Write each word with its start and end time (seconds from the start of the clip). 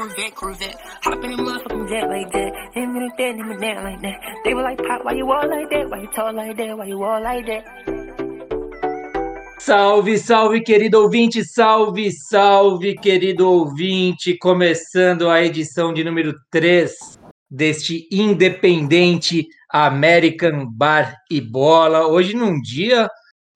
Corvette, 0.00 0.34
Corvette. 0.34 0.76
Hop 1.02 1.22
in 1.24 1.30
the 1.32 1.36
motherfucking 1.36 1.88
jet 1.90 2.08
like 2.08 2.32
that. 2.32 2.52
Him 2.72 2.96
and 2.96 3.10
that, 3.18 3.60
that 3.60 3.84
like 3.84 4.00
that. 4.00 4.18
They 4.44 4.54
were 4.54 4.62
like, 4.62 4.78
Pop, 4.78 5.04
why 5.04 5.12
you 5.12 5.30
all 5.30 5.46
like 5.46 5.68
that? 5.68 5.90
Why 5.90 6.00
you 6.00 6.08
like 6.32 6.56
that? 6.56 6.78
Why 6.78 6.86
you 6.86 7.04
all 7.04 7.22
like 7.22 7.44
that? 7.44 7.64
Salve, 9.58 10.16
salve, 10.16 10.62
querido 10.62 11.02
ouvinte, 11.02 11.44
salve, 11.44 12.10
salve, 12.12 12.94
querido 12.94 13.46
ouvinte, 13.46 14.38
começando 14.38 15.28
a 15.28 15.44
edição 15.44 15.92
de 15.92 16.02
número 16.02 16.34
3 16.50 17.18
deste 17.50 18.08
independente 18.10 19.46
American 19.70 20.64
Bar 20.64 21.14
e 21.30 21.42
Bola. 21.42 22.06
Hoje, 22.06 22.34
num 22.34 22.58
dia 22.58 23.06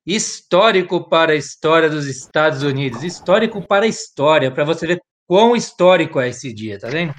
histórico 0.05 1.09
para 1.09 1.33
a 1.33 1.37
história 1.37 1.89
dos 1.89 2.07
Estados 2.07 2.63
Unidos, 2.63 3.03
histórico 3.03 3.67
para 3.67 3.87
a 3.87 3.89
história, 3.89 4.51
para 4.51 4.65
você 4.65 4.87
ver 4.87 5.01
quão 5.27 5.57
histórico 5.57 6.21
é 6.21 6.29
esse 6.29 6.53
dia, 6.53 6.79
tá 6.79 6.89
vendo? 6.89 7.15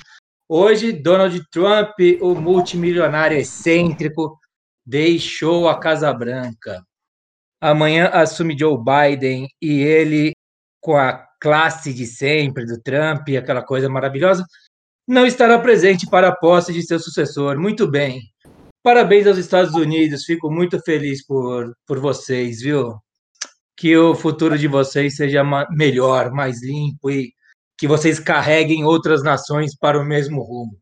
Hoje, 0.47 0.91
Donald 0.91 1.41
Trump, 1.51 1.95
o 2.21 2.35
multimilionário 2.35 3.37
excêntrico, 3.37 4.37
deixou 4.85 5.67
a 5.67 5.79
Casa 5.79 6.13
Branca. 6.13 6.83
Amanhã 7.59 8.09
assume 8.13 8.57
Joe 8.57 8.77
Biden 8.77 9.47
e 9.61 9.81
ele, 9.81 10.33
com 10.79 10.95
a 10.95 11.25
classe 11.39 11.93
de 11.93 12.05
sempre 12.05 12.65
do 12.65 12.79
Trump, 12.81 13.27
aquela 13.29 13.63
coisa 13.63 13.89
maravilhosa, 13.89 14.45
não 15.07 15.25
estará 15.25 15.57
presente 15.59 16.07
para 16.07 16.29
a 16.29 16.35
posse 16.35 16.73
de 16.73 16.83
seu 16.83 16.99
sucessor. 16.99 17.57
Muito 17.57 17.89
bem. 17.89 18.21
Parabéns 18.83 19.25
aos 19.25 19.37
Estados 19.37 19.73
Unidos, 19.73 20.25
fico 20.25 20.51
muito 20.51 20.79
feliz 20.81 21.25
por, 21.25 21.75
por 21.87 21.99
vocês, 21.99 22.61
viu? 22.61 22.95
Que 23.75 23.97
o 23.97 24.13
futuro 24.13 24.57
de 24.59 24.67
vocês 24.67 25.15
seja 25.15 25.43
melhor, 25.71 26.31
mais 26.31 26.63
limpo 26.63 27.09
e 27.09 27.33
que 27.77 27.87
vocês 27.87 28.19
carreguem 28.19 28.83
outras 28.83 29.23
nações 29.23 29.77
para 29.77 29.99
o 29.99 30.05
mesmo 30.05 30.41
rumo. 30.41 30.77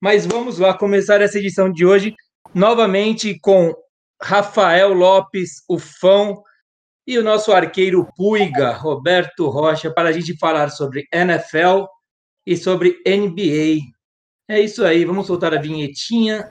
Mas 0.00 0.26
vamos 0.26 0.58
lá 0.58 0.76
começar 0.76 1.20
essa 1.20 1.38
edição 1.38 1.70
de 1.70 1.84
hoje 1.84 2.14
novamente 2.54 3.38
com 3.40 3.74
Rafael 4.22 4.92
Lopes, 4.92 5.62
o 5.68 5.78
Fão, 5.78 6.42
e 7.06 7.18
o 7.18 7.22
nosso 7.22 7.52
arqueiro 7.52 8.08
Puiga, 8.16 8.72
Roberto 8.72 9.48
Rocha, 9.48 9.92
para 9.92 10.08
a 10.08 10.12
gente 10.12 10.36
falar 10.38 10.70
sobre 10.70 11.06
NFL 11.12 11.84
e 12.44 12.56
sobre 12.56 13.00
NBA. 13.06 13.80
É 14.48 14.60
isso 14.60 14.84
aí, 14.84 15.04
vamos 15.04 15.26
soltar 15.26 15.54
a 15.54 15.60
vinhetinha 15.60 16.50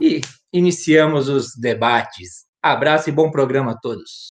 e 0.00 0.20
iniciamos 0.52 1.28
os 1.28 1.54
debates. 1.54 2.46
Abraço 2.62 3.10
e 3.10 3.12
bom 3.12 3.30
programa 3.30 3.72
a 3.72 3.78
todos. 3.78 4.28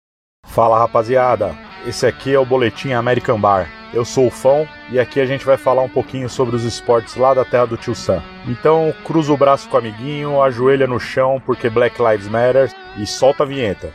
Fala 0.45 0.78
rapaziada, 0.78 1.56
esse 1.84 2.06
aqui 2.06 2.33
é 2.33 2.39
o 2.39 2.47
Boletim 2.47 2.92
American 2.92 3.41
Bar. 3.41 3.69
Eu 3.92 4.05
sou 4.05 4.28
o 4.28 4.31
Fão 4.31 4.69
e 4.91 5.01
aqui 5.01 5.20
a 5.20 5.27
gente 5.27 5.45
vai 5.45 5.56
falar 5.56 5.83
um 5.83 5.89
pouquinho 5.89 6.28
sobre 6.28 6.55
os 6.55 6.64
esportes 6.64 7.17
lá 7.17 7.34
da 7.34 7.45
terra 7.45 7.67
do 7.67 7.77
tio 7.77 7.95
Sam. 7.95 8.23
Então 8.47 8.95
cruza 9.05 9.33
o 9.33 9.36
braço 9.36 9.69
com 9.69 9.77
o 9.77 9.81
amiguinho, 9.81 10.41
ajoelha 10.41 10.86
no 10.86 11.01
chão 11.01 11.42
porque 11.45 11.69
Black 11.69 12.01
Lives 12.01 12.28
Matter 12.28 12.73
e 12.97 13.06
solta 13.06 13.42
a 13.42 13.47
vinheta. 13.47 13.92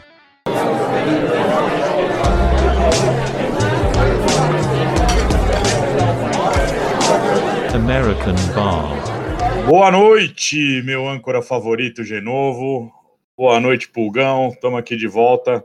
American 7.73 8.35
Bar. 8.53 9.65
Boa 9.65 9.91
noite, 9.91 10.81
meu 10.83 11.07
âncora 11.07 11.41
favorito 11.41 12.03
Genovo. 12.03 12.91
Boa 13.37 13.59
noite, 13.59 13.87
Pulgão. 13.87 14.49
Estamos 14.49 14.79
aqui 14.79 14.97
de 14.97 15.07
volta 15.07 15.63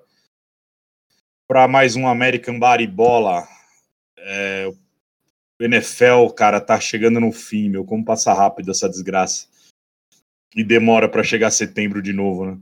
para 1.47 1.69
mais 1.69 1.97
um 1.97 2.07
American 2.07 2.59
Bar 2.59 2.81
e 2.81 2.87
Bola. 2.87 3.47
É, 4.19 4.67
o 4.69 5.65
NFL, 5.65 6.33
cara, 6.37 6.61
tá 6.61 6.81
chegando 6.81 7.21
no 7.21 7.33
fim, 7.33 7.69
meu. 7.69 7.85
Como 7.85 8.05
passa 8.05 8.33
rápido 8.33 8.71
essa 8.71 8.89
desgraça. 8.89 9.49
E 10.55 10.63
demora 10.63 11.09
para 11.09 11.23
chegar 11.23 11.51
setembro 11.51 12.01
de 12.01 12.13
novo, 12.13 12.47
né? 12.47 12.61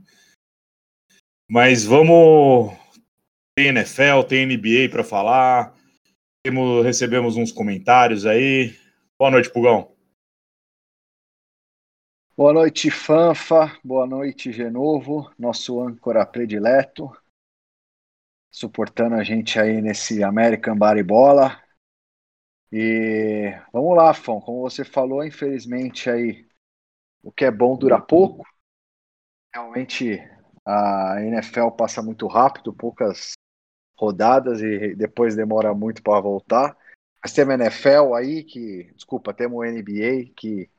Mas 1.49 1.83
vamos. 1.83 2.73
Tem 3.55 3.67
NFL, 3.67 4.23
tem 4.27 4.45
NBA 4.45 4.89
para 4.89 5.03
falar. 5.03 5.75
Temos, 6.43 6.83
recebemos 6.83 7.37
uns 7.37 7.51
comentários 7.51 8.25
aí. 8.25 8.75
Boa 9.19 9.31
noite, 9.31 9.51
Pulgão. 9.51 9.93
Boa 12.35 12.51
noite, 12.51 12.89
Fanfa. 12.89 13.77
Boa 13.83 14.07
noite, 14.07 14.51
Genovo, 14.51 15.31
nosso 15.37 15.79
âncora 15.79 16.25
predileto, 16.25 17.15
suportando 18.53 19.15
a 19.15 19.23
gente 19.23 19.59
aí 19.59 19.81
nesse 19.81 20.23
American 20.23 20.77
Bar 20.77 20.95
e 20.97 21.03
Bola. 21.03 21.59
E 22.71 23.51
vamos 23.73 23.97
lá, 23.97 24.13
Fão. 24.13 24.39
Como 24.39 24.61
você 24.61 24.85
falou, 24.85 25.25
infelizmente 25.25 26.07
aí 26.09 26.47
o 27.23 27.31
que 27.31 27.45
é 27.45 27.51
bom 27.51 27.75
dura 27.75 27.99
pouco. 27.99 28.45
Realmente 29.53 30.19
a 30.63 31.15
NFL 31.19 31.71
passa 31.71 32.01
muito 32.03 32.27
rápido, 32.27 32.71
poucas 32.71 33.33
rodadas 33.97 34.61
e 34.61 34.95
depois 34.95 35.35
demora 35.35 35.73
muito 35.73 36.03
para 36.03 36.21
voltar. 36.21 36.77
Mas 37.23 37.33
temos 37.33 37.55
NFL 37.55 38.13
aí 38.15 38.43
que, 38.43 38.91
desculpa, 38.93 39.33
temos 39.33 39.57
o 39.57 39.63
NBA 39.63 40.31
que 40.35 40.69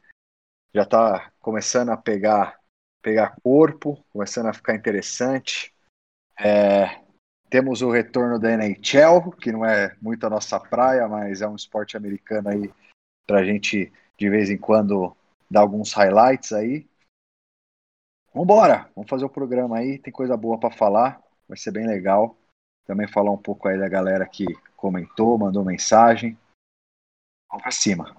já 0.72 0.82
está 0.82 1.32
começando 1.40 1.90
a 1.90 1.96
pegar, 1.96 2.60
pegar 3.02 3.36
corpo, 3.42 4.04
começando 4.10 4.46
a 4.46 4.52
ficar 4.52 4.74
interessante. 4.76 5.74
É, 6.38 7.03
temos 7.54 7.82
o 7.82 7.90
retorno 7.92 8.36
da 8.36 8.50
NHL, 8.50 9.30
que 9.30 9.52
não 9.52 9.64
é 9.64 9.96
muito 10.02 10.26
a 10.26 10.30
nossa 10.30 10.58
praia, 10.58 11.06
mas 11.06 11.40
é 11.40 11.46
um 11.46 11.54
esporte 11.54 11.96
americano 11.96 12.48
aí 12.48 12.68
para 13.24 13.38
a 13.38 13.44
gente 13.44 13.92
de 14.18 14.28
vez 14.28 14.50
em 14.50 14.58
quando 14.58 15.16
dar 15.48 15.60
alguns 15.60 15.92
highlights 15.92 16.52
aí. 16.52 16.84
Vambora, 18.34 18.90
vamos 18.92 19.08
fazer 19.08 19.24
o 19.24 19.30
programa 19.30 19.78
aí, 19.78 20.00
tem 20.00 20.12
coisa 20.12 20.36
boa 20.36 20.58
para 20.58 20.74
falar, 20.74 21.22
vai 21.48 21.56
ser 21.56 21.70
bem 21.70 21.86
legal. 21.86 22.36
Também 22.84 23.06
falar 23.06 23.30
um 23.30 23.38
pouco 23.38 23.68
aí 23.68 23.78
da 23.78 23.88
galera 23.88 24.26
que 24.26 24.46
comentou, 24.76 25.38
mandou 25.38 25.64
mensagem. 25.64 26.36
Vamos 27.48 27.62
para 27.62 27.70
cima. 27.70 28.16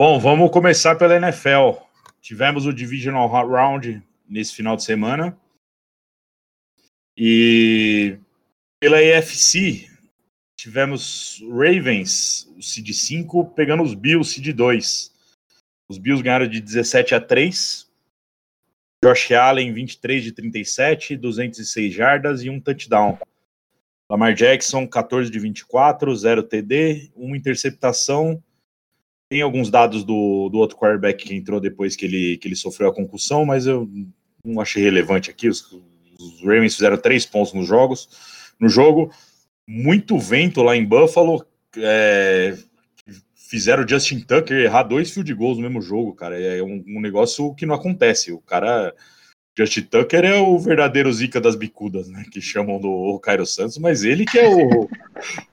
Bom, 0.00 0.20
vamos 0.20 0.52
começar 0.52 0.94
pela 0.94 1.16
NFL. 1.16 1.82
Tivemos 2.20 2.64
o 2.64 2.72
Divisional 2.72 3.26
Round 3.26 4.00
nesse 4.24 4.54
final 4.54 4.76
de 4.76 4.84
semana. 4.84 5.36
E 7.16 8.18
pela 8.80 9.02
EFC, 9.02 9.88
tivemos 10.56 11.42
Ravens, 11.48 12.48
o 12.56 12.62
Seed 12.62 12.90
5, 12.92 13.46
pegando 13.50 13.82
os 13.82 13.94
Bills, 13.94 14.32
Seed 14.32 14.54
2. 14.54 15.12
Os 15.88 15.98
Bills 15.98 16.22
ganharam 16.22 16.48
de 16.48 16.60
17 16.60 17.14
a 17.14 17.20
3. 17.20 17.90
Josh 19.04 19.32
Allen, 19.32 19.72
23 19.72 20.24
de 20.24 20.32
37, 20.32 21.16
206 21.16 21.92
jardas 21.92 22.42
e 22.42 22.50
um 22.50 22.58
touchdown. 22.58 23.18
Lamar 24.10 24.34
Jackson, 24.34 24.86
14 24.86 25.30
de 25.30 25.38
24, 25.38 26.14
0 26.14 26.42
TD, 26.42 27.10
uma 27.14 27.36
interceptação 27.36 28.42
tem 29.28 29.42
alguns 29.42 29.70
dados 29.70 30.04
do, 30.04 30.48
do 30.48 30.58
outro 30.58 30.76
quarterback 30.76 31.24
que 31.24 31.34
entrou 31.34 31.58
depois 31.58 31.96
que 31.96 32.04
ele, 32.04 32.36
que 32.38 32.46
ele 32.46 32.54
sofreu 32.54 32.88
a 32.88 32.94
concussão, 32.94 33.44
mas 33.44 33.66
eu 33.66 33.90
não 34.44 34.60
achei 34.60 34.82
relevante 34.82 35.28
aqui. 35.28 35.48
Os, 35.48 35.72
os 36.18 36.40
Ravens 36.40 36.74
fizeram 36.74 36.96
três 36.96 37.26
pontos 37.26 37.52
nos 37.52 37.66
jogos, 37.66 38.08
no 38.60 38.68
jogo. 38.68 39.10
Muito 39.66 40.18
vento 40.18 40.62
lá 40.62 40.76
em 40.76 40.84
Buffalo. 40.84 41.46
É, 41.76 42.56
fizeram 43.34 43.84
o 43.84 43.88
Justin 43.88 44.20
Tucker 44.20 44.58
errar 44.58 44.82
dois 44.82 45.10
field 45.10 45.32
goals 45.34 45.56
no 45.56 45.62
mesmo 45.62 45.80
jogo, 45.80 46.14
cara. 46.14 46.40
É 46.40 46.62
um, 46.62 46.84
um 46.86 47.00
negócio 47.00 47.54
que 47.54 47.66
não 47.66 47.74
acontece. 47.74 48.32
O 48.32 48.40
cara 48.40 48.94
Justin 49.56 49.82
Tucker 49.82 50.24
é 50.24 50.34
o 50.34 50.58
verdadeiro 50.58 51.12
zica 51.12 51.40
das 51.40 51.54
bicudas, 51.54 52.08
né? 52.08 52.24
Que 52.30 52.40
chamam 52.40 52.80
do 52.80 53.18
Cairo 53.20 53.46
Santos, 53.46 53.78
mas 53.78 54.02
ele 54.02 54.24
que 54.24 54.38
é 54.38 54.48
o, 54.48 54.88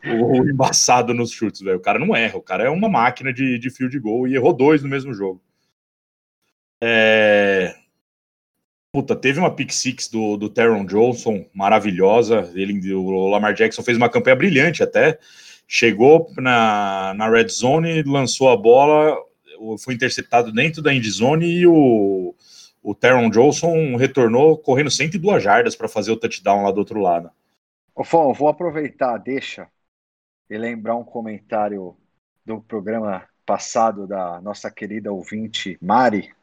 o 0.06 0.50
embaçado 0.50 1.14
nos 1.14 1.32
chutes, 1.32 1.62
velho. 1.62 1.78
O 1.78 1.82
cara 1.82 2.00
não 2.00 2.16
erra, 2.16 2.38
o 2.38 2.42
cara 2.42 2.64
é 2.64 2.70
uma 2.70 2.90
máquina 2.90 3.32
de, 3.32 3.60
de 3.60 3.70
field 3.70 3.98
goal 4.00 4.28
e 4.28 4.34
errou 4.34 4.54
dois 4.54 4.82
no 4.82 4.90
mesmo 4.90 5.14
jogo. 5.14 5.42
É... 6.82 7.76
Puta, 8.94 9.16
teve 9.16 9.40
uma 9.40 9.54
pick 9.56 9.72
six 9.72 10.10
do, 10.10 10.36
do 10.36 10.50
Teron 10.50 10.86
Johnson 10.86 11.46
maravilhosa. 11.54 12.52
Ele, 12.54 12.94
o 12.94 13.30
Lamar 13.30 13.54
Jackson 13.54 13.84
fez 13.84 13.98
uma 13.98 14.10
campanha 14.10 14.36
brilhante 14.36 14.84
até. 14.84 15.18
Chegou 15.68 16.30
na, 16.38 17.14
na 17.16 17.30
red 17.30 17.48
zone, 17.48 18.04
lançou 18.04 18.50
a 18.50 18.58
bola, 18.58 19.16
foi 19.80 19.94
interceptado 19.94 20.52
dentro 20.52 20.82
da 20.82 20.94
end 20.94 21.10
zone 21.10 21.46
e 21.46 21.66
o 21.66 22.36
o 22.84 22.96
Teron 22.96 23.30
Johnson 23.30 23.96
retornou 23.96 24.58
correndo 24.58 24.90
102 24.90 25.44
jardas 25.44 25.76
para 25.76 25.88
fazer 25.88 26.12
o 26.12 26.18
touchdown 26.18 26.64
lá 26.64 26.72
do 26.72 26.80
outro 26.80 27.00
lado. 27.00 27.30
Ô, 27.94 28.04
Fão, 28.04 28.34
vou 28.34 28.48
aproveitar, 28.48 29.18
deixa, 29.18 29.68
e 30.50 30.58
lembrar 30.58 30.96
um 30.96 31.04
comentário 31.04 31.96
do 32.46 32.60
programa 32.62 33.28
passado 33.46 34.08
da 34.08 34.42
nossa 34.42 34.72
querida 34.72 35.12
ouvinte 35.12 35.78
Mari. 35.82 36.34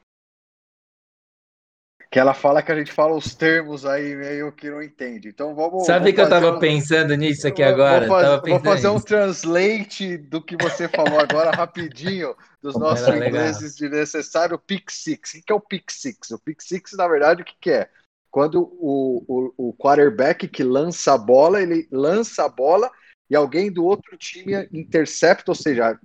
Que 2.19 2.20
ela 2.20 2.35
fala 2.35 2.61
que 2.61 2.73
a 2.73 2.75
gente 2.75 2.91
fala 2.91 3.15
os 3.15 3.32
termos 3.32 3.87
aí 3.87 4.17
meio 4.17 4.50
que 4.50 4.69
não 4.69 4.82
entende. 4.82 5.29
Então 5.29 5.55
vamos. 5.55 5.87
Sabe 5.87 6.12
que 6.12 6.20
eu 6.20 6.29
tava 6.29 6.50
um... 6.50 6.59
pensando 6.59 7.15
nisso 7.15 7.47
aqui 7.47 7.62
agora? 7.62 8.09
Vou, 8.09 8.17
faz... 8.19 8.41
vou 8.41 8.61
fazer 8.61 8.88
nisso. 8.88 8.97
um 8.97 9.00
translate 9.00 10.17
do 10.17 10.43
que 10.43 10.56
você 10.56 10.88
falou 10.88 11.20
agora 11.20 11.53
rapidinho 11.53 12.35
dos 12.61 12.75
nossos 12.75 13.06
ingleses 13.06 13.76
de 13.76 13.88
necessário 13.88 14.59
pick 14.59 14.91
six. 14.91 15.35
O 15.35 15.43
que 15.44 15.53
é 15.53 15.55
o 15.55 15.61
pick 15.61 15.88
six? 15.93 16.32
O 16.32 16.41
pick 16.41 16.61
six, 16.61 16.93
na 16.97 17.06
verdade, 17.06 17.43
o 17.43 17.44
que, 17.44 17.55
que 17.61 17.70
é? 17.70 17.88
Quando 18.32 18.65
o, 18.65 19.25
o, 19.29 19.69
o 19.69 19.73
quarterback 19.75 20.49
que 20.49 20.65
lança 20.65 21.15
a 21.15 21.19
bola, 21.19 21.62
ele 21.62 21.87
lança 21.88 22.44
a 22.44 22.49
bola 22.49 22.91
e 23.31 23.37
alguém 23.37 23.70
do 23.70 23.85
outro 23.85 24.17
time 24.17 24.69
intercepta, 24.73 25.53
ou 25.53 25.55
seja, 25.55 25.97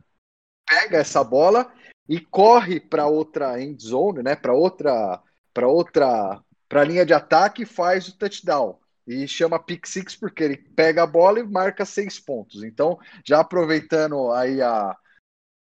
pega 0.69 0.99
essa 0.99 1.23
bola 1.23 1.73
e 2.07 2.19
corre 2.19 2.79
para 2.79 3.07
outra 3.07 3.59
end 3.59 3.81
zone, 3.81 4.21
né? 4.21 4.35
Para 4.35 4.53
outra 4.53 5.19
para 5.53 5.67
outra 5.67 6.41
para 6.67 6.81
a 6.81 6.85
linha 6.85 7.05
de 7.05 7.13
ataque 7.13 7.65
faz 7.65 8.07
o 8.07 8.17
touchdown. 8.17 8.79
E 9.05 9.27
chama 9.27 9.59
pick 9.59 9.85
six 9.85 10.15
porque 10.15 10.43
ele 10.43 10.57
pega 10.57 11.03
a 11.03 11.07
bola 11.07 11.39
e 11.39 11.43
marca 11.43 11.85
seis 11.85 12.19
pontos. 12.19 12.63
Então, 12.63 12.97
já 13.23 13.41
aproveitando 13.41 14.31
aí 14.31 14.61
a, 14.61 14.95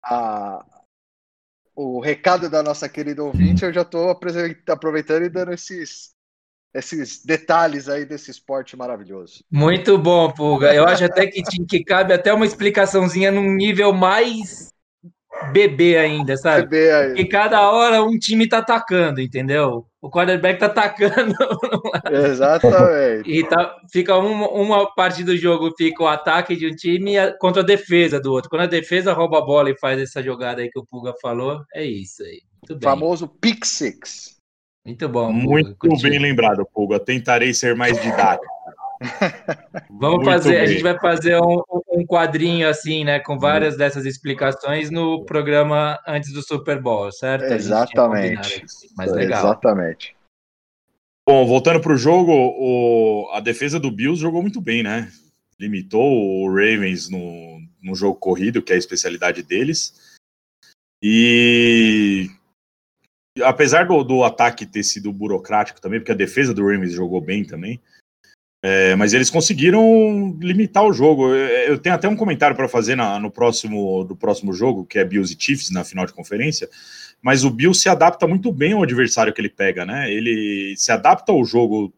a 0.05 0.65
o 1.75 1.99
recado 1.99 2.51
da 2.51 2.63
nossa 2.63 2.89
querida 2.89 3.25
ouvinte, 3.25 3.65
eu 3.65 3.73
já 3.73 3.83
estou 3.83 4.11
aproveitando 4.11 5.25
e 5.25 5.31
dando 5.31 5.53
esses 5.53 6.11
esses 6.73 7.25
detalhes 7.25 7.89
aí 7.89 8.05
desse 8.05 8.31
esporte 8.31 8.77
maravilhoso. 8.77 9.43
Muito 9.51 9.99
bom, 9.99 10.31
Pulga. 10.31 10.73
Eu 10.73 10.87
acho 10.87 11.05
até 11.05 11.27
que, 11.27 11.43
que 11.43 11.83
cabe 11.83 12.13
até 12.13 12.33
uma 12.33 12.47
explicaçãozinha 12.47 13.33
num 13.33 13.53
nível 13.53 13.93
mais 13.93 14.69
bebê 15.53 15.97
ainda, 15.97 16.37
sabe? 16.37 16.63
Bebê 16.63 16.93
aí. 16.93 17.07
Porque 17.09 17.25
cada 17.27 17.71
hora 17.71 18.03
um 18.03 18.19
time 18.19 18.49
tá 18.49 18.59
atacando, 18.59 19.21
entendeu? 19.21 19.87
O 20.01 20.11
quarterback 20.11 20.59
tá 20.59 20.67
atacando. 20.67 21.35
Exatamente. 22.11 23.31
E 23.31 23.47
tá, 23.47 23.77
fica 23.93 24.17
uma, 24.17 24.49
uma 24.49 24.95
parte 24.95 25.23
do 25.23 25.37
jogo 25.37 25.73
fica 25.77 26.03
o 26.03 26.09
ataque 26.09 26.57
de 26.57 26.67
um 26.67 26.75
time 26.75 27.15
contra 27.39 27.63
a 27.63 27.65
defesa 27.65 28.21
do 28.21 28.33
outro. 28.33 28.49
Quando 28.51 28.63
a 28.63 28.67
defesa 28.67 29.13
rouba 29.13 29.39
a 29.39 29.45
bola 29.45 29.71
e 29.71 29.79
faz 29.79 30.01
essa 30.01 30.23
jogada 30.23 30.63
aí 30.63 30.71
que 30.71 30.79
o 30.79 30.87
Pulga 30.87 31.15
falou, 31.21 31.63
é 31.75 31.85
isso 31.85 32.23
aí. 32.23 32.41
Muito 32.63 32.81
bem. 32.81 32.91
Famoso 32.91 33.29
pick 33.29 33.65
six. 33.65 34.37
Muito 34.85 35.09
bom. 35.09 35.31
Muito 35.33 35.77
Pulga, 35.77 36.09
bem 36.09 36.19
lembrado, 36.19 36.67
Pulga. 36.75 36.99
Tentarei 36.99 37.53
ser 37.53 37.75
mais 37.77 38.01
didático. 38.01 38.47
Vamos 39.89 40.17
Muito 40.17 40.25
fazer, 40.25 40.51
bem. 40.51 40.61
a 40.61 40.67
gente 40.67 40.83
vai 40.83 40.99
fazer 40.99 41.41
um, 41.41 41.63
um, 41.91 42.05
quadrinho 42.07 42.69
assim, 42.69 43.03
né, 43.03 43.19
com 43.19 43.39
várias 43.39 43.77
dessas 43.77 44.05
explicações 44.05 44.91
no 44.91 45.25
programa 45.25 45.99
antes 46.07 46.33
do 46.33 46.43
Super 46.43 46.81
Bowl, 46.81 47.11
certo? 47.11 47.45
Exatamente. 47.45 48.65
Mas 48.97 49.11
legal. 49.13 49.41
Exatamente. 49.43 50.15
Bom, 51.27 51.47
voltando 51.47 51.81
para 51.81 51.93
o 51.93 51.97
jogo, 51.97 52.33
o, 52.33 53.31
a 53.33 53.41
defesa 53.41 53.81
do 53.81 53.91
Bills 53.91 54.21
jogou 54.21 54.43
muito 54.43 54.61
bem, 54.61 54.83
né? 54.83 55.11
Limitou 55.59 56.03
o 56.03 56.49
Ravens 56.49 57.09
no, 57.09 57.61
no 57.83 57.95
jogo 57.95 58.19
corrido, 58.19 58.63
que 58.63 58.73
é 58.73 58.77
a 58.77 58.79
especialidade 58.79 59.43
deles. 59.43 60.19
E 61.03 62.29
apesar 63.43 63.87
do, 63.87 64.03
do 64.03 64.25
ataque 64.25 64.67
ter 64.67 64.83
sido 64.83 65.13
burocrático 65.13 65.81
também, 65.81 66.01
porque 66.01 66.13
a 66.13 66.17
defesa 66.17 66.53
do 66.53 66.63
Ravens 66.63 66.93
jogou 66.93 67.21
bem 67.21 67.45
também, 67.45 67.81
é, 68.63 68.95
mas 68.95 69.15
eles 69.15 69.31
conseguiram 69.31 70.37
limitar 70.39 70.85
o 70.85 70.93
jogo. 70.93 71.35
Eu, 71.35 71.79
tenho 71.79 71.95
até 71.95 72.07
um 72.07 72.17
comentário 72.17 72.55
para 72.55 72.69
fazer 72.69 72.95
na, 72.95 73.19
no 73.19 73.31
próximo 73.31 74.05
do 74.05 74.15
próximo 74.15 74.53
jogo, 74.53 74.85
que 74.85 74.99
é 74.99 75.05
Bills 75.05 75.35
e 75.35 75.43
Chiefs 75.43 75.71
na 75.71 75.83
final 75.83 76.05
de 76.05 76.13
conferência. 76.13 76.69
Mas 77.23 77.43
o 77.43 77.51
Bills 77.51 77.81
se 77.81 77.89
adapta 77.89 78.27
muito 78.27 78.53
bem 78.53 78.73
ao 78.73 78.83
adversário 78.83 79.33
que 79.33 79.41
ele 79.41 79.49
pega, 79.49 79.87
né? 79.87 80.13
Ele 80.13 80.75
se 80.77 80.93
adapta 80.93 81.33
ao 81.33 81.43
jogo 81.45 81.93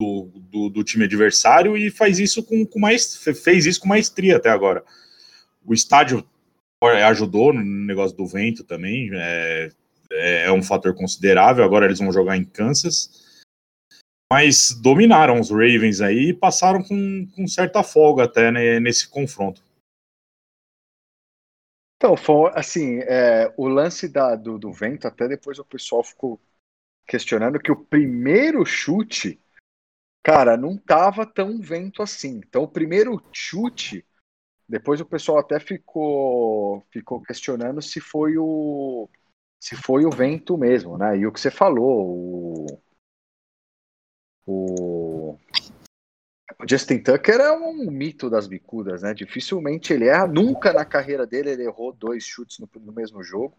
do, 0.00 0.30
do, 0.50 0.68
do 0.68 0.84
time 0.84 1.04
adversário 1.04 1.76
e 1.76 1.90
faz 1.90 2.20
isso 2.20 2.44
com, 2.44 2.64
com 2.64 2.78
mais 2.78 3.16
fez 3.16 3.66
isso 3.66 3.80
com 3.80 3.88
maestria 3.88 4.36
até 4.36 4.50
agora. 4.50 4.84
O 5.64 5.74
estádio 5.74 6.24
ajudou 7.06 7.52
no 7.52 7.62
negócio 7.62 8.16
do 8.16 8.26
vento 8.26 8.64
também, 8.64 9.10
é, 9.14 9.70
é 10.10 10.52
um 10.52 10.62
fator 10.62 10.94
considerável. 10.94 11.64
Agora 11.64 11.86
eles 11.86 11.98
vão 11.98 12.12
jogar 12.12 12.36
em 12.36 12.44
Kansas 12.44 13.31
mas 14.32 14.70
dominaram 14.80 15.38
os 15.38 15.50
Ravens 15.50 16.00
aí 16.00 16.30
e 16.30 16.32
passaram 16.32 16.82
com, 16.82 17.28
com 17.36 17.46
certa 17.46 17.82
folga 17.82 18.24
até 18.24 18.50
né, 18.50 18.80
nesse 18.80 19.06
confronto. 19.06 19.62
Então, 21.98 22.14
assim, 22.54 23.00
é, 23.00 23.52
o 23.58 23.68
lance 23.68 24.08
da, 24.08 24.34
do, 24.34 24.58
do 24.58 24.72
vento, 24.72 25.06
até 25.06 25.28
depois 25.28 25.58
o 25.58 25.64
pessoal 25.66 26.02
ficou 26.02 26.40
questionando 27.06 27.60
que 27.60 27.70
o 27.70 27.84
primeiro 27.84 28.64
chute, 28.64 29.38
cara, 30.22 30.56
não 30.56 30.78
tava 30.78 31.26
tão 31.26 31.60
vento 31.60 32.02
assim. 32.02 32.38
Então, 32.38 32.62
o 32.62 32.68
primeiro 32.68 33.22
chute, 33.34 34.02
depois 34.66 34.98
o 34.98 35.04
pessoal 35.04 35.40
até 35.40 35.60
ficou, 35.60 36.82
ficou 36.90 37.20
questionando 37.20 37.82
se 37.82 38.00
foi 38.00 38.38
o 38.38 39.10
se 39.60 39.76
foi 39.76 40.06
o 40.06 40.10
vento 40.10 40.56
mesmo, 40.56 40.96
né? 40.96 41.18
E 41.18 41.26
o 41.26 41.30
que 41.30 41.38
você 41.38 41.50
falou, 41.50 42.08
o, 42.08 42.82
o, 44.46 45.38
o 46.58 46.68
Justin 46.68 46.98
Tucker 46.98 47.40
é 47.40 47.52
um 47.52 47.90
mito 47.90 48.28
das 48.28 48.46
bicudas, 48.46 49.02
né? 49.02 49.14
Dificilmente 49.14 49.92
ele 49.92 50.06
erra, 50.06 50.26
nunca 50.26 50.72
na 50.72 50.84
carreira 50.84 51.26
dele 51.26 51.50
ele 51.50 51.64
errou 51.64 51.92
dois 51.92 52.24
chutes 52.24 52.58
no, 52.58 52.68
no 52.80 52.92
mesmo 52.92 53.22
jogo, 53.22 53.56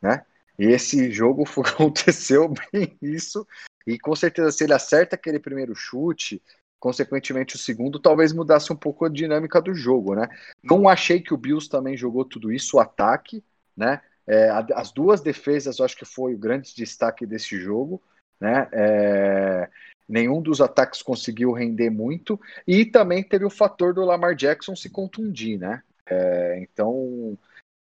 né? 0.00 0.24
E 0.58 0.64
esse 0.66 1.10
jogo 1.10 1.44
aconteceu 1.64 2.52
bem 2.72 2.96
isso, 3.00 3.46
e 3.86 3.98
com 3.98 4.14
certeza 4.16 4.50
se 4.50 4.64
ele 4.64 4.72
acerta 4.72 5.14
aquele 5.14 5.38
primeiro 5.38 5.74
chute, 5.74 6.42
consequentemente 6.78 7.56
o 7.56 7.58
segundo, 7.58 7.98
talvez 7.98 8.32
mudasse 8.32 8.72
um 8.72 8.76
pouco 8.76 9.04
a 9.04 9.08
dinâmica 9.08 9.60
do 9.60 9.74
jogo, 9.74 10.14
né? 10.14 10.28
Não 10.62 10.88
achei 10.88 11.20
que 11.20 11.34
o 11.34 11.36
Bills 11.36 11.68
também 11.68 11.96
jogou 11.96 12.24
tudo 12.24 12.52
isso, 12.52 12.76
o 12.76 12.80
ataque, 12.80 13.44
né? 13.76 14.00
É, 14.26 14.50
as 14.50 14.90
duas 14.90 15.20
defesas, 15.20 15.78
eu 15.78 15.84
acho 15.84 15.96
que 15.96 16.04
foi 16.04 16.34
o 16.34 16.38
grande 16.38 16.74
destaque 16.74 17.24
desse 17.24 17.60
jogo 17.60 18.02
né? 18.40 18.68
É, 18.72 19.68
nenhum 20.08 20.40
dos 20.40 20.60
ataques 20.60 21.02
conseguiu 21.02 21.52
render 21.52 21.90
muito 21.90 22.40
e 22.66 22.84
também 22.84 23.22
teve 23.22 23.44
o 23.44 23.50
fator 23.50 23.92
do 23.92 24.04
Lamar 24.04 24.34
Jackson 24.34 24.76
se 24.76 24.88
contundir, 24.88 25.58
né? 25.58 25.82
É, 26.08 26.60
então 26.60 27.36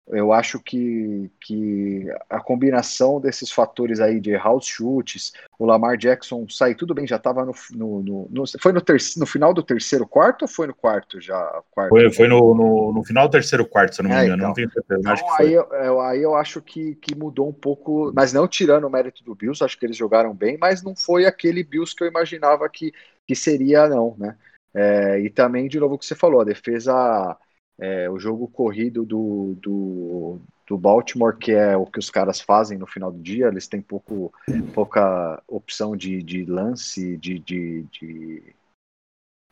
eu 0.08 0.32
acho 0.32 0.61
que, 0.61 1.29
que 1.41 2.06
a 2.31 2.41
combinação 2.41 3.20
desses 3.20 3.50
fatores 3.50 3.99
aí 3.99 4.20
de 4.20 4.37
os 4.37 4.64
chutes, 4.64 5.32
o 5.58 5.67
Lamar 5.67 5.97
Jackson 5.97 6.47
sair 6.49 6.76
tudo 6.76 6.94
bem, 6.94 7.06
já 7.06 7.17
estava 7.17 7.44
no, 7.44 7.53
no, 7.73 8.03
no, 8.03 8.29
no, 8.31 8.44
foi 8.61 8.73
no, 8.73 8.81
terceiro, 8.81 9.20
no 9.20 9.26
final 9.26 9.53
do 9.53 9.64
terceiro 9.64 10.06
quarto 10.06 10.43
ou 10.43 10.49
foi 10.49 10.69
no 10.69 10.75
quarto 10.75 11.20
já? 11.20 11.61
Quarto, 11.73 11.88
foi, 11.88 12.12
foi 12.12 12.29
no, 12.29 12.55
no, 12.55 12.93
no, 12.93 13.05
final 13.05 13.26
do 13.26 13.32
terceiro 13.32 13.67
quarto, 13.67 13.97
se 13.97 14.00
eu 14.00 14.05
não 14.05 14.11
me 14.11 14.17
engano, 14.17 14.32
é, 14.32 14.37
então. 14.37 14.49
não 14.49 14.55
tenho 14.55 14.70
certeza. 14.70 15.00
Então, 15.00 15.12
acho 15.12 15.37
que 15.37 15.43
aí, 15.43 15.53
eu, 15.53 16.01
aí 16.01 16.22
eu 16.22 16.36
acho 16.36 16.63
que, 16.63 16.94
que 16.96 17.17
mudou 17.17 17.48
um 17.48 17.53
pouco, 17.53 18.13
mas 18.15 18.32
não 18.32 18.46
tirando 18.46 18.86
o 18.86 18.91
mérito 18.91 19.25
do 19.25 19.34
Bills, 19.34 19.65
acho 19.65 19.77
que 19.77 19.86
eles 19.86 19.96
jogaram 19.96 20.32
bem, 20.32 20.56
mas 20.60 20.84
não 20.84 20.94
foi 20.94 21.27
aquele 21.27 21.65
Bills 21.65 21.96
que 21.96 22.05
eu 22.05 22.08
imaginava 22.08 22.69
que, 22.69 22.93
que 23.27 23.34
seria, 23.34 23.89
não, 23.89 24.15
né? 24.17 24.36
É, 24.72 25.19
e 25.20 25.31
também, 25.31 25.69
de 25.69 25.81
novo, 25.81 25.94
o 25.94 25.98
que 25.98 26.05
você 26.05 26.15
falou, 26.15 26.43
a 26.43 26.44
defesa 26.44 27.36
é, 27.79 28.09
o 28.09 28.19
jogo 28.19 28.49
corrido 28.49 29.05
do, 29.05 29.55
do, 29.61 30.41
do, 30.67 30.79
Baltimore, 30.79 31.37
que 31.37 31.53
é 31.53 31.77
o 31.77 31.87
que 31.87 31.99
os 31.99 32.11
caras 32.11 32.41
fazem 32.41 32.79
no 32.79 32.87
final 32.87 33.13
do 33.13 33.19
dia, 33.19 33.49
eles 33.49 33.69
têm 33.69 33.83
pouco, 33.83 34.33
pouca 34.75 35.43
opção 35.47 35.97
de, 35.97 36.23
de 36.23 36.45
lance, 36.45 37.17
de, 37.19 37.39
de, 37.39 37.83
de, 37.85 38.55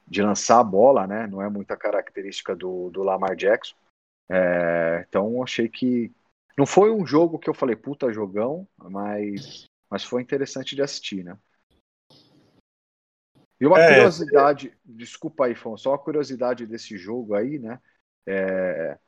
de, 0.09 0.23
lançar 0.23 0.61
a 0.61 0.64
bola, 0.64 1.07
né? 1.07 1.26
Não 1.26 1.43
é 1.43 1.49
muita 1.50 1.76
característica 1.76 2.57
do, 2.57 2.90
do 2.90 3.02
Lamar 3.02 3.37
Jackson. 3.37 3.75
É, 4.31 5.04
então 5.07 5.43
achei 5.43 5.69
que 5.69 6.11
não 6.57 6.64
foi 6.64 6.90
um 6.90 7.04
jogo 7.04 7.38
que 7.38 7.50
eu 7.50 7.54
falei 7.54 7.76
puta 7.76 8.11
jogão, 8.11 8.66
mas, 8.78 9.66
mas 9.90 10.02
foi 10.02 10.23
interessante 10.23 10.75
de 10.75 10.83
assistir, 10.83 11.23
né? 11.23 11.37
E 13.61 13.66
uma 13.66 13.78
é, 13.78 13.95
curiosidade, 13.95 14.76
desculpa 14.85 15.47
aí, 15.47 15.54
Fon, 15.54 15.76
só 15.76 15.90
uma 15.90 15.99
curiosidade 15.99 16.66
desse 16.66 16.97
jogo 16.97 17.35
aí, 17.35 17.59
né? 17.59 17.81
É, 18.26 18.99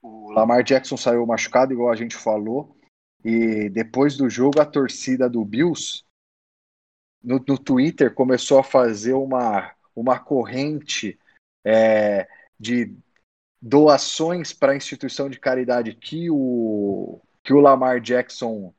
o 0.00 0.32
Lamar 0.32 0.62
Jackson 0.62 0.96
saiu 0.96 1.24
machucado, 1.26 1.72
igual 1.72 1.90
a 1.92 1.96
gente 1.96 2.16
falou, 2.16 2.76
e 3.24 3.68
depois 3.68 4.16
do 4.16 4.28
jogo 4.28 4.60
a 4.60 4.66
torcida 4.66 5.28
do 5.28 5.44
Bills 5.44 6.04
no, 7.22 7.42
no 7.46 7.56
Twitter 7.56 8.12
começou 8.12 8.58
a 8.58 8.64
fazer 8.64 9.12
uma, 9.12 9.72
uma 9.94 10.18
corrente 10.18 11.18
é, 11.64 12.28
de 12.58 12.92
doações 13.60 14.52
para 14.52 14.72
a 14.72 14.76
instituição 14.76 15.30
de 15.30 15.38
caridade 15.38 15.94
que 15.94 16.28
o, 16.28 17.20
que 17.44 17.52
o 17.52 17.60
Lamar 17.60 18.00
Jackson 18.00 18.74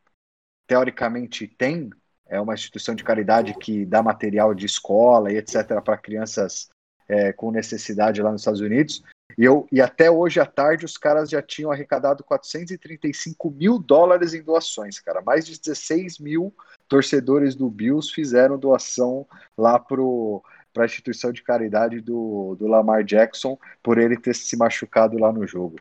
teoricamente 0.67 1.47
tem. 1.47 1.89
É 2.27 2.39
uma 2.41 2.53
instituição 2.53 2.95
de 2.95 3.03
caridade 3.03 3.53
que 3.53 3.85
dá 3.85 4.01
material 4.01 4.53
de 4.53 4.65
escola 4.65 5.31
e 5.31 5.37
etc. 5.37 5.81
para 5.83 5.97
crianças 5.97 6.69
é, 7.07 7.31
com 7.31 7.51
necessidade 7.51 8.21
lá 8.21 8.31
nos 8.31 8.41
Estados 8.41 8.61
Unidos. 8.61 9.03
E, 9.37 9.43
eu, 9.43 9.67
e 9.71 9.81
até 9.81 10.09
hoje 10.09 10.39
à 10.39 10.45
tarde 10.45 10.85
os 10.85 10.97
caras 10.97 11.29
já 11.29 11.41
tinham 11.41 11.71
arrecadado 11.71 12.23
435 12.23 13.49
mil 13.51 13.79
dólares 13.79 14.33
em 14.33 14.41
doações, 14.41 14.99
cara. 14.99 15.21
Mais 15.21 15.45
de 15.45 15.59
16 15.59 16.19
mil 16.19 16.53
torcedores 16.87 17.55
do 17.55 17.69
Bills 17.69 18.13
fizeram 18.13 18.57
doação 18.57 19.27
lá 19.57 19.79
pro 19.79 20.43
para 20.73 20.83
a 20.83 20.85
instituição 20.87 21.31
de 21.31 21.43
caridade 21.43 22.01
do, 22.01 22.55
do 22.55 22.65
Lamar 22.65 23.03
Jackson 23.03 23.59
por 23.83 23.99
ele 23.99 24.17
ter 24.17 24.33
se 24.33 24.57
machucado 24.57 25.19
lá 25.19 25.31
no 25.31 25.45
jogo. 25.45 25.79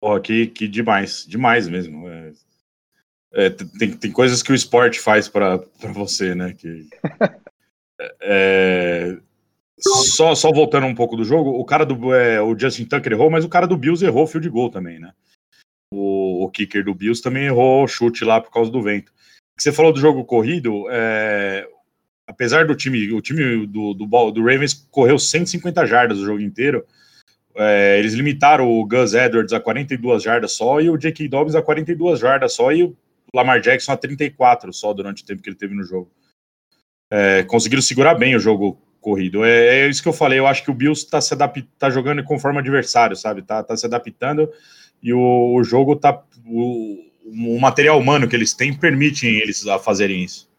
Pô, 0.00 0.18
que, 0.18 0.46
que 0.46 0.66
demais, 0.66 1.26
demais 1.28 1.68
mesmo. 1.68 2.08
É, 2.08 2.32
é, 3.34 3.50
tem, 3.50 3.96
tem 3.96 4.10
coisas 4.10 4.42
que 4.42 4.50
o 4.50 4.54
esporte 4.54 4.98
faz 4.98 5.28
para 5.28 5.58
você, 5.92 6.34
né? 6.34 6.54
Que, 6.54 6.88
é, 8.20 9.18
só, 9.82 10.34
só 10.34 10.52
voltando 10.52 10.86
um 10.86 10.94
pouco 10.94 11.16
do 11.16 11.24
jogo, 11.24 11.50
o 11.50 11.64
cara 11.64 11.84
do 11.84 12.14
é, 12.14 12.40
o 12.40 12.58
Justin 12.58 12.84
Tucker 12.84 13.12
errou, 13.12 13.30
mas 13.30 13.44
o 13.44 13.48
cara 13.48 13.66
do 13.66 13.76
Bills 13.76 14.04
errou 14.04 14.26
field 14.26 14.48
goal 14.48 14.70
também, 14.70 14.98
né? 14.98 15.12
O, 15.92 16.44
o 16.44 16.50
kicker 16.50 16.84
do 16.84 16.94
Bills 16.94 17.22
também 17.22 17.44
errou 17.44 17.86
chute 17.86 18.24
lá 18.24 18.40
por 18.40 18.50
causa 18.50 18.70
do 18.70 18.82
vento. 18.82 19.12
Você 19.58 19.72
falou 19.72 19.92
do 19.92 20.00
jogo 20.00 20.24
corrido, 20.24 20.86
é, 20.90 21.68
apesar 22.26 22.66
do 22.66 22.74
time, 22.74 23.12
o 23.12 23.20
time 23.20 23.66
do, 23.66 23.92
do, 23.94 24.30
do, 24.30 24.40
Ravens 24.40 24.74
correu 24.90 25.18
150 25.18 25.86
jardas 25.86 26.18
o 26.18 26.24
jogo 26.24 26.40
inteiro, 26.40 26.84
é, 27.54 27.98
eles 27.98 28.14
limitaram 28.14 28.70
o 28.70 28.86
Gus 28.86 29.12
Edwards 29.12 29.52
a 29.52 29.60
42 29.60 30.22
jardas 30.22 30.52
só 30.52 30.80
e 30.80 30.88
o 30.88 30.96
J.K. 30.96 31.28
Dobbins 31.28 31.54
a 31.54 31.62
42 31.62 32.18
jardas 32.18 32.54
só 32.54 32.72
e 32.72 32.84
o 32.84 32.96
Lamar 33.34 33.60
Jackson 33.60 33.92
a 33.92 33.96
34 33.96 34.72
só 34.72 34.92
durante 34.92 35.22
o 35.22 35.26
tempo 35.26 35.42
que 35.42 35.50
ele 35.50 35.56
teve 35.56 35.74
no 35.74 35.84
jogo. 35.84 36.10
É, 37.10 37.42
conseguiram 37.42 37.82
segurar 37.82 38.14
bem 38.14 38.34
o 38.34 38.40
jogo 38.40 38.80
corrido. 39.02 39.44
É, 39.44 39.80
é, 39.80 39.88
isso 39.88 40.02
que 40.02 40.08
eu 40.08 40.12
falei. 40.12 40.38
Eu 40.38 40.46
acho 40.46 40.64
que 40.64 40.70
o 40.70 40.74
Bills 40.74 41.04
está 41.04 41.20
se 41.20 41.34
adaptando, 41.34 41.68
tá 41.78 41.90
jogando 41.90 42.24
conforme 42.24 42.60
adversário, 42.60 43.16
sabe? 43.16 43.42
Tá, 43.42 43.62
tá 43.62 43.76
se 43.76 43.84
adaptando 43.84 44.50
e 45.02 45.12
o, 45.12 45.54
o 45.54 45.62
jogo 45.62 45.96
tá. 45.96 46.24
O, 46.46 47.10
o 47.24 47.60
material 47.60 47.98
humano 47.98 48.28
que 48.28 48.34
eles 48.34 48.54
têm 48.54 48.76
permite 48.76 49.26
eles 49.26 49.66
a 49.66 49.78
fazerem 49.78 50.24
isso. 50.24 50.50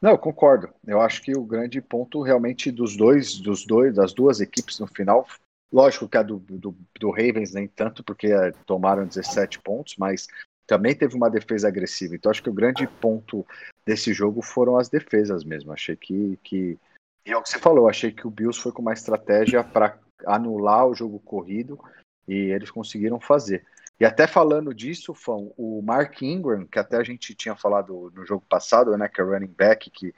Não, 0.00 0.12
eu 0.12 0.18
concordo. 0.18 0.68
Eu 0.86 1.00
acho 1.00 1.22
que 1.22 1.36
o 1.36 1.44
grande 1.44 1.80
ponto 1.80 2.22
realmente 2.22 2.70
dos 2.70 2.96
dois, 2.96 3.38
dos 3.38 3.64
dois, 3.64 3.94
das 3.94 4.12
duas 4.12 4.40
equipes 4.40 4.78
no 4.78 4.86
final, 4.86 5.26
lógico 5.72 6.08
que 6.08 6.16
a 6.16 6.22
do, 6.22 6.38
do, 6.38 6.76
do 7.00 7.10
Ravens 7.10 7.52
nem 7.52 7.66
tanto, 7.66 8.04
porque 8.04 8.28
eh, 8.28 8.52
tomaram 8.66 9.06
17 9.06 9.60
pontos, 9.60 9.96
mas 9.98 10.26
também 10.66 10.94
teve 10.94 11.16
uma 11.16 11.30
defesa 11.30 11.68
agressiva. 11.68 12.14
Então 12.14 12.30
acho 12.30 12.42
que 12.42 12.50
o 12.50 12.54
grande 12.54 12.86
ponto 12.86 13.46
desse 13.86 14.12
jogo 14.12 14.42
foram 14.42 14.76
as 14.76 14.88
defesas 14.88 15.44
mesmo. 15.44 15.72
Achei 15.72 15.96
que, 15.96 16.38
que 16.42 16.78
e 17.26 17.32
é 17.32 17.36
o 17.36 17.42
que 17.42 17.48
você 17.48 17.58
falou, 17.58 17.88
achei 17.88 18.12
que 18.12 18.26
o 18.26 18.30
Bills 18.30 18.60
foi 18.60 18.70
com 18.70 18.82
uma 18.82 18.92
estratégia 18.92 19.64
para 19.64 19.98
anular 20.24 20.86
o 20.86 20.94
jogo 20.94 21.18
corrido 21.18 21.78
e 22.26 22.34
eles 22.34 22.70
conseguiram 22.70 23.20
fazer. 23.20 23.66
E 23.98 24.04
até 24.04 24.26
falando 24.26 24.74
disso, 24.74 25.14
Fão, 25.14 25.52
o 25.56 25.82
Mark 25.82 26.22
Ingram, 26.22 26.66
que 26.66 26.78
até 26.78 26.96
a 26.96 27.02
gente 27.02 27.34
tinha 27.34 27.56
falado 27.56 28.12
no 28.14 28.24
jogo 28.24 28.44
passado, 28.48 28.96
né, 28.96 29.08
que 29.08 29.20
é 29.20 29.24
running 29.24 29.46
back, 29.46 29.90
que 29.90 30.14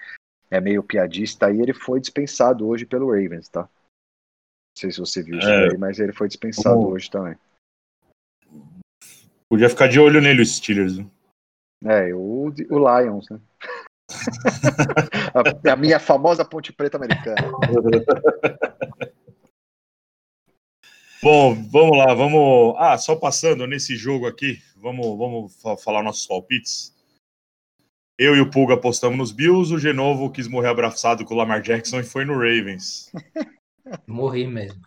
é 0.50 0.60
meio 0.60 0.82
piadista, 0.82 1.46
aí 1.46 1.60
ele 1.60 1.72
foi 1.72 2.00
dispensado 2.00 2.66
hoje 2.66 2.84
pelo 2.84 3.10
Ravens, 3.10 3.48
tá? 3.48 3.62
Não 3.62 4.78
sei 4.78 4.90
se 4.90 4.98
você 5.00 5.22
viu 5.22 5.38
isso 5.38 5.48
é, 5.48 5.70
aí, 5.70 5.78
mas 5.78 5.98
ele 5.98 6.12
foi 6.12 6.28
dispensado 6.28 6.76
como... 6.76 6.90
hoje 6.90 7.10
também. 7.10 7.36
Podia 9.48 9.70
ficar 9.70 9.88
de 9.88 9.98
olho 9.98 10.20
nele, 10.20 10.42
os 10.42 10.56
Steelers. 10.56 10.98
Né? 10.98 11.08
É, 11.84 12.14
o, 12.14 12.48
o 12.48 13.00
Lions, 13.00 13.28
né? 13.30 13.40
A, 15.34 15.72
a 15.72 15.76
minha 15.76 16.00
famosa 16.00 16.44
ponte 16.44 16.72
preta 16.72 16.96
americana. 16.96 17.36
Bom, 21.20 21.54
vamos 21.68 21.98
lá, 21.98 22.14
vamos. 22.14 22.76
Ah, 22.78 22.96
só 22.96 23.16
passando 23.16 23.66
nesse 23.66 23.96
jogo 23.96 24.26
aqui, 24.26 24.62
vamos, 24.76 25.18
vamos 25.18 25.82
falar 25.82 26.02
nossos 26.02 26.26
palpites. 26.26 26.96
Eu 28.16 28.36
e 28.36 28.40
o 28.40 28.50
Pulga 28.50 28.74
apostamos 28.74 29.18
nos 29.18 29.32
Bills, 29.32 29.72
o 29.72 29.78
Genovo 29.78 30.30
quis 30.30 30.48
morrer 30.48 30.68
abraçado 30.68 31.24
com 31.24 31.34
o 31.34 31.36
Lamar 31.36 31.60
Jackson 31.60 32.00
e 32.00 32.04
foi 32.04 32.24
no 32.24 32.34
Ravens. 32.34 33.12
Morri 34.06 34.46
mesmo. 34.46 34.80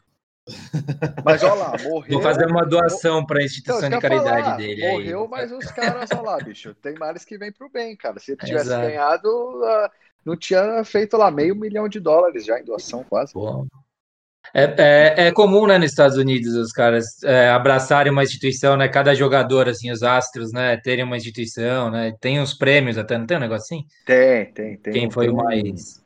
Mas 1.24 1.44
olha 1.44 1.54
lá, 1.54 1.72
morreu. 1.84 2.14
Vou 2.14 2.22
fazer 2.22 2.48
uma 2.48 2.66
doação 2.66 3.26
para 3.26 3.40
a 3.40 3.44
instituição 3.44 3.88
então, 3.88 4.00
de 4.00 4.02
caridade 4.02 4.44
falar, 4.44 4.58
dele. 4.58 4.88
Morreu, 4.90 5.24
aí. 5.24 5.30
mas 5.30 5.52
os 5.52 5.66
caras, 5.66 6.10
olha 6.12 6.22
lá, 6.22 6.38
bicho, 6.38 6.74
tem 6.76 6.96
males 6.96 7.24
que 7.24 7.38
vêm 7.38 7.52
pro 7.52 7.70
bem, 7.70 7.96
cara. 7.96 8.20
Se 8.20 8.32
ele 8.32 8.40
tivesse 8.46 8.68
Exato. 8.68 8.88
ganhado, 8.88 9.28
uh, 9.28 9.90
não 10.26 10.36
tinha 10.36 10.84
feito 10.84 11.18
lá 11.18 11.30
meio 11.30 11.56
milhão 11.56 11.88
de 11.88 12.00
dólares 12.00 12.46
já 12.46 12.60
em 12.60 12.64
doação, 12.64 13.04
quase. 13.04 13.34
Bom. 13.34 13.66
É, 14.54 14.64
é, 14.64 15.28
é, 15.28 15.32
comum, 15.32 15.66
né, 15.66 15.78
nos 15.78 15.92
Estados 15.92 16.18
Unidos, 16.18 16.56
os 16.56 16.72
caras 16.74 17.24
é, 17.24 17.50
abraçarem 17.50 18.12
uma 18.12 18.24
instituição, 18.24 18.76
né? 18.76 18.88
Cada 18.90 19.14
jogador, 19.14 19.70
assim, 19.70 19.92
os 19.92 20.04
astros, 20.04 20.52
né, 20.52 20.76
terem 20.78 21.06
uma 21.06 21.16
instituição, 21.16 21.90
né? 21.90 22.14
Tem 22.20 22.40
uns 22.42 22.54
prêmios 22.54 22.98
até, 22.98 23.18
não 23.18 23.26
tem 23.26 23.38
um 23.38 23.42
negócio 23.42 23.64
assim? 23.64 23.86
Tem, 24.06 24.52
tem, 24.52 24.78
tem. 24.78 24.94
Quem 24.94 25.12
foi 25.12 25.30
o 25.30 25.36
mais. 25.36 26.01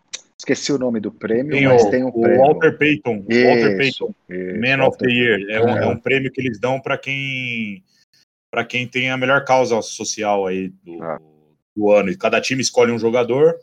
Esqueci 0.45 0.71
o 0.71 0.77
nome 0.77 0.99
do 0.99 1.11
prêmio, 1.11 1.53
tem 1.53 1.67
mas 1.67 1.83
o, 1.83 1.89
tem 1.89 2.03
um 2.03 2.09
o 2.09 2.21
prêmio. 2.21 2.37
Walter 2.37 2.77
Payton. 2.77 3.25
Isso, 3.27 3.47
Walter 3.47 3.77
Payton, 3.77 4.15
isso, 4.29 4.59
Man 4.59 4.77
Walter 4.77 4.87
of 4.87 4.97
the 4.99 5.09
Year. 5.09 5.39
É, 5.49 5.59
um, 5.59 5.77
é 5.77 5.87
um 5.87 5.97
prêmio 5.97 6.31
que 6.31 6.39
eles 6.39 6.59
dão 6.59 6.79
para 6.79 6.97
quem 6.97 7.83
para 8.51 8.63
quem 8.63 8.87
tem 8.87 9.09
a 9.09 9.17
melhor 9.17 9.43
causa 9.43 9.81
social 9.81 10.45
aí 10.45 10.69
do, 10.83 11.03
ah. 11.03 11.19
do 11.75 11.91
ano. 11.91 12.09
E 12.09 12.15
cada 12.15 12.39
time 12.39 12.61
escolhe 12.61 12.91
um 12.91 12.99
jogador 12.99 13.55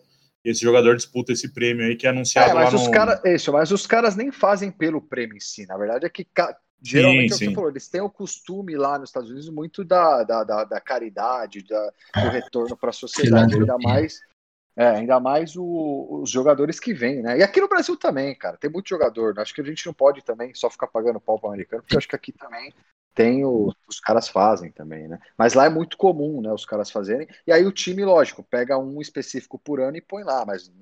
esse 0.45 0.61
jogador 0.61 0.97
disputa 0.97 1.33
esse 1.33 1.53
prêmio 1.53 1.87
aí 1.87 1.95
que 1.95 2.05
é 2.05 2.11
anunciado 2.11 2.51
é, 2.51 2.55
mas 2.55 2.73
lá 2.73 2.81
os 2.81 2.87
no... 2.87 2.91
Cara, 2.91 3.23
isso, 3.25 3.53
mas 3.53 3.71
os 3.71 3.87
caras 3.87 4.17
nem 4.17 4.33
fazem 4.33 4.73
pelo 4.73 5.01
prêmio 5.01 5.37
em 5.37 5.41
si. 5.41 5.67
Na 5.67 5.79
verdade 5.79 6.05
é 6.05 6.09
que 6.09 6.27
geralmente 6.83 7.35
sim, 7.35 7.45
é 7.45 7.47
o 7.47 7.49
que 7.51 7.51
você 7.51 7.55
falou, 7.55 7.71
eles 7.71 7.89
têm 7.89 8.01
o 8.01 8.11
costume 8.11 8.75
lá 8.75 8.99
nos 8.99 9.11
Estados 9.11 9.31
Unidos 9.31 9.49
muito 9.51 9.85
da, 9.85 10.25
da, 10.25 10.43
da, 10.43 10.65
da 10.65 10.81
caridade, 10.81 11.63
da, 11.63 11.93
do 12.25 12.29
retorno 12.29 12.77
para 12.77 12.91
a 12.91 12.93
sociedade, 12.93 13.55
ainda 13.55 13.79
mais 13.79 14.21
é, 14.77 14.87
ainda 14.87 15.21
mais 15.21 15.57
o, 15.57 16.21
os 16.23 16.31
jogadores 16.31 16.81
que 16.81 16.95
vêm, 16.95 17.23
né? 17.23 17.39
E 17.39 17.43
aqui 17.43 17.61
no 17.61 17.69
Brasil 17.69 17.97
também, 17.97 18.35
cara, 18.35 18.57
tem 18.57 18.71
muito 18.71 18.89
jogador. 18.89 19.39
Acho 19.39 19.55
que 19.55 19.61
a 19.61 19.65
gente 19.65 19.85
não 19.87 19.93
pode 19.93 20.23
também 20.23 20.55
só 20.55 20.71
ficar 20.71 20.87
pagando 20.87 21.21
pau 21.21 21.39
para 21.39 21.51
americano, 21.51 21.83
porque 21.83 21.97
acho 21.97 22.09
que 22.09 22.17
aqui 22.17 22.33
também 22.33 22.73
tem 23.15 23.45
o, 23.45 23.73
os 23.87 24.01
caras 24.01 24.29
fazem 24.29 24.71
também, 24.73 25.07
né? 25.09 25.19
Mas 25.37 25.55
lá 25.55 25.67
é 25.67 25.69
muito 25.69 25.97
comum, 25.97 26.41
né? 26.41 26.51
Os 26.53 26.65
caras 26.65 26.91
fazerem. 26.91 27.29
E 27.47 27.53
aí 27.53 27.65
o 27.67 27.73
time, 27.73 28.05
lógico, 28.05 28.43
pega 28.43 28.79
um 28.79 29.01
específico 29.01 29.59
por 29.59 29.81
ano 29.81 29.97
e 29.97 30.01
põe 30.01 30.25
lá, 30.25 30.45
mas 30.47 30.73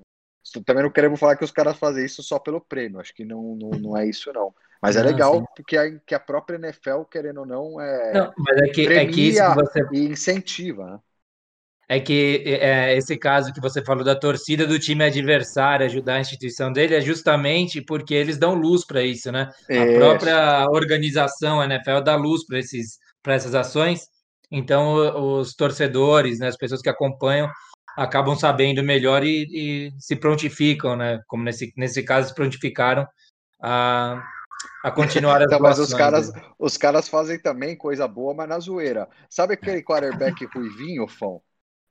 também 0.65 0.83
não 0.83 0.91
queremos 0.91 1.19
falar 1.19 1.37
que 1.37 1.45
os 1.45 1.51
caras 1.51 1.77
fazem 1.77 2.05
isso 2.05 2.23
só 2.23 2.39
pelo 2.39 2.61
prêmio. 2.61 3.01
Acho 3.01 3.15
que 3.15 3.25
não, 3.25 3.57
não, 3.57 3.71
não 3.71 3.97
é 3.97 4.07
isso, 4.07 4.33
não. 4.33 4.55
Mas 4.81 4.97
é 4.97 5.03
legal 5.03 5.45
porque 5.55 5.77
a, 5.77 5.99
que 5.99 6.15
a 6.15 6.21
própria 6.21 6.57
NFL, 6.57 7.03
querendo 7.11 7.41
ou 7.41 7.47
não, 7.47 7.81
é. 7.81 8.13
Não, 8.15 8.33
mas 8.39 8.57
é 8.63 8.69
que, 8.69 8.87
é 8.87 9.07
que 9.07 9.29
isso 9.29 9.43
que 9.43 9.55
você... 9.55 9.89
e 9.93 10.09
incentiva, 10.09 10.91
né? 10.93 11.01
É 11.91 11.99
que 11.99 12.45
é, 12.47 12.97
esse 12.97 13.19
caso 13.19 13.53
que 13.53 13.61
você 13.61 13.83
falou 13.85 14.05
da 14.05 14.15
torcida 14.15 14.65
do 14.65 14.79
time 14.79 15.03
adversário 15.03 15.85
ajudar 15.85 16.15
a 16.15 16.21
instituição 16.21 16.73
dele 16.73 16.95
é 16.95 17.01
justamente 17.01 17.83
porque 17.83 18.15
eles 18.15 18.39
dão 18.39 18.55
luz 18.55 18.87
para 18.87 19.03
isso, 19.03 19.33
né? 19.33 19.51
A 19.69 19.99
própria 19.99 20.69
organização 20.71 21.61
a 21.61 21.65
NFL 21.65 22.01
dá 22.05 22.15
luz 22.15 22.47
para 22.47 22.61
esses 22.61 22.97
para 23.21 23.35
essas 23.35 23.57
ações. 23.57 24.03
Então 24.53 25.41
os 25.41 25.53
torcedores, 25.53 26.39
né, 26.39 26.47
as 26.47 26.57
pessoas 26.57 26.81
que 26.81 26.89
acompanham 26.89 27.51
acabam 27.97 28.37
sabendo 28.37 28.85
melhor 28.85 29.25
e, 29.25 29.49
e 29.53 29.91
se 29.99 30.15
prontificam, 30.15 30.95
né? 30.95 31.19
Como 31.27 31.43
nesse 31.43 31.73
nesse 31.77 32.05
caso 32.05 32.29
se 32.29 32.35
prontificaram 32.37 33.05
a 33.61 34.23
a 34.85 34.93
continuar 34.93 35.43
as 35.43 35.47
então, 35.47 35.59
Mas 35.59 35.81
os 35.81 35.93
caras, 35.93 36.33
né? 36.33 36.41
os 36.57 36.77
caras 36.77 37.09
fazem 37.09 37.37
também 37.43 37.77
coisa 37.77 38.07
boa, 38.07 38.33
mas 38.33 38.49
na 38.49 38.61
zoeira. 38.61 39.09
Sabe 39.29 39.55
aquele 39.55 39.83
quarterback 39.83 40.45
ruivinho, 40.55 41.09
Fão? 41.09 41.43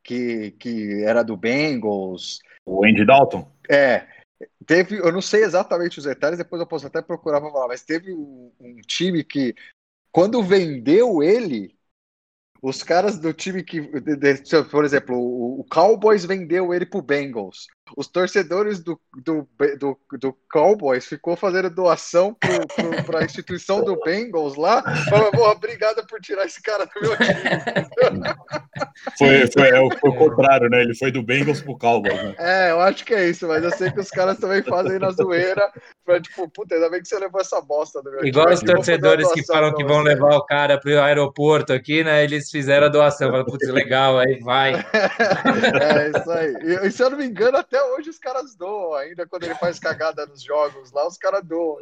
Que, 0.04 0.52
que 0.52 1.04
era 1.04 1.24
do 1.24 1.38
Bengals. 1.38 2.40
O 2.66 2.86
Andy 2.86 3.06
Dalton? 3.06 3.50
É. 3.70 4.08
Teve, 4.66 4.98
eu 4.98 5.12
não 5.12 5.22
sei 5.22 5.44
exatamente 5.44 6.00
os 6.00 6.06
detalhes, 6.06 6.38
depois 6.38 6.62
eu 6.62 6.68
posso 6.68 6.88
até 6.88 7.02
procurar 7.02 7.42
para 7.42 7.52
falar, 7.52 7.68
mas 7.68 7.84
teve 7.84 8.14
um, 8.14 8.52
um 8.60 8.76
time 8.88 9.24
que, 9.24 9.54
quando 10.12 10.42
vendeu 10.42 11.22
ele, 11.22 11.76
os 12.62 12.84
caras 12.84 13.18
do 13.20 13.34
time 13.34 13.64
que, 13.64 13.82
por 14.70 14.86
exemplo, 14.86 15.18
o, 15.18 15.64
Cowboys 15.66 16.26
vendeu 16.26 16.74
ele 16.74 16.86
pro 16.86 17.02
Bengals. 17.02 17.68
Os 17.96 18.08
torcedores 18.08 18.80
do, 18.80 19.00
do, 19.24 19.48
do, 19.78 19.98
do 20.20 20.38
Cowboys 20.52 21.06
ficou 21.06 21.36
fazendo 21.36 21.70
doação 21.70 22.36
para 23.06 23.20
a 23.20 23.24
instituição 23.26 23.84
do 23.84 24.00
Bengals 24.02 24.56
lá. 24.56 24.84
Falaram, 25.10 25.40
obrigado 25.44 26.06
por 26.08 26.20
tirar 26.20 26.46
esse 26.46 26.62
cara 26.62 26.86
do 26.86 27.02
meu 27.02 27.18
time. 27.18 27.40
Foi, 29.18 29.48
foi, 29.52 29.70
é, 29.70 29.98
foi 29.98 30.10
o 30.10 30.16
contrário, 30.16 30.70
né? 30.70 30.82
Ele 30.82 30.96
foi 30.96 31.12
do 31.12 31.24
Bengals 31.24 31.62
pro 31.62 31.78
Cowboys. 31.78 32.14
Né? 32.14 32.36
É, 32.38 32.72
eu 32.72 32.80
acho 32.82 33.06
que 33.06 33.14
é 33.14 33.30
isso, 33.30 33.48
mas 33.48 33.64
eu 33.64 33.72
sei 33.72 33.92
que 33.92 34.00
os 34.00 34.10
caras 34.10 34.38
também 34.38 34.62
fazem 34.64 35.00
na 35.00 35.12
zoeira. 35.12 35.72
Pra, 36.06 36.20
tipo, 36.20 36.50
puta, 36.50 36.76
ainda 36.76 36.90
bem 36.90 37.02
que 37.02 37.08
você 37.08 37.18
levou 37.18 37.40
essa 37.40 37.62
bosta 37.62 38.02
do 38.02 38.12
meu 38.12 38.26
Igual 38.26 38.48
time. 38.48 38.58
Igual 38.58 38.80
os 38.80 38.86
torcedores 38.86 39.32
que 39.32 39.46
falam 39.46 39.74
que 39.74 39.84
vão 39.84 40.02
levar 40.02 40.36
o 40.36 40.46
cara 40.46 40.80
pro 40.80 41.00
aeroporto 41.02 41.72
aqui, 41.72 42.04
né? 42.04 42.24
Eles 42.24 42.50
fizeram 42.50 42.88
a 42.88 42.90
doação. 42.90 43.30
Falaram, 43.30 43.46
putz, 43.46 43.68
legal, 43.70 44.18
aí 44.20 44.40
vai. 44.40 44.74
é 45.82 46.10
isso 46.10 46.32
aí. 46.32 46.88
E, 46.88 46.92
se 46.92 47.04
eu 47.04 47.10
não 47.10 47.18
me 47.18 47.26
engano, 47.26 47.58
até 47.58 47.79
até 47.80 47.84
hoje 47.84 48.10
os 48.10 48.20
caras 48.20 48.56
doam, 48.56 48.94
ainda 48.94 49.26
quando 49.26 49.44
ele 49.44 49.56
faz 49.56 49.80
cagada 49.80 50.26
nos 50.26 50.44
jogos 50.44 50.92
lá, 50.92 51.08
os 51.08 51.18
caras 51.18 51.44
doam. 51.46 51.80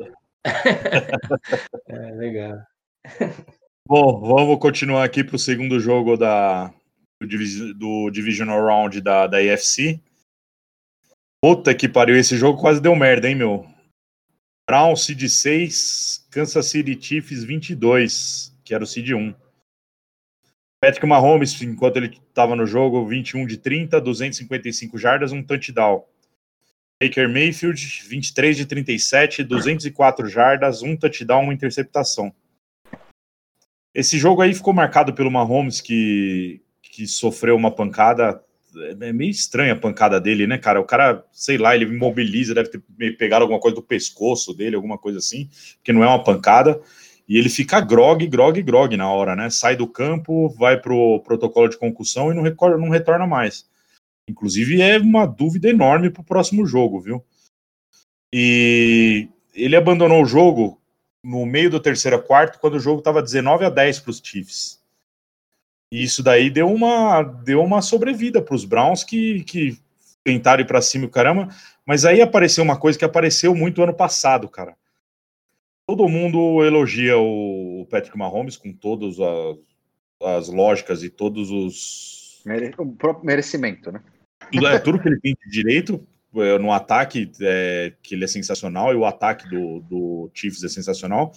É, 1.90 2.12
legal. 2.12 2.58
Bom, 3.88 4.20
vamos 4.22 4.60
continuar 4.60 5.04
aqui 5.04 5.24
para 5.24 5.36
o 5.36 5.40
segundo 5.40 5.80
jogo 5.80 6.16
da, 6.16 6.74
do, 7.20 7.74
do 7.74 8.10
Divisional 8.12 8.64
Round 8.64 9.02
da, 9.02 9.28
da 9.28 9.38
AFC. 9.38 10.02
Puta 11.42 11.74
que 11.74 11.88
pariu, 11.88 12.18
esse 12.18 12.38
jogo 12.38 12.60
quase 12.60 12.82
deu 12.82 12.96
merda, 12.96 13.30
hein, 13.30 13.36
meu? 13.36 13.66
Brown, 14.70 14.96
seed 14.96 15.28
6, 15.28 16.28
Kansas 16.30 16.66
City 16.68 16.98
Chiefs 17.02 17.44
22, 17.44 18.54
que 18.64 18.74
era 18.74 18.84
o 18.84 18.88
seed 18.88 19.12
1. 19.12 19.34
Patrick 20.80 21.06
Mahomes, 21.08 21.60
enquanto 21.62 21.98
ele 21.98 22.16
estava 22.30 22.56
no 22.56 22.66
jogo, 22.66 23.06
21 23.06 23.48
de 23.48 23.58
30, 23.58 24.00
255 24.00 24.98
jardas, 24.98 25.32
um 25.32 25.42
touchdown. 25.42 26.06
Baker 27.02 27.30
Mayfield, 27.30 28.04
23 28.08 28.58
de 28.58 28.66
37, 28.66 29.44
204 29.44 30.28
jardas, 30.28 30.82
um 30.82 30.96
touchdown, 30.96 31.44
uma 31.44 31.54
interceptação. 31.54 32.34
Esse 33.94 34.18
jogo 34.18 34.42
aí 34.42 34.54
ficou 34.54 34.74
marcado 34.74 35.14
pelo 35.14 35.32
Mahomes, 35.32 35.82
que, 35.82 36.62
que 36.82 37.08
sofreu 37.08 37.56
uma 37.56 37.72
pancada. 37.72 38.44
É 39.02 39.12
meio 39.12 39.32
estranha 39.32 39.74
a 39.74 39.80
pancada 39.80 40.22
dele, 40.22 40.46
né, 40.46 40.58
cara? 40.60 40.80
O 40.80 40.86
cara, 40.86 41.26
sei 41.32 41.58
lá, 41.58 41.76
ele 41.76 41.86
imobiliza, 41.86 42.54
deve 42.54 42.70
ter 42.70 43.18
pegado 43.18 43.44
alguma 43.44 43.60
coisa 43.60 43.76
do 43.76 43.82
pescoço 43.82 44.54
dele, 44.54 44.76
alguma 44.76 44.98
coisa 45.00 45.18
assim, 45.18 45.50
porque 45.78 45.94
não 45.94 46.04
é 46.04 46.08
uma 46.08 46.24
pancada. 46.24 46.80
E 47.28 47.38
ele 47.38 47.50
fica 47.50 47.82
grog, 47.82 48.26
grog, 48.28 48.62
grog 48.64 48.96
na 48.96 49.12
hora, 49.12 49.36
né? 49.36 49.50
Sai 49.50 49.76
do 49.76 49.88
campo, 49.88 50.50
vai 50.50 50.80
pro 50.80 51.22
protocolo 51.22 51.68
de 51.68 51.78
concussão 51.78 52.32
e 52.32 52.36
não, 52.36 52.44
não 52.78 52.90
retorna 52.90 53.28
mais. 53.28 53.70
Inclusive, 54.30 54.82
é 54.82 54.98
uma 54.98 55.26
dúvida 55.26 55.70
enorme 55.70 56.10
pro 56.10 56.24
próximo 56.24 56.66
jogo, 56.66 57.02
viu? 57.02 57.24
E 58.34 59.28
ele 59.54 59.76
abandonou 59.76 60.22
o 60.22 60.26
jogo 60.26 60.80
no 61.24 61.46
meio 61.46 61.70
do 61.70 61.80
terceiro 61.80 62.22
quarto, 62.22 62.60
quando 62.60 62.76
o 62.76 62.80
jogo 62.80 63.00
estava 63.00 63.22
19 63.22 63.66
a 63.66 63.70
10 63.70 64.00
para 64.00 64.12
os 64.12 64.22
Chiefs. 64.24 64.82
E 65.92 66.04
isso 66.04 66.22
daí 66.22 66.50
deu 66.50 66.72
uma, 66.72 67.24
deu 67.24 67.62
uma 67.62 67.82
sobrevida 67.82 68.42
para 68.42 68.56
os 68.56 68.66
Browns 68.66 69.04
que, 69.04 69.44
que 69.44 69.78
tentaram 70.24 70.62
ir 70.62 70.68
para 70.68 70.82
cima 70.82 71.06
e 71.06 71.08
o 71.08 71.12
caramba. 71.12 71.50
Mas 71.86 72.06
aí 72.06 72.22
apareceu 72.22 72.64
uma 72.64 72.78
coisa 72.78 73.00
que 73.00 73.06
apareceu 73.06 73.56
muito 73.56 73.82
ano 73.82 73.94
passado, 73.94 74.48
cara. 74.50 74.76
Todo 75.88 76.10
mundo 76.10 76.64
elogia 76.66 77.18
o 77.18 77.88
Patrick 77.90 78.18
Mahomes 78.18 78.58
com 78.58 78.74
todas 78.74 79.18
as, 79.20 79.58
as 80.22 80.50
lógicas 80.50 81.02
e 81.02 81.10
todos 81.10 81.50
os. 81.50 82.44
O 82.78 82.92
próprio 82.94 83.26
merecimento, 83.26 83.92
né? 83.92 84.04
Tudo, 84.52 84.68
é, 84.68 84.80
tudo 84.80 85.00
que 85.00 85.08
ele 85.08 85.20
tem 85.20 85.34
de 85.34 85.50
direito 85.50 86.06
é, 86.36 86.58
no 86.58 86.72
ataque, 86.72 87.32
é, 87.42 87.94
que 88.02 88.16
ele 88.16 88.26
é 88.26 88.28
sensacional, 88.28 88.94
e 88.94 88.96
o 88.96 89.06
ataque 89.06 89.50
do, 89.50 89.80
do 89.82 90.32
Chiefs 90.34 90.64
é 90.64 90.70
sensacional. 90.70 91.32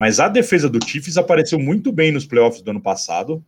Mas 0.00 0.20
a 0.20 0.28
defesa 0.28 0.68
do 0.68 0.84
Chiefs 0.84 1.16
apareceu 1.16 1.58
muito 1.58 1.92
bem 1.92 2.12
nos 2.12 2.26
playoffs 2.26 2.62
do 2.62 2.70
ano 2.70 2.80
passado. 2.80 3.44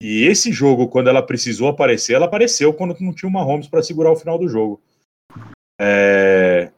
E 0.00 0.24
esse 0.24 0.52
jogo, 0.52 0.88
quando 0.88 1.08
ela 1.08 1.22
precisou 1.22 1.68
aparecer, 1.68 2.14
ela 2.14 2.26
apareceu 2.26 2.72
quando 2.72 2.96
não 3.00 3.12
tinha 3.12 3.28
o 3.28 3.32
Mahomes 3.32 3.66
para 3.66 3.82
segurar 3.82 4.12
o 4.12 4.16
final 4.16 4.38
do 4.38 4.48
jogo. 4.48 4.80
É, 5.80 6.70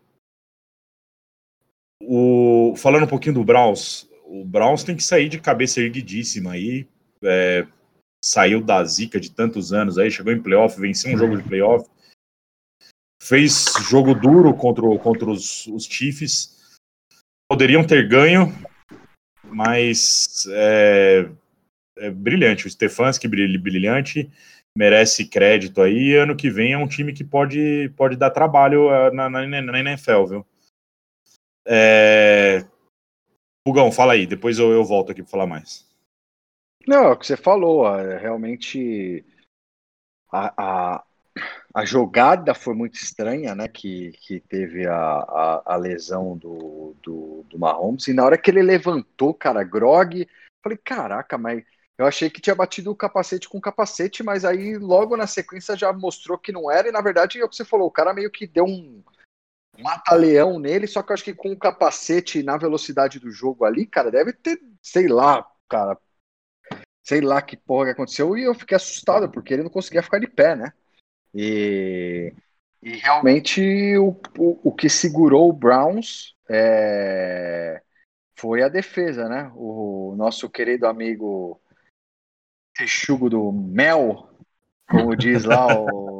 o... 2.13 2.75
Falando 2.77 3.05
um 3.05 3.09
pouquinho 3.09 3.37
do 3.37 3.45
Browns, 3.45 4.11
o 4.25 4.45
Browns 4.45 4.83
tem 4.83 4.97
que 4.97 5.03
sair 5.03 5.29
de 5.29 5.41
cabeça 5.41 5.81
erguidíssima 5.81 6.53
aí. 6.53 6.89
É, 7.23 7.65
saiu 8.25 8.61
da 8.61 8.83
zica 8.85 9.21
de 9.21 9.31
tantos 9.31 9.73
anos 9.73 9.97
aí, 9.97 10.11
chegou 10.11 10.33
em 10.33 10.43
playoff, 10.43 10.81
venceu 10.81 11.15
um 11.15 11.19
jogo 11.19 11.37
de 11.37 11.49
playoff, 11.49 11.89
fez 13.23 13.67
jogo 13.89 14.13
duro 14.13 14.53
contra, 14.55 14.83
contra 14.99 15.31
os, 15.31 15.69
os 15.69 15.85
Chiefs. 15.85 16.59
Poderiam 17.49 17.87
ter 17.87 18.09
ganho, 18.09 18.53
mas 19.45 20.47
é, 20.51 21.31
é 21.99 22.11
brilhante. 22.11 22.67
O 22.67 22.71
Stefanski 22.71 23.29
brilha- 23.29 23.61
brilhante, 23.61 24.29
merece 24.77 25.29
crédito 25.29 25.81
aí. 25.81 26.17
Ano 26.17 26.35
que 26.35 26.51
vem 26.51 26.73
é 26.73 26.79
um 26.79 26.89
time 26.89 27.13
que 27.13 27.23
pode, 27.23 27.93
pode 27.97 28.17
dar 28.17 28.31
trabalho 28.31 28.91
eh, 28.91 29.13
na, 29.13 29.31
na, 29.31 29.47
na 29.47 29.81
NFL, 29.81 30.25
viu? 30.27 30.47
É... 31.67 32.65
Pugão, 33.65 33.93
fala 33.93 34.15
aí, 34.15 34.27
depois 34.27 34.59
eu, 34.59 34.71
eu 34.73 34.85
volto 34.85 35.13
aqui 35.13 35.23
para 35.23 35.31
falar 35.31 35.47
mais. 35.47 35.87
Não, 36.87 37.05
é 37.05 37.09
o 37.13 37.17
que 37.17 37.27
você 37.27 37.37
falou, 37.37 37.87
é, 37.99 38.19
realmente 38.19 39.25
a, 40.33 40.55
a, 40.57 41.05
a 41.75 41.85
jogada 41.85 42.55
foi 42.55 42.75
muito 42.75 42.95
estranha, 42.95 43.55
né? 43.55 43.69
Que, 43.69 44.13
que 44.13 44.41
teve 44.41 44.87
a, 44.87 44.97
a, 44.97 45.63
a 45.67 45.77
lesão 45.77 46.37
do, 46.37 46.97
do, 47.03 47.45
do 47.49 47.59
Mahomes, 47.59 48.09
e 48.09 48.15
na 48.15 48.25
hora 48.25 48.39
que 48.39 48.51
ele 48.51 48.63
levantou, 48.63 49.35
cara, 49.35 49.63
grog, 49.63 50.27
falei, 50.63 50.79
caraca, 50.79 51.37
mas 51.37 51.63
eu 51.99 52.07
achei 52.07 52.31
que 52.31 52.41
tinha 52.41 52.57
batido 52.57 52.91
o 52.91 52.97
capacete 52.97 53.47
com 53.47 53.59
o 53.59 53.61
capacete, 53.61 54.23
mas 54.23 54.45
aí 54.45 54.79
logo 54.79 55.17
na 55.19 55.27
sequência 55.27 55.77
já 55.77 55.93
mostrou 55.93 56.39
que 56.39 56.51
não 56.51 56.71
era, 56.71 56.89
e 56.89 56.93
na 56.93 57.03
verdade 57.03 57.39
é 57.39 57.45
o 57.45 57.49
que 57.49 57.55
você 57.55 57.65
falou, 57.65 57.89
o 57.89 57.93
cara 57.93 58.15
meio 58.15 58.31
que 58.31 58.47
deu 58.47 58.65
um 58.65 59.03
mata-leão 59.83 60.59
nele, 60.59 60.87
só 60.87 61.03
que 61.03 61.13
eu 61.13 61.15
acho 61.15 61.25
que 61.25 61.35
com 61.35 61.53
o 61.53 61.59
capacete 61.59 62.43
na 62.43 62.57
velocidade 62.57 63.19
do 63.19 63.31
jogo 63.31 63.65
ali, 63.65 63.87
cara, 63.87 64.11
deve 64.11 64.33
ter, 64.33 64.61
sei 64.83 65.09
lá, 65.09 65.47
cara, 65.69 65.99
sei 67.03 67.21
lá 67.21 67.41
que 67.43 67.57
porra 67.57 67.87
que 67.87 67.93
aconteceu, 67.93 68.37
e 68.37 68.45
eu 68.45 68.55
fiquei 68.55 68.77
assustado, 68.77 69.31
porque 69.31 69.55
ele 69.55 69.63
não 69.63 69.71
conseguia 69.71 70.03
ficar 70.03 70.19
de 70.19 70.29
pé, 70.29 70.55
né? 70.55 70.73
E, 71.35 72.33
e 72.83 72.97
realmente 72.97 73.97
o, 73.99 74.21
o, 74.39 74.71
o 74.71 74.73
que 74.73 74.89
segurou 74.89 75.49
o 75.49 75.53
Browns 75.53 76.35
é, 76.49 77.83
foi 78.35 78.63
a 78.63 78.69
defesa, 78.69 79.29
né? 79.29 79.51
O 79.55 80.15
nosso 80.17 80.49
querido 80.49 80.87
amigo 80.87 81.61
texugo 82.75 83.29
do 83.29 83.53
Mel, 83.53 84.29
como 84.89 85.15
diz 85.17 85.45
lá 85.45 85.67
o, 85.67 86.20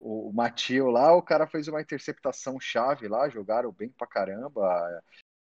o 0.00 0.32
Matio 0.32 0.88
lá, 0.88 1.14
o 1.14 1.22
cara 1.22 1.46
fez 1.46 1.68
uma 1.68 1.80
interceptação 1.80 2.58
chave 2.58 3.06
lá, 3.06 3.28
jogaram 3.28 3.70
bem 3.70 3.90
pra 3.90 4.06
caramba. 4.06 5.02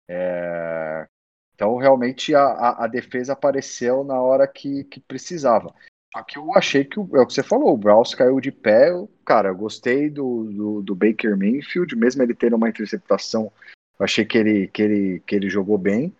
É, 0.08 1.06
então, 1.54 1.76
realmente, 1.76 2.34
a, 2.34 2.84
a, 2.84 2.86
defesa 2.86 3.32
apareceu 3.32 4.04
na 4.04 4.20
hora 4.20 4.46
que, 4.46 4.84
que 4.84 5.00
precisava. 5.00 5.74
Só 6.12 6.22
que 6.22 6.38
eu 6.38 6.54
achei 6.54 6.84
que, 6.84 6.98
é 6.98 7.02
o 7.02 7.26
que 7.26 7.32
você 7.32 7.42
falou, 7.42 7.74
o 7.74 7.78
Browns 7.78 8.14
caiu 8.14 8.40
de 8.40 8.52
pé. 8.52 8.90
eu- 8.90 9.10
Cara, 9.24 9.48
eu 9.48 9.56
gostei 9.56 10.10
do, 10.10 10.44
do, 10.44 10.82
do 10.82 10.94
Baker 10.94 11.36
Mayfield, 11.36 11.96
mesmo 11.96 12.22
ele 12.22 12.34
tendo 12.34 12.56
uma 12.56 12.68
interceptação, 12.68 13.50
eu 13.98 14.04
achei 14.04 14.24
que 14.24 14.36
ele, 14.36 14.68
que 14.68 14.82
ele, 14.82 15.20
que 15.20 15.34
ele 15.34 15.48
jogou 15.48 15.78
bem. 15.78 16.14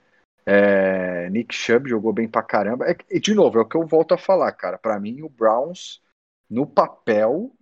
É, 0.47 1.29
Nick 1.31 1.55
Chubb 1.55 1.88
jogou 1.88 2.12
bem 2.12 2.29
pra 2.29 2.42
caramba. 2.42 2.87
É 2.90 2.97
e, 3.11 3.20
de 3.20 3.35
novo, 3.35 3.59
é 3.59 3.62
o 3.62 3.66
que 3.68 3.77
eu 3.77 3.87
volto 3.87 4.14
a 4.14 4.18
falar, 4.18 4.53
cara. 4.53 4.79
Pra 4.79 4.99
mim, 5.01 5.23
o 5.23 5.29
Browns, 5.29 6.01
no 6.49 6.66
papel, 6.66 7.53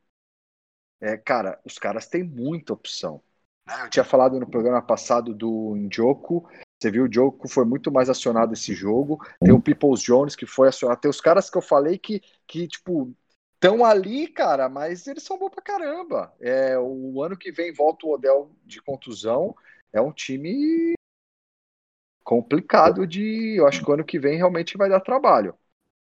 é, 1.02 1.16
cara, 1.16 1.60
os 1.64 1.78
caras 1.78 2.06
têm 2.06 2.22
muita 2.22 2.72
opção. 2.72 3.20
né? 3.66 3.74
Eu 3.82 3.90
tinha 3.90 4.04
falado 4.04 4.38
no 4.38 4.48
programa 4.48 4.80
passado 4.80 5.34
do 5.34 5.74
Njoku. 5.74 6.48
Você 6.80 6.92
viu, 6.92 7.04
o 7.04 7.08
Njoku 7.08 7.48
foi 7.48 7.64
muito 7.64 7.90
mais 7.90 8.08
acionado 8.08 8.52
esse 8.52 8.72
jogo. 8.72 9.18
Tem 9.40 9.52
o 9.52 9.60
Peoples 9.60 10.00
Jones 10.00 10.36
que 10.36 10.46
foi 10.46 10.68
acionado. 10.68 11.00
Tem 11.00 11.10
os 11.10 11.20
caras 11.20 11.50
que 11.50 11.58
eu 11.58 11.62
falei 11.62 11.98
que, 11.98 12.22
que 12.46 12.68
tipo, 12.68 13.12
estão 13.54 13.84
ali, 13.84 14.28
cara, 14.28 14.68
mas 14.68 15.08
eles 15.08 15.24
são 15.24 15.36
bons 15.36 15.50
pra 15.50 15.60
caramba. 15.60 16.32
É, 16.40 16.78
o 16.78 17.20
ano 17.20 17.36
que 17.36 17.50
vem 17.50 17.72
volta 17.72 18.06
o 18.06 18.12
Odell 18.12 18.52
de 18.64 18.80
contusão. 18.80 19.56
É 19.92 20.00
um 20.00 20.12
time 20.12 20.94
complicado 22.22 23.04
de. 23.08 23.56
Eu 23.56 23.66
acho 23.66 23.84
que 23.84 23.90
o 23.90 23.94
ano 23.94 24.04
que 24.04 24.20
vem 24.20 24.36
realmente 24.36 24.78
vai 24.78 24.88
dar 24.88 25.00
trabalho. 25.00 25.58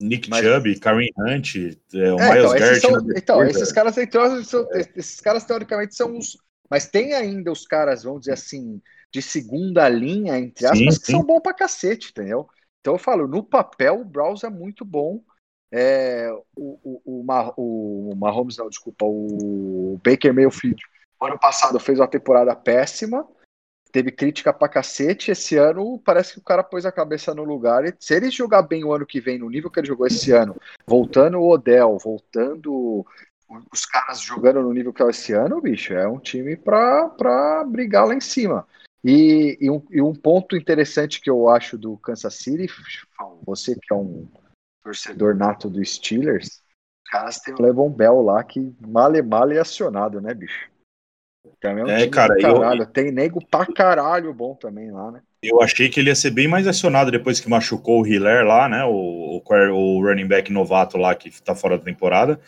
Nick 0.02 0.28
Mas- 0.28 0.44
Chubb, 0.44 0.78
Kareem 0.80 1.12
Hunt, 1.18 1.54
é, 1.56 2.12
o 2.12 2.18
É, 2.18 2.30
Miles 2.34 2.52
então, 2.52 2.56
esses, 2.56 2.80
são- 2.82 3.06
então, 3.16 3.42
esses 3.44 3.72
caras 3.72 3.98
então, 3.98 4.44
são- 4.44 4.68
esses 4.96 5.20
caras 5.20 5.44
teoricamente 5.44 5.94
são 5.94 6.18
os. 6.18 6.36
Mas 6.70 6.86
tem 6.86 7.12
ainda 7.14 7.52
os 7.52 7.66
caras, 7.66 8.02
vamos 8.02 8.20
dizer 8.20 8.32
assim, 8.32 8.80
de 9.12 9.20
segunda 9.20 9.88
linha, 9.88 10.38
entre 10.38 10.64
aspas, 10.66 10.78
Sim, 10.78 11.00
que 11.00 11.06
sim. 11.06 11.12
são 11.12 11.22
bons 11.22 11.40
pra 11.40 11.52
cacete, 11.52 12.10
entendeu? 12.10 12.48
Então 12.80 12.94
eu 12.94 12.98
falo, 12.98 13.28
no 13.28 13.42
papel 13.42 14.00
o 14.00 14.04
Browns 14.04 14.42
é 14.42 14.50
muito 14.50 14.84
bom. 14.84 15.22
É, 15.70 16.30
o, 16.56 16.78
o, 16.82 17.02
o, 17.04 18.10
o 18.12 18.16
Mahomes, 18.16 18.56
não, 18.58 18.68
desculpa, 18.68 19.04
o 19.06 19.98
Baker 20.04 20.34
Mayfield, 20.34 20.82
ano 21.22 21.38
passado 21.38 21.78
fez 21.78 21.98
uma 21.98 22.08
temporada 22.08 22.54
péssima, 22.54 23.26
teve 23.92 24.10
crítica 24.10 24.52
pra 24.52 24.68
cacete. 24.68 25.30
Esse 25.30 25.56
ano 25.56 26.00
parece 26.04 26.32
que 26.32 26.38
o 26.38 26.42
cara 26.42 26.64
pôs 26.64 26.86
a 26.86 26.90
cabeça 26.90 27.34
no 27.34 27.44
lugar. 27.44 27.84
E 27.84 27.94
se 28.00 28.14
ele 28.14 28.30
jogar 28.30 28.62
bem 28.62 28.82
o 28.82 28.92
ano 28.92 29.06
que 29.06 29.20
vem, 29.20 29.38
no 29.38 29.50
nível 29.50 29.70
que 29.70 29.78
ele 29.78 29.86
jogou 29.86 30.06
esse 30.06 30.32
ano, 30.32 30.56
voltando 30.86 31.38
o 31.38 31.50
Odell, 31.50 31.98
voltando 31.98 33.06
os 33.70 33.84
caras 33.84 34.20
jogando 34.22 34.62
no 34.62 34.72
nível 34.72 34.94
que 34.94 35.02
é 35.02 35.08
esse 35.10 35.34
ano, 35.34 35.60
bicho, 35.60 35.92
é 35.92 36.08
um 36.08 36.18
time 36.18 36.56
pra, 36.56 37.08
pra 37.10 37.62
brigar 37.64 38.06
lá 38.06 38.14
em 38.14 38.20
cima. 38.20 38.66
E, 39.04 39.58
e, 39.60 39.70
um, 39.70 39.82
e 39.90 40.00
um 40.00 40.14
ponto 40.14 40.56
interessante 40.56 41.20
que 41.20 41.28
eu 41.28 41.48
acho 41.48 41.76
do 41.76 41.98
Kansas 41.98 42.34
City, 42.34 42.66
você 43.44 43.74
que 43.74 43.92
é 43.92 43.96
um 43.96 44.26
torcedor 44.82 45.34
nato 45.36 45.68
do 45.68 45.84
Steelers, 45.84 46.62
caras 47.12 47.40
tem 47.40 47.52
o 47.54 47.60
Levon 47.60 47.90
Bell 47.90 48.22
lá 48.22 48.42
que 48.42 48.74
male 48.80 49.20
male 49.20 49.56
é 49.56 49.60
acionado, 49.60 50.20
né, 50.20 50.32
bicho? 50.32 50.71
Também 51.60 51.82
é, 51.82 51.86
um 51.86 51.90
É, 51.90 52.08
cara, 52.08 52.34
eu-. 52.40 52.86
Tem 52.86 53.10
nego 53.10 53.44
pra 53.44 53.66
caralho 53.66 54.32
bom 54.32 54.54
também 54.54 54.90
lá, 54.90 55.10
né? 55.10 55.22
Eu 55.42 55.60
achei 55.60 55.88
que 55.88 55.98
ele 55.98 56.08
ia 56.10 56.14
ser 56.14 56.30
bem 56.30 56.46
mais 56.46 56.68
acionado 56.68 57.10
depois 57.10 57.40
que 57.40 57.48
machucou 57.48 58.02
o 58.02 58.06
Hiller 58.06 58.44
lá, 58.46 58.68
né? 58.68 58.84
O, 58.84 59.40
o, 59.40 59.42
o 59.72 60.02
running 60.02 60.26
back 60.26 60.52
novato 60.52 60.96
lá 60.96 61.14
que 61.14 61.30
tá 61.42 61.54
fora 61.54 61.76
da 61.78 61.84
temporada. 61.84 62.40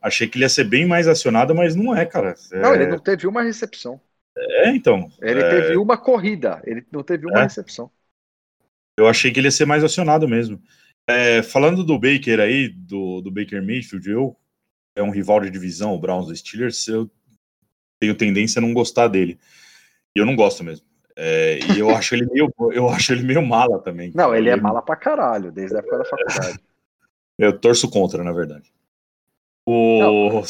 Achei 0.00 0.26
que 0.28 0.38
ele 0.38 0.44
ia 0.44 0.48
ser 0.48 0.64
bem 0.64 0.86
mais 0.86 1.06
acionado, 1.08 1.54
mas 1.54 1.74
não 1.74 1.94
é, 1.94 2.06
cara. 2.06 2.34
É, 2.52 2.62
Não, 2.62 2.74
ele 2.74 2.86
não 2.86 2.98
teve 2.98 3.26
uma 3.26 3.42
recepção. 3.42 4.00
é, 4.36 4.70
então. 4.70 5.10
Ele 5.20 5.40
é, 5.40 5.50
teve 5.50 5.76
uma 5.76 5.98
corrida, 5.98 6.62
ele 6.64 6.86
não 6.90 7.02
teve 7.02 7.26
uma 7.26 7.40
É. 7.40 7.42
recepção. 7.42 7.90
Eu 8.96 9.06
achei 9.08 9.30
que 9.32 9.38
ele 9.40 9.46
ia 9.48 9.52
ser 9.52 9.64
mais 9.66 9.84
acionado 9.84 10.28
mesmo. 10.28 10.60
É, 11.08 11.42
falando 11.42 11.84
do 11.84 11.98
Baker 11.98 12.40
aí, 12.40 12.68
do, 12.68 13.20
do 13.20 13.30
Baker 13.30 13.62
Mayfield, 13.62 14.10
eu 14.10 14.36
é 14.96 15.02
um 15.02 15.10
rival 15.10 15.40
de 15.40 15.50
divisão, 15.50 15.94
o 15.94 16.00
Browns 16.00 16.26
do 16.26 16.36
Steelers, 16.36 16.88
eu 16.88 17.10
tenho 18.00 18.14
tendência 18.14 18.58
a 18.58 18.62
não 18.62 18.72
gostar 18.72 19.08
dele. 19.08 19.38
E 20.16 20.20
eu 20.20 20.26
não 20.26 20.36
gosto 20.36 20.64
mesmo. 20.64 20.86
É, 21.16 21.58
e 21.74 21.80
eu 21.80 21.90
acho 21.90 22.14
ele 22.14 22.26
meio, 22.26 22.52
eu 22.72 22.88
acho 22.88 23.12
ele 23.12 23.24
meio 23.24 23.44
mala 23.44 23.80
também. 23.80 24.12
Não, 24.14 24.34
ele 24.34 24.48
é 24.48 24.56
mala 24.56 24.80
pra 24.80 24.94
caralho, 24.94 25.50
desde 25.50 25.74
a 25.76 25.80
época 25.80 25.98
da 25.98 26.04
faculdade. 26.04 26.60
Eu 27.38 27.56
torço 27.56 27.88
contra, 27.88 28.24
na 28.24 28.32
verdade. 28.32 28.72
O... 29.64 30.42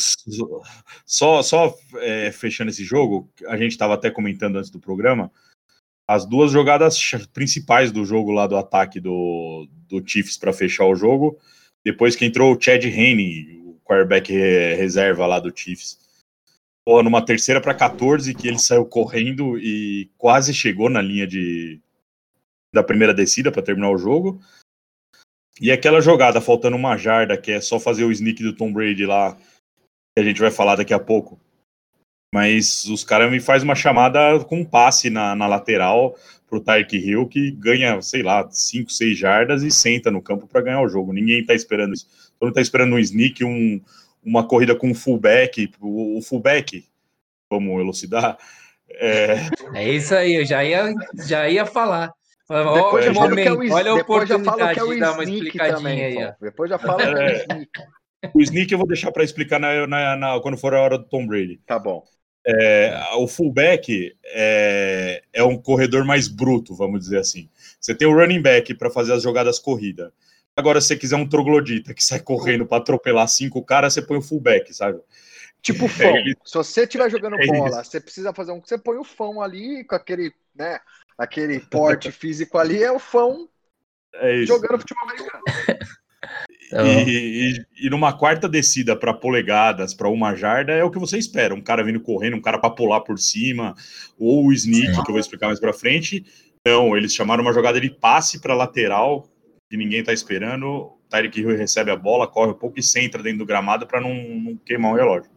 Só, 1.05 1.43
só 1.43 1.75
é, 1.97 2.33
fechando 2.33 2.71
esse 2.71 2.83
jogo, 2.83 3.29
a 3.47 3.59
gente 3.59 3.73
estava 3.73 3.93
até 3.93 4.11
comentando 4.11 4.57
antes 4.57 4.71
do 4.71 4.81
programa, 4.81 5.31
as 6.07 6.25
duas 6.25 6.51
jogadas 6.51 6.99
principais 7.35 7.93
do 7.93 8.07
jogo 8.07 8.31
lá 8.31 8.47
do 8.47 8.57
ataque 8.57 9.01
do, 9.01 9.69
do 9.87 10.03
Chiefs 10.07 10.39
para 10.39 10.53
fechar 10.53 10.87
o 10.87 10.95
jogo, 10.95 11.39
depois 11.85 12.17
que 12.17 12.25
entrou 12.25 12.55
o 12.55 12.59
Chad 12.59 12.83
Henne, 12.85 13.61
o 13.67 13.79
quarterback 13.85 14.33
re- 14.33 14.75
reserva 14.75 15.27
lá 15.27 15.39
do 15.39 15.53
Chiefs. 15.55 15.99
Numa 17.03 17.22
terceira 17.22 17.61
para 17.61 17.74
14, 17.74 18.35
que 18.35 18.48
ele 18.48 18.59
saiu 18.59 18.87
correndo 18.87 19.59
e 19.59 20.11
quase 20.16 20.55
chegou 20.55 20.88
na 20.88 21.03
linha 21.03 21.27
de 21.27 21.81
da 22.72 22.83
primeira 22.83 23.12
descida 23.12 23.53
para 23.53 23.62
terminar 23.62 23.90
o 23.90 23.98
jogo. 23.98 24.40
E 25.61 25.70
aquela 25.70 26.01
jogada, 26.01 26.40
faltando 26.40 26.77
uma 26.77 26.96
jarda, 26.96 27.37
que 27.37 27.53
é 27.53 27.61
só 27.61 27.79
fazer 27.79 28.05
o 28.05 28.12
sneak 28.12 28.42
do 28.42 28.55
Tom 28.55 28.72
Brady 28.72 29.05
lá, 29.05 29.35
que 29.35 30.20
a 30.20 30.22
gente 30.22 30.40
vai 30.40 30.51
falar 30.51 30.77
daqui 30.77 30.94
a 30.94 30.98
pouco. 30.98 31.38
Mas 32.33 32.85
os 32.87 33.05
caras 33.05 33.31
me 33.31 33.40
fazem 33.40 33.66
uma 33.66 33.74
chamada 33.74 34.38
com 34.44 34.61
um 34.61 34.64
passe 34.64 35.11
na, 35.11 35.35
na 35.35 35.46
lateral 35.46 36.14
pro 36.46 36.61
Tyreek 36.61 36.96
Hill, 36.96 37.27
que 37.27 37.51
ganha, 37.51 38.01
sei 38.03 38.22
lá, 38.22 38.48
5, 38.51 38.90
6 38.90 39.18
jardas 39.18 39.62
e 39.62 39.70
senta 39.70 40.11
no 40.11 40.22
campo 40.22 40.46
para 40.46 40.62
ganhar 40.62 40.81
o 40.81 40.88
jogo. 40.88 41.12
Ninguém 41.12 41.44
tá 41.44 41.55
esperando 41.55 41.94
isso. 41.94 42.07
Todo 42.38 42.48
mundo 42.48 42.55
tá 42.55 42.61
esperando 42.61 42.94
um 42.94 42.98
sneak, 42.98 43.44
um, 43.44 43.81
uma 44.29 44.47
corrida 44.47 44.75
com 44.75 44.88
um 44.91 44.95
fullback. 44.95 45.71
O, 45.81 46.19
o 46.19 46.23
fullback, 46.23 46.85
vamos 47.51 47.81
elucidar, 47.81 48.37
é, 48.91 49.37
É 49.75 49.88
isso 49.91 50.14
aí, 50.14 50.35
eu 50.35 50.45
já 50.45 50.64
ia, 50.64 50.93
já 51.27 51.49
ia 51.49 51.64
falar. 51.67 52.12
Olha 52.51 52.64
Depois 52.83 53.05
o 53.05 53.09
já 53.09 53.14
fala 53.14 53.35
que 53.37 53.41
é 53.43 53.53
o 53.53 53.55
momento, 53.57 53.75
olha 53.75 53.93
a 53.93 53.95
depois 53.97 54.29
já 54.29 54.38
fala 54.38 54.73
oportunidade 54.73 54.75
que 54.75 54.81
é 54.81 54.83
o 54.85 54.95
de 54.95 55.01
dar 55.01 55.12
uma 55.12 55.23
sneak 55.25 55.45
explicadinha 55.47 55.77
também, 55.77 56.05
aí, 56.05 56.25
ó. 56.25 56.33
Depois 56.41 56.71
já 56.71 56.79
fala 56.79 56.97
que 56.99 57.09
é 57.11 57.14
o 57.14 57.19
É. 57.19 57.33
sneak. 57.43 57.71
o 58.35 58.41
sneak 58.43 58.73
eu 58.73 58.79
vou 58.79 58.87
deixar 58.87 59.12
para 59.12 59.23
explicar 59.25 59.59
na- 59.61 59.87
na- 59.87 60.17
na- 60.17 60.41
quando 60.41 60.57
for 60.57 60.75
a 60.75 60.81
hora 60.81 60.97
do 60.99 61.05
Tom 61.05 61.27
Brady. 61.27 61.61
Tá 61.67 61.79
bom. 61.79 62.03
É, 62.47 62.99
o 63.17 63.29
fullback 63.29 64.14
é, 64.25 65.23
é 65.35 65.43
um 65.45 65.59
corredor 65.59 66.05
mais 66.07 66.27
bruto, 66.29 66.75
vamos 66.75 67.01
dizer 67.01 67.19
assim. 67.19 67.51
Você 67.79 67.95
tem 67.95 68.09
o 68.09 68.14
running 68.14 68.41
back 68.41 68.73
para 68.75 68.88
fazer 68.88 69.12
as 69.12 69.23
jogadas 69.23 69.59
corrida. 69.59 70.11
Agora, 70.59 70.81
se 70.81 70.88
você 70.88 70.97
quiser 70.97 71.14
um 71.14 71.29
troglodita 71.29 71.94
que 71.94 72.03
sai 72.03 72.18
correndo 72.18 72.66
para 72.66 72.79
atropelar 72.79 73.29
cinco 73.29 73.62
caras, 73.64 73.94
você 73.94 74.03
põe 74.03 74.18
o 74.18 74.23
fullback, 74.23 74.75
sabe? 74.75 74.99
Tipo 75.62 75.87
fão. 75.87 76.16
ele- 76.16 76.37
Se 76.44 76.55
você 76.55 76.83
estiver 76.83 77.09
jogando 77.09 77.40
É 77.40 77.47
bola, 77.47 77.85
você 77.85 78.01
precisa 78.01 78.35
fazer 78.35 78.51
um. 78.51 78.61
Você 78.61 78.77
põe 78.77 78.97
o 78.97 79.05
fão 79.05 79.40
ali 79.40 79.85
com 79.85 79.94
aquele, 79.94 80.33
né? 80.57 80.81
Aquele 81.16 81.61
porte 81.71 82.11
físico 82.11 82.59
ali, 82.59 82.83
é 82.83 82.90
o 82.90 82.99
fão 82.99 83.49
É 84.14 84.35
isso. 84.38 84.49
jogando 84.49 84.81
futebol 84.81 85.05
americano. 85.05 85.44
Então, 86.71 86.85
E, 86.87 87.55
e- 87.81 87.87
e 87.87 87.88
numa 87.90 88.12
quarta 88.12 88.47
descida 88.47 88.94
para 88.94 89.14
polegadas, 89.14 89.94
para 89.94 90.09
uma 90.09 90.35
jarda, 90.35 90.73
é 90.73 90.85
o 90.85 90.90
que 90.90 90.99
você 90.99 91.16
espera. 91.16 91.55
Um 91.55 91.62
cara 91.62 91.83
vindo 91.83 91.99
correndo, 92.01 92.37
um 92.37 92.42
cara 92.42 92.59
para 92.59 92.68
pular 92.68 93.01
por 93.01 93.18
cima, 93.18 93.75
ou 94.18 94.49
o 94.49 94.53
sneak, 94.53 94.88
Sim. 94.94 95.03
que 95.03 95.09
eu 95.11 95.12
vou 95.14 95.18
explicar 95.21 95.47
mais 95.47 95.61
para 95.61 95.73
frente. 95.73 96.27
Não, 96.66 96.94
eles 96.94 97.14
chamaram 97.14 97.42
uma 97.42 97.55
jogada 97.55 97.81
de 97.81 97.88
passe 97.88 98.38
para 98.40 98.53
lateral, 98.55 99.27
que 99.68 99.76
ninguém 99.76 100.02
tá 100.02 100.12
esperando. 100.12 100.98
Tyreek 101.09 101.40
Hill 101.40 101.57
recebe 101.57 101.90
a 101.90 101.96
bola, 101.96 102.31
corre 102.31 102.52
um 102.52 102.59
pouco 102.59 102.78
e 102.78 102.83
centra 102.83 103.22
dentro 103.22 103.40
do 103.40 103.46
gramado 103.46 103.87
para 103.87 104.00
não, 104.00 104.14
não 104.14 104.57
queimar 104.57 104.92
o 104.92 104.96
relógio. 104.96 105.31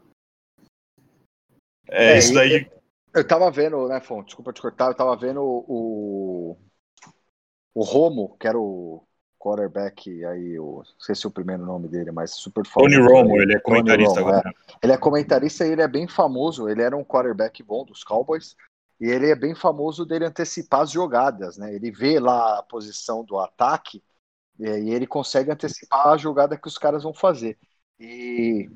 É, 1.87 2.13
É, 2.13 2.17
isso 2.17 2.33
daí. 2.33 2.69
Eu 3.13 3.27
tava 3.27 3.51
vendo, 3.51 3.87
né, 3.87 3.99
Fonte? 3.99 4.27
Desculpa 4.27 4.53
te 4.53 4.61
cortar, 4.61 4.87
eu 4.87 4.95
tava 4.95 5.15
vendo 5.15 5.41
o. 5.43 6.57
O 7.73 7.83
Romo, 7.83 8.35
que 8.37 8.47
era 8.47 8.59
o 8.59 9.01
quarterback 9.39 10.25
aí, 10.25 10.59
o, 10.59 10.83
esqueci 10.99 11.25
o 11.25 11.31
primeiro 11.31 11.65
nome 11.65 11.87
dele, 11.87 12.11
mas 12.11 12.31
super 12.31 12.65
famoso. 12.65 12.93
Tony 12.93 13.01
Romo, 13.01 13.35
aí. 13.35 13.41
ele 13.41 13.55
é 13.55 13.59
comentarista 13.59 14.19
Romo, 14.19 14.29
é. 14.29 14.37
agora. 14.37 14.53
Ele 14.83 14.91
é 14.91 14.97
comentarista 14.97 15.65
e 15.65 15.71
ele 15.71 15.81
é 15.81 15.87
bem 15.87 16.07
famoso. 16.07 16.69
Ele 16.69 16.81
era 16.81 16.95
um 16.95 17.03
quarterback 17.03 17.63
bom 17.63 17.85
dos 17.85 18.03
Cowboys. 18.03 18.55
E 18.99 19.09
ele 19.09 19.29
é 19.29 19.35
bem 19.35 19.55
famoso 19.55 20.05
dele 20.05 20.25
antecipar 20.25 20.81
as 20.81 20.91
jogadas, 20.91 21.57
né? 21.57 21.73
Ele 21.73 21.89
vê 21.89 22.19
lá 22.19 22.59
a 22.59 22.63
posição 22.63 23.23
do 23.23 23.39
ataque 23.39 24.03
e 24.59 24.67
aí 24.67 24.89
ele 24.91 25.07
consegue 25.07 25.51
antecipar 25.51 26.07
a 26.07 26.17
jogada 26.17 26.57
que 26.57 26.67
os 26.67 26.77
caras 26.77 27.03
vão 27.03 27.13
fazer. 27.13 27.57
E, 27.99 28.69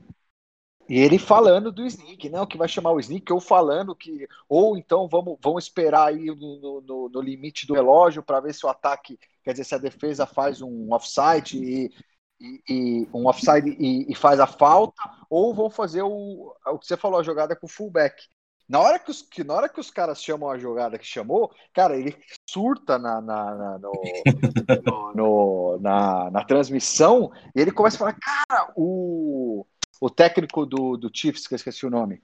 e 0.87 0.99
ele 0.99 1.17
falando 1.17 1.71
do 1.71 1.85
sneak, 1.85 2.29
não, 2.29 2.45
que 2.45 2.57
vai 2.57 2.67
chamar 2.67 2.91
o 2.91 2.99
sneak, 2.99 3.31
ou 3.33 3.39
falando 3.39 3.95
que, 3.95 4.27
ou 4.47 4.77
então 4.77 5.07
vamos, 5.07 5.37
vamos 5.41 5.63
esperar 5.63 6.09
aí 6.09 6.25
no, 6.25 6.81
no, 6.81 7.09
no 7.09 7.21
limite 7.21 7.65
do 7.65 7.73
relógio 7.73 8.23
para 8.23 8.39
ver 8.39 8.53
se 8.53 8.65
o 8.65 8.69
ataque, 8.69 9.19
quer 9.43 9.51
dizer, 9.51 9.63
se 9.63 9.75
a 9.75 9.79
defesa 9.79 10.25
faz 10.27 10.61
um 10.61 10.93
offside 10.93 11.57
e, 11.57 11.91
e, 12.39 12.63
e 12.69 13.09
um 13.13 13.27
offside 13.27 13.69
e, 13.79 14.11
e 14.11 14.15
faz 14.15 14.39
a 14.39 14.47
falta, 14.47 15.01
ou 15.29 15.53
vão 15.55 15.69
fazer 15.69 16.03
o, 16.03 16.55
o 16.67 16.79
que 16.79 16.85
você 16.85 16.97
falou, 16.97 17.19
a 17.19 17.23
jogada 17.23 17.55
com 17.55 17.65
o 17.65 17.69
fullback. 17.69 18.23
Na 18.67 18.79
hora 18.79 18.97
que 18.97 19.11
os, 19.11 19.21
que, 19.21 19.43
na 19.43 19.53
hora 19.53 19.69
que 19.69 19.79
os 19.79 19.91
caras 19.91 20.23
chamam 20.23 20.49
a 20.49 20.57
jogada 20.57 20.97
que 20.97 21.05
chamou, 21.05 21.53
cara, 21.73 21.95
ele 21.95 22.15
surta 22.49 22.97
na, 22.97 23.21
na, 23.21 23.55
na, 23.55 23.77
no, 23.77 23.91
no- 24.83 25.13
no- 25.13 25.79
na, 25.79 26.31
na 26.31 26.43
transmissão 26.43 27.31
e 27.55 27.61
ele 27.61 27.71
começa 27.71 27.95
a 27.95 27.99
falar, 27.99 28.13
cara, 28.19 28.73
o, 28.75 29.65
o 30.01 30.09
técnico 30.09 30.65
do, 30.65 30.97
do 30.97 31.11
Chiefs, 31.13 31.47
que 31.47 31.53
eu 31.53 31.57
esqueci 31.57 31.85
o 31.85 31.91
nome, 31.91 32.23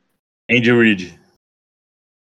Andy 0.49 0.71
Reid. 0.71 1.21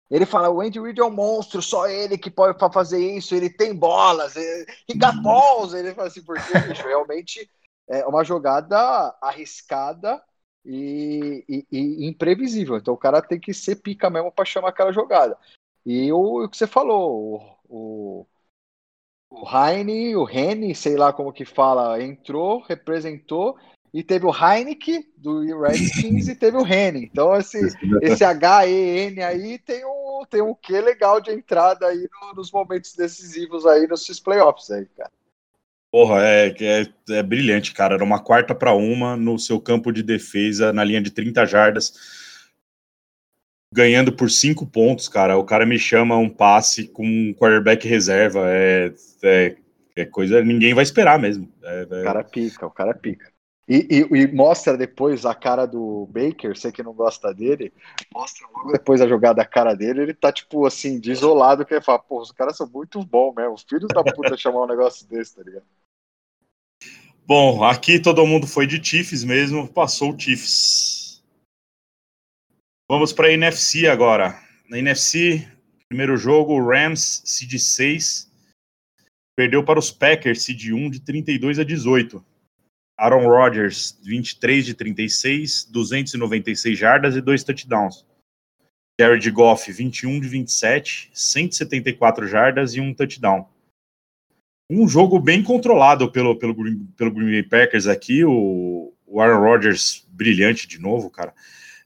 ele 0.09 0.25
fala, 0.25 0.51
o 0.51 0.61
Andy 0.61 0.79
Reid 0.81 1.01
é 1.01 1.05
um 1.05 1.11
monstro, 1.11 1.61
só 1.61 1.88
ele 1.88 2.16
que 2.16 2.31
pode 2.31 2.57
fa- 2.59 2.71
fazer 2.71 3.01
isso, 3.01 3.35
ele 3.35 3.51
tem 3.51 3.75
bolas, 3.75 4.37
ele, 4.37 4.66
he 4.88 4.95
got 4.95 5.21
balls, 5.21 5.75
ele 5.75 5.92
fala 5.95 6.07
assim, 6.07 6.23
porque, 6.23 6.57
bicho, 6.61 6.87
realmente 6.87 7.51
é 7.88 8.07
uma 8.07 8.23
jogada 8.25 8.79
arriscada 9.21 10.23
e, 10.66 11.44
e- 11.48 11.66
e 11.70 12.07
imprevisível, 12.07 12.76
então 12.76 12.92
o 12.94 12.98
cara 12.98 13.22
tem 13.22 13.38
que 13.38 13.55
ser 13.55 13.76
pica 13.76 14.11
mesmo 14.11 14.33
para 14.33 14.44
chamar 14.44 14.68
aquela 14.70 14.92
jogada. 14.92 15.38
E 15.85 16.12
o, 16.12 16.44
o 16.44 16.48
que 16.48 16.57
você 16.57 16.66
falou, 16.66 17.59
o, 17.68 18.20
o, 18.20 18.26
o 19.31 19.44
Heine, 19.48 20.16
o 20.16 20.24
Rene, 20.24 20.74
sei 20.74 20.96
lá 20.96 21.12
como 21.12 21.33
que 21.33 21.44
fala, 21.44 22.02
entrou, 22.02 22.61
representou, 22.61 23.57
e 23.94 24.02
teve 24.02 24.26
o 24.26 24.31
Heineken 24.31 25.05
do 25.16 25.40
Redskins 25.62 26.29
e 26.29 26.35
teve 26.35 26.57
o 26.59 26.62
Rene. 26.62 27.05
Então, 27.05 27.35
esse, 27.35 27.59
esse 28.02 28.24
H-E-N 28.24 29.22
aí 29.22 29.59
tem 29.59 29.85
um, 29.87 30.22
tem 30.29 30.42
um 30.42 30.55
quê 30.55 30.81
legal 30.81 31.20
de 31.20 31.33
entrada 31.33 31.87
aí 31.87 32.09
no- 32.20 32.35
nos 32.35 32.50
momentos 32.50 32.94
decisivos 32.94 33.64
aí 33.64 33.87
nos 33.87 34.20
playoffs 34.20 34.70
aí, 34.70 34.85
cara. 34.87 35.11
Porra, 35.96 36.20
é, 36.26 36.54
é, 36.61 37.14
é 37.14 37.22
brilhante, 37.22 37.72
cara. 37.72 37.94
Era 37.94 38.04
uma 38.04 38.18
quarta 38.18 38.54
para 38.54 38.74
uma 38.74 39.16
no 39.16 39.38
seu 39.38 39.59
campo 39.59 39.90
de 39.90 40.02
defesa, 40.02 40.70
na 40.70 40.85
linha 40.85 41.00
de 41.00 41.11
30 41.11 41.46
jardas, 41.46 41.94
ganhando 43.72 44.12
por 44.12 44.30
cinco 44.30 44.66
pontos, 44.66 45.09
cara. 45.09 45.38
O 45.38 45.44
cara 45.44 45.64
me 45.64 45.78
chama 45.78 46.14
um 46.18 46.28
passe 46.28 46.87
com 46.87 47.02
um 47.02 47.32
quarterback 47.32 47.88
reserva. 47.88 48.40
É, 48.46 48.92
é, 49.22 49.56
é 49.96 50.04
coisa. 50.04 50.44
Ninguém 50.44 50.74
vai 50.74 50.82
esperar 50.85 51.18
mesmo. 51.18 51.50
É, 51.64 51.85
O 51.85 51.94
é- 51.94 52.04
cara 52.04 52.22
pica, 52.22 52.66
o 52.66 52.70
cara 52.70 52.92
pica. 52.92 53.32
E, 53.66 53.88
e- 53.90 54.18
e 54.18 54.26
mostra 54.35 54.76
depois 54.76 55.24
a 55.24 55.35
cara 55.35 55.64
do 55.64 56.06
Baker, 56.11 56.54
você 56.54 56.70
que 56.70 56.82
não 56.82 56.92
gosta 56.92 57.32
dele, 57.32 57.72
mostra 58.14 58.46
logo 58.54 58.70
depois 58.70 59.00
a 59.00 59.09
jogada 59.09 59.37
da 59.37 59.46
cara 59.46 59.72
dele, 59.72 60.02
ele 60.02 60.14
tá 60.14 60.30
tipo 60.30 60.66
assim, 60.66 61.00
desolado, 61.00 61.64
que 61.64 61.72
ele 61.72 61.80
fala, 61.80 61.98
pô, 61.98 62.20
os 62.20 62.30
caras 62.30 62.54
são 62.54 62.68
muito 62.68 63.02
bons 63.02 63.35
mesmo, 63.35 63.54
os 63.54 63.62
filhos 63.62 63.88
da 63.88 64.04
puta 64.04 64.37
chamar 64.37 64.64
um 64.64 64.68
negócio 64.68 65.09
desse, 65.09 65.35
tá 65.35 65.42
ligado? 65.42 65.64
Bom, 67.27 67.65
aqui 67.65 67.99
todo 67.99 68.25
mundo 68.25 68.47
foi 68.47 68.69
de 68.69 68.81
Chiefs 68.81 69.25
mesmo, 69.25 69.67
passou 69.67 70.15
o 70.15 70.19
Chiefs. 70.19 71.21
Vamos 72.89 73.12
para 73.12 73.27
a 73.27 73.33
NFC 73.33 73.89
agora. 73.89 74.41
Na 74.71 74.79
NFC, 74.79 75.45
primeiro 75.89 76.17
jogo, 76.17 76.65
Rams, 76.65 77.23
seed 77.25 77.59
6, 77.59 78.31
perdeu 79.37 79.65
para 79.65 79.77
os 79.77 79.91
Packers, 79.91 80.45
seed 80.45 80.73
1, 80.73 80.89
de 80.89 81.01
32 81.01 81.59
a 81.59 81.65
18. 81.65 82.25
Aaron 82.97 83.27
Rodgers, 83.27 83.99
23 84.05 84.65
de 84.65 84.75
36, 84.75 85.65
296 85.65 86.79
jardas 86.79 87.17
e 87.17 87.21
dois 87.21 87.43
touchdowns. 87.43 88.07
Jared 89.01 89.29
Goff, 89.33 89.73
21 89.73 90.21
de 90.21 90.29
27, 90.29 91.11
174 91.12 92.29
jardas 92.29 92.77
e 92.77 92.81
um 92.81 92.95
touchdown. 92.95 93.49
Um 94.68 94.88
jogo 94.88 95.20
bem 95.20 95.42
controlado 95.42 96.11
pelo, 96.11 96.37
pelo, 96.37 96.55
pelo 96.96 97.11
Green 97.11 97.31
Bay 97.31 97.42
Packers 97.42 97.87
aqui, 97.87 98.24
o, 98.24 98.92
o 99.07 99.20
Aaron 99.20 99.40
Rodgers 99.40 100.05
brilhante 100.11 100.66
de 100.66 100.81
novo, 100.81 101.09
cara. 101.09 101.33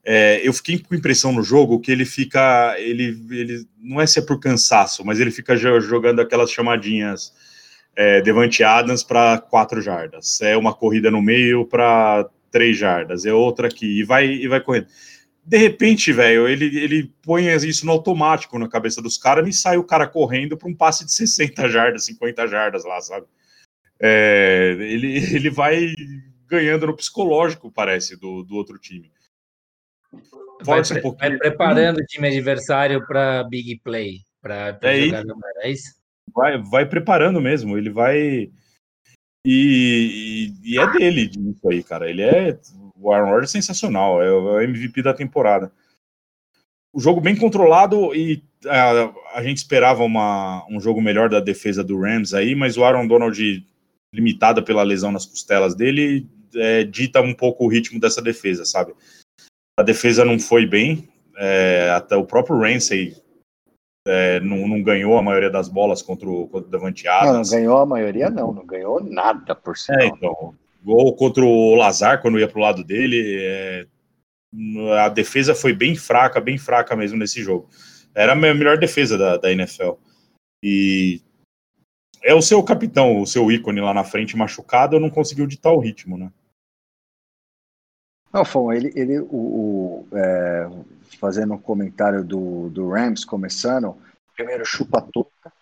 É, 0.02 0.40
eu 0.42 0.52
fiquei 0.52 0.78
com 0.78 0.94
impressão 0.94 1.30
no 1.30 1.42
jogo 1.42 1.78
que 1.78 1.92
ele 1.92 2.06
fica, 2.06 2.74
ele, 2.78 3.22
ele 3.30 3.66
não 3.78 4.00
é 4.00 4.06
se 4.06 4.18
é 4.18 4.22
por 4.22 4.40
cansaço, 4.40 5.04
mas 5.04 5.20
ele 5.20 5.30
fica 5.30 5.54
jogando 5.56 6.20
aquelas 6.20 6.50
chamadinhas 6.50 7.34
é, 7.94 8.22
para 9.06 9.38
quatro 9.38 9.82
jardas, 9.82 10.40
é 10.40 10.56
uma 10.56 10.72
corrida 10.72 11.10
no 11.10 11.20
meio 11.20 11.66
para 11.66 12.26
três 12.50 12.78
jardas, 12.78 13.26
é 13.26 13.32
outra 13.32 13.68
aqui, 13.68 14.00
e 14.00 14.02
vai, 14.02 14.26
e 14.26 14.48
vai 14.48 14.60
correndo. 14.60 14.86
De 15.44 15.56
repente, 15.56 16.12
velho, 16.12 16.46
ele, 16.46 16.66
ele 16.78 17.14
põe 17.22 17.46
isso 17.54 17.84
no 17.86 17.92
automático 17.92 18.58
na 18.58 18.68
cabeça 18.68 19.02
dos 19.02 19.16
caras 19.16 19.48
e 19.48 19.52
sai 19.52 19.76
o 19.78 19.84
cara 19.84 20.06
correndo 20.06 20.56
para 20.56 20.68
um 20.68 20.74
passe 20.74 21.04
de 21.04 21.12
60 21.12 21.68
jardas, 21.68 22.04
50 22.04 22.46
jardas 22.46 22.84
lá, 22.84 23.00
sabe? 23.00 23.26
É, 23.98 24.76
ele, 24.78 25.16
ele 25.34 25.50
vai 25.50 25.92
ganhando 26.46 26.86
no 26.86 26.96
psicológico, 26.96 27.70
parece, 27.70 28.16
do, 28.16 28.42
do 28.42 28.54
outro 28.54 28.78
time. 28.78 29.10
Força 30.64 30.94
vai, 30.94 31.00
um 31.00 31.02
pouquinho. 31.02 31.30
Vai 31.30 31.38
preparando 31.38 31.98
o 31.98 32.06
time 32.06 32.28
adversário 32.28 33.06
para 33.06 33.44
big 33.44 33.80
play, 33.82 34.18
para 34.42 34.78
é 34.82 35.00
jogar 35.00 35.22
isso. 35.22 35.38
é 35.62 35.70
isso? 35.70 36.00
vai, 36.34 36.58
vai 36.58 36.86
preparando 36.86 37.40
mesmo, 37.40 37.76
ele 37.76 37.90
vai. 37.90 38.50
E, 39.44 40.52
e, 40.64 40.74
e, 40.74 40.78
é 40.78 40.92
dele 40.92 41.30
isso 41.34 41.68
aí, 41.68 41.82
cara. 41.82 42.08
Ele 42.08 42.22
é. 42.22 42.58
O 43.00 43.12
Aaron 43.12 43.30
Rodgers 43.30 43.50
é 43.50 43.60
sensacional, 43.60 44.22
é 44.22 44.30
o 44.30 44.60
MVP 44.60 45.02
da 45.02 45.14
temporada. 45.14 45.72
O 46.92 47.00
jogo 47.00 47.20
bem 47.20 47.36
controlado 47.36 48.14
e 48.14 48.42
a, 48.66 49.38
a 49.38 49.42
gente 49.42 49.58
esperava 49.58 50.02
uma, 50.02 50.66
um 50.68 50.80
jogo 50.80 51.00
melhor 51.00 51.28
da 51.28 51.40
defesa 51.40 51.82
do 51.82 52.00
Rams 52.00 52.34
aí, 52.34 52.54
mas 52.54 52.76
o 52.76 52.84
Aaron 52.84 53.06
Donald, 53.06 53.66
limitado 54.12 54.62
pela 54.62 54.82
lesão 54.82 55.12
nas 55.12 55.24
costelas 55.24 55.74
dele, 55.74 56.28
é, 56.54 56.84
dita 56.84 57.20
um 57.20 57.32
pouco 57.32 57.64
o 57.64 57.68
ritmo 57.68 58.00
dessa 58.00 58.20
defesa, 58.20 58.64
sabe? 58.64 58.92
A 59.78 59.82
defesa 59.82 60.24
não 60.24 60.38
foi 60.38 60.66
bem, 60.66 61.08
é, 61.36 61.90
até 61.94 62.16
o 62.16 62.24
próprio 62.24 62.58
Ramsey 62.58 63.16
é, 64.06 64.40
não, 64.40 64.66
não, 64.66 64.82
ganhou 64.82 65.16
a 65.16 65.22
maioria 65.22 65.50
das 65.50 65.68
bolas 65.68 66.02
contra 66.02 66.28
o, 66.28 66.48
contra 66.48 66.78
o 66.78 66.86
Adams. 66.86 67.06
Não, 67.06 67.32
não, 67.32 67.42
ganhou 67.42 67.78
a 67.78 67.86
maioria, 67.86 68.30
não, 68.30 68.52
não 68.52 68.66
ganhou 68.66 69.02
nada 69.02 69.54
por 69.54 69.76
cima. 69.76 70.02
É, 70.02 70.06
então, 70.06 70.54
gol 70.82 71.14
contra 71.14 71.44
o 71.44 71.74
Lazar 71.74 72.20
quando 72.20 72.38
ia 72.38 72.48
para 72.48 72.58
o 72.58 72.62
lado 72.62 72.84
dele. 72.84 73.38
É, 73.42 73.86
a 74.98 75.08
defesa 75.08 75.54
foi 75.54 75.72
bem 75.72 75.94
fraca, 75.94 76.40
bem 76.40 76.58
fraca 76.58 76.96
mesmo 76.96 77.18
nesse 77.18 77.42
jogo. 77.42 77.68
Era 78.14 78.32
a 78.32 78.36
melhor 78.36 78.78
defesa 78.78 79.16
da, 79.16 79.36
da 79.36 79.52
NFL. 79.52 79.92
E 80.62 81.22
é 82.22 82.34
o 82.34 82.42
seu 82.42 82.62
capitão, 82.62 83.20
o 83.20 83.26
seu 83.26 83.50
ícone 83.50 83.80
lá 83.80 83.94
na 83.94 84.04
frente 84.04 84.36
machucado, 84.36 85.00
não 85.00 85.08
conseguiu 85.08 85.46
ditar 85.46 85.72
o 85.72 85.78
ritmo, 85.78 86.18
né? 86.18 86.30
Não, 88.32 88.44
Fon, 88.44 88.72
ele, 88.72 88.92
ele 88.94 89.18
o, 89.20 89.26
o 89.32 90.08
é, 90.12 90.68
fazendo 91.18 91.54
um 91.54 91.58
comentário 91.58 92.22
do, 92.24 92.68
do 92.70 92.90
Rams 92.90 93.24
começando, 93.24 93.96
primeiro 94.36 94.64
chupa 94.64 95.00
toca, 95.00 95.52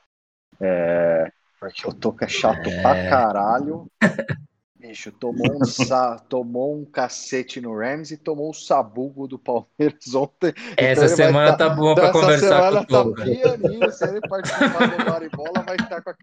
é, 0.61 1.33
porque 1.59 1.89
o 1.89 1.95
toca 1.95 2.27
é 2.27 2.29
chato 2.29 2.69
é. 2.69 2.83
pra 2.83 3.09
caralho. 3.09 3.87
Bicho, 4.79 5.11
tomou 5.11 5.61
um, 5.61 5.65
sa, 5.65 6.19
tomou 6.31 6.81
um 6.81 6.85
cacete 6.85 7.61
no 7.61 7.77
Rams 7.77 8.13
e 8.13 8.17
tomou 8.17 8.47
o 8.47 8.51
um 8.51 8.55
sabugo 8.55 9.27
do 9.27 9.39
Palmeiras 9.39 10.15
ontem. 10.15 10.55
Essa 10.77 11.07
então 11.07 11.17
semana 11.17 11.57
tá, 11.57 11.69
tá 11.69 11.75
boa 11.75 11.95
pra 11.95 12.13
conversar 12.13 12.71
com 12.71 12.79
o 12.79 12.87
semana 12.87 13.15
tá 13.15 13.25
pianinho, 13.25 13.93
se 13.93 14.05
ele 14.09 14.21
participar 14.21 14.87
do 14.87 15.11
Maribola, 15.11 15.63
vai 15.67 15.77
estar 15.77 16.01
com 16.03 16.11
a 16.11 16.15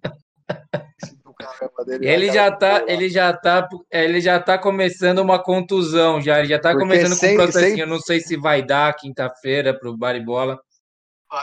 dele. 1.85 2.07
Ele 2.07 2.31
já 2.31 2.49
tá, 2.49 2.83
ele 2.87 3.09
já 3.09 3.33
tá, 3.33 3.67
ele 3.91 4.21
já 4.21 4.39
tá 4.39 4.57
começando 4.57 5.19
uma 5.19 5.41
contusão 5.41 6.21
já, 6.21 6.39
ele 6.39 6.47
já 6.47 6.59
tá 6.59 6.71
Porque 6.71 6.85
começando 6.85 7.19
com 7.19 7.27
um 7.27 7.35
processinho, 7.35 7.83
eu 7.83 7.87
não 7.87 7.99
sei 7.99 8.21
se 8.21 8.37
vai 8.37 8.63
dar 8.63 8.95
quinta-feira 8.95 9.77
pro 9.77 9.97
Baribola. 9.97 10.59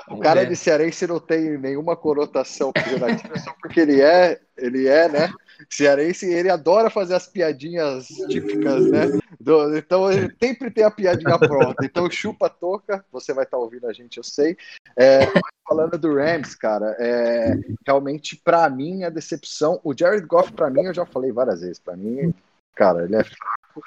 O 0.08 0.18
cara 0.18 0.46
de 0.46 0.56
Cearense 0.56 1.06
não 1.06 1.20
tem 1.20 1.58
nenhuma 1.58 1.96
conotação 1.96 2.72
pejorativa, 2.72 3.38
só 3.38 3.52
porque 3.60 3.80
ele 3.80 4.00
é, 4.00 4.40
ele 4.56 4.86
é, 4.86 5.08
né? 5.08 5.30
Cearense, 5.70 6.26
ele 6.26 6.50
adora 6.50 6.90
fazer 6.90 7.14
as 7.14 7.26
piadinhas 7.26 8.06
típicas, 8.28 8.90
né? 8.90 9.06
Do, 9.40 9.76
então 9.76 10.10
ele 10.10 10.34
sempre 10.42 10.70
tem 10.70 10.84
a 10.84 10.90
piadinha 10.90 11.38
pronta. 11.38 11.84
Então 11.84 12.10
chupa 12.10 12.48
toca, 12.48 13.04
você 13.10 13.32
vai 13.32 13.44
estar 13.44 13.56
tá 13.56 13.62
ouvindo 13.62 13.86
a 13.86 13.92
gente, 13.92 14.18
eu 14.18 14.24
sei. 14.24 14.56
É, 14.96 15.20
falando 15.66 15.98
do 15.98 16.14
Rams, 16.14 16.54
cara, 16.54 16.96
é, 16.98 17.54
realmente 17.86 18.36
para 18.36 18.68
mim 18.68 19.04
a 19.04 19.10
decepção, 19.10 19.80
o 19.82 19.96
Jared 19.96 20.26
Goff 20.26 20.52
para 20.52 20.70
mim 20.70 20.82
eu 20.82 20.94
já 20.94 21.06
falei 21.06 21.32
várias 21.32 21.60
vezes, 21.60 21.78
para 21.78 21.96
mim, 21.96 22.34
cara, 22.74 23.04
ele 23.04 23.16
é 23.16 23.24
fraco. 23.24 23.82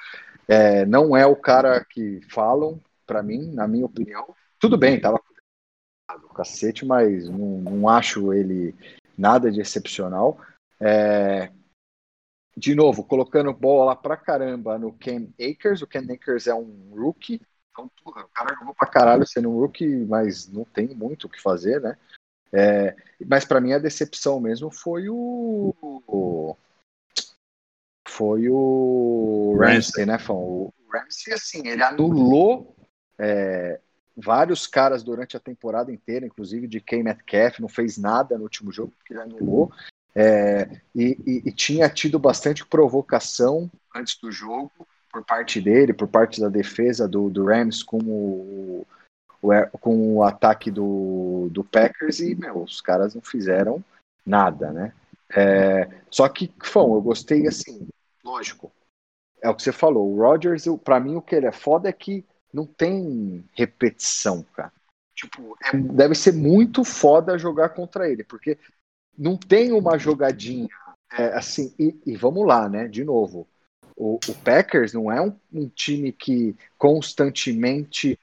É, 0.48 0.86
não 0.86 1.16
é 1.16 1.26
o 1.26 1.36
cara 1.36 1.84
que 1.84 2.20
falam, 2.30 2.80
para 3.06 3.22
mim, 3.22 3.50
na 3.52 3.66
minha 3.66 3.86
opinião. 3.86 4.34
Tudo 4.58 4.76
bem, 4.76 5.00
tava 5.00 5.20
cacete, 6.34 6.84
mas 6.84 7.28
não, 7.28 7.58
não 7.58 7.88
acho 7.88 8.32
ele 8.32 8.74
nada 9.16 9.50
de 9.50 9.60
excepcional. 9.60 10.38
É, 10.80 11.50
de 12.56 12.74
novo, 12.74 13.04
colocando 13.04 13.52
bola 13.52 13.94
pra 13.94 14.16
caramba 14.16 14.78
no 14.78 14.92
Ken 14.92 15.28
Akers. 15.40 15.82
O 15.82 15.86
Ken 15.86 16.06
Akers 16.10 16.46
é 16.46 16.54
um 16.54 16.90
rookie. 16.94 17.40
Então, 17.70 17.90
porra, 18.02 18.24
o 18.24 18.28
cara 18.28 18.54
jogou 18.58 18.74
pra 18.74 18.88
caralho 18.88 19.26
sendo 19.26 19.50
um 19.50 19.60
rookie, 19.60 19.86
mas 20.06 20.48
não 20.48 20.64
tem 20.64 20.88
muito 20.94 21.26
o 21.26 21.28
que 21.28 21.40
fazer, 21.40 21.80
né? 21.80 21.98
É, 22.52 22.96
mas 23.26 23.44
para 23.44 23.60
mim 23.60 23.72
a 23.72 23.78
decepção 23.78 24.40
mesmo 24.40 24.70
foi 24.70 25.10
o, 25.10 26.56
foi 28.08 28.48
o 28.48 29.58
Ramsey, 29.60 30.06
né, 30.06 30.18
Fão? 30.18 30.36
O 30.36 30.72
Ramsey, 30.90 31.34
assim, 31.34 31.66
ele 31.66 31.82
anulou 31.82 32.74
é, 33.18 33.78
vários 34.16 34.66
caras 34.66 35.02
durante 35.02 35.36
a 35.36 35.40
temporada 35.40 35.92
inteira, 35.92 36.24
inclusive 36.24 36.66
de 36.66 36.80
Kay 36.80 37.02
Metcalf, 37.02 37.60
não 37.60 37.68
fez 37.68 37.98
nada 37.98 38.38
no 38.38 38.44
último 38.44 38.72
jogo, 38.72 38.94
porque 38.96 39.12
ele 39.12 39.20
anulou. 39.20 39.70
É, 40.18 40.80
e, 40.94 41.18
e, 41.26 41.42
e, 41.44 41.52
tinha 41.52 41.90
tido 41.90 42.18
bastante 42.18 42.64
provocação 42.64 43.70
antes 43.94 44.18
do 44.18 44.32
jogo 44.32 44.72
por 45.12 45.22
parte 45.22 45.60
dele, 45.60 45.92
por 45.92 46.08
parte 46.08 46.40
da 46.40 46.48
defesa 46.48 47.06
do, 47.06 47.28
do 47.28 47.44
Rams 47.44 47.82
com 47.82 47.98
o, 47.98 48.86
o, 49.42 49.78
com 49.78 50.16
o 50.16 50.22
ataque 50.22 50.70
do, 50.70 51.48
do 51.50 51.62
Packers 51.62 52.20
e 52.20 52.34
meu, 52.34 52.62
os 52.62 52.80
caras 52.80 53.14
não 53.14 53.20
fizeram 53.20 53.84
nada, 54.24 54.72
né? 54.72 54.94
É, 55.28 55.86
só 56.10 56.26
que, 56.30 56.50
Fão, 56.62 56.94
eu 56.94 57.02
gostei 57.02 57.46
assim, 57.46 57.86
lógico, 58.24 58.72
é 59.42 59.50
o 59.50 59.54
que 59.54 59.62
você 59.62 59.72
falou, 59.72 60.10
o 60.10 60.18
Rodgers, 60.18 60.64
para 60.82 60.98
mim 60.98 61.16
o 61.16 61.22
que 61.22 61.34
ele 61.34 61.46
é 61.46 61.52
foda 61.52 61.90
é 61.90 61.92
que 61.92 62.24
não 62.50 62.64
tem 62.64 63.44
repetição, 63.52 64.42
cara. 64.54 64.72
Tipo, 65.14 65.56
é, 65.62 65.76
deve 65.76 66.14
ser 66.14 66.32
muito 66.32 66.84
foda 66.84 67.38
jogar 67.38 67.70
contra 67.70 68.08
ele, 68.08 68.24
porque 68.24 68.58
não 69.18 69.36
tem 69.36 69.72
uma 69.72 69.98
jogadinha 69.98 70.68
é, 71.12 71.26
assim. 71.28 71.74
E, 71.78 71.96
e, 72.06 72.16
vamos 72.16 72.46
lá, 72.46 72.68
né? 72.68 72.88
De 72.88 73.04
novo, 73.04 73.46
o, 73.96 74.16
o 74.28 74.34
Packers 74.44 74.92
não 74.92 75.10
é 75.10 75.20
um, 75.20 75.34
um, 75.52 75.68
time 75.68 76.12
que 76.12 76.54
constantemente 76.76 78.18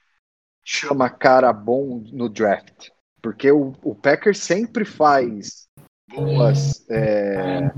chama 0.64 1.10
cara 1.10 1.52
bom 1.52 2.02
no 2.12 2.28
draft, 2.28 2.90
porque 3.20 3.50
o, 3.50 3.74
o 3.82 3.94
Packers 3.94 4.38
sempre 4.38 4.84
faz 4.84 5.68
boas 6.08 6.88
é, 6.88 7.70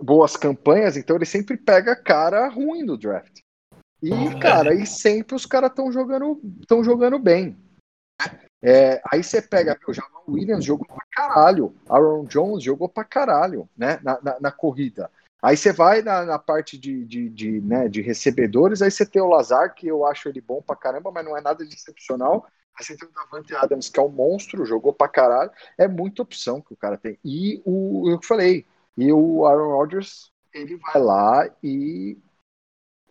boas 0.00 0.36
campanhas, 0.36 0.96
então 0.96 1.16
ele 1.16 1.24
sempre 1.24 1.56
pega 1.56 1.96
cara 1.96 2.48
ruim 2.48 2.82
no 2.82 2.98
draft. 2.98 3.40
E, 4.02 4.10
cara, 4.40 4.74
e 4.74 4.84
sempre 4.84 5.36
os 5.36 5.46
caras 5.46 5.70
estão 5.70 5.92
jogando, 5.92 6.40
tão 6.66 6.82
jogando 6.82 7.18
bem. 7.20 7.56
É, 8.62 9.02
aí 9.10 9.24
você 9.24 9.42
pega, 9.42 9.78
o 9.88 9.92
Jamal 9.92 10.22
Williams 10.28 10.64
jogou 10.64 10.86
pra 10.86 11.04
caralho, 11.10 11.74
Aaron 11.88 12.24
Jones 12.24 12.62
jogou 12.62 12.88
pra 12.88 13.02
caralho, 13.02 13.68
né, 13.76 13.98
na, 14.02 14.20
na, 14.22 14.40
na 14.40 14.52
corrida. 14.52 15.10
Aí 15.42 15.56
você 15.56 15.72
vai 15.72 16.02
na, 16.02 16.24
na 16.24 16.38
parte 16.38 16.78
de, 16.78 17.04
de, 17.04 17.28
de, 17.28 17.60
né, 17.60 17.88
de 17.88 18.00
recebedores, 18.00 18.80
aí 18.80 18.90
você 18.92 19.04
tem 19.04 19.20
o 19.20 19.28
Lazar, 19.28 19.74
que 19.74 19.88
eu 19.88 20.06
acho 20.06 20.28
ele 20.28 20.40
bom 20.40 20.62
pra 20.62 20.76
caramba, 20.76 21.10
mas 21.10 21.24
não 21.24 21.36
é 21.36 21.40
nada 21.40 21.66
de 21.66 21.74
excepcional. 21.74 22.46
Aí 22.78 22.84
você 22.84 22.96
tem 22.96 23.08
o 23.08 23.12
Davante 23.12 23.54
Adams, 23.54 23.88
que 23.88 23.98
é 23.98 24.02
um 24.02 24.08
monstro, 24.08 24.64
jogou 24.64 24.92
pra 24.92 25.08
caralho. 25.08 25.50
É 25.76 25.88
muita 25.88 26.22
opção 26.22 26.60
que 26.60 26.72
o 26.72 26.76
cara 26.76 26.96
tem. 26.96 27.18
E 27.24 27.60
o 27.64 28.08
eu 28.08 28.20
falei, 28.22 28.64
e 28.96 29.12
o 29.12 29.44
Aaron 29.44 29.76
Rodgers, 29.76 30.32
ele 30.54 30.76
vai 30.76 31.00
lá 31.00 31.50
e 31.62 32.16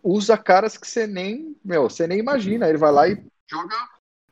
usa 0.02 0.36
caras 0.36 0.76
que 0.76 0.86
você 0.86 1.06
nem, 1.06 1.56
meu, 1.64 1.88
você 1.88 2.06
nem 2.06 2.18
imagina. 2.18 2.68
Ele 2.68 2.78
vai 2.78 2.90
lá 2.90 3.08
e 3.08 3.24
joga, 3.48 3.76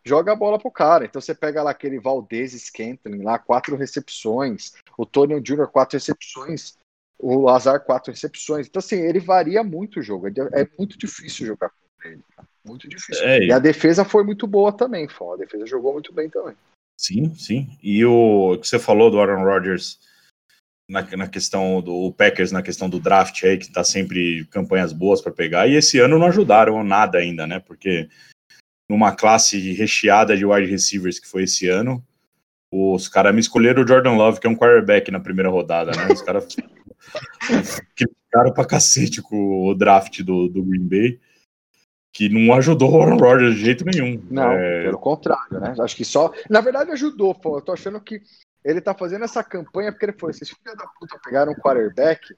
joga 0.05 0.33
a 0.33 0.37
bola 0.37 0.59
pro 0.59 0.71
cara. 0.71 1.05
Então 1.05 1.21
você 1.21 1.35
pega 1.35 1.63
lá 1.63 1.71
aquele 1.71 1.99
Valdez 1.99 2.53
Scantling 2.53 3.23
lá, 3.23 3.39
quatro 3.39 3.77
recepções, 3.77 4.73
o 4.97 5.07
Tony 5.07 5.41
Jr., 5.41 5.67
quatro 5.67 5.97
recepções. 5.97 6.79
O 7.23 7.39
Lazar, 7.39 7.85
quatro 7.85 8.11
recepções. 8.11 8.67
Então, 8.67 8.81
assim, 8.81 8.97
ele 8.97 9.21
varia 9.21 9.63
muito 9.63 10.01
o 10.01 10.03
jogo. 10.03 10.27
É, 10.29 10.67
muito 10.79 10.99
difícil 10.99 11.47
jogar 11.47 11.69
com 11.69 12.09
ele. 12.09 12.23
Cara. 12.35 12.49
Muito 12.65 12.89
difícil. 12.89 13.23
É, 13.23 13.41
e 13.41 13.53
a 13.53 13.59
defesa 13.59 14.07
foi 14.07 14.25
muito 14.25 14.47
boa 14.47 14.73
também, 14.73 15.07
Fon. 15.07 15.35
A 15.35 15.37
defesa 15.37 15.67
jogou 15.67 15.93
muito 15.93 16.15
bem 16.15 16.31
também. 16.31 16.55
Sim, 16.99 17.35
sim. 17.35 17.79
E 17.83 18.05
o 18.05 18.59
que 18.59 18.67
você 18.67 18.79
falou 18.79 19.11
do 19.11 19.21
Aaron 19.21 19.45
Rodgers 19.45 19.99
na, 20.89 21.03
na 21.17 21.29
questão 21.29 21.81
do 21.81 22.13
Packers, 22.13 22.53
na 22.53 22.63
questão 22.63 22.91
do 22.91 23.01
draft 23.01 23.43
aí, 23.45 23.57
que 23.57 23.71
tá 23.71 23.85
sempre 23.85 24.45
campanhas 24.47 24.93
boas 24.93 25.21
para 25.21 25.33
pegar, 25.33 25.67
e 25.67 25.77
esse 25.77 25.99
ano 25.99 26.19
não 26.19 26.27
ajudaram 26.27 26.83
nada 26.83 27.19
ainda, 27.19 27.47
né? 27.47 27.61
Porque 27.61 28.09
numa 28.91 29.13
classe 29.13 29.73
recheada 29.73 30.37
de 30.37 30.45
wide 30.45 30.69
receivers 30.69 31.21
que 31.21 31.29
foi 31.29 31.45
esse 31.45 31.69
ano, 31.69 32.05
os 32.73 33.07
caras 33.09 33.33
me 33.33 33.41
escolheram 33.41 33.85
o 33.85 33.87
Jordan 33.87 34.17
Love, 34.17 34.41
que 34.41 34.49
é 34.49 34.51
um 34.51 34.57
quarterback 34.57 35.13
na 35.13 35.21
primeira 35.21 35.49
rodada, 35.49 35.93
né? 35.93 36.13
Os 36.13 36.21
caras 36.21 36.49
criticaram 37.95 38.53
pra 38.53 38.65
cacete 38.65 39.23
com 39.23 39.69
o 39.69 39.75
draft 39.77 40.23
do, 40.23 40.49
do 40.49 40.65
Green 40.65 40.89
Bay, 40.89 41.21
que 42.13 42.29
não 42.29 42.53
ajudou 42.55 42.91
o 42.91 43.01
Aaron 43.01 43.17
Rodgers 43.17 43.55
de 43.55 43.65
jeito 43.65 43.85
nenhum. 43.85 44.27
Não, 44.29 44.51
é... 44.51 44.83
pelo 44.83 44.99
contrário, 44.99 45.61
né? 45.61 45.73
Acho 45.79 45.95
que 45.95 46.05
só. 46.05 46.33
Na 46.49 46.61
verdade, 46.61 46.91
ajudou, 46.91 47.33
pô. 47.33 47.59
Eu 47.59 47.63
tô 47.63 47.73
achando 47.73 48.01
que 48.01 48.21
ele 48.65 48.81
tá 48.81 48.93
fazendo 48.93 49.25
essa 49.25 49.45
campanha 49.45 49.93
porque 49.93 50.07
ele 50.07 50.19
falou: 50.19 50.31
esses 50.31 50.51
filhos 50.51 50.77
da 50.77 50.87
puta 50.99 51.17
pegaram 51.25 51.53
um 51.53 51.55
quarterback, 51.55 52.35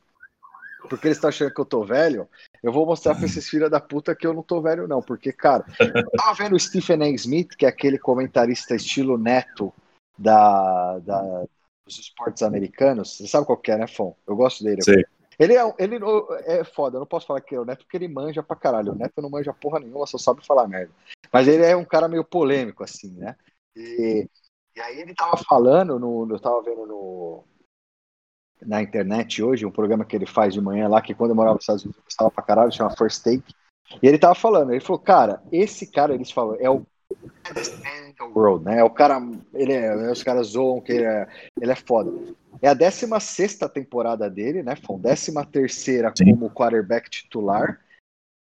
porque 0.86 1.06
eles 1.06 1.16
estão 1.16 1.28
achando 1.30 1.54
que 1.54 1.60
eu 1.62 1.64
tô 1.64 1.82
velho. 1.82 2.28
Eu 2.62 2.72
vou 2.72 2.86
mostrar 2.86 3.14
pra 3.14 3.24
esses 3.24 3.48
filhos 3.48 3.70
da 3.70 3.80
puta 3.80 4.14
que 4.14 4.26
eu 4.26 4.32
não 4.32 4.42
tô 4.42 4.60
velho, 4.60 4.86
não. 4.86 5.02
Porque, 5.02 5.32
cara, 5.32 5.64
eu 5.80 6.10
tava 6.16 6.34
vendo 6.34 6.54
o 6.54 6.60
Stephen 6.60 7.02
A. 7.02 7.08
Smith, 7.08 7.56
que 7.56 7.66
é 7.66 7.68
aquele 7.68 7.98
comentarista 7.98 8.74
estilo 8.74 9.18
neto 9.18 9.72
da, 10.16 10.98
da 11.00 11.44
dos 11.84 11.98
esportes 11.98 12.42
americanos. 12.42 13.16
Você 13.16 13.26
sabe 13.26 13.46
qual 13.46 13.58
que 13.58 13.72
é, 13.72 13.78
né, 13.78 13.86
Fon? 13.88 14.14
Eu 14.26 14.36
gosto 14.36 14.62
dele. 14.62 14.82
Sim. 14.82 15.02
Ele 15.38 15.56
é, 15.56 15.74
ele 15.78 15.98
é 16.44 16.62
foda, 16.62 16.96
eu 16.96 17.00
não 17.00 17.06
posso 17.06 17.26
falar 17.26 17.40
que 17.40 17.54
é 17.54 17.58
o 17.58 17.64
Neto 17.64 17.84
porque 17.84 17.96
ele 17.96 18.06
manja 18.06 18.42
pra 18.42 18.54
caralho. 18.54 18.92
O 18.92 18.94
Neto 18.94 19.20
não 19.20 19.30
manja 19.30 19.52
porra 19.52 19.80
nenhuma, 19.80 20.06
só 20.06 20.18
sabe 20.18 20.46
falar 20.46 20.68
merda. 20.68 20.92
Mas 21.32 21.48
ele 21.48 21.64
é 21.64 21.74
um 21.74 21.84
cara 21.84 22.06
meio 22.06 22.22
polêmico, 22.22 22.84
assim, 22.84 23.10
né? 23.16 23.34
E 23.74 24.28
e 24.74 24.80
aí 24.80 25.00
ele 25.00 25.14
tava 25.14 25.36
falando, 25.36 25.98
no, 25.98 26.26
eu 26.30 26.40
tava 26.40 26.62
vendo 26.62 26.86
no, 26.86 27.44
na 28.66 28.82
internet 28.82 29.42
hoje, 29.42 29.66
um 29.66 29.70
programa 29.70 30.04
que 30.04 30.16
ele 30.16 30.26
faz 30.26 30.54
de 30.54 30.60
manhã 30.60 30.88
lá, 30.88 31.00
que 31.00 31.14
quando 31.14 31.30
eu 31.30 31.36
morava 31.36 31.54
nos 31.54 31.62
Estados 31.62 31.84
Unidos 31.84 31.98
eu 31.98 32.04
gostava 32.04 32.30
pra 32.30 32.42
caralho, 32.42 32.72
chama 32.72 32.96
First 32.96 33.22
Take. 33.22 33.54
E 34.02 34.06
ele 34.06 34.18
tava 34.18 34.34
falando, 34.34 34.72
ele 34.72 34.80
falou, 34.80 35.00
cara, 35.00 35.42
esse 35.50 35.86
cara, 35.86 36.14
eles 36.14 36.30
falam, 36.30 36.56
é 36.60 36.70
o 36.70 36.86
World, 38.34 38.64
né? 38.64 38.78
É 38.78 38.84
o 38.84 38.90
cara, 38.90 39.20
ele 39.52 39.72
é, 39.72 40.10
os 40.10 40.22
caras 40.22 40.48
zoam 40.48 40.80
que 40.80 40.92
ele 40.92 41.04
é, 41.04 41.28
ele 41.60 41.72
é 41.72 41.74
foda. 41.74 42.10
É 42.60 42.68
a 42.68 42.74
16 42.74 43.58
temporada 43.72 44.30
dele, 44.30 44.62
né? 44.62 44.76
Foi 44.76 44.98
13 44.98 45.32
terceira 45.50 46.12
como 46.16 46.50
quarterback 46.50 47.10
titular. 47.10 47.80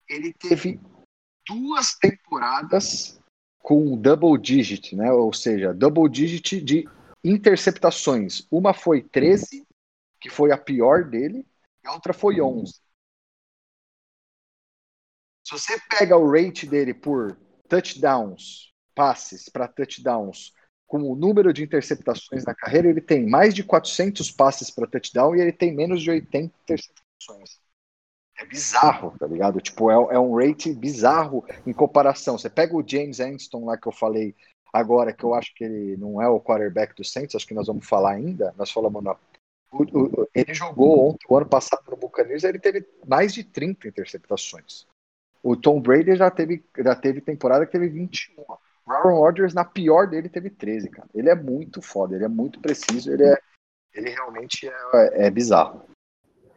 Ele 0.09 0.33
teve 0.33 0.79
duas 1.49 1.95
temporadas 1.95 3.19
com 3.61 3.97
double 3.97 4.39
digit, 4.39 4.95
né? 4.95 5.11
Ou 5.11 5.33
seja, 5.33 5.73
double 5.73 6.09
digit 6.09 6.61
de 6.61 6.87
interceptações. 7.25 8.47
Uma 8.51 8.75
foi 8.75 9.03
13, 9.03 9.64
que 10.25 10.31
foi 10.31 10.51
a 10.51 10.57
pior 10.57 11.05
dele, 11.05 11.47
e 11.85 11.87
a 11.87 11.93
outra 11.93 12.15
foi 12.15 12.41
11. 12.41 12.81
Se 15.47 15.53
você 15.53 15.79
pega 15.91 16.17
o 16.17 16.31
rate 16.31 16.67
dele 16.67 16.95
por 16.95 17.37
touchdowns, 17.69 18.73
passes 18.95 19.51
para 19.51 19.69
touchdowns, 19.69 20.55
com 20.87 21.03
o 21.03 21.15
número 21.15 21.53
de 21.53 21.63
interceptações 21.63 22.43
na 22.43 22.55
carreira, 22.55 22.89
ele 22.89 23.03
tem 23.03 23.29
mais 23.29 23.55
de 23.55 23.63
400 23.63 24.31
passes 24.31 24.71
para 24.71 24.87
touchdown 24.87 25.37
e 25.37 25.43
ele 25.43 25.53
tem 25.53 25.75
menos 25.75 26.03
de 26.03 26.11
80 26.11 26.55
interceptações. 26.63 27.61
É 28.39 28.47
bizarro, 28.47 29.15
tá 29.19 29.27
ligado? 29.27 29.61
Tipo, 29.61 29.91
é, 29.91 30.15
é 30.15 30.19
um 30.19 30.35
rate 30.35 30.73
bizarro 30.73 31.45
em 31.67 31.73
comparação. 31.75 32.39
Você 32.39 32.49
pega 32.49 32.75
o 32.75 32.83
James 32.87 33.21
Anston 33.21 33.67
lá 33.67 33.77
que 33.77 33.87
eu 33.87 33.93
falei 33.93 34.35
agora, 34.73 35.13
que 35.13 35.23
eu 35.23 35.35
acho 35.35 35.55
que 35.55 35.65
ele 35.65 35.99
não 35.99 36.23
é 36.23 36.29
o 36.29 36.41
quarterback 36.41 36.95
do 36.95 37.05
Saints, 37.05 37.35
acho 37.35 37.47
que 37.47 37.53
nós 37.53 37.67
vamos 37.67 37.87
falar 37.87 38.13
ainda. 38.13 38.55
Nós 38.57 38.71
falamos 38.71 39.05
na 39.05 39.15
o, 39.75 40.23
o, 40.23 40.29
ele 40.35 40.55
jogou 40.55 41.09
ontem, 41.09 41.27
o 41.29 41.37
ano 41.37 41.47
passado 41.47 41.83
no 41.91 41.97
Buccaneers, 41.97 42.45
ele 42.45 42.59
teve 42.59 42.87
mais 43.07 43.35
de 43.35 43.45
30 43.45 43.89
interceptações. 43.89 44.87
O 45.43 45.57
Tom 45.57 45.81
Brady 45.81 46.17
já 46.17 46.31
teve, 46.31 46.65
já 46.79 46.95
teve 46.95 47.21
temporada 47.21 47.67
que 47.67 47.73
teve 47.73 47.89
21. 47.89 48.43
O 48.87 48.93
Aaron 48.93 49.19
Rodgers, 49.19 49.55
na 49.55 49.65
pior 49.65 50.07
dele, 50.07 50.29
teve 50.29 50.51
13, 50.51 50.89
cara. 50.91 51.09
Ele 51.15 51.29
é 51.29 51.35
muito 51.35 51.83
foda, 51.83 52.15
ele 52.15 52.25
é 52.25 52.29
muito 52.29 52.61
preciso, 52.61 53.13
ele 53.13 53.25
é 53.25 53.39
ele 53.95 54.11
realmente 54.11 54.69
é, 54.69 55.27
é 55.27 55.31
bizarro. 55.31 55.83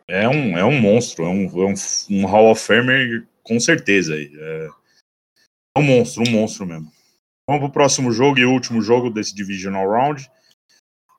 É 0.07 0.27
um, 0.27 0.57
é 0.57 0.65
um 0.65 0.79
monstro, 0.79 1.25
é 1.25 1.29
um, 1.29 1.45
é 1.45 1.65
um, 1.65 1.73
um 2.09 2.25
Hall 2.25 2.51
of 2.51 2.61
Famer 2.61 3.27
com 3.43 3.59
certeza. 3.59 4.15
É, 4.15 4.67
é 5.75 5.79
um 5.79 5.83
monstro, 5.83 6.23
um 6.27 6.31
monstro 6.31 6.65
mesmo. 6.65 6.91
Vamos 7.47 7.63
pro 7.63 7.71
próximo 7.71 8.11
jogo 8.11 8.39
e 8.39 8.45
último 8.45 8.81
jogo 8.81 9.09
desse 9.09 9.35
Divisional 9.35 9.87
Round. 9.87 10.29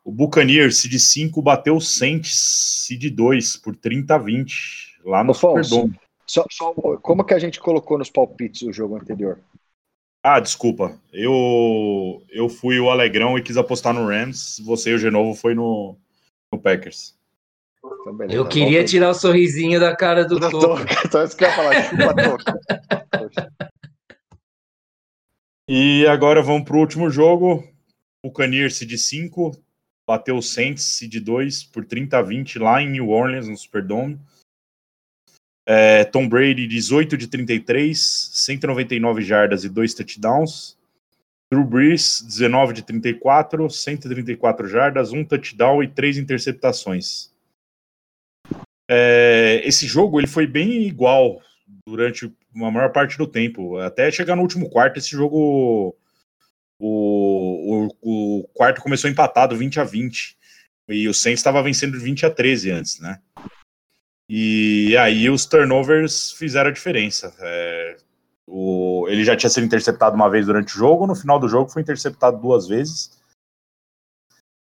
O 0.09 0.11
Buccaneers, 0.11 0.79
seed 0.79 0.99
5, 0.99 1.43
bateu 1.43 1.77
o 1.77 1.83
Saints, 1.83 2.35
seed 2.87 3.15
2, 3.15 3.59
por 3.59 3.77
30 3.77 4.15
a 4.15 4.17
20, 4.17 5.03
lá 5.05 5.23
no 5.23 5.35
Superdome. 5.35 6.01
Só, 6.27 6.47
só, 6.51 6.73
como 7.03 7.23
que 7.23 7.35
a 7.35 7.39
gente 7.39 7.61
colocou 7.61 7.99
nos 7.99 8.09
palpites 8.09 8.63
o 8.63 8.73
jogo 8.73 8.97
anterior? 8.97 9.39
Ah, 10.23 10.41
desculpa. 10.41 10.99
Eu 11.13 12.23
eu 12.31 12.49
fui 12.49 12.81
o 12.81 12.89
Alegrão 12.89 13.37
e 13.37 13.43
quis 13.43 13.59
apostar 13.59 13.93
no 13.93 14.07
Rams. 14.07 14.59
Você 14.65 14.93
e 14.93 14.95
o 14.95 14.99
Genovo 14.99 15.35
foi 15.35 15.55
no, 15.55 15.95
no 16.51 16.59
Packers. 16.59 17.15
Então, 18.01 18.17
beleza, 18.17 18.39
eu 18.39 18.49
queria 18.49 18.83
tirar 18.87 19.11
o 19.11 19.15
sorrisinho 19.15 19.79
da 19.79 19.95
cara 19.95 20.25
do 20.25 20.41
Toco. 20.51 20.87
Só 21.13 21.23
isso 21.23 21.37
que 21.37 21.45
eu 21.45 21.49
ia 21.49 21.55
falar, 21.55 21.83
chupa. 21.83 22.15
E 25.69 26.07
agora 26.07 26.41
vamos 26.41 26.65
para 26.65 26.77
o 26.79 26.81
último 26.81 27.11
jogo. 27.11 27.63
O 28.23 28.33
Caniers 28.33 28.79
de 28.79 28.97
5 28.97 29.68
bateu 30.09 30.39
o 30.39 30.43
Saints 30.43 31.01
de 31.03 31.21
2 31.21 31.65
por 31.65 31.85
30 31.85 32.17
a 32.17 32.23
20 32.23 32.59
lá 32.59 32.81
em 32.81 32.89
New 32.89 33.11
Orleans, 33.11 33.47
no 33.47 33.55
Superdome. 33.55 34.19
É, 35.67 36.03
Tom 36.07 36.27
Brady, 36.27 36.67
18 36.67 37.15
de 37.15 37.27
33, 37.27 37.99
199 38.33 39.21
jardas 39.21 39.65
e 39.65 39.69
2 39.69 39.93
touchdowns. 39.93 40.79
Drew 41.53 41.63
Brees, 41.63 42.23
19 42.23 42.73
de 42.73 42.83
34, 42.83 43.69
134 43.69 44.67
jardas, 44.67 45.13
1 45.13 45.27
touchdown 45.27 45.83
e 45.83 45.89
3 45.89 46.17
interceptações. 46.17 47.31
É, 48.91 49.61
esse 49.63 49.87
jogo 49.87 50.19
ele 50.19 50.27
foi 50.27 50.47
bem 50.47 50.87
igual 50.87 51.43
durante 51.87 52.33
uma 52.55 52.71
maior 52.71 52.93
parte 52.93 53.19
do 53.19 53.27
tempo. 53.27 53.77
Até 53.77 54.11
chegar 54.11 54.37
no 54.37 54.43
último 54.43 54.71
quarto, 54.71 54.99
esse 54.99 55.11
jogo. 55.11 55.95
O, 56.79 57.89
o, 58.01 58.41
o 58.41 58.49
quarto 58.55 58.81
começou 58.81 59.11
empatado 59.11 59.57
20 59.57 59.81
a 59.81 59.85
20. 59.85 60.37
E 60.89 61.09
o 61.09 61.15
Saints 61.15 61.41
estava 61.41 61.63
vencendo 61.63 61.99
20 61.99 62.27
a 62.27 62.31
13 62.31 62.71
antes, 62.71 63.01
né? 63.01 63.21
E 64.29 64.97
aí 64.97 65.29
os 65.29 65.47
turnovers 65.47 66.33
fizeram 66.33 66.71
a 66.71 66.73
diferença. 66.73 67.35
É, 67.41 67.97
o, 68.47 69.07
ele 69.09 69.25
já 69.25 69.37
tinha 69.37 69.51
sido 69.51 69.65
interceptado 69.65 70.17
uma 70.17 70.31
vez 70.31 70.47
durante 70.47 70.75
o 70.75 70.79
jogo, 70.79 71.07
no 71.07 71.15
final 71.15 71.39
do 71.39 71.49
jogo 71.49 71.71
foi 71.71 71.83
interceptado 71.83 72.41
duas 72.41 72.67
vezes. 72.67 73.19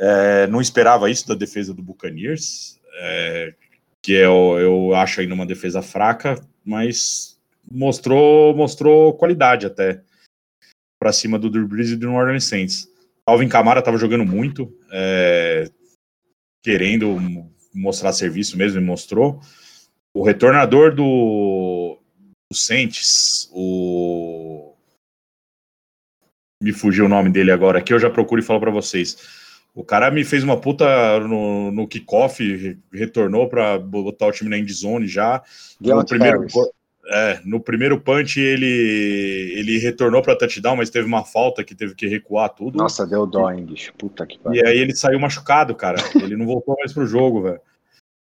É, 0.00 0.46
não 0.46 0.60
esperava 0.60 1.10
isso 1.10 1.26
da 1.26 1.34
defesa 1.34 1.74
do 1.74 1.82
Buccaneers. 1.82 2.78
É, 3.00 3.54
que 4.02 4.12
eu, 4.12 4.58
eu 4.58 4.94
acho 4.94 5.20
ainda 5.20 5.34
uma 5.34 5.46
defesa 5.46 5.82
fraca, 5.82 6.40
mas 6.64 7.38
mostrou 7.70 8.56
mostrou 8.56 9.14
qualidade 9.14 9.66
até 9.66 10.02
para 10.98 11.12
cima 11.12 11.38
do 11.38 11.48
Drew 11.48 11.66
Brees 11.66 11.90
e 11.90 11.96
do 11.96 12.08
New 12.08 12.16
Orleans 12.16 12.44
Saints. 12.44 12.88
Alvin 13.26 13.48
Kamara 13.48 13.80
estava 13.80 13.98
jogando 13.98 14.24
muito, 14.24 14.74
é, 14.90 15.70
querendo 16.62 17.18
mostrar 17.74 18.12
serviço 18.12 18.56
mesmo 18.56 18.80
e 18.80 18.84
mostrou. 18.84 19.40
O 20.14 20.22
retornador 20.22 20.94
do, 20.94 21.98
do 22.50 22.56
Saints, 22.56 23.48
o 23.52 24.74
me 26.60 26.72
fugiu 26.72 27.04
o 27.04 27.08
nome 27.08 27.30
dele 27.30 27.52
agora 27.52 27.78
aqui, 27.78 27.92
eu 27.92 28.00
já 28.00 28.10
procuro 28.10 28.40
e 28.40 28.44
falo 28.44 28.58
para 28.58 28.70
vocês. 28.70 29.16
O 29.74 29.84
cara 29.84 30.10
me 30.10 30.24
fez 30.24 30.42
uma 30.42 30.60
puta 30.60 31.20
no, 31.20 31.70
no 31.70 31.86
kickoff, 31.86 32.76
retornou 32.92 33.48
para 33.48 33.78
botar 33.78 34.26
o 34.26 34.32
time 34.32 34.50
na 34.50 34.58
endzone 34.58 35.06
já. 35.06 35.40
No 35.80 36.04
primeiro, 36.04 36.46
é, 37.10 37.40
no 37.44 37.58
primeiro 37.58 37.98
punch 38.00 38.38
ele, 38.38 39.54
ele 39.56 39.78
retornou 39.78 40.20
para 40.20 40.36
touchdown, 40.36 40.76
mas 40.76 40.90
teve 40.90 41.06
uma 41.06 41.24
falta 41.24 41.64
que 41.64 41.74
teve 41.74 41.94
que 41.94 42.06
recuar 42.06 42.50
tudo. 42.50 42.76
Nossa, 42.76 43.06
deu 43.06 43.26
dó, 43.26 43.50
hein, 43.50 43.64
bicho. 43.64 43.94
Puta 43.94 44.26
que 44.26 44.38
pariu. 44.38 44.62
E 44.62 44.66
aí 44.66 44.78
ele 44.78 44.94
saiu 44.94 45.18
machucado, 45.18 45.74
cara. 45.74 45.96
Ele 46.14 46.36
não 46.36 46.44
voltou 46.44 46.76
mais 46.78 46.92
pro 46.92 47.06
jogo, 47.06 47.42
velho. 47.42 47.60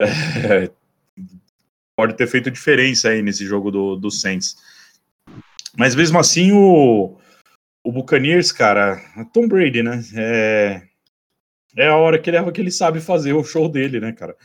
É, 0.01 0.71
pode 1.95 2.15
ter 2.15 2.25
feito 2.25 2.49
diferença 2.49 3.09
aí 3.09 3.21
nesse 3.21 3.45
jogo 3.45 3.69
do, 3.69 3.95
do 3.95 4.09
Saints. 4.09 4.57
Mas 5.77 5.93
mesmo 5.93 6.17
assim, 6.17 6.51
o, 6.51 7.17
o 7.83 7.91
Buccaneers, 7.91 8.51
cara, 8.51 8.99
Tom 9.31 9.47
Brady, 9.47 9.83
né? 9.83 10.03
É, 10.15 10.81
é 11.77 11.87
a 11.87 11.95
hora 11.95 12.17
que 12.17 12.29
ele, 12.31 12.51
que 12.51 12.61
ele 12.61 12.71
sabe 12.71 12.99
fazer 12.99 13.33
o 13.33 13.43
show 13.43 13.69
dele, 13.69 13.99
né, 13.99 14.11
cara? 14.11 14.35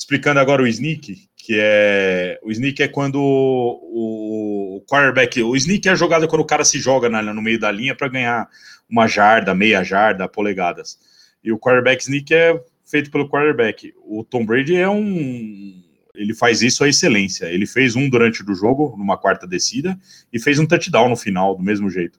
Explicando 0.00 0.40
agora 0.40 0.62
o 0.62 0.66
sneak, 0.66 1.28
que 1.36 1.58
é 1.60 2.40
o 2.42 2.50
sneak 2.50 2.82
é 2.82 2.88
quando 2.88 3.20
o, 3.20 4.76
o 4.78 4.84
quarterback, 4.88 5.42
o 5.42 5.54
sneak 5.54 5.86
é 5.86 5.92
a 5.92 5.94
jogada 5.94 6.26
quando 6.26 6.40
o 6.40 6.46
cara 6.46 6.64
se 6.64 6.78
joga 6.78 7.10
na, 7.10 7.22
no 7.22 7.42
meio 7.42 7.60
da 7.60 7.70
linha 7.70 7.94
para 7.94 8.08
ganhar 8.08 8.48
uma 8.88 9.06
jarda, 9.06 9.54
meia 9.54 9.84
jarda, 9.84 10.26
polegadas. 10.26 10.98
E 11.44 11.52
o 11.52 11.58
quarterback 11.58 12.02
sneak 12.02 12.32
é 12.32 12.58
feito 12.86 13.10
pelo 13.10 13.28
quarterback. 13.28 13.92
O 14.02 14.24
Tom 14.24 14.46
Brady 14.46 14.74
é 14.74 14.88
um 14.88 15.84
ele 16.14 16.34
faz 16.34 16.62
isso 16.62 16.82
à 16.82 16.88
excelência. 16.88 17.46
Ele 17.46 17.66
fez 17.66 17.94
um 17.94 18.08
durante 18.08 18.42
o 18.42 18.54
jogo, 18.54 18.94
numa 18.96 19.18
quarta 19.18 19.46
descida, 19.46 19.98
e 20.32 20.40
fez 20.40 20.58
um 20.58 20.66
touchdown 20.66 21.10
no 21.10 21.16
final, 21.16 21.56
do 21.56 21.62
mesmo 21.62 21.90
jeito. 21.90 22.18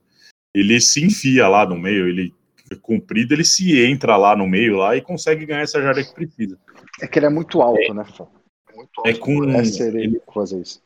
Ele 0.53 0.79
se 0.79 1.03
enfia 1.03 1.47
lá 1.47 1.65
no 1.65 1.77
meio, 1.77 2.07
ele 2.07 2.33
comprido, 2.81 3.33
ele 3.33 3.43
se 3.43 3.79
entra 3.85 4.15
lá 4.15 4.35
no 4.35 4.47
meio 4.47 4.77
lá 4.77 4.95
e 4.95 5.01
consegue 5.01 5.45
ganhar 5.45 5.61
essa 5.61 5.81
jarda 5.81 6.03
que 6.03 6.13
precisa. 6.13 6.57
É 6.99 7.07
que 7.07 7.19
ele 7.19 7.27
é 7.27 7.29
muito 7.29 7.61
alto, 7.61 7.79
é, 7.79 7.93
né, 7.93 8.03
Fã? 8.03 8.27
É 8.69 8.75
muito 8.75 8.91
alto. 8.97 9.09
É 9.09 9.13
com 9.13 9.43
ele 9.43 10.21
fazer 10.33 10.61
isso. 10.61 10.81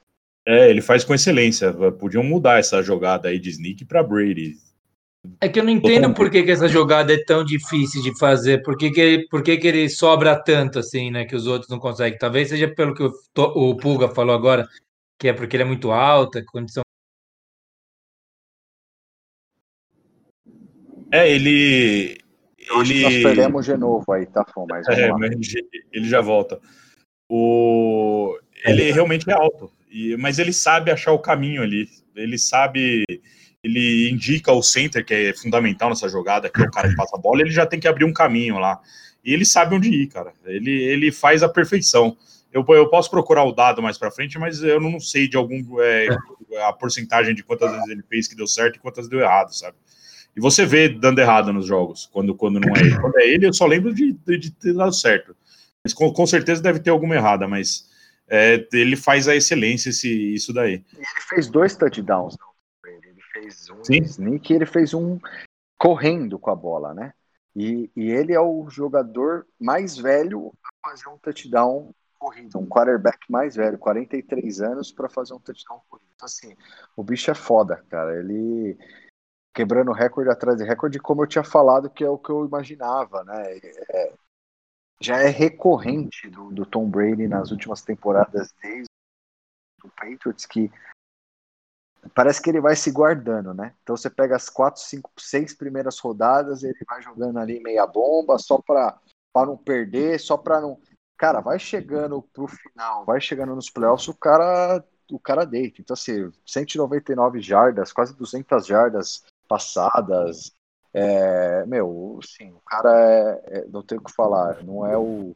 É, 0.47 0.70
ele 0.70 0.82
faz 0.82 1.03
com 1.03 1.14
excelência. 1.14 1.74
Podiam 1.93 2.24
mudar 2.24 2.60
essa 2.60 2.82
jogada 2.84 3.30
aí 3.30 3.39
de 3.39 3.49
sneak 3.49 3.84
para 3.86 4.03
Brady. 4.03 4.56
É 5.41 5.49
que 5.49 5.60
eu 5.60 5.64
não 5.64 5.72
entendo 5.72 6.14
por 6.14 6.30
que, 6.30 6.43
que, 6.43 6.51
essa 6.51 6.68
jogada 6.68 7.12
é 7.12 7.24
tão 7.24 7.43
difícil 7.43 8.01
de 8.03 8.16
fazer, 8.20 8.62
por 8.62 8.78
que, 8.78 8.91
que, 8.91 9.28
por 9.30 9.41
que, 9.41 9.58
que 9.58 9.68
ele 9.68 9.89
sobra 9.89 10.36
tanto 10.36 10.78
assim, 10.78 11.10
né? 11.10 11.26
Que 11.26 11.36
os 11.36 11.47
outros 11.47 11.70
não 11.70 11.80
conseguem. 11.80 12.18
Talvez 12.20 12.49
seja 12.49 12.68
pelo 12.68 12.93
que 12.93 13.03
o, 13.03 13.12
o 13.41 13.76
Pulga 13.76 14.08
falou 14.10 14.36
agora, 14.36 14.68
que 15.20 15.28
é 15.28 15.34
porque 15.34 15.56
ele 15.56 15.64
é 15.64 15.66
muito 15.66 15.91
alto, 15.91 16.38
a 16.38 16.45
condição. 16.45 16.84
É, 21.12 21.32
ele. 21.32 22.18
Ele... 22.70 23.01
Nós 23.03 23.13
perdemos 23.24 23.66
de 23.66 23.78
novo 23.78 24.11
aí, 24.11 24.26
tá, 24.26 24.45
Fom? 24.53 24.66
Mas, 24.70 24.88
é, 24.88 25.11
mas 25.11 25.32
ele 25.91 26.07
já 26.07 26.22
volta. 26.22 26.59
O... 27.30 28.38
Ele 28.63 28.91
realmente 28.91 29.30
é 29.30 29.34
alto, 29.34 29.72
e... 29.89 30.16
mas 30.18 30.39
ele 30.39 30.53
sabe 30.53 30.91
achar 30.91 31.11
o 31.11 31.20
caminho 31.20 31.61
ali. 31.61 31.88
Ele 32.16 32.38
sabe 32.38 33.03
ele 33.66 34.11
indica 34.11 34.51
o 34.51 34.61
center, 34.61 35.03
que 35.03 35.13
é 35.13 35.34
fundamental 35.34 35.89
nessa 35.89 36.07
jogada, 36.07 36.51
que 36.51 36.61
é 36.61 36.66
o 36.66 36.72
cara 36.72 36.88
que 36.88 36.95
passa 36.95 37.18
a 37.18 37.20
bola, 37.20 37.41
ele 37.41 37.49
já 37.49 37.66
tem 37.66 37.80
que 37.80 37.88
abrir 37.88 38.05
um 38.05 38.13
caminho 38.13 38.59
lá. 38.59 38.80
E 39.24 39.34
ele 39.34 39.43
sabe 39.43 39.74
onde 39.74 39.89
ir, 39.89 40.07
cara. 40.07 40.34
Ele, 40.45 40.72
ele 40.72 41.11
faz 41.11 41.41
a 41.41 41.49
perfeição. 41.49 42.16
Eu, 42.53 42.63
eu 42.70 42.88
posso 42.89 43.09
procurar 43.09 43.43
o 43.43 43.51
dado 43.51 43.82
mais 43.82 43.97
para 43.97 44.11
frente, 44.11 44.38
mas 44.38 44.61
eu 44.61 44.80
não 44.80 44.99
sei 44.99 45.28
de 45.28 45.36
algum 45.36 45.82
é, 45.82 46.07
a 46.61 46.72
porcentagem 46.74 47.34
de 47.34 47.43
quantas 47.43 47.72
vezes 47.72 47.89
ele 47.89 48.03
fez 48.07 48.28
que 48.28 48.36
deu 48.36 48.45
certo 48.45 48.76
e 48.76 48.80
quantas 48.80 49.09
deu 49.09 49.20
errado, 49.20 49.51
sabe? 49.51 49.76
E 50.36 50.41
você 50.41 50.65
vê 50.65 50.89
dando 50.89 51.19
errado 51.19 51.53
nos 51.53 51.65
jogos, 51.65 52.09
quando, 52.11 52.36
quando 52.36 52.59
não 52.59 52.75
é 52.75 52.79
ele. 52.79 52.99
Quando 52.99 53.17
é 53.19 53.27
ele, 53.27 53.47
eu 53.47 53.53
só 53.53 53.65
lembro 53.65 53.93
de, 53.93 54.13
de, 54.13 54.38
de 54.38 54.51
ter 54.51 54.73
dado 54.73 54.93
certo. 54.93 55.36
Mas 55.83 55.93
com, 55.93 56.11
com, 56.11 56.27
certeza 56.27 56.61
deve 56.61 56.79
ter 56.79 56.89
alguma 56.89 57.15
errada, 57.15 57.47
mas 57.47 57.89
é, 58.27 58.67
ele 58.73 58.95
faz 58.95 59.27
a 59.27 59.36
excelência 59.36 59.89
esse, 59.89 60.33
isso 60.33 60.51
daí. 60.51 60.83
Ele 60.93 61.05
fez 61.29 61.47
dois 61.47 61.75
touchdowns, 61.75 62.36
não? 62.39 62.55
fez 63.36 63.69
um 63.69 63.83
Sim. 63.83 64.01
sneak, 64.01 64.53
ele 64.53 64.65
fez 64.65 64.93
um 64.93 65.19
correndo 65.77 66.39
com 66.39 66.49
a 66.49 66.55
bola, 66.55 66.93
né? 66.93 67.13
E, 67.55 67.89
e 67.95 68.11
ele 68.11 68.33
é 68.33 68.39
o 68.39 68.69
jogador 68.69 69.45
mais 69.59 69.97
velho 69.97 70.53
a 70.63 70.89
fazer 70.89 71.07
um 71.09 71.17
touchdown 71.17 71.93
corrido, 72.17 72.57
um 72.57 72.65
quarterback 72.65 73.19
mais 73.29 73.55
velho, 73.55 73.77
43 73.77 74.61
anos 74.61 74.91
para 74.91 75.09
fazer 75.09 75.33
um 75.33 75.39
touchdown 75.39 75.81
corrido. 75.88 76.07
Então, 76.15 76.25
assim, 76.25 76.55
o 76.95 77.03
bicho 77.03 77.29
é 77.29 77.36
foda, 77.36 77.83
cara. 77.89 78.17
Ele 78.17 78.77
quebrando 79.56 79.93
recorde 79.93 80.30
atrás 80.30 80.58
de 80.58 80.66
recorde, 80.66 80.99
como 80.99 81.24
eu 81.24 81.28
tinha 81.28 81.43
falado, 81.43 81.89
que 81.89 82.03
é 82.03 82.10
o 82.10 82.18
que 82.18 82.30
eu 82.30 82.45
imaginava, 82.45 83.24
né? 83.24 83.58
É, 83.89 84.14
já 84.99 85.18
é 85.20 85.30
recorrente 85.30 86.30
do, 86.30 86.51
do 86.51 86.66
Tom 86.66 86.89
Brady 86.89 87.26
nas 87.26 87.51
últimas 87.51 87.82
temporadas 87.82 88.53
desde 88.62 88.89
o 89.82 89.89
Patriots 89.89 90.45
que 90.45 90.70
parece 92.14 92.41
que 92.41 92.49
ele 92.49 92.60
vai 92.60 92.76
se 92.76 92.91
guardando, 92.91 93.53
né? 93.53 93.74
Então 93.82 93.95
você 93.95 94.10
pega 94.10 94.36
as 94.36 94.49
quatro, 94.49 94.82
cinco, 94.82 95.10
seis 95.18 95.53
primeiras 95.53 95.99
rodadas, 95.99 96.62
ele 96.62 96.78
vai 96.88 97.01
jogando 97.01 97.39
ali 97.39 97.62
meia 97.62 97.88
bomba, 97.88 98.38
só 98.38 98.62
para 98.62 98.99
não 99.36 99.58
perder, 99.58 100.20
só 100.20 100.38
para 100.38 100.60
não. 100.60 100.80
Cara, 101.18 101.39
vai 101.39 101.58
chegando 101.58 102.22
pro 102.22 102.45
final, 102.45 103.06
vai 103.06 103.22
chegando 103.22 103.56
nos 103.56 103.70
playoffs, 103.70 104.10
o 104.10 104.14
cara, 104.14 104.84
o 105.10 105.18
cara 105.18 105.45
deita. 105.45 105.80
Então, 105.80 105.93
assim, 105.93 106.30
199 106.45 107.39
jardas, 107.39 107.93
quase 107.93 108.14
200 108.18 108.66
jardas 108.66 109.24
passadas. 109.48 110.52
É, 110.93 111.66
meu, 111.66 112.20
sim, 112.24 112.52
o 112.52 112.62
cara 112.66 112.89
é, 112.89 113.43
é, 113.48 113.66
não 113.68 113.84
tem 113.84 113.98
o 113.98 114.04
que 114.04 114.14
falar, 114.14 114.64
não 114.64 114.86
é 114.86 114.98
o, 114.98 115.36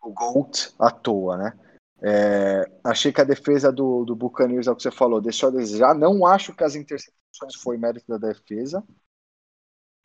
o 0.00 0.10
GOAT 0.12 0.74
à 0.78 0.90
toa, 0.90 1.36
né? 1.36 1.58
É, 2.02 2.70
achei 2.82 3.12
que 3.12 3.20
a 3.20 3.24
defesa 3.24 3.72
do, 3.72 4.04
do 4.04 4.16
Buccaneers, 4.16 4.66
é 4.66 4.70
o 4.70 4.76
que 4.76 4.82
você 4.82 4.90
falou, 4.90 5.20
deixou 5.20 5.48
a 5.48 5.52
desejar. 5.52 5.94
Não 5.94 6.26
acho 6.26 6.54
que 6.54 6.64
as 6.64 6.74
interceptações 6.74 7.54
foi 7.62 7.76
mérito 7.76 8.06
da 8.08 8.28
defesa. 8.28 8.84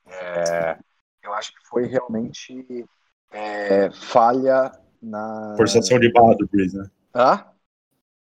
É, 0.05 0.77
eu 1.23 1.33
acho 1.33 1.51
que 1.53 1.67
foi 1.67 1.85
realmente 1.85 2.85
é, 3.31 3.91
falha 3.91 4.71
na. 5.01 5.55
Forçação 5.57 5.99
de 5.99 6.11
barra 6.11 6.35
do 6.35 6.47
Breeze, 6.47 6.77
né? 6.77 6.89
Hã? 7.13 7.45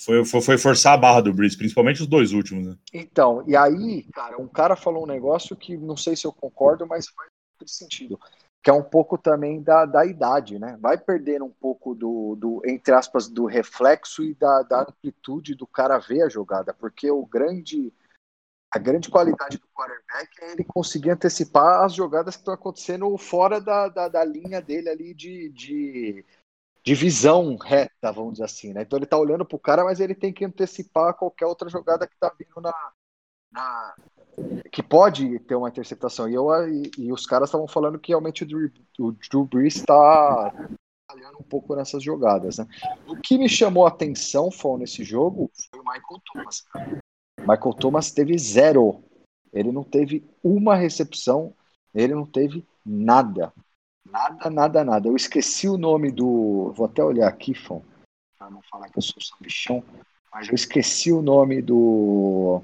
Foi, 0.00 0.24
foi, 0.24 0.40
foi, 0.40 0.58
forçar 0.58 0.94
a 0.94 0.96
barra 0.96 1.20
do 1.20 1.32
Breeze, 1.32 1.56
principalmente 1.56 2.02
os 2.02 2.06
dois 2.06 2.32
últimos, 2.32 2.66
né? 2.66 2.76
Então, 2.94 3.42
e 3.48 3.56
aí, 3.56 4.04
cara, 4.12 4.40
um 4.40 4.46
cara 4.46 4.76
falou 4.76 5.02
um 5.02 5.06
negócio 5.06 5.56
que 5.56 5.76
não 5.76 5.96
sei 5.96 6.14
se 6.14 6.24
eu 6.24 6.32
concordo, 6.32 6.86
mas 6.86 7.08
faz 7.08 7.30
sentido 7.66 8.18
que 8.62 8.70
é 8.70 8.72
um 8.72 8.82
pouco 8.82 9.16
também 9.16 9.62
da, 9.62 9.86
da 9.86 10.04
idade, 10.04 10.58
né? 10.58 10.76
Vai 10.80 10.98
perdendo 10.98 11.44
um 11.44 11.50
pouco 11.50 11.94
do, 11.94 12.36
do 12.36 12.62
entre 12.66 12.92
aspas, 12.92 13.28
do 13.28 13.46
reflexo 13.46 14.22
e 14.22 14.34
da, 14.34 14.62
da 14.62 14.82
amplitude 14.82 15.54
do 15.54 15.66
cara 15.66 15.98
ver 15.98 16.22
a 16.22 16.28
jogada, 16.28 16.74
porque 16.74 17.10
o 17.10 17.24
grande 17.24 17.92
a 18.70 18.78
grande 18.78 19.08
qualidade 19.08 19.56
do 19.56 19.66
quarterback 19.68 20.28
é 20.42 20.52
ele 20.52 20.64
conseguir 20.64 21.10
antecipar 21.10 21.84
as 21.84 21.94
jogadas 21.94 22.36
que 22.36 22.42
estão 22.42 22.52
acontecendo 22.52 23.16
fora 23.16 23.58
da, 23.58 23.88
da, 23.88 24.08
da 24.08 24.22
linha 24.22 24.60
dele 24.60 24.90
ali 24.90 25.14
de, 25.14 25.48
de, 25.48 26.22
de, 26.88 26.94
visão 26.94 27.56
reta, 27.56 28.12
vamos 28.12 28.32
dizer 28.32 28.44
assim, 28.44 28.72
né? 28.72 28.82
Então 28.82 28.98
ele 28.98 29.06
tá 29.06 29.18
olhando 29.18 29.44
pro 29.44 29.58
cara, 29.58 29.84
mas 29.84 30.00
ele 30.00 30.14
tem 30.14 30.32
que 30.32 30.44
antecipar 30.44 31.14
qualquer 31.14 31.46
outra 31.46 31.68
jogada 31.68 32.06
que 32.06 32.16
tá 32.18 32.32
vindo 32.38 32.60
na, 32.60 32.74
na, 33.52 33.94
que 34.70 34.82
pode 34.82 35.38
ter 35.40 35.54
uma 35.54 35.68
interceptação. 35.68 36.28
E, 36.28 36.34
eu, 36.34 36.48
e, 36.68 36.90
e 36.98 37.12
os 37.12 37.26
caras 37.26 37.48
estavam 37.48 37.68
falando 37.68 37.98
que 37.98 38.12
realmente 38.12 38.42
o 38.42 38.46
Drew, 38.46 38.70
o 38.98 39.12
Drew 39.12 39.44
Brees 39.44 39.76
está 39.76 40.52
falhando 41.10 41.38
um 41.38 41.44
pouco 41.44 41.74
nessas 41.74 42.02
jogadas. 42.02 42.58
Né? 42.58 42.66
O 43.06 43.16
que 43.16 43.38
me 43.38 43.48
chamou 43.48 43.86
a 43.86 43.88
atenção 43.88 44.50
foi 44.50 44.78
nesse 44.78 45.04
jogo 45.04 45.50
foi 45.70 45.80
o 45.80 45.84
Michael 45.84 46.22
Thomas. 46.32 46.64
Michael 47.40 47.74
Thomas 47.74 48.10
teve 48.12 48.36
zero. 48.38 49.02
Ele 49.52 49.72
não 49.72 49.82
teve 49.82 50.28
uma 50.42 50.74
recepção, 50.74 51.54
ele 51.94 52.14
não 52.14 52.26
teve 52.26 52.66
nada. 52.84 53.52
Nada, 54.10 54.50
nada, 54.50 54.84
nada. 54.84 55.08
Eu 55.08 55.16
esqueci 55.16 55.68
o 55.68 55.78
nome 55.78 56.10
do. 56.10 56.72
Vou 56.74 56.86
até 56.86 57.02
olhar 57.02 57.28
aqui, 57.28 57.54
Fon, 57.54 57.82
para 58.38 58.50
não 58.50 58.62
falar 58.62 58.88
que 58.88 58.98
eu 58.98 59.02
sou 59.02 59.16
bichão, 59.40 59.82
mas 60.32 60.48
eu 60.48 60.54
esqueci 60.54 61.12
o 61.12 61.22
nome 61.22 61.60
do 61.60 62.62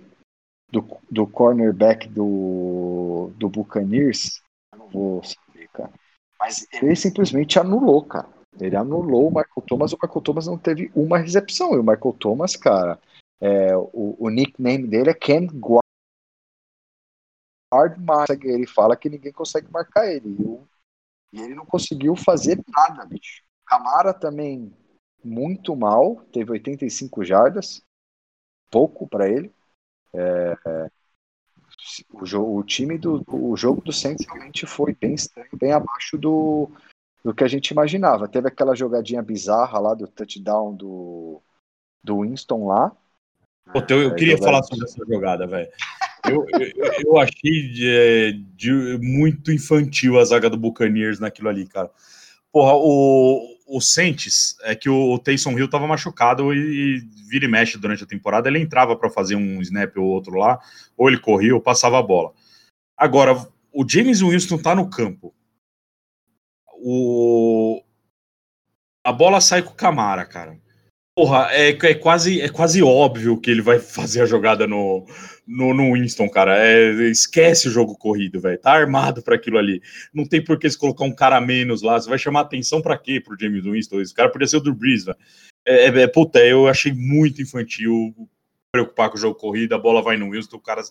do, 0.74 0.84
do 1.10 1.26
cornerback 1.26 2.08
do, 2.08 3.30
do 3.36 3.48
Buccaneers, 3.48 4.42
eu 4.72 4.78
não 4.78 4.88
vou 4.88 5.22
saber, 5.22 5.68
cara. 5.68 5.92
Mas 6.38 6.66
ele 6.72 6.96
simplesmente 6.96 7.58
anulou, 7.58 8.04
cara. 8.04 8.28
Ele 8.60 8.76
anulou 8.76 9.28
o 9.28 9.30
Michael 9.30 9.66
Thomas, 9.66 9.92
o 9.92 9.98
Michael 10.00 10.20
Thomas 10.20 10.46
não 10.46 10.58
teve 10.58 10.90
uma 10.94 11.18
recepção. 11.18 11.74
E 11.74 11.78
o 11.78 11.82
Michael 11.82 12.16
Thomas, 12.18 12.56
cara, 12.56 12.98
é, 13.40 13.76
o, 13.76 14.16
o 14.18 14.28
nickname 14.28 14.86
dele 14.86 15.10
é 15.10 15.14
Ken 15.14 15.46
Guard, 15.46 15.84
ele 18.42 18.66
fala 18.66 18.96
que 18.96 19.08
ninguém 19.08 19.32
consegue 19.32 19.70
marcar 19.70 20.06
ele. 20.06 20.28
E, 20.28 20.73
e 21.34 21.40
ele 21.40 21.54
não 21.54 21.66
conseguiu 21.66 22.14
fazer 22.14 22.62
nada, 22.68 23.04
bicho. 23.04 23.42
Camara 23.66 24.14
também 24.14 24.72
muito 25.22 25.74
mal, 25.74 26.16
teve 26.32 26.52
85 26.52 27.24
jardas, 27.24 27.82
pouco 28.70 29.08
para 29.08 29.28
ele. 29.28 29.52
É, 30.12 30.56
o, 32.12 32.24
jogo, 32.24 32.56
o 32.56 32.62
time 32.62 32.96
do 32.96 33.24
o 33.26 33.56
jogo 33.56 33.80
do 33.80 33.92
Saints 33.92 34.24
realmente 34.26 34.64
foi 34.64 34.94
bem 34.94 35.14
estranho, 35.14 35.48
bem 35.54 35.72
abaixo 35.72 36.16
do, 36.16 36.70
do 37.24 37.34
que 37.34 37.42
a 37.42 37.48
gente 37.48 37.70
imaginava. 37.70 38.28
Teve 38.28 38.46
aquela 38.46 38.76
jogadinha 38.76 39.20
bizarra 39.20 39.80
lá 39.80 39.92
do 39.92 40.06
touchdown 40.06 40.72
do, 40.72 41.42
do 42.00 42.20
Winston 42.20 42.68
lá. 42.68 42.92
Pô, 43.72 43.82
eu, 43.88 44.02
eu 44.02 44.10
é, 44.10 44.14
queria 44.14 44.38
falar 44.38 44.62
sobre 44.62 44.84
essa 44.84 45.04
jogada, 45.04 45.48
velho. 45.48 45.68
Eu, 46.28 46.46
eu, 47.04 47.18
achei 47.18 47.68
de, 47.68 48.44
de, 48.56 48.98
muito 49.00 49.52
infantil 49.52 50.18
a 50.18 50.24
zaga 50.24 50.48
do 50.48 50.56
Buccaneers 50.56 51.20
naquilo 51.20 51.48
ali, 51.48 51.66
cara. 51.66 51.90
Porra, 52.50 52.72
o, 52.74 53.56
o 53.66 53.80
Saints 53.80 54.56
é 54.62 54.74
que 54.74 54.88
o, 54.88 55.18
Taysom 55.18 55.58
Hill 55.58 55.66
estava 55.66 55.86
machucado 55.86 56.54
e, 56.54 56.56
e, 56.56 57.00
vira 57.28 57.44
e 57.44 57.48
mexe 57.48 57.76
durante 57.78 58.04
a 58.04 58.06
temporada. 58.06 58.48
Ele 58.48 58.58
entrava 58.58 58.96
para 58.96 59.10
fazer 59.10 59.36
um 59.36 59.60
snap 59.60 59.96
ou 59.96 60.06
outro 60.06 60.36
lá, 60.36 60.58
ou 60.96 61.08
ele 61.08 61.18
corria 61.18 61.54
ou 61.54 61.60
passava 61.60 61.98
a 61.98 62.02
bola. 62.02 62.32
Agora, 62.96 63.34
o 63.72 63.86
James 63.88 64.20
Winston 64.20 64.56
está 64.56 64.74
no 64.74 64.88
campo. 64.88 65.34
O, 66.78 67.82
a 69.02 69.12
bola 69.12 69.40
sai 69.40 69.62
com 69.62 69.72
o 69.72 69.76
Camara, 69.76 70.24
cara. 70.24 70.58
Porra, 71.16 71.48
é, 71.52 71.68
é, 71.68 71.94
quase, 71.94 72.40
é 72.40 72.48
quase 72.48 72.82
óbvio 72.82 73.40
que 73.40 73.48
ele 73.48 73.62
vai 73.62 73.78
fazer 73.80 74.22
a 74.22 74.26
jogada 74.26 74.66
no, 74.66 75.06
no, 75.46 75.72
no 75.72 75.92
Winston, 75.92 76.28
cara. 76.28 76.58
É, 76.58 76.90
esquece 77.04 77.68
o 77.68 77.70
jogo 77.70 77.96
corrido, 77.96 78.40
velho. 78.40 78.58
Tá 78.58 78.72
armado 78.72 79.22
para 79.22 79.36
aquilo 79.36 79.58
ali. 79.58 79.80
Não 80.12 80.26
tem 80.26 80.42
por 80.42 80.58
que 80.58 80.68
se 80.68 80.76
colocar 80.76 81.04
um 81.04 81.14
cara 81.14 81.36
a 81.36 81.40
menos 81.40 81.82
lá. 81.82 82.00
Você 82.00 82.08
vai 82.08 82.18
chamar 82.18 82.40
atenção 82.40 82.82
para 82.82 82.98
quê 82.98 83.20
pro 83.20 83.38
James 83.38 83.64
Winston? 83.64 84.00
Esse 84.00 84.12
cara 84.12 84.28
podia 84.28 84.48
ser 84.48 84.56
o 84.56 84.60
Drew 84.60 84.74
Brees, 84.74 85.04
velho. 85.04 85.16
É, 85.64 85.86
é, 85.86 86.02
é, 86.02 86.06
puta, 86.08 86.40
eu 86.44 86.66
achei 86.66 86.92
muito 86.92 87.40
infantil 87.40 88.12
preocupar 88.72 89.08
com 89.08 89.16
o 89.16 89.20
jogo 89.20 89.38
corrido. 89.38 89.74
A 89.74 89.78
bola 89.78 90.02
vai 90.02 90.16
no 90.16 90.32
Winston, 90.32 90.56
o 90.56 90.60
cara. 90.60 90.82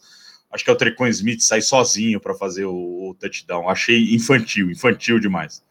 Acho 0.52 0.64
que 0.64 0.70
é 0.70 0.74
o 0.74 0.78
Trecon 0.78 1.08
Smith 1.08 1.42
sai 1.42 1.62
sozinho 1.62 2.22
para 2.22 2.34
fazer 2.34 2.64
o, 2.64 3.10
o 3.10 3.16
touchdown. 3.20 3.68
Achei 3.68 4.14
infantil, 4.14 4.72
infantil 4.72 5.20
demais. 5.20 5.62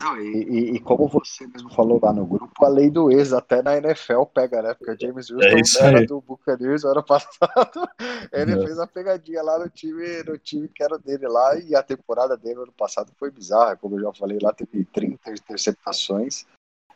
Não, 0.00 0.20
e, 0.20 0.42
e, 0.42 0.74
e, 0.74 0.80
como 0.80 1.06
você 1.06 1.46
mesmo 1.46 1.72
falou 1.72 2.00
lá 2.02 2.12
no 2.12 2.26
grupo, 2.26 2.64
a 2.64 2.68
lei 2.68 2.90
do 2.90 3.10
ex 3.12 3.32
até 3.32 3.62
na 3.62 3.76
NFL 3.76 4.24
pega, 4.24 4.60
né? 4.60 4.74
Porque 4.74 4.90
o 4.90 5.00
James 5.00 5.30
Wilson 5.30 5.84
é 5.84 5.86
era 5.86 6.06
do 6.06 6.20
Buccaneers 6.20 6.82
no 6.82 6.90
ano 6.90 7.04
passado. 7.04 7.88
Ele 8.32 8.52
é. 8.52 8.66
fez 8.66 8.78
a 8.78 8.86
pegadinha 8.86 9.42
lá 9.42 9.58
no 9.58 9.70
time, 9.70 10.22
no 10.24 10.36
time 10.36 10.68
que 10.68 10.82
era 10.82 10.98
dele 10.98 11.28
lá, 11.28 11.56
e 11.58 11.74
a 11.76 11.82
temporada 11.82 12.36
dele 12.36 12.56
no 12.56 12.62
ano 12.62 12.72
passado 12.72 13.12
foi 13.16 13.30
bizarra. 13.30 13.76
Como 13.76 13.96
eu 13.96 14.02
já 14.02 14.12
falei 14.12 14.38
lá, 14.42 14.52
teve 14.52 14.84
30 14.84 15.30
interceptações. 15.30 16.44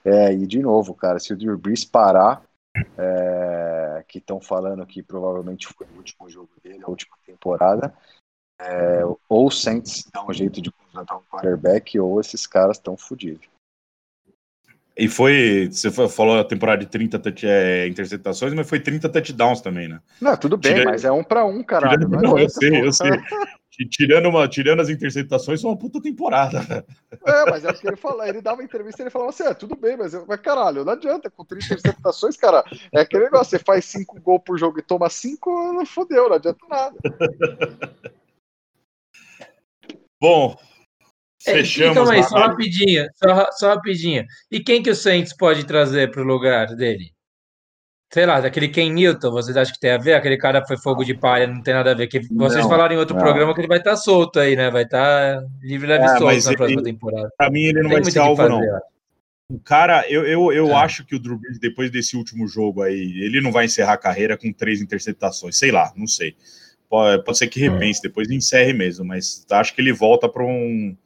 É, 0.05 0.33
e 0.33 0.47
de 0.47 0.61
novo, 0.61 0.95
cara, 0.95 1.19
se 1.19 1.33
o 1.33 1.37
Drew 1.37 1.57
Brees 1.57 1.85
parar, 1.85 2.43
é, 2.97 4.05
que 4.07 4.19
estão 4.19 4.41
falando 4.41 4.85
que 4.87 5.03
provavelmente 5.03 5.67
foi 5.69 5.87
o 5.87 5.97
último 5.97 6.29
jogo 6.29 6.51
dele, 6.63 6.83
a 6.85 6.91
última 6.91 7.17
temporada, 7.25 7.95
é, 8.61 9.03
ou 9.29 9.47
o 9.47 9.51
Saints 9.51 10.05
dá 10.13 10.25
um 10.25 10.33
jeito 10.33 10.61
de 10.61 10.71
contratar 10.71 11.19
um 11.19 11.23
quarterback, 11.31 11.99
ou 11.99 12.21
esses 12.21 12.47
caras 12.47 12.77
estão 12.77 12.97
fodidos. 12.97 13.47
E 14.97 15.07
foi, 15.07 15.69
você 15.71 15.93
falou 15.93 16.41
a 16.41 16.45
temporada 16.45 16.81
de 16.81 16.91
30 16.91 17.23
é, 17.45 17.87
interceptações, 17.87 18.53
mas 18.53 18.69
foi 18.69 18.81
30 18.81 19.09
touchdowns 19.09 19.61
também, 19.61 19.87
né? 19.87 20.01
Não, 20.21 20.37
tudo 20.37 20.57
bem, 20.57 20.75
Tira... 20.75 20.91
mas 20.91 21.05
é 21.05 21.13
um 21.13 21.23
para 21.23 21.45
um, 21.45 21.63
caralho. 21.63 22.09
Tirando, 22.09 22.21
não, 22.21 22.37
eu 22.37 22.51
sei, 22.51 22.85
eu 22.85 22.93
sei. 22.93 23.13
tirando, 23.89 24.29
uma, 24.29 24.49
tirando 24.49 24.81
as 24.81 24.89
interceptações, 24.89 25.63
foi 25.63 25.71
uma 25.71 25.79
puta 25.79 26.03
temporada. 26.03 26.85
É, 27.25 27.49
mas 27.49 27.65
é 27.65 27.71
o 27.71 27.75
que 27.75 27.87
ele 27.87 27.97
falou. 27.97 28.25
Ele 28.25 28.41
dava 28.43 28.61
entrevista 28.65 29.01
e 29.01 29.05
ele 29.05 29.11
falava 29.11 29.31
assim: 29.31 29.45
é, 29.45 29.55
tudo 29.55 29.77
bem, 29.77 29.97
mas, 29.97 30.15
mas 30.27 30.41
caralho, 30.41 30.85
não 30.85 30.93
adianta. 30.93 31.31
Com 31.31 31.45
30 31.45 31.67
interceptações, 31.67 32.37
cara, 32.37 32.65
é 32.93 33.01
aquele 33.01 33.23
negócio: 33.23 33.51
você 33.51 33.61
faz 33.61 33.85
5 33.85 34.21
gols 34.21 34.43
por 34.45 34.59
jogo 34.59 34.81
e 34.81 34.83
toma 34.83 35.09
5, 35.09 35.75
não 35.75 35.87
fodeu, 35.87 36.29
não 36.29 36.35
adianta 36.35 36.67
nada. 36.69 36.97
Bom, 40.21 40.57
é, 41.47 41.53
fechamos. 41.53 41.97
Então 41.97 42.11
aí, 42.11 42.23
só 42.25 42.37
rapidinho, 42.37 43.07
só, 43.15 43.51
só 43.53 43.75
rapidinho. 43.75 44.25
E 44.51 44.61
quem 44.61 44.83
que 44.83 44.91
o 44.91 44.95
Saints 44.95 45.35
pode 45.37 45.65
trazer 45.65 46.11
para 46.11 46.23
o 46.23 46.27
lugar 46.27 46.75
dele? 46.75 47.13
Sei 48.11 48.25
lá, 48.25 48.41
daquele 48.41 48.69
Ken 48.69 48.91
Newton, 48.91 49.31
vocês 49.31 49.55
acham 49.55 49.75
que 49.75 49.81
tem 49.81 49.91
a 49.91 49.99
ver? 49.99 50.15
Aquele 50.15 50.39
cara 50.39 50.65
foi 50.67 50.79
fogo 50.79 51.05
de 51.05 51.15
palha, 51.15 51.47
não 51.47 51.63
tem 51.63 51.75
nada 51.75 51.91
a 51.91 51.95
ver. 51.95 52.07
Que 52.07 52.21
vocês 52.33 52.63
não, 52.63 52.71
falaram 52.71 52.95
em 52.95 52.99
outro 52.99 53.15
não. 53.15 53.23
programa 53.23 53.55
que 53.55 53.61
ele 53.61 53.69
vai 53.69 53.79
estar 53.79 53.91
tá 53.91 53.97
solto 53.97 54.41
aí, 54.41 54.57
né? 54.57 54.71
Vai 54.71 54.85
estar 54.85 55.37
tá 55.37 55.47
livre 55.61 55.87
leve 55.87 56.05
é, 56.05 56.09
solto 56.09 56.25
na 56.25 56.33
ele, 56.33 56.57
próxima 56.57 56.83
temporada. 56.83 57.31
Para 57.37 57.51
mim, 57.51 57.65
ele 57.65 57.83
não 57.83 57.91
tem 57.91 58.03
vai 58.03 58.11
ser 58.11 58.19
alvo, 58.19 58.49
não. 58.49 58.63
O 59.51 59.59
cara, 59.59 60.05
eu, 60.11 60.27
eu, 60.27 60.53
eu 60.53 60.69
é. 60.69 60.75
acho 60.75 61.05
que 61.05 61.15
o 61.15 61.19
Drew 61.19 61.39
Brees, 61.39 61.59
depois 61.59 61.91
desse 61.91 62.17
último 62.17 62.47
jogo 62.47 62.83
aí, 62.83 63.21
ele 63.23 63.41
não 63.41 63.53
vai 63.53 63.67
encerrar 63.67 63.95
a 63.95 63.99
carreira 63.99 64.37
com 64.39 64.53
três 64.53 64.81
interceptações. 64.81 65.59
Sei 65.59 65.71
lá, 65.71 65.93
não 65.95 66.07
sei. 66.07 66.35
Pode, 66.89 67.23
pode 67.25 67.39
ser 67.39 67.49
que 67.49 67.61
repense, 67.61 68.01
depois 68.01 68.31
encerre 68.31 68.73
mesmo, 68.73 69.05
mas 69.05 69.45
acho 69.51 69.75
que 69.75 69.81
ele 69.81 69.93
volta 69.93 70.29
para 70.29 70.45
um 70.45 70.97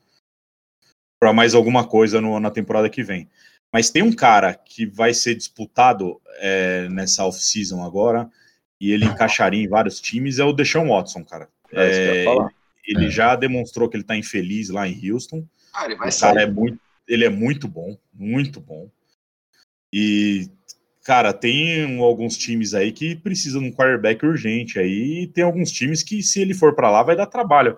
para 1.19 1.33
mais 1.33 1.55
alguma 1.55 1.87
coisa 1.87 2.21
no, 2.21 2.39
na 2.41 2.51
temporada 2.51 2.91
que 2.91 3.03
vem. 3.03 3.29
Mas 3.73 3.91
tem 3.91 4.03
um 4.03 4.13
cara 4.13 4.55
que 4.55 4.85
vai 4.85 5.15
ser 5.15 5.35
disputado 5.35 6.21
é, 6.39 6.89
nessa 6.89 7.25
off-season 7.25 7.83
agora, 7.83 8.29
e 8.81 8.91
ele 8.91 9.05
encaixaria 9.05 9.63
em 9.63 9.69
vários 9.69 10.01
times, 10.01 10.39
é 10.39 10.45
o 10.45 10.53
Deshaun 10.53 10.89
Watson, 10.89 11.25
cara. 11.25 11.49
É, 11.73 12.25
ele 12.85 13.09
já 13.09 13.37
demonstrou 13.37 13.89
que 13.89 13.97
ele 13.97 14.05
tá 14.05 14.17
infeliz 14.17 14.69
lá 14.69 14.87
em 14.87 15.11
Houston. 15.11 15.47
Ah, 15.73 15.87
ele 15.87 15.95
vai 15.95 16.09
o 16.09 16.21
cara 16.21 16.43
é 16.43 16.47
muito, 16.47 16.81
ele 17.09 17.25
é 17.25 17.31
muito 17.31 17.69
bom, 17.69 17.97
muito 18.13 18.61
bom. 18.61 18.91
E 19.93 20.49
cara, 21.03 21.33
tem 21.33 21.99
alguns 22.01 22.37
times 22.37 22.75
aí 22.75 22.93
que 22.93 23.17
precisam 23.17 23.61
de 23.61 23.69
um 23.69 23.73
quarterback 23.73 24.25
urgente 24.25 24.79
aí, 24.79 25.23
e 25.23 25.27
tem 25.27 25.45
alguns 25.45 25.71
times 25.71 26.03
que, 26.03 26.23
se 26.23 26.41
ele 26.41 26.55
for 26.55 26.75
para 26.75 26.91
lá, 26.91 27.03
vai 27.03 27.17
dar 27.17 27.27
trabalho. 27.27 27.77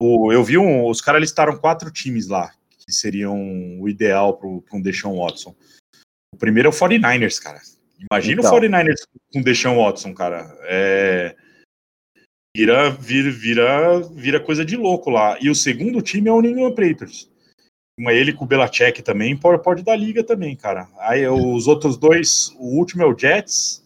O, 0.00 0.32
eu 0.32 0.44
vi 0.44 0.56
um, 0.56 0.86
os 0.86 1.00
caras 1.00 1.20
listaram 1.20 1.58
quatro 1.58 1.90
times 1.90 2.28
lá, 2.28 2.52
que 2.78 2.92
seriam 2.92 3.80
o 3.80 3.88
ideal 3.88 4.36
para 4.36 4.48
um 4.48 4.80
Deshaun 4.80 5.18
Watson. 5.18 5.54
O 6.32 6.36
primeiro 6.38 6.68
é 6.68 6.70
o 6.70 6.74
49ers, 6.74 7.42
cara. 7.42 7.60
Imagina 8.10 8.40
então. 8.40 8.54
o 8.54 8.60
49ers 8.60 9.02
com 9.32 9.40
o 9.40 9.44
Deshaun 9.44 9.82
Watson, 9.82 10.14
cara. 10.14 10.56
É... 10.62 11.34
Vira, 12.56 12.90
vira, 12.90 13.30
vira, 13.30 14.00
vira 14.00 14.40
coisa 14.40 14.64
de 14.64 14.76
louco 14.76 15.10
lá. 15.10 15.36
E 15.40 15.50
o 15.50 15.54
segundo 15.54 16.00
time 16.00 16.28
é 16.28 16.32
o 16.32 16.40
New 16.40 16.52
England 16.52 16.74
Patriots 16.74 17.28
ele 18.06 18.32
com 18.32 18.44
o 18.44 18.48
Belacek 18.48 19.02
também, 19.02 19.36
pode, 19.36 19.62
pode 19.62 19.82
dar 19.82 19.96
liga 19.96 20.22
também, 20.22 20.54
cara. 20.54 20.88
Aí 20.98 21.26
os 21.26 21.66
outros 21.66 21.96
dois, 21.96 22.54
o 22.58 22.76
último 22.76 23.02
é 23.02 23.06
o 23.06 23.18
Jets, 23.18 23.82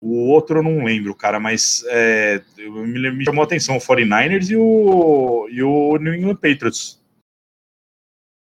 o 0.00 0.28
outro 0.28 0.58
eu 0.58 0.62
não 0.62 0.84
lembro, 0.84 1.14
cara, 1.14 1.40
mas 1.40 1.84
é, 1.88 2.42
me, 2.56 3.10
me, 3.10 3.24
chamou 3.24 3.42
a 3.42 3.44
atenção 3.44 3.76
o 3.76 3.80
49ers 3.80 4.50
e 4.50 4.56
o, 4.56 5.48
e 5.50 5.62
o 5.62 5.96
New 5.96 6.14
England 6.14 6.36
Patriots. 6.36 7.00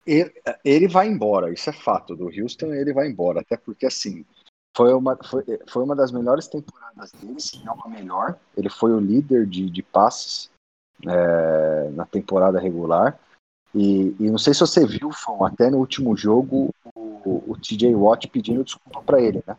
Ele, 0.07 0.33
ele 0.65 0.89
vai 0.89 1.09
embora, 1.09 1.53
isso 1.53 1.69
é 1.69 1.73
fato. 1.73 2.15
Do 2.15 2.27
Houston, 2.27 2.73
ele 2.73 2.93
vai 2.93 3.09
embora, 3.09 3.41
até 3.41 3.57
porque 3.57 3.87
assim. 3.87 4.25
Foi 4.77 4.93
uma, 4.93 5.19
foi, 5.25 5.43
foi 5.69 5.83
uma 5.83 5.97
das 5.97 6.13
melhores 6.13 6.47
temporadas 6.47 7.11
dele, 7.13 7.41
se 7.41 7.65
não 7.65 7.77
a 7.85 7.89
melhor. 7.89 8.39
Ele 8.57 8.71
foi 8.71 8.93
o 8.93 9.01
líder 9.01 9.45
de, 9.45 9.69
de 9.69 9.83
passes 9.83 10.51
é, 11.05 11.91
na 11.91 12.07
temporada 12.07 12.61
regular. 12.61 13.19
E, 13.75 14.17
e, 14.19 14.31
não 14.31 14.39
sei 14.39 14.55
se 14.55 14.61
você 14.61 14.87
viu, 14.87 15.11
Fão, 15.13 15.45
até 15.45 15.71
no 15.71 15.79
último 15.79 16.17
jogo, 16.17 16.75
o, 16.95 17.53
o 17.53 17.57
TJ 17.59 17.95
Watt 17.95 18.27
pedindo 18.29 18.65
desculpa 18.65 19.03
para 19.03 19.21
ele, 19.21 19.43
né? 19.47 19.57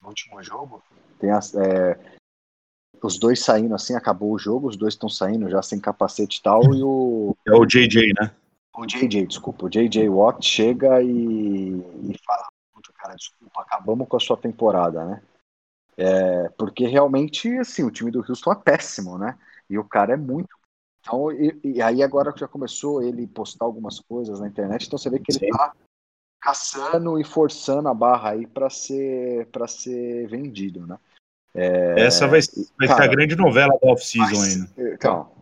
No 0.00 0.08
último 0.08 0.42
jogo, 0.42 0.82
tem 1.18 1.30
as, 1.30 1.54
é, 1.54 1.98
os 3.02 3.18
dois 3.18 3.42
saindo 3.42 3.74
assim, 3.74 3.94
acabou 3.94 4.32
o 4.32 4.38
jogo, 4.38 4.68
os 4.68 4.76
dois 4.76 4.94
estão 4.94 5.08
saindo 5.08 5.50
já 5.50 5.60
sem 5.62 5.80
capacete 5.80 6.38
e 6.38 6.42
tal, 6.42 6.62
e 6.74 6.82
o. 6.82 7.36
É 7.46 7.52
o 7.52 7.66
JJ, 7.66 8.12
né? 8.20 8.30
O 8.76 8.86
JJ, 8.86 9.26
desculpa, 9.26 9.66
o 9.66 9.68
JJ 9.68 10.08
Watt 10.08 10.46
chega 10.46 11.02
e, 11.02 11.08
e 11.08 12.16
fala: 12.24 12.46
cara, 13.00 13.14
desculpa, 13.14 13.62
acabamos 13.62 14.06
com 14.08 14.16
a 14.16 14.20
sua 14.20 14.36
temporada, 14.36 15.04
né? 15.04 15.22
É, 15.96 16.48
porque 16.50 16.86
realmente, 16.86 17.48
assim, 17.58 17.82
o 17.82 17.90
time 17.90 18.10
do 18.10 18.24
Houston 18.26 18.52
é 18.52 18.56
péssimo, 18.56 19.18
né? 19.18 19.38
E 19.68 19.78
o 19.78 19.84
cara 19.84 20.14
é 20.14 20.16
muito 20.16 20.56
então, 21.00 21.32
e, 21.32 21.58
e, 21.64 21.82
aí 21.82 22.02
agora 22.02 22.32
já 22.36 22.46
começou 22.46 23.02
ele 23.02 23.26
postar 23.26 23.64
algumas 23.64 23.98
coisas 24.00 24.38
na 24.38 24.46
internet, 24.46 24.86
então 24.86 24.98
você 24.98 25.08
vê 25.08 25.18
que 25.18 25.32
ele 25.32 25.38
Sim. 25.38 25.50
tá 25.50 25.72
caçando 26.40 27.18
e 27.18 27.24
forçando 27.24 27.88
a 27.88 27.94
barra 27.94 28.30
aí 28.30 28.46
para 28.46 28.68
ser 28.70 29.46
para 29.46 29.66
ser 29.66 30.28
vendido, 30.28 30.86
né? 30.86 30.98
É, 31.54 32.06
Essa 32.06 32.28
vai, 32.28 32.40
vai 32.78 32.86
cara, 32.86 33.02
ser 33.02 33.08
a 33.08 33.12
grande 33.12 33.34
novela 33.34 33.76
da 33.80 33.90
off-season 33.90 34.42
ainda. 34.42 34.94
Então, 34.94 35.32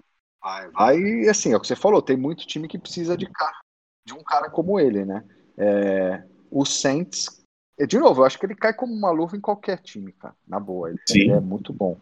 vai, 0.41 0.71
vai, 0.71 1.29
assim, 1.29 1.53
é 1.53 1.57
o 1.57 1.61
que 1.61 1.67
você 1.67 1.77
falou, 1.77 2.01
tem 2.01 2.17
muito 2.17 2.47
time 2.47 2.69
que 2.69 2.79
precisa 2.79 3.17
de 3.17 3.27
cara, 3.27 3.59
de 4.07 4.15
um 4.15 4.23
cara 4.23 4.49
como 4.49 4.81
ele, 4.81 5.05
né? 5.05 5.25
É, 5.57 6.25
o 6.51 6.65
Saints, 6.65 7.45
de 7.87 7.99
novo, 7.99 8.23
eu 8.23 8.27
acho 8.27 8.39
que 8.39 8.47
ele 8.47 8.55
cai 8.55 8.73
como 8.73 8.95
uma 8.95 9.11
luva 9.11 9.37
em 9.37 9.41
qualquer 9.41 9.81
time, 9.81 10.13
cara, 10.13 10.35
na 10.47 10.59
boa, 10.59 10.89
ele, 10.89 10.99
ele 11.11 11.33
é 11.33 11.41
muito 11.41 11.73
bom. 11.73 12.01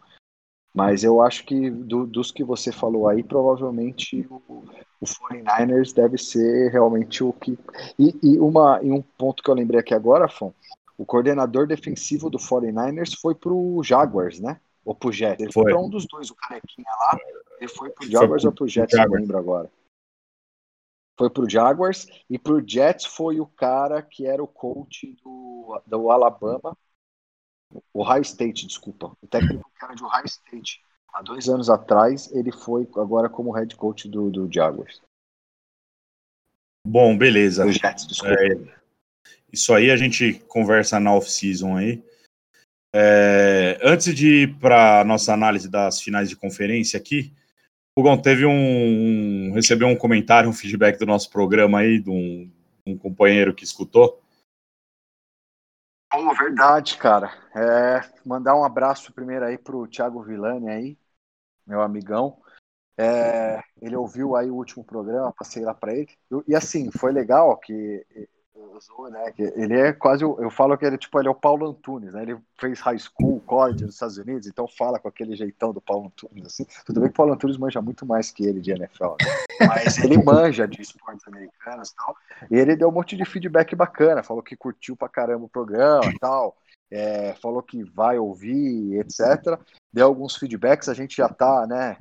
Mas 0.77 1.03
eu 1.03 1.19
acho 1.23 1.43
que 1.43 1.71
do, 1.71 2.05
dos 2.05 2.31
que 2.31 2.43
você 2.43 2.71
falou 2.71 3.07
aí, 3.07 3.23
provavelmente 3.23 4.27
o, 4.29 4.63
o 5.01 5.05
49ers 5.05 5.91
deve 5.91 6.19
ser 6.19 6.71
realmente 6.71 7.23
o 7.23 7.33
que. 7.33 7.57
E, 7.97 8.15
e, 8.21 8.37
uma, 8.37 8.79
e 8.83 8.91
um 8.91 9.01
ponto 9.01 9.41
que 9.41 9.49
eu 9.49 9.55
lembrei 9.55 9.79
aqui 9.79 9.95
agora, 9.95 10.29
Fon, 10.29 10.53
o 10.95 11.03
coordenador 11.03 11.65
defensivo 11.65 12.29
do 12.29 12.37
49ers 12.37 13.19
foi 13.19 13.33
pro 13.33 13.81
Jaguars, 13.83 14.39
né? 14.39 14.61
Ou 14.85 14.93
pro 14.93 15.11
Jets. 15.11 15.41
Ele 15.41 15.51
foi, 15.51 15.63
foi 15.63 15.73
para 15.73 15.81
um 15.81 15.89
dos 15.89 16.05
dois, 16.05 16.29
o 16.29 16.35
carequinha 16.35 16.85
lá. 16.87 17.17
Ele 17.59 17.69
foi 17.69 17.89
pro 17.89 18.05
Jaguars 18.05 18.43
foi 18.43 18.51
pro, 18.51 18.63
ou 18.63 18.67
pro 18.67 18.67
Jets, 18.67 18.99
não 18.99 19.19
lembro 19.19 19.35
agora. 19.35 19.71
Foi 21.17 21.29
pro 21.31 21.49
Jaguars 21.49 22.05
e 22.29 22.37
pro 22.37 22.63
Jets 22.63 23.03
foi 23.03 23.39
o 23.39 23.47
cara 23.47 24.03
que 24.03 24.27
era 24.27 24.43
o 24.43 24.47
coach 24.47 25.17
do, 25.23 25.81
do 25.87 26.11
Alabama, 26.11 26.77
o 27.93 28.03
High 28.03 28.21
State, 28.21 28.67
desculpa. 28.67 29.15
O 29.21 29.27
técnico 29.27 29.69
que 29.77 29.85
era 29.85 29.95
de 29.95 30.03
Ohio 30.03 30.25
State. 30.25 30.81
Há 31.13 31.21
dois 31.21 31.49
anos 31.49 31.69
atrás, 31.69 32.31
ele 32.31 32.51
foi 32.51 32.87
agora 32.95 33.27
como 33.27 33.51
head 33.51 33.75
coach 33.75 34.07
do, 34.07 34.29
do 34.29 34.51
Jaguars. 34.51 35.01
Bom, 36.85 37.17
beleza. 37.17 37.65
Do 37.65 37.71
Jets, 37.71 38.07
desculpa. 38.07 38.35
É, 38.35 38.57
isso 39.51 39.73
aí 39.73 39.91
a 39.91 39.97
gente 39.97 40.33
conversa 40.47 40.99
na 40.99 41.13
off-season 41.13 41.75
aí. 41.75 42.03
É, 42.95 43.77
antes 43.83 44.13
de 44.15 44.43
ir 44.43 44.59
para 44.59 45.03
nossa 45.03 45.33
análise 45.33 45.69
das 45.69 46.01
finais 46.01 46.29
de 46.29 46.35
conferência 46.35 46.97
aqui, 46.97 47.33
o 47.95 48.03
Gão 48.03 48.17
teve 48.17 48.45
um, 48.45 49.49
um, 49.49 49.51
recebeu 49.53 49.87
um 49.87 49.95
comentário, 49.95 50.49
um 50.49 50.53
feedback 50.53 50.97
do 50.99 51.05
nosso 51.05 51.29
programa 51.29 51.79
aí, 51.79 51.99
de 51.99 52.09
um, 52.09 52.49
um 52.85 52.97
companheiro 52.97 53.53
que 53.53 53.63
escutou. 53.63 54.21
Oh, 56.19 56.33
verdade, 56.33 56.97
cara. 56.97 57.31
É, 57.55 58.01
mandar 58.25 58.55
um 58.55 58.63
abraço 58.63 59.13
primeiro 59.13 59.45
aí 59.45 59.55
pro 59.55 59.87
Thiago 59.87 60.23
Villani 60.23 60.67
aí, 60.67 60.97
meu 61.65 61.81
amigão. 61.81 62.41
É, 62.97 63.61
ele 63.81 63.95
ouviu 63.95 64.35
aí 64.35 64.49
o 64.51 64.55
último 64.55 64.83
programa, 64.85 65.33
passei 65.33 65.63
lá 65.63 65.73
para 65.73 65.93
ele. 65.93 66.09
E 66.47 66.55
assim, 66.55 66.91
foi 66.91 67.11
legal 67.11 67.57
que 67.57 68.05
né? 69.09 69.33
Ele 69.37 69.79
é 69.79 69.93
quase, 69.93 70.23
eu 70.23 70.49
falo 70.49 70.77
que 70.77 70.85
ele 70.85 70.97
tipo, 70.97 71.19
ele 71.19 71.27
é 71.27 71.31
o 71.31 71.35
Paulo 71.35 71.67
Antunes, 71.67 72.13
né? 72.13 72.23
Ele 72.23 72.37
fez 72.59 72.79
high 72.79 72.97
school, 72.97 73.41
college 73.41 73.83
nos 73.83 73.95
Estados 73.95 74.17
Unidos, 74.17 74.47
então 74.47 74.67
fala 74.67 74.99
com 74.99 75.07
aquele 75.07 75.35
jeitão 75.35 75.73
do 75.73 75.81
Paulo 75.81 76.07
Antunes, 76.07 76.45
assim. 76.45 76.65
Tudo 76.85 76.99
bem 76.99 77.09
que 77.09 77.13
o 77.13 77.17
Paulo 77.17 77.33
Antunes 77.33 77.57
manja 77.57 77.81
muito 77.81 78.05
mais 78.05 78.31
que 78.31 78.45
ele 78.45 78.59
de 78.59 78.71
NFL, 78.71 79.15
né? 79.21 79.67
mas 79.67 79.97
ele 79.97 80.17
manja 80.23 80.67
de 80.67 80.81
esportes 80.81 81.27
americanos 81.27 81.91
tal. 81.91 82.15
E 82.49 82.55
ele 82.55 82.75
deu 82.75 82.89
um 82.89 82.91
monte 82.91 83.15
de 83.15 83.25
feedback 83.25 83.75
bacana, 83.75 84.23
falou 84.23 84.43
que 84.43 84.55
curtiu 84.55 84.95
pra 84.95 85.09
caramba 85.09 85.45
o 85.45 85.49
programa 85.49 86.05
e 86.05 86.19
tal. 86.19 86.55
É, 86.89 87.33
falou 87.35 87.61
que 87.61 87.83
vai 87.83 88.17
ouvir, 88.17 88.99
etc. 88.99 89.59
Deu 89.91 90.07
alguns 90.07 90.35
feedbacks, 90.35 90.87
a 90.87 90.93
gente 90.93 91.17
já 91.17 91.27
tá, 91.27 91.67
né? 91.67 91.97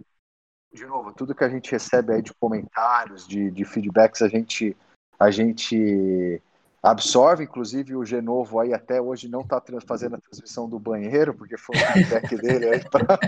De 0.73 0.85
novo, 0.85 1.13
tudo 1.13 1.35
que 1.35 1.43
a 1.43 1.49
gente 1.49 1.73
recebe 1.73 2.13
aí 2.13 2.23
de 2.23 2.35
comentários, 2.35 3.27
de, 3.27 3.51
de 3.51 3.65
feedbacks, 3.65 4.23
a 4.23 4.29
gente 4.29 4.77
a 5.19 5.31
gente 5.31 6.41
absorve, 6.83 7.45
inclusive 7.45 7.97
o 7.97 8.05
Genovo 8.05 8.61
aí 8.61 8.73
até 8.73 9.01
hoje 9.01 9.29
não 9.29 9.41
está 9.41 9.61
fazendo 9.85 10.15
a 10.15 10.21
transmissão 10.21 10.69
do 10.69 10.79
banheiro, 10.79 11.35
porque 11.35 11.57
foi 11.57 11.77
o 11.77 11.79
feedback 11.79 12.37
dele 12.39 12.69
aí 12.69 12.81
pra... 12.89 13.19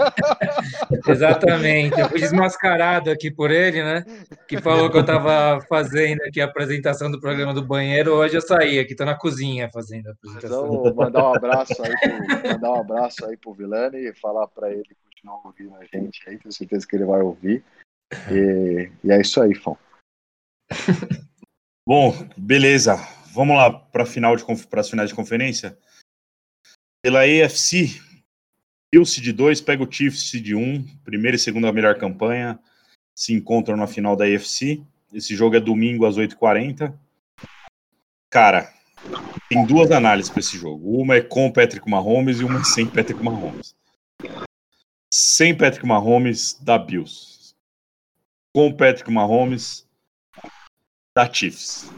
Exatamente, 1.12 1.98
eu 1.98 2.08
fui 2.08 2.20
desmascarado 2.20 3.10
aqui 3.10 3.30
por 3.30 3.50
ele, 3.50 3.82
né? 3.82 4.04
Que 4.46 4.60
falou 4.60 4.90
que 4.90 4.96
eu 4.96 5.00
estava 5.00 5.60
fazendo 5.68 6.22
aqui 6.22 6.40
a 6.40 6.44
apresentação 6.44 7.10
do 7.10 7.20
programa 7.20 7.52
do 7.52 7.66
banheiro, 7.66 8.12
hoje 8.14 8.36
eu 8.36 8.42
saí 8.42 8.78
aqui, 8.78 8.92
estou 8.92 9.06
na 9.06 9.18
cozinha 9.18 9.68
fazendo 9.72 10.08
a 10.08 10.12
apresentação. 10.12 10.66
Então, 10.66 10.94
mandar 10.94 11.24
um 11.24 11.34
abraço 11.34 11.82
aí 11.82 11.94
pro, 11.98 12.52
mandar 12.52 12.70
um 12.70 12.80
abraço 12.80 13.26
aí 13.26 13.36
pro 13.36 13.54
Vilani 13.54 13.98
e 13.98 14.14
falar 14.14 14.46
para 14.46 14.70
ele 14.70 14.96
continuar 15.04 15.40
ouvindo 15.44 15.74
a 15.74 15.84
gente 15.84 16.22
aí, 16.28 16.38
tenho 16.38 16.52
certeza 16.52 16.86
que 16.86 16.94
ele 16.94 17.04
vai 17.04 17.20
ouvir. 17.20 17.64
E, 18.30 18.90
e 19.02 19.10
é 19.10 19.20
isso 19.20 19.42
aí, 19.42 19.54
Fão. 19.54 19.76
Bom, 21.88 22.12
beleza 22.36 22.98
vamos 23.32 23.56
lá 23.56 23.72
para 23.72 24.04
final 24.04 24.36
de 24.36 24.44
para 24.66 24.82
as 24.82 24.90
finais 24.90 25.08
de 25.08 25.16
conferência. 25.16 25.78
Pela 27.00 27.20
AFC, 27.22 27.98
o 28.94 29.02
de 29.04 29.32
2 29.32 29.62
pega 29.62 29.82
o 29.82 29.90
Chiefs 29.90 30.32
de 30.32 30.54
1, 30.54 30.60
um, 30.62 30.82
primeira 31.02 31.34
e 31.34 31.38
segunda 31.38 31.72
melhor 31.72 31.96
campanha, 31.96 32.58
se 33.14 33.32
encontram 33.32 33.74
na 33.74 33.86
final 33.86 34.14
da 34.14 34.26
AFC. 34.26 34.84
Esse 35.14 35.34
jogo 35.34 35.56
é 35.56 35.60
domingo 35.60 36.04
às 36.04 36.18
8h40. 36.18 36.94
Cara, 38.28 38.70
tem 39.48 39.64
duas 39.64 39.90
análises 39.90 40.30
para 40.30 40.40
esse 40.40 40.58
jogo. 40.58 41.00
Uma 41.00 41.14
é 41.14 41.22
com 41.22 41.50
Patrick 41.50 41.88
Mahomes 41.88 42.40
e 42.40 42.44
uma 42.44 42.60
é 42.60 42.64
sem 42.64 42.86
Patrick 42.86 43.24
Mahomes. 43.24 43.74
Sem 45.10 45.56
Patrick 45.56 45.86
Mahomes, 45.86 46.58
dá 46.60 46.76
Bills. 46.76 47.54
Com 48.54 48.76
Patrick 48.76 49.10
Mahomes, 49.10 49.87
dá 51.18 51.32
Chiefs. 51.32 51.90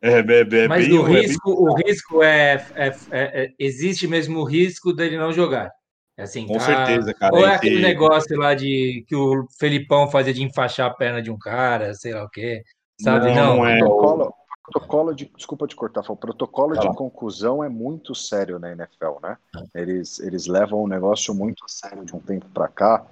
É, 0.00 0.18
é, 0.18 0.64
é 0.64 0.68
Mas 0.68 0.88
bem, 0.88 0.98
o 0.98 1.02
risco, 1.02 1.50
o 1.50 1.74
risco 1.74 2.22
é, 2.22 2.66
é, 2.74 2.96
é, 3.10 3.52
existe 3.58 4.08
mesmo 4.08 4.40
o 4.40 4.44
risco 4.44 4.92
dele 4.92 5.18
não 5.18 5.32
jogar. 5.32 5.70
Assim, 6.18 6.46
Com 6.46 6.54
tá... 6.54 6.60
certeza, 6.60 7.14
cara. 7.14 7.34
Ou 7.34 7.46
é 7.46 7.54
aquele 7.54 7.76
que... 7.76 7.82
negócio 7.82 8.36
lá 8.36 8.54
de 8.54 9.04
que 9.06 9.14
o 9.14 9.46
Felipão 9.58 10.10
fazia 10.10 10.34
de 10.34 10.42
enfaixar 10.42 10.90
a 10.90 10.94
perna 10.94 11.22
de 11.22 11.30
um 11.30 11.38
cara, 11.38 11.94
sei 11.94 12.14
lá 12.14 12.24
o 12.24 12.28
quê. 12.28 12.62
Sabe? 13.00 13.26
Não, 13.26 13.34
não, 13.34 13.56
não 13.56 13.66
é. 13.66 13.78
Protocolo, 13.78 14.34
protocolo 14.64 15.14
de. 15.14 15.32
Desculpa 15.36 15.66
te 15.66 15.76
cortar, 15.76 16.02
o 16.08 16.16
protocolo 16.16 16.78
de 16.78 16.88
conclusão 16.94 17.62
é 17.62 17.68
muito 17.68 18.14
sério 18.14 18.58
na 18.58 18.72
NFL, 18.72 19.20
né? 19.22 19.36
Eles, 19.74 20.18
eles 20.20 20.46
levam 20.46 20.82
o 20.82 20.88
negócio 20.88 21.34
muito 21.34 21.64
a 21.64 21.68
sério 21.68 22.04
de 22.04 22.14
um 22.14 22.20
tempo 22.20 22.46
para 22.52 22.68
cá. 22.68 23.06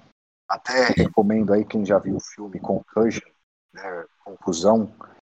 Até 0.47 0.87
recomendo 0.97 1.53
aí 1.53 1.63
quem 1.63 1.85
já 1.85 1.97
viu 1.97 2.17
o 2.17 2.21
filme 2.21 2.59
Concussion, 2.59 3.27
né? 3.73 4.05
Conclusão 4.23 4.91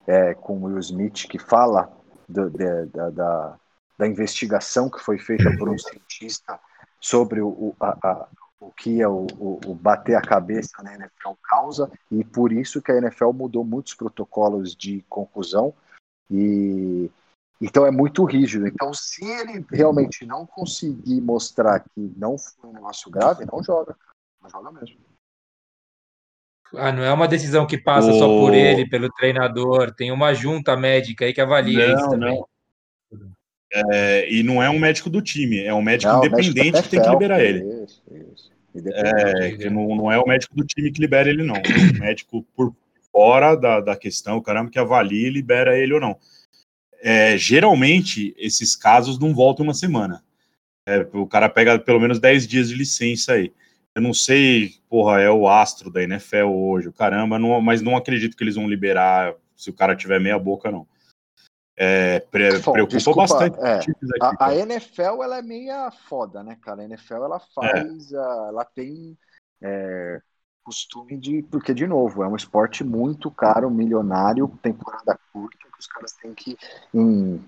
é, 0.06 0.34
com 0.34 0.62
Will 0.62 0.78
Smith, 0.78 1.26
que 1.28 1.38
fala 1.38 1.90
do, 2.28 2.48
de, 2.50 2.86
da, 2.86 3.10
da, 3.10 3.58
da, 3.98 4.06
investigação 4.06 4.88
que 4.88 5.00
foi 5.00 5.18
feita 5.18 5.44
por 5.58 5.68
um 5.68 5.78
cientista 5.78 6.58
sobre 7.00 7.40
o, 7.40 7.74
a, 7.80 7.98
a, 8.02 8.28
o 8.60 8.70
que 8.72 9.00
é 9.00 9.08
o, 9.08 9.26
o, 9.38 9.60
o, 9.66 9.74
bater 9.74 10.14
a 10.14 10.22
cabeça 10.22 10.82
na 10.82 10.94
NFL 10.94 11.32
causa, 11.42 11.90
e 12.10 12.24
por 12.24 12.52
isso 12.52 12.80
que 12.80 12.92
a 12.92 12.98
NFL 12.98 13.32
mudou 13.32 13.64
muitos 13.64 13.94
protocolos 13.94 14.74
de 14.74 15.04
conclusão, 15.08 15.74
e 16.30 17.10
então 17.60 17.86
é 17.86 17.90
muito 17.90 18.24
rígido. 18.24 18.66
Então, 18.66 18.92
se 18.92 19.24
ele 19.24 19.64
realmente 19.70 20.26
não 20.26 20.44
conseguir 20.44 21.20
mostrar 21.22 21.80
que 21.80 22.12
não 22.16 22.36
foi 22.36 22.68
um 22.68 22.72
negócio 22.74 23.10
grave, 23.10 23.46
não 23.50 23.62
joga. 23.62 23.96
Não 24.42 24.50
joga 24.50 24.70
mesmo. 24.72 24.98
Ah, 26.74 26.92
não 26.92 27.02
é 27.04 27.12
uma 27.12 27.28
decisão 27.28 27.66
que 27.66 27.78
passa 27.78 28.10
o... 28.10 28.18
só 28.18 28.26
por 28.26 28.54
ele, 28.54 28.88
pelo 28.88 29.10
treinador, 29.12 29.94
tem 29.94 30.10
uma 30.10 30.34
junta 30.34 30.76
médica 30.76 31.24
aí 31.24 31.32
que 31.32 31.40
avalia 31.40 31.88
não, 31.88 31.96
isso 31.96 32.10
também. 32.10 32.34
Não. 32.34 32.46
É, 33.72 34.32
e 34.32 34.42
não 34.42 34.62
é 34.62 34.70
um 34.70 34.78
médico 34.78 35.10
do 35.10 35.20
time, 35.20 35.60
é 35.60 35.74
um 35.74 35.82
médico 35.82 36.12
não, 36.12 36.18
independente 36.18 36.54
médico 36.54 36.82
que 36.82 36.88
tem 36.88 37.02
que 37.02 37.08
liberar 37.08 37.40
ele. 37.40 37.84
Isso, 37.84 38.02
isso. 38.10 38.56
É, 38.92 39.52
que 39.52 39.70
não, 39.70 39.94
não 39.96 40.12
é 40.12 40.18
o 40.18 40.26
médico 40.26 40.54
do 40.54 40.64
time 40.64 40.90
que 40.90 41.00
libera 41.00 41.28
ele, 41.28 41.42
não. 41.42 41.56
É 41.56 41.96
um 41.96 41.98
médico 41.98 42.44
por 42.54 42.74
fora 43.10 43.54
da, 43.54 43.80
da 43.80 43.96
questão, 43.96 44.40
caramba, 44.40 44.70
que 44.70 44.78
avalia 44.78 45.26
e 45.26 45.30
libera 45.30 45.78
ele 45.78 45.94
ou 45.94 46.00
não. 46.00 46.16
É, 47.00 47.36
geralmente, 47.38 48.34
esses 48.36 48.76
casos 48.76 49.18
não 49.18 49.34
voltam 49.34 49.64
uma 49.64 49.74
semana. 49.74 50.22
É, 50.86 51.06
o 51.12 51.26
cara 51.26 51.48
pega 51.48 51.78
pelo 51.78 52.00
menos 52.00 52.18
10 52.18 52.46
dias 52.46 52.68
de 52.68 52.74
licença 52.74 53.32
aí. 53.32 53.52
Eu 53.96 54.02
não 54.02 54.12
sei, 54.12 54.74
porra, 54.90 55.22
é 55.22 55.30
o 55.30 55.48
astro 55.48 55.90
da 55.90 56.02
NFL 56.02 56.48
hoje, 56.48 56.92
caramba, 56.92 57.38
não, 57.38 57.58
mas 57.62 57.80
não 57.80 57.96
acredito 57.96 58.36
que 58.36 58.44
eles 58.44 58.56
vão 58.56 58.68
liberar 58.68 59.34
se 59.56 59.70
o 59.70 59.72
cara 59.72 59.96
tiver 59.96 60.20
meia 60.20 60.38
boca, 60.38 60.70
não. 60.70 60.86
É, 61.74 62.20
pre, 62.20 62.58
Bom, 62.58 62.72
preocupa 62.72 62.96
desculpa, 62.98 63.20
bastante. 63.22 63.58
É, 63.58 63.76
aqui, 63.76 63.92
a, 64.20 64.48
a, 64.48 64.54
NFL 64.54 65.22
ela 65.22 65.38
é 65.38 65.42
meia 65.42 65.90
foda, 65.90 66.42
né, 66.42 66.58
cara? 66.60 66.82
A 66.82 66.84
NFL 66.84 67.14
ela 67.14 67.40
faz, 67.40 68.12
é. 68.12 68.18
a, 68.18 68.46
ela 68.48 68.64
tem 68.66 69.16
é, 69.62 70.20
costume 70.62 71.16
de, 71.16 71.42
porque 71.44 71.72
de 71.72 71.86
novo 71.86 72.22
é 72.22 72.28
um 72.28 72.36
esporte 72.36 72.84
muito 72.84 73.30
caro, 73.30 73.70
milionário, 73.70 74.46
temporada 74.60 75.18
curta, 75.32 75.56
que 75.56 75.80
os 75.80 75.86
caras 75.86 76.12
têm 76.12 76.34
que 76.34 76.58
em 76.92 77.42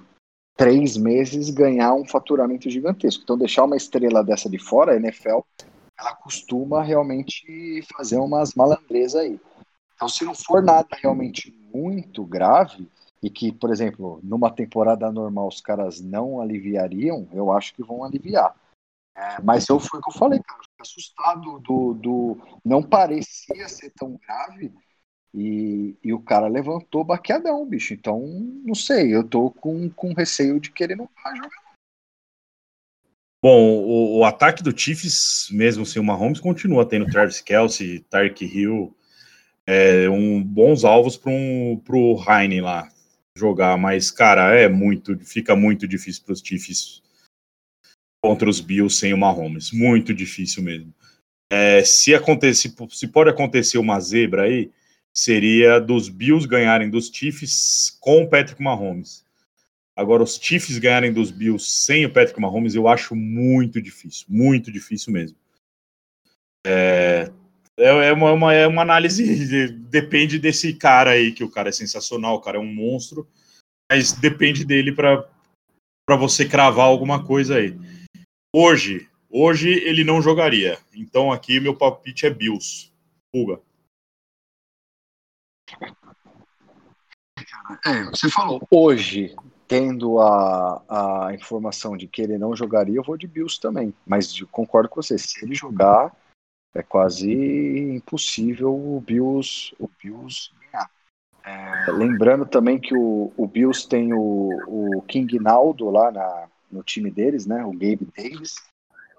três 0.57 0.97
meses 0.97 1.51
ganhar 1.51 1.93
um 1.93 2.07
faturamento 2.07 2.71
gigantesco. 2.71 3.23
Então 3.23 3.37
deixar 3.37 3.65
uma 3.65 3.77
estrela 3.77 4.25
dessa 4.25 4.49
de 4.49 4.59
fora, 4.59 4.93
a 4.93 4.97
NFL 4.97 5.41
ela 5.99 6.15
costuma 6.15 6.83
realmente 6.83 7.83
fazer 7.95 8.19
umas 8.19 8.55
malandrezas 8.55 9.23
aí. 9.23 9.41
Então, 9.95 10.09
se 10.09 10.25
não 10.25 10.35
for 10.35 10.63
nada 10.63 10.89
realmente 10.93 11.53
muito 11.73 12.25
grave, 12.25 12.89
e 13.23 13.29
que, 13.29 13.51
por 13.51 13.71
exemplo, 13.71 14.21
numa 14.23 14.51
temporada 14.51 15.11
normal 15.11 15.49
os 15.49 15.61
caras 15.61 16.01
não 16.01 16.41
aliviariam, 16.41 17.29
eu 17.33 17.51
acho 17.51 17.75
que 17.75 17.83
vão 17.83 18.05
aliviar. 18.05 18.55
É, 19.17 19.43
mas 19.43 19.69
eu 19.69 19.81
foi 19.81 19.99
o 19.99 20.03
que 20.03 20.11
eu 20.11 20.15
falei, 20.15 20.41
cara, 20.41 20.61
eu 20.61 20.83
assustado 20.83 21.59
do, 21.59 21.95
do. 21.95 22.39
Não 22.65 22.81
parecia 22.83 23.69
ser 23.69 23.91
tão 23.91 24.17
grave. 24.25 24.73
E, 25.35 25.97
e 26.03 26.15
o 26.15 26.21
cara 26.21 26.47
levantou 26.47 27.05
baqueadão, 27.05 27.67
bicho. 27.67 27.93
Então, 27.93 28.21
não 28.65 28.75
sei, 28.75 29.15
eu 29.15 29.25
tô 29.25 29.51
com, 29.51 29.91
com 29.91 30.15
receio 30.15 30.61
de 30.61 30.71
que 30.71 30.83
ele 30.83 30.95
não 30.95 31.09
vai 31.23 31.37
jogar 31.37 31.68
Bom, 33.41 33.61
o, 33.61 34.19
o, 34.19 34.25
ataque 34.25 34.65
do 34.65 34.77
Chiefs, 34.77 35.49
mesmo 35.53 35.87
sem 35.87 36.03
o 36.03 36.05
Mahomes, 36.05 36.41
continua 36.41 36.85
tendo 36.85 37.07
Travis 37.07 37.41
Kelsey, 37.41 38.01
Tark 38.11 38.43
Hill, 38.43 38.97
é, 39.65 40.09
um, 40.11 40.43
bons 40.43 40.85
alvos 40.85 41.17
para 41.17 41.31
um, 41.31 41.81
o 41.89 42.25
Heine 42.29 42.61
lá 42.61 42.91
jogar, 43.37 43.79
mas, 43.79 44.11
cara, 44.11 44.55
é 44.57 44.69
muito, 44.69 45.17
fica 45.21 45.55
muito 45.55 45.87
difícil 45.87 46.25
para 46.25 46.33
os 46.33 46.41
Chiefs 46.41 47.01
contra 48.21 48.51
os 48.51 48.61
Bills 48.61 48.99
sem 48.99 49.15
o 49.15 49.19
Mahomes, 49.19 49.71
muito 49.71 50.13
difícil 50.13 50.63
mesmo. 50.63 50.93
É, 51.51 51.85
se, 51.85 52.15
acontecer, 52.15 52.75
se 52.91 53.07
pode 53.07 53.31
acontecer 53.31 53.79
uma 53.79 54.01
zebra 54.01 54.43
aí, 54.43 54.73
seria 55.15 55.79
dos 55.79 56.09
Bills 56.09 56.47
ganharem 56.47 56.91
dos 56.91 57.09
Chiefs 57.09 57.97
com 58.01 58.23
o 58.23 58.29
Patrick 58.29 58.61
Mahomes. 58.61 59.25
Agora, 59.99 60.23
os 60.23 60.37
Chiefs 60.37 60.79
ganharem 60.79 61.13
dos 61.13 61.33
Bills 61.33 61.69
sem 61.69 62.07
o 62.07 62.13
Patrick 62.13 62.41
Mahomes, 62.41 62.77
eu 62.77 62.87
acho 62.87 63.17
muito 63.17 63.83
difícil, 63.83 64.27
muito 64.29 64.71
difícil 64.71 65.13
mesmo. 65.13 65.37
É, 66.65 67.33
é, 67.77 68.07
é, 68.07 68.13
uma, 68.13 68.31
uma, 68.31 68.55
é 68.55 68.65
uma 68.65 68.83
análise, 68.83 69.25
de, 69.49 69.73
depende 69.73 70.39
desse 70.39 70.73
cara 70.73 71.11
aí, 71.11 71.33
que 71.33 71.43
o 71.43 71.51
cara 71.51 71.71
é 71.71 71.73
sensacional, 71.73 72.37
o 72.37 72.41
cara 72.41 72.59
é 72.59 72.61
um 72.61 72.73
monstro, 72.73 73.29
mas 73.91 74.13
depende 74.13 74.65
dele 74.65 74.93
para 74.93 75.27
você 76.17 76.49
cravar 76.49 76.87
alguma 76.87 77.27
coisa 77.27 77.57
aí. 77.57 77.77
Hoje, 78.55 79.11
hoje 79.29 79.69
ele 79.69 80.05
não 80.05 80.23
jogaria, 80.23 80.79
então 80.95 81.33
aqui 81.33 81.59
meu 81.59 81.75
palpite 81.75 82.25
é 82.25 82.31
Bills. 82.31 82.93
Pulga. 83.33 83.61
É, 87.85 88.05
você 88.05 88.31
falou. 88.31 88.65
Hoje, 88.71 89.35
tendo 89.69 90.19
a, 90.19 91.27
a 91.29 91.35
informação 91.35 91.95
de 91.95 92.09
que 92.09 92.23
ele 92.23 92.39
não 92.39 92.57
jogaria, 92.57 92.97
eu 92.97 93.05
vou 93.05 93.19
de 93.19 93.27
Bills 93.27 93.61
também. 93.61 93.95
Mas 94.07 94.35
eu 94.41 94.49
concordo 94.49 94.89
com 94.89 95.03
você, 95.03 95.19
se 95.19 95.45
ele 95.45 95.55
jogar, 95.55 96.11
é 96.75 96.83
quase 96.83 97.31
impossível 97.95 98.75
o 98.75 99.01
Bills, 99.01 99.77
o 99.79 99.89
Bills 100.03 100.51
ganhar. 100.59 100.91
É, 101.45 101.93
lembrando 101.93 102.47
também 102.47 102.81
que 102.81 102.97
o, 102.97 103.31
o 103.37 103.47
Bills 103.47 103.87
tem 103.87 104.15
o, 104.15 104.97
o 104.97 105.03
King 105.03 105.39
Naldo 105.39 105.91
lá 105.91 106.11
na, 106.11 106.49
no 106.73 106.83
time 106.83 107.11
deles, 107.11 107.45
né? 107.45 107.63
O 107.65 107.73
Gabe 107.73 108.09
Davis. 108.17 108.55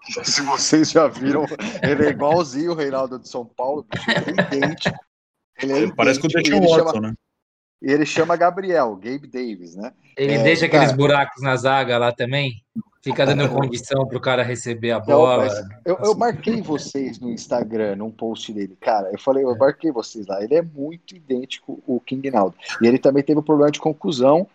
Se 0.23 0.41
vocês 0.41 0.91
já 0.91 1.07
viram, 1.07 1.45
ele 1.83 2.07
é 2.07 2.09
igualzinho 2.09 2.71
o 2.71 2.75
Reinaldo 2.75 3.19
de 3.19 3.29
São 3.29 3.45
Paulo, 3.45 3.85
ele 4.07 4.41
é 4.41 4.57
idêntico. 4.57 4.99
Ele, 5.61 5.85
é 5.85 5.91
Parece 5.93 6.19
com 6.19 6.27
o 6.27 6.29
idêntico, 6.31 6.55
ele 6.55 6.67
Watson, 6.67 6.93
chama, 6.93 7.07
né? 7.09 7.13
Ele 7.81 8.05
chama 8.05 8.35
Gabriel, 8.35 8.95
Gabe 8.95 9.27
Davis, 9.27 9.75
né? 9.75 9.93
Ele 10.17 10.33
É, 10.33 10.43
deixa 10.43 10.65
aqueles 10.65 10.87
cara. 10.87 10.97
buracos 10.97 11.41
na 11.41 11.55
zaga 11.55 11.97
lá 11.97 12.11
também. 12.11 12.63
Fica 13.01 13.25
dando 13.25 13.47
condição 13.49 14.05
pro 14.05 14.19
cara 14.19 14.43
receber 14.43 14.91
a 14.91 14.99
Não, 14.99 15.05
bola. 15.05 15.45
mas 15.45 15.57
eu, 15.85 15.97
eu 16.03 16.15
marquei 16.15 16.61
vocês 16.61 17.17
no 17.17 17.31
Instagram, 17.31 17.95
num 17.95 18.11
post 18.11 18.51
dele. 18.51 18.75
Cara, 18.81 19.09
eu 19.11 19.17
falei, 19.17 19.45
eu 19.45 19.55
marquei 19.57 19.89
vocês 19.89 20.27
lá. 20.27 20.43
Ele 20.43 20.55
é 20.55 20.61
muito 20.61 21.15
idêntico 21.15 21.81
o 21.87 22.01
King 22.01 22.29
Naldo. 22.29 22.57
E 22.81 22.87
ele 22.87 22.99
também 22.99 23.23
teve 23.23 23.39
um 23.39 23.43
problema 23.43 23.71
de 23.71 23.79
conclusão. 23.79 24.45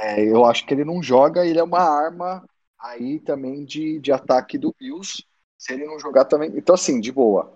É, 0.00 0.24
eu 0.24 0.46
acho 0.46 0.64
que 0.66 0.72
ele 0.72 0.84
não 0.86 1.02
joga, 1.02 1.44
ele 1.46 1.58
é 1.58 1.62
uma 1.62 1.80
arma 1.80 2.42
aí 2.80 3.20
também 3.20 3.62
de, 3.64 4.00
de 4.00 4.10
ataque 4.10 4.56
do 4.56 4.74
Bills. 4.80 5.22
Se 5.58 5.74
ele 5.74 5.84
não 5.84 5.98
jogar 6.00 6.24
também. 6.24 6.50
Então, 6.56 6.74
assim, 6.74 6.98
de 6.98 7.12
boa. 7.12 7.52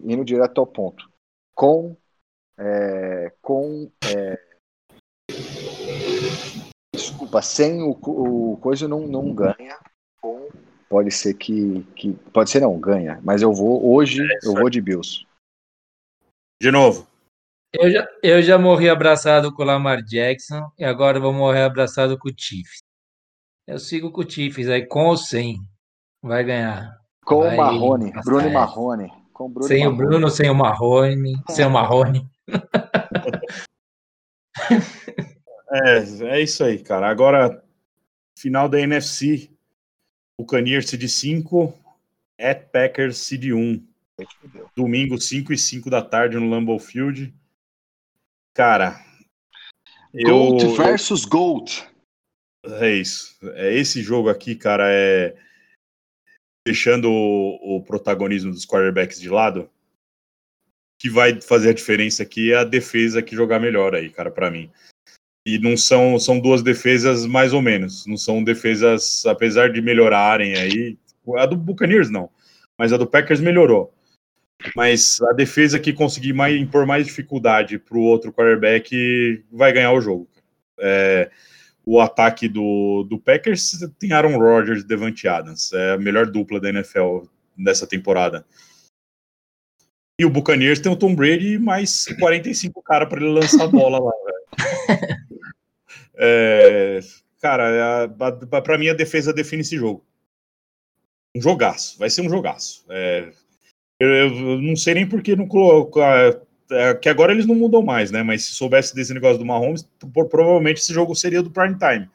Indo 0.00 0.24
direto 0.24 0.60
ao 0.60 0.66
ponto. 0.66 1.10
Com. 1.52 1.96
é, 2.56 3.32
com. 3.42 3.90
é, 4.06 4.49
desculpa, 7.30 7.42
sem 7.42 7.82
o, 7.82 7.90
o 7.90 8.56
coisa 8.58 8.88
não, 8.88 9.06
não 9.06 9.32
ganha. 9.32 9.78
Pode 10.88 11.10
ser 11.12 11.34
que, 11.34 11.86
que. 11.94 12.12
Pode 12.32 12.50
ser 12.50 12.60
não, 12.60 12.78
ganha. 12.78 13.20
Mas 13.22 13.42
eu 13.42 13.52
vou. 13.52 13.94
Hoje 13.94 14.26
eu 14.42 14.54
vou 14.54 14.68
de 14.68 14.80
Bills. 14.80 15.24
De 16.60 16.70
novo. 16.70 17.06
Eu 17.72 17.88
já, 17.88 18.08
eu 18.20 18.42
já 18.42 18.58
morri 18.58 18.88
abraçado 18.88 19.54
com 19.54 19.62
o 19.62 19.64
Lamar 19.64 20.02
Jackson 20.02 20.68
e 20.76 20.84
agora 20.84 21.20
vou 21.20 21.32
morrer 21.32 21.62
abraçado 21.62 22.18
com 22.18 22.28
o 22.28 22.34
Chiefs. 22.36 22.80
Eu 23.64 23.78
sigo 23.78 24.10
com 24.10 24.22
o 24.22 24.28
Chiefs 24.28 24.68
aí, 24.68 24.84
com 24.84 25.06
ou 25.06 25.16
sem. 25.16 25.56
Vai 26.20 26.42
ganhar. 26.42 26.98
Com 27.24 27.42
Vai 27.42 27.54
o 27.54 27.56
Marrone, 27.56 28.12
Bruno 28.24 28.40
essa. 28.40 28.50
Marrone. 28.50 29.12
Com 29.32 29.44
o 29.44 29.48
Bruno 29.48 29.68
sem 29.68 29.86
o. 29.86 29.94
Bruno, 29.94 30.28
sem 30.28 30.50
o 30.50 30.54
Marrone, 30.54 31.32
sem 31.50 31.64
o 31.64 31.70
Marrone. 31.70 32.28
É, 35.72 36.34
é 36.36 36.40
isso 36.40 36.64
aí, 36.64 36.78
cara. 36.78 37.08
Agora, 37.08 37.64
final 38.36 38.68
da 38.68 38.80
NFC. 38.80 39.50
Buccaneers 40.40 40.90
de 40.90 41.06
5, 41.06 41.78
at 42.40 42.70
Packers 42.72 43.28
de 43.28 43.52
1. 43.52 43.86
Domingo, 44.74 45.20
5 45.20 45.52
e 45.52 45.58
5 45.58 45.90
da 45.90 46.02
tarde 46.02 46.38
no 46.38 46.48
Lambeau 46.48 46.78
Field. 46.78 47.34
Cara, 48.54 48.98
eu, 50.12 50.28
Gold 50.28 50.76
versus 50.76 51.24
Gold. 51.24 51.86
É 52.64 52.90
isso. 52.90 53.36
É 53.54 53.72
esse 53.74 54.02
jogo 54.02 54.28
aqui, 54.28 54.54
cara, 54.54 54.90
é 54.90 55.36
deixando 56.66 57.10
o, 57.10 57.76
o 57.76 57.82
protagonismo 57.82 58.50
dos 58.50 58.66
quarterbacks 58.66 59.20
de 59.20 59.28
lado, 59.28 59.70
que 61.00 61.08
vai 61.08 61.40
fazer 61.40 61.70
a 61.70 61.74
diferença 61.74 62.22
aqui 62.22 62.52
é 62.52 62.56
a 62.56 62.64
defesa 62.64 63.22
que 63.22 63.34
jogar 63.34 63.58
melhor 63.58 63.94
aí, 63.94 64.10
cara, 64.10 64.30
para 64.30 64.50
mim. 64.50 64.70
E 65.54 65.58
não 65.58 65.76
são 65.76 66.18
são 66.18 66.38
duas 66.38 66.62
defesas 66.62 67.26
mais 67.26 67.52
ou 67.52 67.62
menos, 67.62 68.06
não 68.06 68.16
são 68.16 68.42
defesas 68.44 69.24
apesar 69.26 69.72
de 69.72 69.80
melhorarem 69.80 70.56
aí, 70.56 70.98
a 71.36 71.46
do 71.46 71.56
Buccaneers 71.56 72.10
não, 72.10 72.30
mas 72.78 72.92
a 72.92 72.96
do 72.96 73.06
Packers 73.06 73.40
melhorou. 73.40 73.92
Mas 74.76 75.20
a 75.22 75.32
defesa 75.32 75.78
que 75.78 75.92
conseguir 75.92 76.32
mais, 76.32 76.54
impor 76.60 76.86
mais 76.86 77.06
dificuldade 77.06 77.78
para 77.78 77.96
o 77.96 78.02
outro 78.02 78.32
quarterback 78.32 79.42
vai 79.50 79.72
ganhar 79.72 79.92
o 79.92 80.00
jogo. 80.00 80.28
É, 80.78 81.30
o 81.84 82.00
ataque 82.00 82.46
do, 82.46 83.04
do 83.08 83.18
Packers 83.18 83.78
tem 83.98 84.12
Aaron 84.12 84.38
Rodgers 84.38 84.82
e 84.82 84.86
Devante 84.86 85.26
Adams. 85.26 85.72
É 85.72 85.92
a 85.92 85.98
melhor 85.98 86.26
dupla 86.26 86.60
da 86.60 86.68
NFL 86.68 87.22
dessa 87.56 87.86
temporada. 87.86 88.44
E 90.20 90.24
o 90.24 90.30
Buccaneers 90.30 90.80
tem 90.80 90.92
o 90.92 90.96
Tom 90.96 91.14
Brady 91.14 91.58
mais 91.58 92.04
45 92.18 92.82
caras 92.82 93.08
para 93.08 93.20
ele 93.20 93.32
lançar 93.32 93.64
a 93.64 93.68
bola 93.68 93.98
lá. 93.98 94.12
É, 96.22 97.00
cara, 97.40 98.06
para 98.62 98.76
mim 98.76 98.90
a 98.90 98.94
defesa 98.94 99.32
define 99.32 99.62
esse 99.62 99.76
jogo. 99.76 100.04
Um 101.34 101.40
jogaço, 101.40 101.98
vai 101.98 102.10
ser 102.10 102.20
um 102.20 102.28
jogaço. 102.28 102.84
É, 102.90 103.32
eu, 103.98 104.08
eu 104.08 104.60
não 104.60 104.76
sei 104.76 104.94
nem 104.94 105.08
por 105.08 105.22
que 105.22 105.34
não 105.34 105.48
colocou. 105.48 106.02
É, 106.02 106.94
que 106.94 107.08
agora 107.08 107.32
eles 107.32 107.46
não 107.46 107.54
mudam 107.54 107.82
mais, 107.82 108.10
né? 108.10 108.22
Mas 108.22 108.44
se 108.44 108.52
soubesse 108.52 108.94
desse 108.94 109.14
negócio 109.14 109.38
do 109.38 109.44
Mahomes, 109.44 109.88
pro- 110.12 110.28
provavelmente 110.28 110.78
esse 110.78 110.92
jogo 110.92 111.14
seria 111.14 111.42
do 111.42 111.50
prime 111.50 111.76
time. 111.78 112.08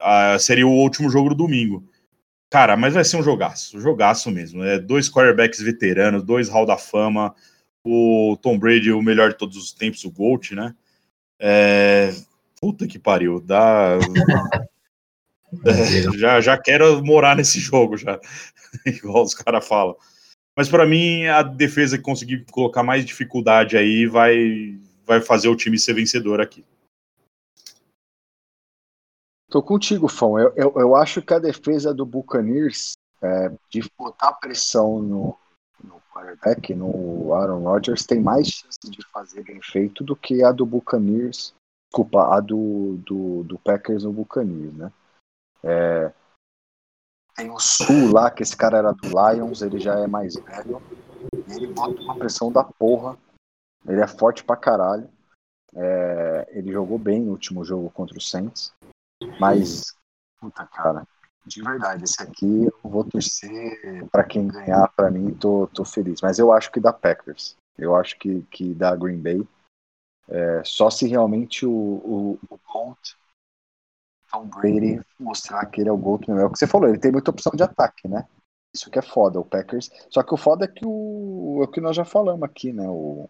Ah, 0.00 0.38
seria 0.38 0.66
o 0.66 0.70
último 0.72 1.10
jogo 1.10 1.30
do 1.30 1.34
domingo. 1.34 1.86
Cara, 2.50 2.76
mas 2.76 2.94
vai 2.94 3.04
ser 3.04 3.16
um 3.16 3.22
jogaço, 3.22 3.80
jogaço 3.80 4.30
mesmo. 4.30 4.62
É 4.62 4.78
dois 4.78 5.10
quarterbacks 5.10 5.60
veteranos, 5.60 6.22
dois 6.22 6.48
Hall 6.48 6.64
da 6.64 6.78
Fama, 6.78 7.34
o 7.84 8.38
Tom 8.40 8.58
Brady, 8.58 8.92
o 8.92 9.02
melhor 9.02 9.30
de 9.30 9.38
todos 9.38 9.56
os 9.56 9.72
tempos, 9.72 10.04
o 10.04 10.10
Gold, 10.10 10.54
né? 10.54 10.74
É, 11.40 12.10
puta 12.64 12.86
que 12.88 12.98
pariu, 12.98 13.40
dá. 13.40 13.98
É, 15.64 16.10
já, 16.18 16.40
já 16.40 16.58
quero 16.58 17.00
morar 17.04 17.36
nesse 17.36 17.60
jogo, 17.60 17.96
já. 17.96 18.18
Igual 18.84 19.22
os 19.22 19.34
caras 19.34 19.64
falam. 19.64 19.96
Mas 20.56 20.68
para 20.68 20.84
mim, 20.84 21.26
a 21.26 21.44
defesa 21.44 21.96
que 21.96 22.02
conseguir 22.02 22.44
colocar 22.50 22.82
mais 22.82 23.04
dificuldade 23.04 23.76
aí 23.76 24.04
vai, 24.04 24.76
vai 25.06 25.20
fazer 25.20 25.46
o 25.46 25.54
time 25.54 25.78
ser 25.78 25.94
vencedor 25.94 26.40
aqui. 26.40 26.64
Tô 29.48 29.62
contigo, 29.62 30.08
Fão. 30.08 30.40
Eu, 30.40 30.52
eu, 30.56 30.74
eu 30.74 30.96
acho 30.96 31.22
que 31.22 31.32
a 31.32 31.38
defesa 31.38 31.94
do 31.94 32.04
Buccaneers 32.04 32.94
é, 33.22 33.52
de 33.70 33.88
botar 33.96 34.32
pressão 34.32 35.00
no, 35.00 35.38
no 35.84 36.02
quarterback, 36.12 36.74
no 36.74 37.32
Aaron 37.32 37.62
Rodgers, 37.62 38.04
tem 38.04 38.20
mais 38.20 38.48
chance 38.48 38.90
de 38.90 39.06
fazer 39.12 39.44
bem 39.44 39.60
feito 39.62 40.02
do 40.02 40.16
que 40.16 40.42
a 40.42 40.50
do 40.50 40.66
Buccaneers. 40.66 41.54
Desculpa, 41.94 42.34
a 42.34 42.40
do, 42.40 42.96
do, 43.06 43.44
do 43.44 43.56
Packers 43.56 44.02
no 44.02 44.12
Buccaneers, 44.12 44.74
né? 44.74 44.92
É, 45.62 46.12
tem 47.36 47.48
o 47.50 47.58
Sul 47.60 48.12
lá, 48.12 48.32
que 48.32 48.42
esse 48.42 48.56
cara 48.56 48.78
era 48.78 48.92
do 48.92 49.08
Lions, 49.08 49.62
ele 49.62 49.78
já 49.78 50.00
é 50.00 50.06
mais 50.08 50.34
velho. 50.34 50.82
E 51.48 51.52
ele 51.52 51.68
bota 51.68 52.00
uma 52.00 52.16
pressão 52.16 52.50
da 52.50 52.64
porra. 52.64 53.16
Ele 53.86 54.00
é 54.00 54.08
forte 54.08 54.42
pra 54.42 54.56
caralho. 54.56 55.08
É, 55.72 56.48
ele 56.50 56.72
jogou 56.72 56.98
bem 56.98 57.20
no 57.20 57.30
último 57.30 57.64
jogo 57.64 57.88
contra 57.90 58.18
o 58.18 58.20
Saints. 58.20 58.72
Mas, 59.38 59.94
puta 60.40 60.66
cara, 60.66 61.06
de 61.46 61.62
verdade, 61.62 62.02
esse 62.02 62.20
aqui 62.20 62.64
eu 62.64 62.90
vou 62.90 63.04
torcer 63.04 64.08
pra 64.10 64.24
quem 64.24 64.48
ganhar, 64.48 64.88
pra 64.96 65.12
mim, 65.12 65.32
tô, 65.32 65.68
tô 65.68 65.84
feliz. 65.84 66.20
Mas 66.20 66.40
eu 66.40 66.52
acho 66.52 66.72
que 66.72 66.80
dá 66.80 66.92
Packers. 66.92 67.56
Eu 67.78 67.94
acho 67.94 68.18
que, 68.18 68.42
que 68.50 68.74
dá 68.74 68.96
Green 68.96 69.20
Bay. 69.20 69.46
É, 70.28 70.62
só 70.64 70.90
se 70.90 71.06
realmente 71.06 71.66
o, 71.66 71.70
o, 71.72 72.38
o 72.48 72.58
Gold, 72.66 72.98
Tom 74.30 74.46
Brady, 74.46 75.00
mostrar 75.20 75.64
que 75.66 75.80
ele 75.80 75.88
é 75.88 75.92
o 75.92 75.98
Gold 75.98 76.26
mesmo. 76.28 76.42
É 76.42 76.46
o 76.46 76.50
que 76.50 76.58
você 76.58 76.66
falou, 76.66 76.88
ele 76.88 76.98
tem 76.98 77.12
muita 77.12 77.30
opção 77.30 77.52
de 77.54 77.62
ataque, 77.62 78.08
né? 78.08 78.26
Isso 78.74 78.90
que 78.90 78.98
é 78.98 79.02
foda, 79.02 79.38
o 79.38 79.44
Packers. 79.44 79.90
Só 80.10 80.22
que 80.22 80.34
o 80.34 80.36
foda 80.36 80.64
é 80.64 80.68
que 80.68 80.84
o, 80.84 81.60
é 81.62 81.64
o 81.64 81.68
que 81.70 81.80
nós 81.80 81.94
já 81.94 82.04
falamos 82.04 82.42
aqui, 82.42 82.72
né? 82.72 82.88
O 82.88 83.28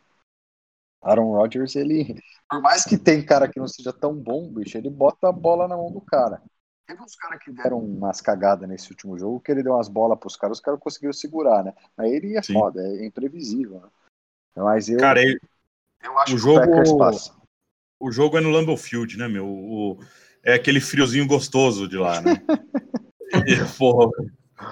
Aaron 1.03 1.33
Rodgers, 1.33 1.77
ele, 1.77 2.19
por 2.49 2.63
mais 2.63 2.85
que 2.85 2.97
tem 2.97 3.25
cara 3.25 3.47
que 3.47 3.61
não 3.61 3.69
seja 3.69 3.93
tão 3.93 4.15
bom, 4.15 4.49
bicho, 4.51 4.79
ele 4.79 4.89
bota 4.89 5.29
a 5.29 5.33
bola 5.33 5.69
na 5.69 5.77
mão 5.77 5.93
do 5.93 6.01
cara. 6.01 6.41
Teve 6.87 7.03
uns 7.03 7.15
caras 7.17 7.43
que 7.43 7.51
deram 7.51 7.79
umas 7.79 8.21
cagadas 8.21 8.69
nesse 8.69 8.91
último 8.91 9.19
jogo, 9.19 9.41
que 9.41 9.53
ele 9.53 9.63
deu 9.63 9.75
umas 9.75 9.89
bolas 9.89 10.19
pros 10.19 10.37
caras, 10.37 10.59
os 10.59 10.63
caras 10.63 10.81
conseguiram 10.81 11.13
segurar, 11.13 11.63
né? 11.63 11.75
Mas 11.97 12.11
ele 12.13 12.37
é 12.37 12.43
Sim. 12.43 12.55
foda, 12.55 12.81
é 12.81 13.05
imprevisível, 13.07 13.81
né? 13.81 13.89
Mas 14.57 14.89
eu, 14.89 14.99
Cara, 14.99 15.21
ele- 15.21 15.41
eu 16.05 16.19
acho 16.19 16.33
o 16.33 16.37
que 16.37 16.43
jogo- 16.43 16.59
o 16.59 16.61
Packers 16.69 16.93
passa. 16.93 17.35
o 18.01 18.13
jogo 18.13 18.39
é 18.39 18.41
no 18.41 18.51
Lambeau 18.51 18.77
Field, 18.77 19.17
né, 19.19 19.27
meu? 19.29 19.47
O- 19.47 19.99
é 20.43 20.55
aquele 20.55 20.81
friozinho 20.81 21.27
gostoso 21.27 21.89
de 21.89 21.97
lá, 21.97 22.21
né? 22.21 22.35
E, 23.49 23.57
porra, 23.79 24.09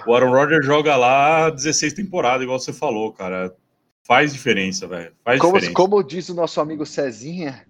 o 0.06 0.14
Aaron 0.14 0.30
Rodgers 0.30 0.64
joga 0.64 0.94
lá 0.96 1.50
16 1.50 1.94
temporadas, 1.94 2.42
igual 2.42 2.60
você 2.60 2.72
falou, 2.72 3.12
cara. 3.12 3.52
Faz 4.06 4.32
diferença, 4.32 4.86
velho. 4.86 5.12
Faz 5.24 5.40
Como, 5.40 5.54
diferença. 5.54 5.74
como 5.74 6.02
diz 6.02 6.28
o 6.28 6.34
nosso 6.34 6.60
amigo 6.60 6.84
Cezinha, 6.86 7.66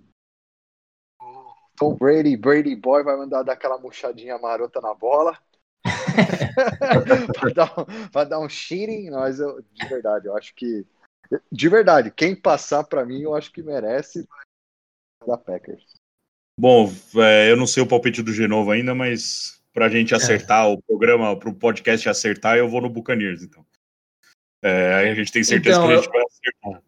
o 1.21 1.55
Tom 1.77 1.95
Brady, 1.95 2.37
Brady 2.37 2.75
Boy, 2.77 3.03
vai 3.05 3.17
mandar 3.17 3.43
dar 3.43 3.53
aquela 3.55 3.79
murchadinha 3.79 4.39
marota 4.39 4.81
na 4.83 4.93
bola. 4.93 5.39
pra, 7.41 7.51
dar 7.55 7.79
um, 7.81 8.09
pra 8.09 8.25
dar 8.25 8.39
um 8.41 8.49
cheating, 8.49 9.11
mas 9.11 9.41
eu, 9.41 9.63
de 9.73 9.87
verdade, 9.89 10.27
eu 10.27 10.37
acho 10.37 10.55
que. 10.55 10.85
De 11.51 11.69
verdade, 11.69 12.11
quem 12.11 12.35
passar 12.35 12.85
pra 12.85 13.05
mim, 13.05 13.23
eu 13.23 13.35
acho 13.35 13.53
que 13.53 13.63
merece 13.63 14.27
da 15.27 15.39
Packers. 15.39 15.85
Bom, 16.59 16.93
é, 17.17 17.51
eu 17.51 17.57
não 17.57 17.67
sei 17.67 17.83
o 17.83 17.87
palpite 17.87 18.23
do 18.23 18.33
Genovo 18.33 18.71
ainda, 18.71 18.95
mas 18.95 19.63
para 19.73 19.87
a 19.87 19.89
gente 19.89 20.15
acertar 20.15 20.67
é. 20.67 20.69
o 20.69 20.83
programa, 20.83 21.37
para 21.39 21.49
o 21.49 21.55
podcast 21.55 22.09
acertar, 22.09 22.57
eu 22.57 22.69
vou 22.69 22.81
no 22.81 22.91
Buccaneers, 22.91 23.43
então. 23.43 23.65
É, 24.63 24.95
aí 24.95 25.09
a 25.09 25.15
gente 25.15 25.33
tem 25.33 25.43
certeza 25.43 25.79
então, 25.79 25.89
que 25.89 25.95
a 25.95 25.97
gente 25.97 26.11
vai 26.11 26.23
acertar. 26.23 26.83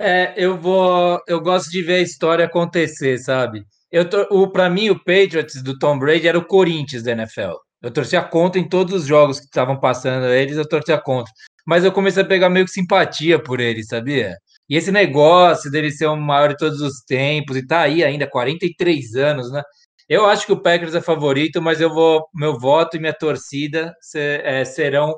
É, 0.00 0.34
eu 0.36 0.56
vou. 0.56 1.20
Eu 1.26 1.40
gosto 1.40 1.70
de 1.70 1.82
ver 1.82 1.94
a 1.94 2.02
história 2.02 2.44
acontecer, 2.44 3.18
sabe? 3.18 3.66
Eu 3.90 4.04
o 4.30 4.48
para 4.48 4.70
mim 4.70 4.90
o 4.90 4.98
Patriots 4.98 5.60
do 5.62 5.76
Tom 5.76 5.98
Brady 5.98 6.28
era 6.28 6.38
o 6.38 6.44
Corinthians 6.44 7.02
da 7.02 7.12
NFL. 7.12 7.56
Eu 7.82 7.90
torcia 7.90 8.22
contra 8.22 8.60
em 8.60 8.68
todos 8.68 8.94
os 8.94 9.06
jogos 9.06 9.40
que 9.40 9.46
estavam 9.46 9.80
passando 9.80 10.26
eles, 10.26 10.56
eu 10.56 10.68
torcia 10.68 11.00
contra. 11.00 11.32
Mas 11.68 11.84
eu 11.84 11.92
comecei 11.92 12.22
a 12.22 12.26
pegar 12.26 12.48
meio 12.48 12.64
que 12.64 12.70
simpatia 12.70 13.38
por 13.38 13.60
ele, 13.60 13.84
sabia? 13.84 14.38
E 14.70 14.74
esse 14.74 14.90
negócio 14.90 15.70
dele 15.70 15.90
ser 15.90 16.06
o 16.06 16.16
maior 16.16 16.48
de 16.48 16.56
todos 16.56 16.80
os 16.80 17.02
tempos 17.02 17.58
e 17.58 17.66
tá 17.66 17.82
aí 17.82 18.02
ainda 18.02 18.26
43 18.26 19.14
anos, 19.16 19.52
né? 19.52 19.62
Eu 20.08 20.24
acho 20.24 20.46
que 20.46 20.52
o 20.52 20.62
Packers 20.62 20.94
é 20.94 21.02
favorito, 21.02 21.60
mas 21.60 21.78
eu 21.78 21.92
vou 21.92 22.26
meu 22.34 22.58
voto 22.58 22.96
e 22.96 23.00
minha 23.00 23.12
torcida 23.12 23.94
ser, 24.00 24.42
é, 24.46 24.64
serão 24.64 25.14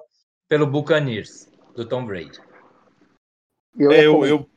pelo 0.48 0.66
Buccaneers 0.66 1.48
do 1.76 1.86
Tom 1.86 2.04
Brady. 2.04 2.40
Eu, 3.78 3.92
é, 3.92 4.04
eu, 4.04 4.26
eu, 4.26 4.50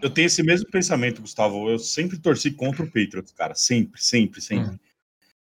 eu, 0.00 0.08
tenho 0.08 0.28
esse 0.28 0.42
mesmo 0.42 0.70
pensamento, 0.70 1.20
Gustavo. 1.20 1.68
Eu 1.68 1.78
sempre 1.78 2.18
torci 2.18 2.52
contra 2.52 2.82
o 2.82 2.86
Patriots, 2.86 3.32
cara. 3.32 3.54
Sempre, 3.54 4.02
sempre, 4.02 4.40
sempre. 4.40 4.70
Hum. 4.70 4.78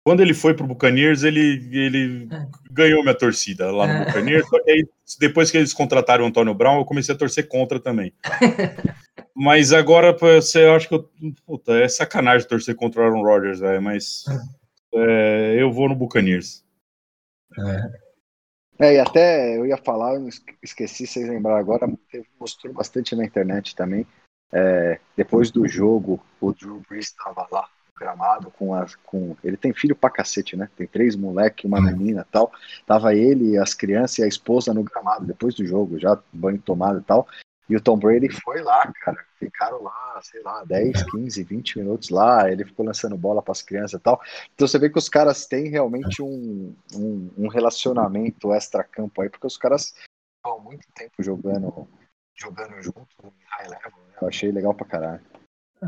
Quando 0.05 0.19
ele 0.19 0.33
foi 0.33 0.53
pro 0.53 0.67
Buccaneers, 0.67 1.23
ele, 1.23 1.69
ele 1.71 2.27
é. 2.29 2.47
ganhou 2.69 3.01
minha 3.01 3.17
torcida 3.17 3.71
lá 3.71 3.87
no 3.87 3.93
é. 3.93 4.05
Buccaneers. 4.05 4.47
Só 4.49 4.61
que 4.61 4.71
aí, 4.71 4.85
depois 5.17 5.49
que 5.49 5.57
eles 5.57 5.73
contrataram 5.73 6.25
o 6.25 6.27
Antônio 6.27 6.53
Brown, 6.53 6.79
eu 6.79 6.85
comecei 6.85 7.15
a 7.15 7.17
torcer 7.17 7.47
contra 7.47 7.79
também. 7.79 8.13
mas 9.33 9.71
agora, 9.71 10.11
você 10.11 10.65
acha 10.65 10.89
que 10.89 10.93
eu, 10.93 11.09
puta, 11.45 11.73
é 11.77 11.87
sacanagem 11.87 12.47
torcer 12.47 12.75
contra 12.75 13.01
o 13.01 13.05
Aaron 13.05 13.23
Rodgers, 13.23 13.61
velho. 13.61 13.81
Mas 13.81 14.25
é, 14.93 15.55
eu 15.57 15.71
vou 15.71 15.87
no 15.87 15.95
Buccaneers. 15.95 16.65
É. 17.57 18.03
É, 18.79 18.95
e 18.95 18.99
até 18.99 19.55
eu 19.57 19.65
ia 19.65 19.77
falar, 19.77 20.15
eu 20.15 20.27
esqueci, 20.61 21.07
vocês 21.07 21.29
lembraram 21.29 21.59
agora, 21.59 21.87
mostrou 22.37 22.73
bastante 22.73 23.15
na 23.15 23.23
internet 23.23 23.73
também. 23.75 24.05
É, 24.51 24.99
depois 25.15 25.49
do 25.49 25.65
jogo, 25.65 26.19
o 26.41 26.51
Drew 26.51 26.81
Brees 26.89 27.07
estava 27.07 27.47
lá 27.49 27.69
gramado 27.97 28.51
com 28.51 28.73
as 28.73 28.95
com 28.95 29.35
ele 29.43 29.57
tem 29.57 29.73
filho 29.73 29.95
pra 29.95 30.09
cacete, 30.09 30.55
né? 30.55 30.69
Tem 30.75 30.87
três 30.87 31.15
moleque, 31.15 31.67
uma 31.67 31.81
menina, 31.81 32.25
tal. 32.31 32.51
Tava 32.85 33.15
ele, 33.15 33.57
as 33.57 33.73
crianças 33.73 34.19
e 34.19 34.23
a 34.23 34.27
esposa 34.27 34.73
no 34.73 34.83
gramado 34.83 35.25
depois 35.25 35.55
do 35.55 35.65
jogo, 35.65 35.99
já 35.99 36.19
banho 36.31 36.59
tomado 36.59 36.99
e 36.99 37.03
tal. 37.03 37.27
E 37.69 37.75
o 37.75 37.81
Tom 37.81 37.97
Brady 37.97 38.29
foi 38.29 38.61
lá, 38.61 38.91
cara. 39.01 39.17
Ficaram 39.39 39.81
lá, 39.81 40.19
sei 40.21 40.41
lá, 40.41 40.63
10, 40.65 41.03
15, 41.11 41.43
20 41.43 41.79
minutos 41.79 42.09
lá. 42.09 42.49
Ele 42.51 42.65
ficou 42.65 42.85
lançando 42.85 43.17
bola 43.17 43.41
para 43.41 43.53
as 43.53 43.61
crianças 43.61 43.99
e 43.99 44.03
tal. 44.03 44.21
Então 44.53 44.67
você 44.67 44.77
vê 44.77 44.89
que 44.89 44.97
os 44.97 45.07
caras 45.07 45.45
têm 45.45 45.69
realmente 45.69 46.21
um, 46.21 46.75
um, 46.93 47.31
um 47.37 47.47
relacionamento 47.47 48.53
extra-campo 48.53 49.21
aí, 49.21 49.29
porque 49.29 49.47
os 49.47 49.57
caras 49.57 49.93
estão 50.37 50.59
muito 50.59 50.85
tempo 50.93 51.13
jogando, 51.19 51.87
jogando 52.35 52.81
junto 52.81 53.07
em 53.23 53.31
high 53.51 53.69
level. 53.69 53.91
Né? 54.07 54.17
Eu 54.21 54.27
achei 54.27 54.51
legal 54.51 54.73
pra 54.73 54.85
caralho. 54.85 55.21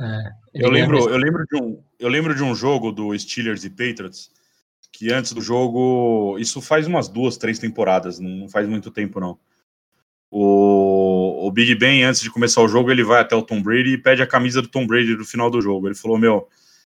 É, 0.01 0.31
eu, 0.53 0.69
lembro, 0.69 1.09
eu, 1.09 1.17
lembro 1.17 1.45
de 1.45 1.61
um, 1.61 1.83
eu 1.99 2.09
lembro 2.09 2.35
de 2.35 2.43
um 2.43 2.53
jogo 2.53 2.91
do 2.91 3.17
Steelers 3.17 3.63
e 3.63 3.69
Patriots 3.69 4.29
que 4.91 5.11
antes 5.11 5.33
do 5.33 5.41
jogo, 5.41 6.37
isso 6.39 6.61
faz 6.61 6.87
umas 6.87 7.09
duas, 7.09 7.35
três 7.35 7.59
temporadas, 7.59 8.17
não 8.17 8.47
faz 8.47 8.67
muito 8.67 8.89
tempo 8.89 9.19
não. 9.19 9.37
O, 10.31 11.47
o 11.47 11.51
Big 11.51 11.75
Ben, 11.75 12.03
antes 12.03 12.21
de 12.21 12.29
começar 12.29 12.61
o 12.61 12.67
jogo, 12.67 12.89
ele 12.91 13.03
vai 13.03 13.21
até 13.21 13.35
o 13.35 13.41
Tom 13.41 13.61
Brady 13.61 13.93
e 13.93 13.97
pede 13.97 14.21
a 14.21 14.27
camisa 14.27 14.61
do 14.61 14.67
Tom 14.67 14.87
Brady 14.87 15.15
no 15.15 15.25
final 15.25 15.49
do 15.49 15.61
jogo. 15.61 15.87
Ele 15.87 15.95
falou: 15.95 16.17
Meu, 16.17 16.47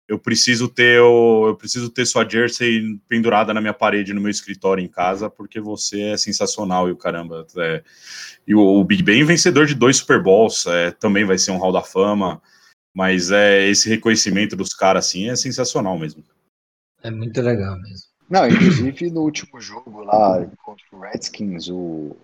eu 0.08 0.18
preciso 0.18 0.68
ter 0.68 1.00
o, 1.00 1.48
eu 1.48 1.56
preciso 1.56 1.88
ter 1.88 2.04
sua 2.04 2.28
jersey 2.28 3.00
pendurada 3.08 3.54
na 3.54 3.60
minha 3.60 3.72
parede 3.72 4.12
no 4.12 4.20
meu 4.20 4.30
escritório 4.30 4.82
em 4.82 4.88
casa 4.88 5.30
porque 5.30 5.60
você 5.60 6.02
é 6.02 6.16
sensacional 6.16 6.88
e 6.88 6.92
o 6.92 6.96
caramba 6.96 7.46
é, 7.56 7.82
e 8.46 8.54
o, 8.54 8.60
o, 8.60 8.84
Big 8.84 9.02
Ben 9.02 9.24
vencedor 9.24 9.66
de 9.66 9.74
dois 9.74 9.96
Super 9.96 10.22
Bowls 10.22 10.66
é, 10.66 10.90
também 10.90 11.24
vai 11.24 11.38
ser 11.38 11.52
um 11.52 11.58
Hall 11.58 11.72
da 11.72 11.82
Fama 11.82 12.42
mas 12.94 13.30
é 13.30 13.68
esse 13.68 13.88
reconhecimento 13.88 14.56
dos 14.56 14.74
caras 14.74 15.06
assim 15.06 15.28
é 15.28 15.36
sensacional 15.36 15.98
mesmo. 15.98 16.22
É 17.02 17.10
muito 17.10 17.40
legal 17.40 17.78
mesmo. 17.80 18.12
Não, 18.28 18.46
inclusive 18.48 19.10
no 19.10 19.22
último 19.22 19.60
jogo 19.60 20.04
lá 20.04 20.46
contra 20.64 20.84
o 20.92 21.00
Redskins, 21.00 21.68
o. 21.68 22.16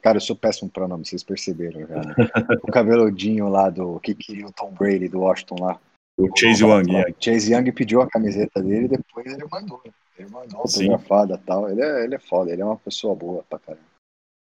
Cara, 0.00 0.16
eu 0.16 0.20
sou 0.20 0.34
péssimo 0.34 0.68
para 0.68 0.88
nome, 0.88 1.06
vocês 1.06 1.22
perceberam 1.22 1.86
já. 1.86 1.96
Né? 1.96 2.14
o 2.62 2.72
cabeludinho 2.72 3.48
lá 3.48 3.70
do 3.70 4.00
que 4.00 4.14
queria 4.14 4.46
o 4.46 4.52
Tom 4.52 4.72
Brady 4.72 5.08
do 5.08 5.20
Washington 5.20 5.56
lá. 5.60 5.80
O 6.16 6.28
Chase 6.36 6.64
Young. 6.64 6.96
É. 6.96 7.14
Chase 7.20 7.52
Young 7.52 7.72
pediu 7.72 8.00
a 8.02 8.08
camiseta 8.08 8.62
dele 8.62 8.84
e 8.84 8.88
depois 8.88 9.26
ele 9.26 9.46
mandou. 9.50 9.82
Ele 10.18 10.28
mandou 10.28 10.60
autografada 10.60 11.34
e 11.34 11.46
tal. 11.46 11.70
Ele 11.70 11.80
é, 11.80 12.04
ele 12.04 12.14
é 12.14 12.18
foda, 12.18 12.52
ele 12.52 12.62
é 12.62 12.64
uma 12.64 12.76
pessoa 12.76 13.14
boa 13.14 13.44
pra 13.48 13.58
caramba. 13.58 13.84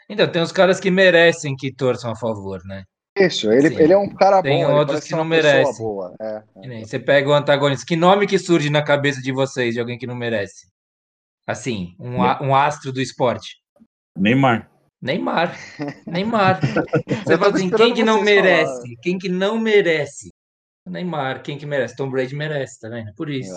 Então, 0.08 0.30
tem 0.30 0.42
uns 0.42 0.50
caras 0.50 0.80
que 0.80 0.90
merecem 0.90 1.54
que 1.56 1.72
torçam 1.72 2.10
a 2.10 2.16
favor, 2.16 2.60
né? 2.64 2.84
Isso, 3.20 3.52
ele, 3.52 3.74
ele 3.82 3.92
é 3.92 3.98
um 3.98 4.08
cara 4.08 4.42
Tem 4.42 4.62
bom. 4.62 4.66
Tem 4.66 4.76
outros 4.76 5.04
que 5.04 5.12
não 5.12 5.24
merecem. 5.24 5.86
É, 6.20 6.42
é. 6.64 6.80
Você 6.80 6.98
pega 6.98 7.28
o 7.28 7.32
antagonista. 7.32 7.84
Que 7.86 7.96
nome 7.96 8.26
que 8.26 8.38
surge 8.38 8.70
na 8.70 8.82
cabeça 8.82 9.20
de 9.20 9.32
vocês 9.32 9.74
de 9.74 9.80
alguém 9.80 9.98
que 9.98 10.06
não 10.06 10.14
merece? 10.14 10.68
Assim, 11.46 11.94
um, 11.98 12.16
um 12.18 12.54
astro 12.54 12.92
do 12.92 13.00
esporte. 13.00 13.58
Neymar. 14.16 14.70
Neymar. 15.02 15.56
Neymar. 16.06 16.60
Você 17.24 17.38
fala 17.38 17.54
assim, 17.54 17.70
quem 17.70 17.94
que 17.94 18.04
não 18.04 18.22
merece? 18.22 18.72
Falar. 18.72 18.96
Quem 19.02 19.18
que 19.18 19.28
não 19.28 19.58
merece? 19.58 20.30
Neymar. 20.86 21.42
Quem 21.42 21.58
que 21.58 21.66
merece? 21.66 21.96
Tom 21.96 22.10
Brady 22.10 22.34
merece, 22.34 22.80
tá 22.80 22.88
vendo? 22.88 23.12
Por 23.14 23.30
isso. 23.30 23.54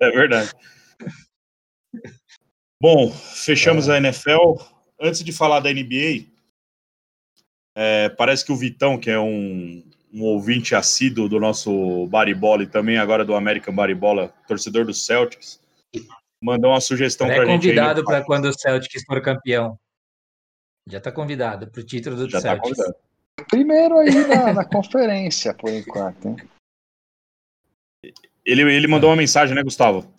É, 0.00 0.06
é 0.06 0.10
verdade. 0.10 0.50
Bom, 2.80 3.10
fechamos 3.10 3.88
é. 3.88 3.94
a 3.94 3.96
NFL. 3.98 4.60
Antes 5.00 5.22
de 5.22 5.32
falar 5.32 5.60
da 5.60 5.72
NBA, 5.72 6.26
é, 7.76 8.08
parece 8.08 8.42
que 8.42 8.50
o 8.50 8.56
Vitão, 8.56 8.98
que 8.98 9.10
é 9.10 9.20
um, 9.20 9.84
um 10.12 10.22
ouvinte 10.22 10.74
assíduo 10.74 11.28
do 11.28 11.38
nosso 11.38 12.06
Baribola 12.06 12.62
e 12.62 12.66
também 12.66 12.96
agora 12.96 13.22
do 13.22 13.34
American 13.34 13.74
Baribola, 13.74 14.32
torcedor 14.48 14.86
do 14.86 14.94
Celtics, 14.94 15.60
mandou 16.42 16.70
uma 16.70 16.80
sugestão 16.80 17.26
para 17.26 17.42
a 17.42 17.44
gente. 17.44 17.60
convidado 17.60 18.02
para 18.02 18.24
quando 18.24 18.46
o 18.46 18.58
Celtics 18.58 19.04
for 19.04 19.20
campeão. 19.20 19.78
Já 20.88 20.98
está 20.98 21.12
convidado 21.12 21.70
para 21.70 21.80
o 21.80 21.84
título 21.84 22.16
do 22.16 22.30
Já 22.30 22.40
tá 22.40 22.48
Celtics. 22.48 22.78
Tá 22.78 22.94
Primeiro 23.50 23.98
aí 23.98 24.26
na, 24.26 24.54
na 24.54 24.64
conferência, 24.64 25.52
por 25.52 25.70
enquanto. 25.70 26.28
Hein? 26.28 26.36
Ele, 28.42 28.62
ele 28.74 28.86
mandou 28.86 29.10
uma 29.10 29.16
mensagem, 29.16 29.54
né, 29.54 29.62
Gustavo? 29.62 30.10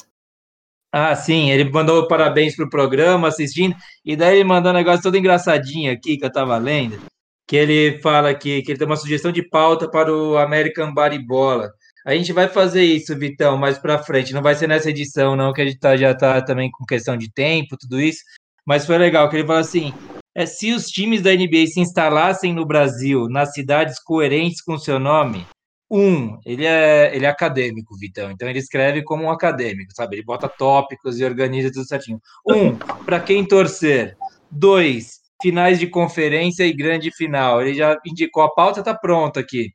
Ah, 0.93 1.15
sim, 1.15 1.49
ele 1.49 1.71
mandou 1.71 2.07
parabéns 2.07 2.55
pro 2.55 2.69
programa, 2.69 3.29
assistindo, 3.29 3.75
e 4.05 4.15
daí 4.15 4.35
ele 4.35 4.43
mandou 4.43 4.71
um 4.71 4.75
negócio 4.75 5.01
todo 5.01 5.17
engraçadinho 5.17 5.91
aqui 5.91 6.17
que 6.17 6.25
eu 6.25 6.31
tava 6.31 6.55
lendo 6.57 7.01
que 7.47 7.55
ele 7.55 7.99
fala 8.01 8.35
que, 8.35 8.61
que 8.61 8.71
ele 8.71 8.77
tem 8.77 8.85
uma 8.85 8.97
sugestão 8.97 9.31
de 9.31 9.41
pauta 9.41 9.89
para 9.89 10.13
o 10.13 10.37
American 10.37 10.93
Baribola. 10.93 11.71
A 12.05 12.13
gente 12.13 12.33
vai 12.33 12.47
fazer 12.47 12.83
isso, 12.83 13.17
Vitão, 13.17 13.57
mais 13.57 13.77
para 13.77 14.03
frente. 14.03 14.33
Não 14.33 14.41
vai 14.41 14.55
ser 14.55 14.67
nessa 14.67 14.89
edição, 14.89 15.35
não, 15.35 15.53
que 15.53 15.61
a 15.61 15.65
gente 15.65 15.79
tá, 15.79 15.95
já 15.95 16.11
está 16.11 16.41
também 16.41 16.69
com 16.71 16.85
questão 16.85 17.17
de 17.17 17.31
tempo, 17.31 17.77
tudo 17.77 17.99
isso. 18.01 18.19
Mas 18.65 18.85
foi 18.85 18.97
legal 18.97 19.29
que 19.29 19.37
ele 19.37 19.47
fala 19.47 19.59
assim: 19.59 19.93
é, 20.35 20.45
se 20.45 20.71
os 20.73 20.87
times 20.87 21.21
da 21.21 21.33
NBA 21.33 21.67
se 21.67 21.79
instalassem 21.79 22.53
no 22.53 22.65
Brasil, 22.65 23.27
nas 23.29 23.53
cidades 23.53 23.99
coerentes 23.99 24.61
com 24.61 24.77
seu 24.77 24.99
nome, 24.99 25.45
um, 25.89 26.37
ele 26.45 26.65
é, 26.65 27.15
ele 27.15 27.25
é 27.25 27.29
acadêmico, 27.29 27.97
Vitão. 27.97 28.29
Então 28.29 28.47
ele 28.49 28.59
escreve 28.59 29.03
como 29.03 29.23
um 29.23 29.31
acadêmico, 29.31 29.93
sabe? 29.95 30.17
Ele 30.17 30.23
bota 30.23 30.49
tópicos 30.49 31.19
e 31.19 31.23
organiza 31.23 31.71
tudo 31.71 31.87
certinho. 31.87 32.19
Um, 32.45 32.75
para 33.05 33.19
quem 33.21 33.45
torcer. 33.45 34.17
Dois, 34.51 35.19
finais 35.41 35.79
de 35.79 35.87
conferência 35.87 36.65
e 36.65 36.73
grande 36.73 37.11
final. 37.11 37.61
Ele 37.61 37.73
já 37.73 37.97
indicou 38.05 38.43
a 38.43 38.53
pauta, 38.53 38.83
tá 38.83 38.93
pronta 38.93 39.39
aqui. 39.39 39.71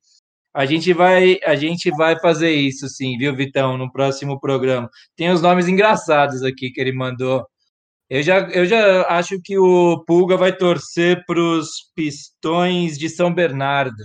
A 0.54 0.66
gente 0.66 0.92
vai, 0.92 1.38
a 1.44 1.54
gente 1.56 1.90
vai 1.90 2.18
fazer 2.20 2.52
isso, 2.52 2.86
sim, 2.86 3.16
viu, 3.16 3.34
Vitão, 3.34 3.78
no 3.78 3.90
próximo 3.90 4.38
programa. 4.38 4.88
Tem 5.16 5.30
os 5.30 5.40
nomes 5.40 5.66
engraçados 5.66 6.42
aqui 6.42 6.70
que 6.70 6.80
ele 6.80 6.92
mandou. 6.92 7.46
Eu 8.10 8.22
já, 8.22 8.40
eu 8.50 8.66
já 8.66 9.06
acho 9.08 9.40
que 9.42 9.58
o 9.58 10.04
Pulga 10.06 10.36
vai 10.36 10.54
torcer 10.54 11.24
para 11.26 11.40
os 11.40 11.70
Pistões 11.96 12.98
de 12.98 13.08
São 13.08 13.32
Bernardo, 13.32 14.04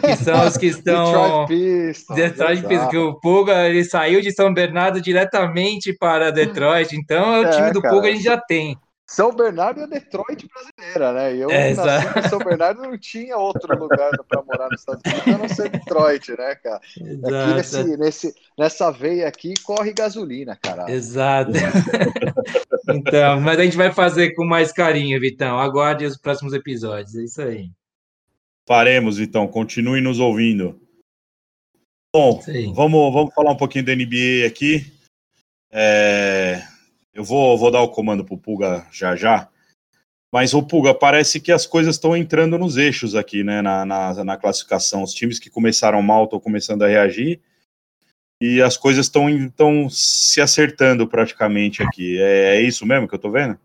que 0.00 0.16
são 0.16 0.44
os 0.44 0.56
que 0.56 0.66
estão 0.74 1.46
Detroit 1.46 1.46
Pistons, 1.46 2.16
Detroit 2.16 2.66
Pistons, 2.66 2.90
que 2.90 2.96
o 2.96 3.20
Pulga 3.20 3.68
ele 3.68 3.84
saiu 3.84 4.20
de 4.20 4.32
São 4.32 4.52
Bernardo 4.52 5.00
diretamente 5.00 5.96
para 5.96 6.32
Detroit, 6.32 6.96
então 6.96 7.36
é 7.36 7.40
o 7.46 7.50
time 7.52 7.70
do 7.70 7.80
cara. 7.80 7.94
Pulga 7.94 8.08
a 8.08 8.10
gente 8.10 8.24
já 8.24 8.36
tem. 8.36 8.76
São 9.10 9.34
Bernardo 9.34 9.80
é 9.80 9.86
Detroit 9.86 10.46
brasileira, 10.46 11.12
né? 11.14 11.34
Eu 11.34 11.50
é, 11.50 11.72
nasci 11.72 12.18
em 12.18 12.28
São 12.28 12.38
Bernardo 12.38 12.82
não 12.82 12.98
tinha 12.98 13.38
outro 13.38 13.74
lugar 13.78 14.10
para 14.28 14.42
morar 14.42 14.68
nos 14.68 14.80
Estados 14.80 15.02
Unidos 15.06 15.34
a 15.34 15.38
não 15.38 15.48
ser 15.48 15.70
Detroit, 15.70 16.28
né, 16.32 16.54
cara? 16.56 16.80
Exato. 17.00 17.34
Aqui 17.34 17.54
nesse, 17.54 17.96
nesse, 17.96 18.34
nessa 18.58 18.90
veia 18.90 19.26
aqui 19.26 19.54
corre 19.62 19.94
gasolina, 19.94 20.58
cara. 20.62 20.90
Exato. 20.90 21.52
então, 22.90 23.40
mas 23.40 23.58
a 23.58 23.64
gente 23.64 23.78
vai 23.78 23.90
fazer 23.90 24.34
com 24.34 24.44
mais 24.44 24.72
carinho, 24.72 25.18
Vitão. 25.18 25.58
Aguarde 25.58 26.04
os 26.04 26.18
próximos 26.18 26.52
episódios. 26.52 27.16
É 27.16 27.24
isso 27.24 27.40
aí. 27.40 27.70
Faremos, 28.66 29.18
então. 29.18 29.48
Continue 29.48 30.02
nos 30.02 30.20
ouvindo. 30.20 30.78
Bom, 32.14 32.42
vamos, 32.74 33.12
vamos 33.14 33.34
falar 33.34 33.52
um 33.52 33.56
pouquinho 33.56 33.86
da 33.86 33.94
NBA 33.94 34.46
aqui. 34.46 34.92
É, 35.72 36.62
eu 37.18 37.24
vou, 37.24 37.58
vou 37.58 37.68
dar 37.68 37.82
o 37.82 37.88
comando 37.88 38.24
pro 38.24 38.38
Pulga 38.38 38.86
já 38.92 39.16
já. 39.16 39.48
Mas, 40.32 40.54
o 40.54 40.62
Pulga, 40.62 40.94
parece 40.94 41.40
que 41.40 41.50
as 41.50 41.66
coisas 41.66 41.96
estão 41.96 42.16
entrando 42.16 42.56
nos 42.56 42.76
eixos 42.76 43.16
aqui, 43.16 43.42
né, 43.42 43.60
na, 43.60 43.84
na, 43.84 44.24
na 44.24 44.36
classificação. 44.36 45.02
Os 45.02 45.12
times 45.12 45.40
que 45.40 45.50
começaram 45.50 46.00
mal 46.00 46.24
estão 46.24 46.38
começando 46.38 46.84
a 46.84 46.86
reagir 46.86 47.40
e 48.40 48.62
as 48.62 48.76
coisas 48.76 49.06
estão 49.06 49.90
se 49.90 50.40
acertando 50.40 51.08
praticamente 51.08 51.82
aqui. 51.82 52.20
É, 52.20 52.56
é, 52.56 52.62
isso 52.62 52.86
mesmo 52.86 53.08
que 53.08 53.16
eu 53.16 53.18
tô 53.18 53.32
vendo? 53.32 53.58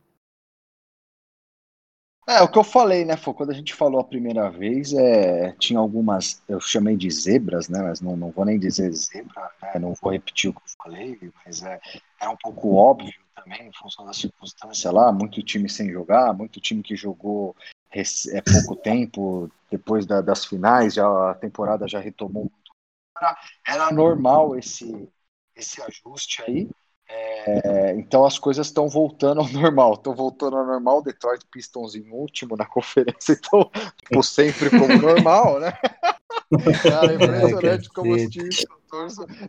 É, 2.28 2.42
o 2.42 2.48
que 2.48 2.58
eu 2.58 2.64
falei, 2.64 3.04
né, 3.04 3.18
foi 3.18 3.34
quando 3.34 3.50
a 3.50 3.54
gente 3.54 3.74
falou 3.74 4.00
a 4.00 4.04
primeira 4.04 4.50
vez, 4.50 4.94
é, 4.94 5.52
tinha 5.60 5.78
algumas, 5.78 6.42
eu 6.48 6.60
chamei 6.60 6.96
de 6.96 7.12
zebras, 7.12 7.68
né, 7.68 7.82
mas 7.82 8.00
não, 8.00 8.16
não 8.16 8.32
vou 8.32 8.46
nem 8.46 8.58
dizer 8.58 8.94
zebra, 8.94 9.52
né, 9.62 9.78
não 9.78 9.94
vou 10.02 10.12
repetir 10.12 10.50
o 10.50 10.54
que 10.54 10.60
eu 10.60 10.76
falei, 10.82 11.20
mas 11.46 11.62
é, 11.64 11.82
é 12.22 12.30
um 12.30 12.38
pouco 12.38 12.76
óbvio 12.76 13.14
também, 13.36 13.68
em 13.68 13.74
função 13.74 14.06
da 14.06 14.14
circunstância 14.14 14.90
lá, 14.90 15.12
muito 15.12 15.44
time 15.44 15.70
sem 15.70 15.92
jogar, 15.92 16.34
muito 16.34 16.62
time 16.62 16.82
que 16.82 16.96
jogou 16.96 17.56
é, 17.92 18.42
pouco 18.42 18.76
tempo, 18.76 19.52
depois 19.70 20.06
da, 20.06 20.22
das 20.22 20.46
finais, 20.46 20.94
já, 20.94 21.32
a 21.32 21.36
temporada 21.36 21.88
já 21.88 22.00
retomou. 22.00 22.50
Era, 23.18 23.38
era 23.68 23.92
normal 23.92 24.58
esse, 24.58 25.10
esse 25.56 25.82
ajuste 25.82 26.42
aí, 26.42 26.70
é, 27.10 27.94
então 27.98 28.26
as 28.26 28.40
coisas 28.40 28.68
estão 28.68 28.88
voltando 28.88 29.42
ao 29.42 29.50
normal, 29.50 29.94
estão 29.94 30.16
voltando 30.16 30.58
ao 30.58 30.66
normal. 30.66 31.02
Detroit 31.02 31.44
Pistons 31.52 31.96
em 31.96 32.10
último 32.12 32.56
na 32.56 32.66
conferência, 32.66 33.34
então 33.34 33.70
tipo, 34.04 34.24
sempre 34.24 34.70
como 34.70 34.98
normal, 34.98 35.60
né? 35.60 35.74
Cara, 36.84 37.12
é 37.12 37.16
impressionante 37.16 37.90
como 37.90 38.14
os 38.14 38.30
times 38.30 38.66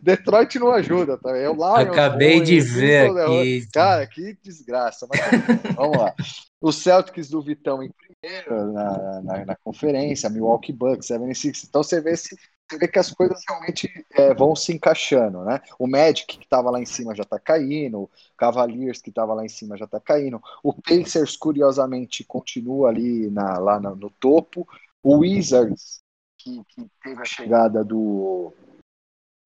Detroit 0.01 0.57
não 0.57 0.71
ajuda, 0.71 1.17
tá? 1.17 1.29
Eu 1.37 1.55
lá. 1.55 1.81
Acabei 1.81 2.41
de 2.41 2.59
ver 2.59 3.11
aqui. 3.11 3.67
Cara, 3.71 4.07
que 4.07 4.37
desgraça. 4.41 5.07
Mas, 5.07 5.19
vamos 5.75 5.97
lá. 5.97 6.13
Os 6.59 6.77
Celtics 6.77 7.29
do 7.29 7.41
Vitão 7.41 7.83
em 7.83 7.91
primeiro 7.91 8.73
na, 8.73 9.21
na, 9.21 9.45
na 9.45 9.55
conferência, 9.63 10.29
Milwaukee 10.29 10.73
Bucks, 10.73 11.07
76. 11.07 11.65
Então 11.65 11.83
você 11.83 12.01
vê 12.01 12.17
se 12.17 12.35
você 12.67 12.79
vê 12.79 12.87
que 12.87 12.99
as 12.99 13.11
coisas 13.11 13.41
realmente 13.47 14.05
é, 14.11 14.33
vão 14.33 14.55
se 14.55 14.73
encaixando, 14.73 15.43
né? 15.43 15.61
O 15.77 15.87
Magic 15.87 16.37
que 16.37 16.43
estava 16.43 16.71
lá 16.71 16.81
em 16.81 16.85
cima 16.85 17.15
já 17.15 17.23
está 17.23 17.39
caindo, 17.39 18.01
o 18.01 18.09
Cavaliers 18.35 19.01
que 19.01 19.09
estava 19.09 19.33
lá 19.33 19.45
em 19.45 19.49
cima 19.49 19.77
já 19.77 19.85
está 19.85 19.99
caindo, 19.99 20.41
o 20.63 20.73
Pacers 20.73 21.37
curiosamente 21.37 22.23
continua 22.23 22.89
ali 22.89 23.29
na, 23.29 23.59
lá 23.59 23.79
no, 23.79 23.95
no 23.95 24.09
topo, 24.09 24.67
o 25.03 25.17
Wizards 25.19 26.01
que, 26.39 26.63
que, 26.69 26.87
teve 27.03 27.21
a 27.21 27.25
chegada 27.25 27.83
do 27.83 28.51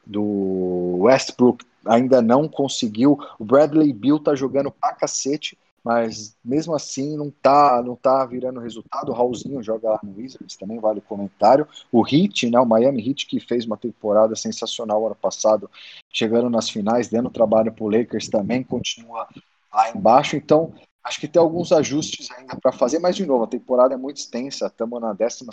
do 0.05 0.97
Westbrook 1.01 1.63
ainda 1.85 2.21
não 2.21 2.47
conseguiu, 2.47 3.17
o 3.37 3.45
Bradley 3.45 3.93
Bill 3.93 4.19
tá 4.19 4.33
jogando 4.33 4.71
pra 4.71 4.95
cacete, 4.95 5.57
mas 5.89 6.37
mesmo 6.45 6.75
assim 6.75 7.17
não 7.17 7.31
tá, 7.31 7.81
não 7.81 7.95
tá 7.95 8.23
virando 8.23 8.59
resultado. 8.59 9.09
O 9.09 9.15
Raulzinho 9.15 9.63
joga 9.63 9.89
lá 9.89 9.99
no 10.03 10.15
Wizards, 10.15 10.55
também 10.55 10.79
vale 10.79 10.99
o 10.99 11.01
comentário. 11.01 11.67
O 11.91 12.05
Heat, 12.07 12.47
né, 12.47 12.59
o 12.59 12.65
Miami 12.65 13.09
Heat, 13.09 13.25
que 13.25 13.39
fez 13.39 13.65
uma 13.65 13.75
temporada 13.75 14.35
sensacional 14.35 15.03
ano 15.03 15.15
passado, 15.15 15.67
chegando 16.13 16.47
nas 16.47 16.69
finais, 16.69 17.07
dando 17.07 17.31
trabalho 17.31 17.73
pro 17.73 17.87
Lakers 17.87 18.29
também, 18.29 18.63
continua 18.63 19.27
lá 19.73 19.89
embaixo. 19.89 20.35
Então, 20.35 20.71
acho 21.03 21.19
que 21.19 21.27
tem 21.27 21.41
alguns 21.41 21.71
ajustes 21.71 22.29
ainda 22.37 22.55
para 22.55 22.71
fazer, 22.71 22.99
mas 22.99 23.15
de 23.15 23.25
novo, 23.25 23.45
a 23.45 23.47
temporada 23.47 23.95
é 23.95 23.97
muito 23.97 24.17
extensa, 24.17 24.67
estamos 24.67 25.01
na 25.01 25.11
12 25.11 25.43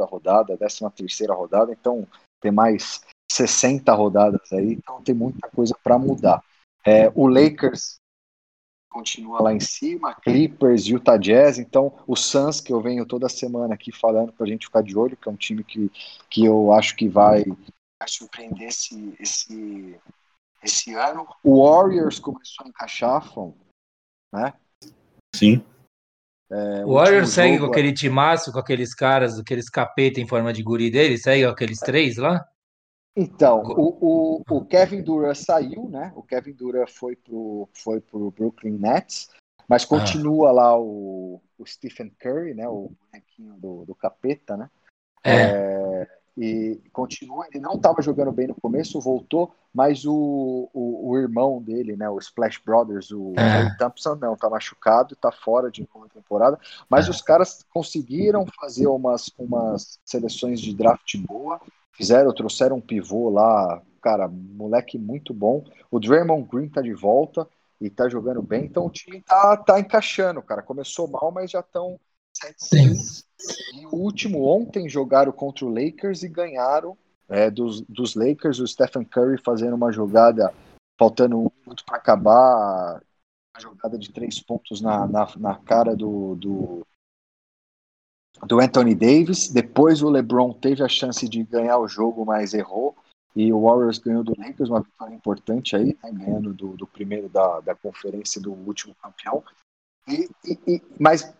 rodada, 0.00 0.58
13 0.58 1.26
rodada, 1.30 1.72
então 1.72 2.06
tem 2.38 2.52
mais 2.52 3.00
60 3.32 3.94
rodadas 3.94 4.52
aí, 4.52 4.74
então 4.74 5.00
tem 5.00 5.14
muita 5.14 5.48
coisa 5.48 5.74
para 5.82 5.98
mudar. 5.98 6.44
É, 6.84 7.10
o 7.14 7.26
Lakers 7.26 7.98
continua 8.96 9.42
lá 9.42 9.52
em 9.52 9.60
cima, 9.60 10.14
Clippers, 10.14 10.86
Utah 10.86 11.18
Jazz, 11.18 11.58
então 11.58 11.92
o 12.06 12.16
Suns, 12.16 12.62
que 12.62 12.72
eu 12.72 12.80
venho 12.80 13.04
toda 13.04 13.28
semana 13.28 13.74
aqui 13.74 13.92
falando 13.92 14.32
para 14.32 14.46
a 14.46 14.48
gente 14.48 14.64
ficar 14.66 14.82
de 14.82 14.96
olho, 14.96 15.16
que 15.18 15.28
é 15.28 15.32
um 15.32 15.36
time 15.36 15.62
que, 15.62 15.90
que 16.30 16.46
eu 16.46 16.72
acho 16.72 16.96
que 16.96 17.06
vai, 17.06 17.44
vai 17.44 18.08
surpreender 18.08 18.68
esse, 18.68 19.14
esse, 19.20 20.00
esse 20.62 20.94
ano. 20.94 21.28
O 21.44 21.62
Warriors 21.62 22.18
começou 22.18 22.64
a 22.64 22.68
encaixar, 22.70 23.22
Fon, 23.34 23.52
né? 24.32 24.54
Sim. 25.34 25.62
É, 26.50 26.86
o 26.86 26.94
Warriors 26.94 27.30
segue 27.30 27.58
com 27.58 27.66
aquele 27.66 27.92
timaço, 27.92 28.50
com 28.50 28.58
aqueles 28.58 28.94
caras, 28.94 29.38
aqueles 29.38 29.68
capeta 29.68 30.20
em 30.20 30.26
forma 30.26 30.54
de 30.54 30.62
guri 30.62 30.90
dele, 30.90 31.18
segue 31.18 31.44
aqueles 31.44 31.80
três 31.80 32.16
lá? 32.16 32.48
Então, 33.16 33.62
o, 33.62 33.96
o, 34.00 34.42
o, 34.50 34.64
Kevin 34.66 35.00
Durant 35.00 35.36
saiu, 35.36 35.88
né? 35.88 36.12
O 36.14 36.22
Kevin 36.22 36.52
Durant 36.52 36.90
foi 36.90 37.16
pro, 37.16 37.66
foi 37.72 37.98
pro 37.98 38.30
Brooklyn 38.30 38.76
Nets, 38.78 39.30
mas 39.66 39.84
ah. 39.84 39.86
continua 39.86 40.50
ah. 40.50 40.52
lá 40.52 40.78
o, 40.78 41.40
o, 41.58 41.66
Stephen 41.66 42.12
Curry, 42.20 42.52
né? 42.52 42.68
O 42.68 42.92
bonequinho 43.00 43.54
do, 43.54 43.86
do 43.86 43.94
capeta, 43.94 44.56
né? 44.56 44.68
É. 45.24 45.32
é. 45.32 46.08
e 46.36 46.80
continua, 46.92 47.46
ele 47.50 47.58
não 47.58 47.74
estava 47.74 48.02
jogando 48.02 48.30
bem 48.30 48.48
no 48.48 48.54
começo, 48.54 49.00
voltou, 49.00 49.52
mas 49.74 50.04
o, 50.04 50.70
o, 50.72 51.10
o, 51.10 51.18
irmão 51.18 51.60
dele, 51.60 51.96
né, 51.96 52.08
o 52.08 52.18
Splash 52.18 52.62
Brothers, 52.64 53.10
o 53.10 53.34
é. 53.36 53.76
Thompson, 53.76 54.14
não, 54.14 54.36
tá 54.36 54.48
machucado, 54.48 55.16
tá 55.16 55.32
fora 55.32 55.68
de 55.68 55.88
uma 55.92 56.08
temporada, 56.08 56.60
mas 56.88 57.08
é. 57.08 57.10
os 57.10 57.20
caras 57.20 57.66
conseguiram 57.74 58.46
fazer 58.60 58.86
umas, 58.86 59.32
umas 59.36 59.98
seleções 60.04 60.60
de 60.60 60.72
draft 60.72 61.16
boa, 61.26 61.60
Fizeram, 61.96 62.32
trouxeram 62.34 62.76
um 62.76 62.80
pivô 62.80 63.30
lá, 63.30 63.82
cara, 64.02 64.28
moleque 64.28 64.98
muito 64.98 65.32
bom. 65.32 65.64
O 65.90 65.98
Draymond 65.98 66.46
Green 66.48 66.68
tá 66.68 66.82
de 66.82 66.92
volta 66.92 67.48
e 67.80 67.88
tá 67.88 68.08
jogando 68.08 68.42
bem, 68.42 68.66
então 68.66 68.86
o 68.86 68.90
time 68.90 69.22
tá, 69.22 69.56
tá 69.56 69.80
encaixando, 69.80 70.42
cara. 70.42 70.62
Começou 70.62 71.08
mal, 71.08 71.32
mas 71.32 71.50
já 71.50 71.60
estão 71.60 71.98
7 72.34 73.24
E 73.74 73.86
o 73.86 73.96
último 73.96 74.44
ontem 74.44 74.88
jogaram 74.88 75.32
contra 75.32 75.64
o 75.64 75.68
Lakers 75.68 76.22
e 76.22 76.28
ganharam 76.28 76.96
é, 77.28 77.50
dos, 77.50 77.80
dos 77.82 78.14
Lakers, 78.14 78.60
o 78.60 78.66
Stephen 78.66 79.04
Curry 79.04 79.40
fazendo 79.42 79.74
uma 79.74 79.90
jogada, 79.90 80.52
faltando 80.98 81.38
um 81.38 81.50
minuto 81.62 81.84
para 81.84 81.96
acabar, 81.96 83.02
uma 83.54 83.60
jogada 83.60 83.98
de 83.98 84.12
três 84.12 84.38
pontos 84.38 84.80
na, 84.80 85.06
na, 85.06 85.28
na 85.38 85.54
cara 85.56 85.96
do, 85.96 86.34
do, 86.36 86.86
do 88.44 88.60
Anthony 88.60 88.94
Davis. 88.94 89.48
Depois 89.48 90.02
o 90.02 90.10
LeBron 90.10 90.52
teve 90.52 90.82
a 90.82 90.88
chance 90.88 91.28
de 91.28 91.42
ganhar 91.42 91.78
o 91.78 91.88
jogo, 91.88 92.24
mas 92.24 92.54
errou. 92.54 92.94
E 93.34 93.52
o 93.52 93.60
Warriors 93.60 93.98
ganhou 93.98 94.24
do 94.24 94.34
Lakers, 94.38 94.70
uma 94.70 94.80
vitória 94.80 95.14
importante 95.14 95.76
aí, 95.76 95.96
né, 96.02 96.10
ganhando 96.10 96.54
do, 96.54 96.68
do 96.68 96.86
primeiro 96.86 97.28
da, 97.28 97.60
da 97.60 97.74
conferência 97.74 98.40
do 98.40 98.50
último 98.50 98.94
campeão. 98.94 99.44
E, 100.08 100.30
e, 100.42 100.58
e, 100.66 100.82
mas, 100.98 101.34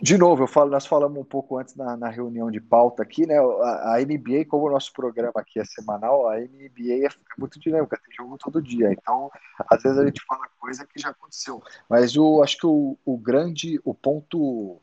de 0.00 0.16
novo, 0.16 0.44
eu 0.44 0.46
falo, 0.46 0.70
nós 0.70 0.86
falamos 0.86 1.18
um 1.18 1.24
pouco 1.24 1.58
antes 1.58 1.74
na, 1.74 1.94
na 1.94 2.08
reunião 2.08 2.50
de 2.50 2.58
pauta 2.58 3.02
aqui, 3.02 3.26
né? 3.26 3.38
A, 3.38 3.96
a, 3.96 4.00
NBA, 4.00 4.46
como 4.48 4.66
o 4.66 4.70
nosso 4.70 4.90
programa 4.94 5.32
aqui 5.36 5.60
é 5.60 5.64
semanal, 5.66 6.26
a 6.26 6.38
NBA 6.38 7.06
é 7.06 7.08
muito 7.36 7.60
dinâmica, 7.60 8.00
tem 8.02 8.16
jogo 8.16 8.38
todo 8.38 8.62
dia. 8.62 8.90
Então, 8.90 9.30
às 9.70 9.82
vezes 9.82 9.98
a 9.98 10.06
gente 10.06 10.24
fala 10.26 10.48
coisa 10.58 10.86
que 10.86 10.98
já 10.98 11.10
aconteceu. 11.10 11.62
Mas 11.86 12.14
eu 12.14 12.42
acho 12.42 12.56
que 12.56 12.66
o, 12.66 12.96
o 13.04 13.18
grande, 13.18 13.78
o 13.84 13.92
ponto 13.92 14.80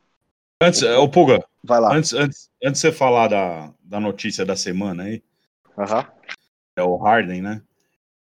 Antes, 0.63 0.81
o 0.81 1.09
Puga, 1.09 1.43
vai 1.61 1.79
lá. 1.81 1.93
Antes, 1.93 2.13
antes, 2.13 2.49
antes 2.63 2.81
de 2.81 2.87
você 2.87 2.91
falar 2.91 3.27
da, 3.27 3.73
da 3.83 3.99
notícia 3.99 4.45
da 4.45 4.55
semana 4.55 5.03
aí, 5.03 5.21
uhum. 5.77 6.05
é 6.77 6.83
o 6.83 6.95
Harden, 6.95 7.41
né? 7.41 7.61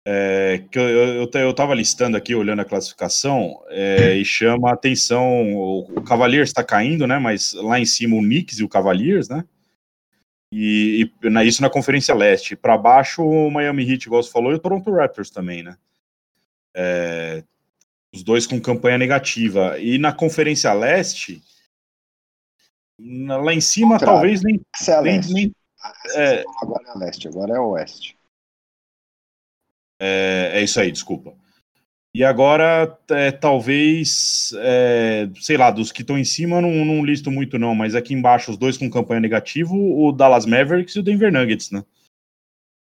É, 0.05 0.61
que 0.69 0.77
eu, 0.77 0.83
eu, 0.83 1.29
eu 1.33 1.53
tava 1.53 1.73
listando 1.73 2.17
aqui, 2.17 2.35
olhando 2.35 2.61
a 2.61 2.65
classificação, 2.65 3.63
é, 3.69 4.17
e 4.17 4.25
chama 4.25 4.69
a 4.69 4.73
atenção, 4.73 5.53
o, 5.53 5.83
o 5.95 6.01
Cavaliers 6.01 6.49
está 6.49 6.61
caindo, 6.61 7.07
né? 7.07 7.17
Mas 7.17 7.53
lá 7.53 7.79
em 7.79 7.85
cima 7.85 8.17
o 8.17 8.21
Knicks 8.21 8.59
e 8.59 8.63
o 8.65 8.69
Cavaliers, 8.69 9.29
né? 9.29 9.45
E, 10.51 11.09
e 11.23 11.29
na, 11.29 11.45
isso 11.45 11.61
na 11.61 11.69
Conferência 11.69 12.13
Leste. 12.13 12.57
Para 12.57 12.77
baixo 12.77 13.23
o 13.23 13.49
Miami 13.49 13.89
Heat, 13.89 14.05
igual 14.07 14.21
você 14.21 14.29
falou, 14.29 14.51
e 14.51 14.55
o 14.55 14.59
Toronto 14.59 14.91
Raptors 14.91 15.29
também, 15.29 15.63
né? 15.63 15.77
É, 16.75 17.41
os 18.13 18.21
dois 18.21 18.45
com 18.45 18.59
campanha 18.59 18.97
negativa. 18.97 19.79
E 19.79 19.97
na 19.97 20.11
Conferência 20.11 20.73
Leste, 20.73 21.41
Lá 22.99 23.53
em 23.53 23.61
cima, 23.61 23.95
Contrário. 23.95 24.15
talvez 24.15 24.43
nem. 24.43 24.61
é 24.87 25.01
nem, 25.01 25.21
nem 25.29 25.55
é... 26.15 26.43
Agora 26.61 26.83
é 26.87 26.97
leste, 26.97 27.27
agora 27.27 27.55
é 27.55 27.59
oeste. 27.59 28.17
É, 29.99 30.51
é 30.53 30.61
isso 30.61 30.79
aí, 30.79 30.91
desculpa. 30.91 31.35
E 32.15 32.23
agora, 32.23 32.95
é, 33.09 33.31
talvez, 33.31 34.53
é, 34.57 35.27
sei 35.41 35.57
lá, 35.57 35.71
dos 35.71 35.91
que 35.91 36.01
estão 36.01 36.15
em 36.17 36.23
cima, 36.23 36.61
não, 36.61 36.85
não 36.85 37.03
listo 37.03 37.31
muito, 37.31 37.57
não, 37.57 37.73
mas 37.73 37.95
aqui 37.95 38.13
embaixo, 38.13 38.51
os 38.51 38.57
dois 38.57 38.77
com 38.77 38.89
campanha 38.89 39.19
negativa, 39.19 39.73
o 39.73 40.11
Dallas 40.11 40.45
Mavericks 40.45 40.95
e 40.95 40.99
o 40.99 41.03
Denver 41.03 41.33
Nuggets, 41.33 41.71
né? 41.71 41.83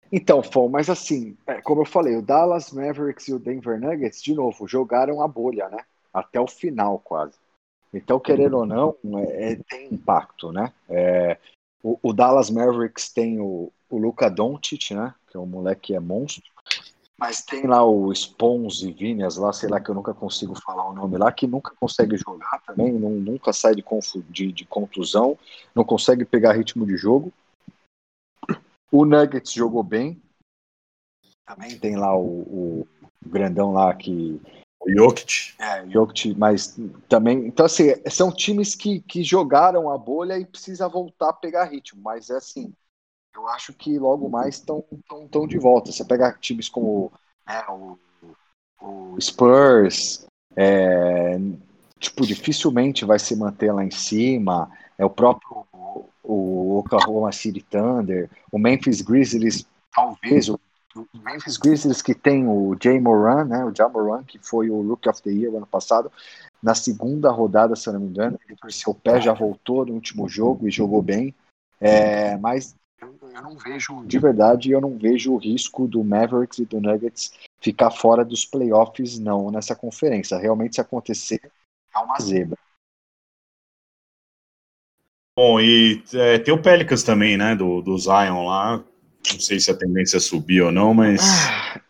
Então, 0.09 0.41
Fon, 0.41 0.69
mas 0.69 0.89
assim, 0.89 1.35
é, 1.45 1.61
como 1.61 1.81
eu 1.81 1.85
falei, 1.85 2.15
o 2.15 2.21
Dallas 2.21 2.71
Mavericks 2.71 3.27
e 3.27 3.33
o 3.33 3.39
Denver 3.39 3.77
Nuggets, 3.77 4.23
de 4.23 4.33
novo, 4.33 4.65
jogaram 4.65 5.21
a 5.21 5.27
bolha, 5.27 5.67
né? 5.67 5.79
Até 6.13 6.39
o 6.39 6.47
final, 6.47 6.97
quase. 6.99 7.37
Então, 7.93 8.19
querendo 8.19 8.57
ou 8.57 8.65
não, 8.65 8.95
é, 9.19 9.53
é, 9.53 9.55
tem 9.55 9.93
impacto, 9.93 10.51
né? 10.51 10.73
É, 10.89 11.37
o, 11.81 11.97
o 12.01 12.13
Dallas 12.13 12.49
Mavericks 12.49 13.11
tem 13.11 13.39
o, 13.39 13.71
o 13.89 13.97
Luca 13.97 14.29
Doncic, 14.29 14.91
né? 14.91 15.13
Que 15.29 15.37
é 15.37 15.39
um 15.39 15.45
moleque 15.45 15.87
que 15.87 15.95
é 15.95 15.99
monstro. 15.99 16.51
Mas 17.17 17.43
tem 17.43 17.65
lá 17.65 17.83
o 17.83 18.13
Spons 18.13 18.83
e 18.83 18.91
Vinias 18.91 19.37
lá, 19.37 19.51
sei 19.51 19.67
lá, 19.67 19.79
que 19.79 19.89
eu 19.89 19.95
nunca 19.95 20.13
consigo 20.13 20.53
falar 20.61 20.87
o 20.87 20.93
nome 20.93 21.17
lá, 21.17 21.31
que 21.31 21.47
nunca 21.47 21.73
consegue 21.79 22.15
jogar 22.15 22.61
também, 22.61 22.93
não, 22.93 23.09
nunca 23.09 23.51
sai 23.51 23.73
de, 23.73 23.83
de, 24.29 24.51
de 24.51 24.65
contusão, 24.65 25.37
não 25.73 25.83
consegue 25.83 26.23
pegar 26.23 26.53
ritmo 26.53 26.85
de 26.85 26.95
jogo. 26.95 27.33
O 28.91 29.03
Nuggets 29.03 29.51
jogou 29.51 29.81
bem. 29.81 30.21
Também 31.43 31.79
tem 31.79 31.95
lá 31.95 32.15
o, 32.15 32.83
o 32.83 32.87
grandão 33.25 33.73
lá 33.73 33.93
que. 33.95 34.39
O 34.79 34.91
Jokic. 34.91 35.55
É, 35.59 35.87
Jokic, 35.89 36.35
mas 36.37 36.77
também. 37.09 37.47
Então, 37.47 37.65
assim, 37.65 37.93
são 38.09 38.31
times 38.31 38.75
que, 38.75 39.01
que 39.01 39.23
jogaram 39.23 39.89
a 39.89 39.97
bolha 39.97 40.37
e 40.37 40.45
precisa 40.45 40.87
voltar 40.87 41.29
a 41.29 41.33
pegar 41.33 41.65
ritmo. 41.65 42.01
Mas 42.01 42.29
é 42.29 42.37
assim, 42.37 42.73
eu 43.35 43.47
acho 43.47 43.73
que 43.73 43.97
logo 43.97 44.29
mais 44.29 44.55
estão 44.55 44.83
tão, 45.07 45.27
tão 45.27 45.47
de 45.47 45.57
volta. 45.57 45.91
Você 45.91 46.05
pega 46.05 46.31
times 46.33 46.69
como 46.69 47.11
né, 47.45 47.63
o, 47.69 47.97
o 48.81 49.17
Spurs, 49.19 50.25
é, 50.55 51.37
tipo, 51.99 52.25
dificilmente 52.25 53.05
vai 53.05 53.19
se 53.19 53.35
manter 53.35 53.71
lá 53.71 53.83
em 53.83 53.91
cima. 53.91 54.71
É 54.97 55.05
o 55.05 55.09
próprio 55.09 55.65
o 56.27 56.77
Oklahoma 56.79 57.31
City 57.31 57.61
Thunder, 57.61 58.29
o 58.51 58.59
Memphis 58.59 59.01
Grizzlies, 59.01 59.65
talvez, 59.93 60.49
o 60.49 60.59
Memphis 61.13 61.57
Grizzlies 61.57 62.01
que 62.01 62.15
tem 62.15 62.47
o 62.47 62.75
Jay 62.81 62.99
Moran, 62.99 63.45
né, 63.45 63.65
o 63.65 63.75
Jay 63.75 63.87
Moran, 63.89 64.23
que 64.23 64.39
foi 64.39 64.69
o 64.69 64.81
Rookie 64.81 65.09
of 65.09 65.21
the 65.21 65.29
Year 65.29 65.53
ano 65.53 65.67
passado, 65.67 66.11
na 66.61 66.73
segunda 66.73 67.29
rodada, 67.31 67.75
se 67.75 67.87
eu 67.89 67.93
não 67.93 67.99
me 67.99 68.07
engano, 68.07 68.39
ele 68.47 68.57
torceu 68.57 68.91
o 68.91 68.95
pé, 68.95 69.21
já 69.21 69.33
voltou 69.33 69.85
no 69.85 69.93
último 69.93 70.27
jogo 70.27 70.67
e 70.67 70.71
jogou 70.71 71.01
bem, 71.01 71.35
é, 71.79 72.37
mas 72.37 72.75
eu 72.99 73.41
não 73.43 73.57
vejo, 73.57 74.03
de 74.05 74.17
verdade, 74.17 74.71
eu 74.71 74.81
não 74.81 74.97
vejo 74.97 75.33
o 75.33 75.37
risco 75.37 75.87
do 75.87 76.03
Mavericks 76.03 76.57
e 76.59 76.65
do 76.65 76.81
Nuggets 76.81 77.31
ficar 77.59 77.91
fora 77.91 78.25
dos 78.25 78.45
playoffs, 78.45 79.19
não, 79.19 79.51
nessa 79.51 79.75
conferência. 79.75 80.37
Realmente, 80.37 80.75
se 80.75 80.81
acontecer, 80.81 81.51
é 81.93 81.99
uma 81.99 82.19
zebra. 82.19 82.57
Bom, 85.37 85.59
e 85.59 86.03
é, 86.13 86.39
tem 86.39 86.51
o 86.51 86.61
Pelicans 86.61 87.03
também, 87.03 87.37
né, 87.37 87.55
do, 87.55 87.81
do 87.83 87.95
Zion 87.97 88.47
lá. 88.47 88.83
Não 89.33 89.39
sei 89.39 89.59
se 89.59 89.71
a 89.71 89.77
tendência 89.77 90.17
é 90.17 90.19
subir 90.19 90.61
ou 90.61 90.71
não, 90.71 90.93
mas. 90.93 91.21
Ah, 91.21 91.81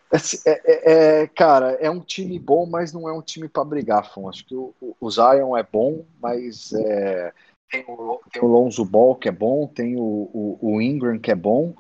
é, 0.46 0.52
é, 0.52 1.22
é, 1.22 1.28
cara, 1.28 1.72
é 1.74 1.90
um 1.90 2.00
time 2.00 2.40
bom, 2.40 2.66
mas 2.66 2.94
não 2.94 3.10
é 3.10 3.14
um 3.14 3.22
time 3.22 3.48
para 3.48 3.66
brigar, 3.66 4.12
Fon. 4.12 4.30
Acho 4.30 4.46
que 4.46 4.56
o, 4.56 4.74
o, 5.00 5.12
Zion 5.12 5.56
é 5.58 5.64
bom, 5.64 6.06
mas 6.22 6.72
é, 6.74 7.34
tem 7.70 7.84
o, 7.88 8.22
tem 8.32 8.42
o 8.42 8.48
Lonzo 8.48 8.86
Ball 8.86 9.16
que 9.16 9.28
é 9.28 9.32
bom, 9.32 9.68
tem 9.68 9.98
o, 9.98 10.02
o, 10.02 10.60
o 10.62 10.82
Ingram 10.82 11.20
que 11.20 11.32
é 11.32 11.36
bom, 11.36 11.76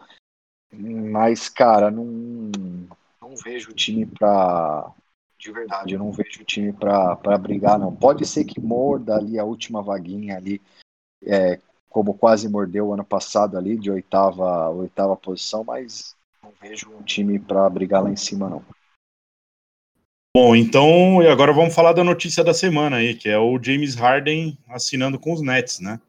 mas, 0.73 1.47
cara, 1.47 1.89
não, 1.89 2.05
não 3.21 3.35
vejo 3.43 3.71
o 3.71 3.75
time 3.75 4.05
para. 4.05 4.91
De 5.39 5.51
verdade, 5.51 5.93
eu 5.93 5.99
não 5.99 6.11
vejo 6.11 6.41
o 6.41 6.45
time 6.45 6.73
para 6.73 7.37
brigar, 7.37 7.77
não. 7.77 7.95
Pode 7.95 8.25
ser 8.25 8.43
que 8.43 8.59
morda 8.59 9.15
ali 9.15 9.37
a 9.37 9.45
última 9.45 9.83
vaguinha 9.83 10.35
ali, 10.35 10.59
é, 11.23 11.59
como 11.89 12.13
quase 12.13 12.49
mordeu 12.49 12.93
ano 12.93 13.03
passado 13.03 13.57
ali, 13.57 13.77
de 13.77 13.89
oitava, 13.89 14.69
oitava 14.69 15.15
posição, 15.15 15.63
mas 15.63 16.15
não 16.43 16.51
vejo 16.61 16.89
um 16.91 17.01
time 17.01 17.39
para 17.39 17.69
brigar 17.69 18.03
lá 18.03 18.09
em 18.09 18.15
cima, 18.15 18.49
não. 18.49 18.63
Bom, 20.35 20.55
então 20.55 21.19
agora 21.21 21.51
vamos 21.51 21.73
falar 21.73 21.93
da 21.93 22.03
notícia 22.03 22.43
da 22.43 22.53
semana 22.53 22.97
aí, 22.97 23.15
que 23.15 23.27
é 23.27 23.39
o 23.39 23.61
James 23.61 23.95
Harden 23.95 24.57
assinando 24.67 25.17
com 25.17 25.33
os 25.33 25.41
Nets, 25.41 25.79
né? 25.79 25.99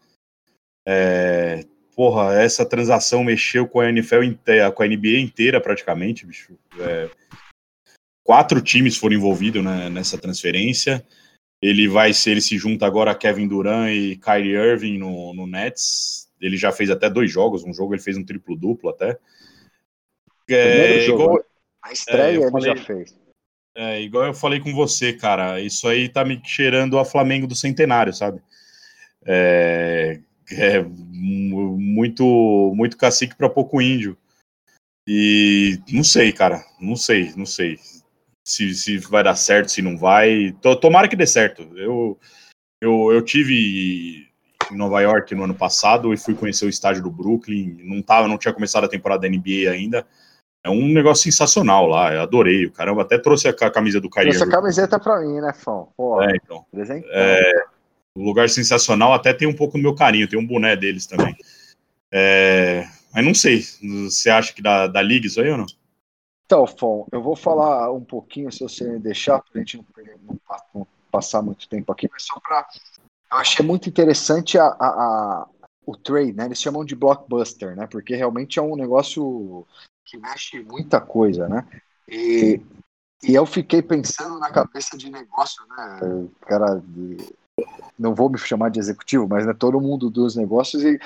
É, 0.87 1.65
porra, 1.97 2.35
essa 2.35 2.65
transação 2.65 3.25
mexeu 3.25 3.67
com 3.67 3.81
a 3.81 3.89
NFL 3.89 4.23
inteira, 4.23 4.71
com 4.71 4.83
a 4.83 4.87
NBA 4.87 5.19
inteira 5.21 5.61
praticamente, 5.61 6.27
bicho. 6.27 6.59
É, 6.79 7.11
quatro 8.23 8.61
times 8.61 8.97
foram 8.97 9.17
envolvidos 9.17 9.65
né, 9.65 9.89
nessa 9.89 10.19
transferência. 10.19 11.03
Ele 11.61 11.89
vai 11.89 12.13
ser, 12.13 12.33
ele 12.33 12.41
se 12.41 12.57
junta 12.57 12.87
agora 12.87 13.11
a 13.11 13.15
Kevin 13.15 13.49
Durant 13.49 13.91
e 13.91 14.17
Kyrie 14.17 14.55
Irving 14.55 14.99
no, 14.99 15.35
no 15.35 15.47
Nets. 15.47 16.29
Ele 16.41 16.57
já 16.57 16.71
fez 16.71 16.89
até 16.89 17.11
dois 17.11 17.31
jogos, 17.31 17.65
um 17.65 17.75
jogo 17.75 17.95
ele 17.95 18.03
fez 18.03 18.17
um 18.17 18.25
triplo 18.25 18.57
duplo 18.57 18.91
até. 18.91 19.19
É, 20.49 21.01
jogo, 21.01 21.23
igual, 21.23 21.45
a 21.83 21.93
estreia 21.93 22.39
é, 22.39 22.43
ele 22.43 22.51
falei, 22.51 22.77
já 22.77 22.85
fez. 22.85 23.19
É, 23.75 24.01
igual 24.01 24.27
eu 24.27 24.35
falei 24.35 24.61
com 24.61 24.73
você, 24.73 25.13
cara, 25.13 25.61
isso 25.61 25.89
aí 25.89 26.09
tá 26.09 26.25
me 26.25 26.41
cheirando 26.45 26.99
a 26.99 27.05
Flamengo 27.05 27.47
do 27.47 27.57
Centenário, 27.57 28.13
sabe? 28.13 28.41
É, 29.27 30.21
é 30.53 30.81
muito, 30.83 32.73
muito 32.75 32.97
cacique 32.97 33.37
para 33.37 33.51
pouco 33.51 33.83
índio. 33.83 34.17
E 35.07 35.81
não 35.91 36.05
sei, 36.05 36.33
cara, 36.33 36.65
não 36.81 36.95
sei, 36.95 37.33
não 37.35 37.47
sei 37.47 37.79
se, 38.49 38.75
se 38.75 38.97
vai 38.97 39.23
dar 39.23 39.37
certo, 39.37 39.71
se 39.71 39.83
não 39.83 39.97
vai. 39.99 40.57
Tomara 40.81 41.07
que 41.07 41.15
dê 41.15 41.27
certo. 41.27 41.69
Eu, 41.77 42.19
eu, 42.81 43.13
eu 43.13 43.23
tive 43.23 44.27
em 44.73 44.77
Nova 44.77 45.03
York 45.03 45.35
no 45.35 45.45
ano 45.45 45.55
passado 45.55 46.15
e 46.15 46.17
fui 46.17 46.35
conhecer 46.35 46.65
o 46.65 46.69
estádio 46.71 47.03
do 47.03 47.11
Brooklyn. 47.11 47.77
Não 47.83 48.01
tava, 48.01 48.27
não 48.27 48.39
tinha 48.39 48.55
começado 48.55 48.85
a 48.85 48.89
temporada 48.89 49.21
da 49.21 49.29
NBA 49.29 49.71
ainda. 49.71 50.07
É 50.65 50.71
um 50.71 50.89
negócio 50.89 51.25
sensacional 51.25 51.87
lá, 51.87 52.15
eu 52.15 52.23
adorei. 52.23 52.65
O 52.65 52.73
caramba 52.73 53.03
até 53.03 53.19
trouxe 53.19 53.49
a, 53.49 53.53
camisa 53.53 54.01
do 54.01 54.09
Kyrie. 54.09 54.31
Trouxe 54.31 54.49
a 54.49 54.51
camiseta 54.51 54.99
pra 54.99 55.21
mim, 55.21 55.41
né, 55.41 55.53
Fão? 55.53 55.93
é, 56.23 56.37
então. 56.37 56.65
É, 57.11 57.65
um 58.17 58.25
lugar 58.25 58.49
sensacional, 58.49 59.13
até 59.13 59.35
tem 59.35 59.47
um 59.47 59.55
pouco 59.55 59.77
do 59.77 59.83
meu 59.83 59.95
carinho, 59.95 60.27
tem 60.27 60.39
um 60.39 60.47
boné 60.47 60.75
deles 60.75 61.07
também. 61.07 61.37
É, 62.11 62.87
mas 63.15 63.25
não 63.25 63.35
sei, 63.35 63.63
você 64.09 64.31
acha 64.31 64.55
que 64.55 64.63
dá, 64.63 64.87
dá 64.87 65.03
liga 65.03 65.27
isso 65.27 65.39
aí 65.41 65.51
ou 65.51 65.59
não? 65.59 65.67
Então, 66.49 66.67
Fon, 66.67 67.07
eu 67.13 67.23
vou 67.23 67.37
falar 67.37 67.93
um 67.93 68.03
pouquinho, 68.03 68.51
se 68.51 68.61
você 68.61 68.89
me 68.89 68.99
deixar, 68.99 69.39
para 69.39 69.51
a 69.55 69.59
gente 69.59 69.77
não, 69.77 70.41
não, 70.75 70.87
passar 71.13 71.43
muito 71.43 71.69
tempo 71.69 71.93
aqui, 71.93 72.09
mas 72.11 72.23
só 72.23 72.41
para. 72.41 72.67
Eu 73.31 73.37
achei 73.37 73.63
muito 73.63 73.87
interessante 73.87 74.59
a, 74.59 74.65
a, 74.69 74.87
a, 74.89 75.49
o 75.85 75.95
trade, 75.95 76.33
né? 76.33 76.47
Eles 76.47 76.59
chamam 76.59 76.87
de 76.87 76.97
blockbuster, 76.97 77.77
né? 77.77 77.87
Porque 77.87 78.17
realmente 78.17 78.59
é 78.59 78.63
um 78.63 78.77
negócio 78.77 79.67
que 80.07 80.17
mexe 80.17 80.63
muita 80.63 81.03
coisa, 81.03 81.47
né? 81.51 81.69
E, 82.09 82.63
e 83.23 83.35
eu 83.35 83.45
fiquei 83.45 83.83
pensando 83.83 84.39
na 84.39 84.51
cabeça 84.51 84.97
de 84.97 85.11
negócio, 85.11 85.63
né? 85.67 86.29
Cara, 86.47 86.83
não 87.99 88.15
vou 88.15 88.31
me 88.31 88.39
chamar 88.39 88.71
de 88.71 88.79
executivo, 88.79 89.29
mas 89.29 89.45
né, 89.45 89.53
todo 89.53 89.83
mundo 89.83 90.09
dos 90.09 90.35
negócios 90.35 90.83
e, 90.83 90.99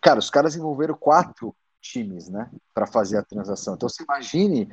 cara, 0.00 0.18
os 0.18 0.30
caras 0.30 0.56
envolveram 0.56 0.94
quatro 0.94 1.54
times, 1.92 2.28
né, 2.28 2.50
para 2.74 2.86
fazer 2.86 3.18
a 3.18 3.22
transação. 3.22 3.74
Então, 3.74 3.88
você 3.88 4.02
imagine, 4.02 4.68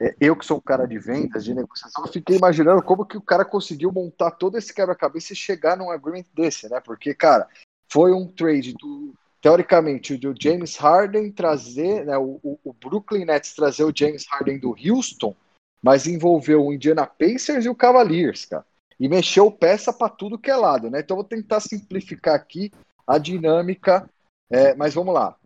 é, 0.00 0.14
eu 0.20 0.36
que 0.36 0.44
sou 0.44 0.58
um 0.58 0.60
cara 0.60 0.86
de 0.86 0.98
vendas, 0.98 1.44
de 1.44 1.54
negociação, 1.54 2.04
eu 2.04 2.12
fiquei 2.12 2.36
imaginando 2.36 2.82
como 2.82 3.06
que 3.06 3.16
o 3.16 3.22
cara 3.22 3.44
conseguiu 3.44 3.90
montar 3.92 4.32
todo 4.32 4.58
esse 4.58 4.72
quebra-cabeça 4.72 5.32
e 5.32 5.36
chegar 5.36 5.76
num 5.76 5.90
agreement 5.90 6.24
desse, 6.34 6.68
né? 6.68 6.80
Porque, 6.80 7.14
cara, 7.14 7.48
foi 7.88 8.12
um 8.12 8.26
trade 8.26 8.74
do 8.74 9.14
teoricamente, 9.42 10.14
o 10.14 10.34
James 10.40 10.76
Harden 10.76 11.32
trazer, 11.32 12.06
né, 12.06 12.16
o, 12.16 12.40
o, 12.62 12.72
Brooklyn 12.72 13.24
Nets 13.24 13.52
trazer 13.54 13.82
o 13.82 13.92
James 13.92 14.24
Harden 14.30 14.56
do 14.56 14.68
Houston, 14.70 15.34
mas 15.82 16.06
envolveu 16.06 16.64
o 16.64 16.72
Indiana 16.72 17.04
Pacers 17.04 17.64
e 17.64 17.68
o 17.68 17.74
Cavaliers, 17.74 18.44
cara. 18.44 18.64
E 19.00 19.08
mexeu 19.08 19.50
peça 19.50 19.92
para 19.92 20.08
tudo 20.08 20.38
que 20.38 20.48
é 20.48 20.54
lado, 20.54 20.88
né? 20.88 21.00
Então 21.00 21.16
vou 21.16 21.24
tentar 21.24 21.58
simplificar 21.58 22.36
aqui 22.36 22.70
a 23.04 23.18
dinâmica, 23.18 24.08
é, 24.48 24.76
mas 24.76 24.94
vamos 24.94 25.12
lá. 25.12 25.36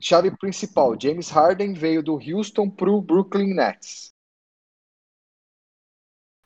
Chave 0.00 0.34
principal: 0.36 0.98
James 0.98 1.28
Harden 1.28 1.74
veio 1.74 2.02
do 2.02 2.14
Houston 2.14 2.70
para 2.70 2.90
o 2.90 3.02
Brooklyn 3.02 3.54
Nets. 3.54 4.12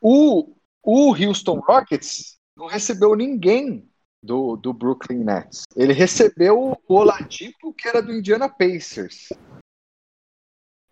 O, 0.01 0.57
o 0.83 1.15
Houston 1.15 1.61
Rockets 1.61 2.37
não 2.57 2.67
recebeu 2.67 3.15
ninguém 3.15 3.89
do, 4.23 4.57
do 4.57 4.73
Brooklyn 4.73 5.23
Nets. 5.25 5.63
Ele 5.77 5.93
recebeu 5.93 6.79
o 6.87 6.95
Oladipo, 6.95 7.73
que 7.73 7.89
era 7.89 8.03
do 8.03 8.13
Indiana 8.13 8.49
Pacers. 8.49 9.29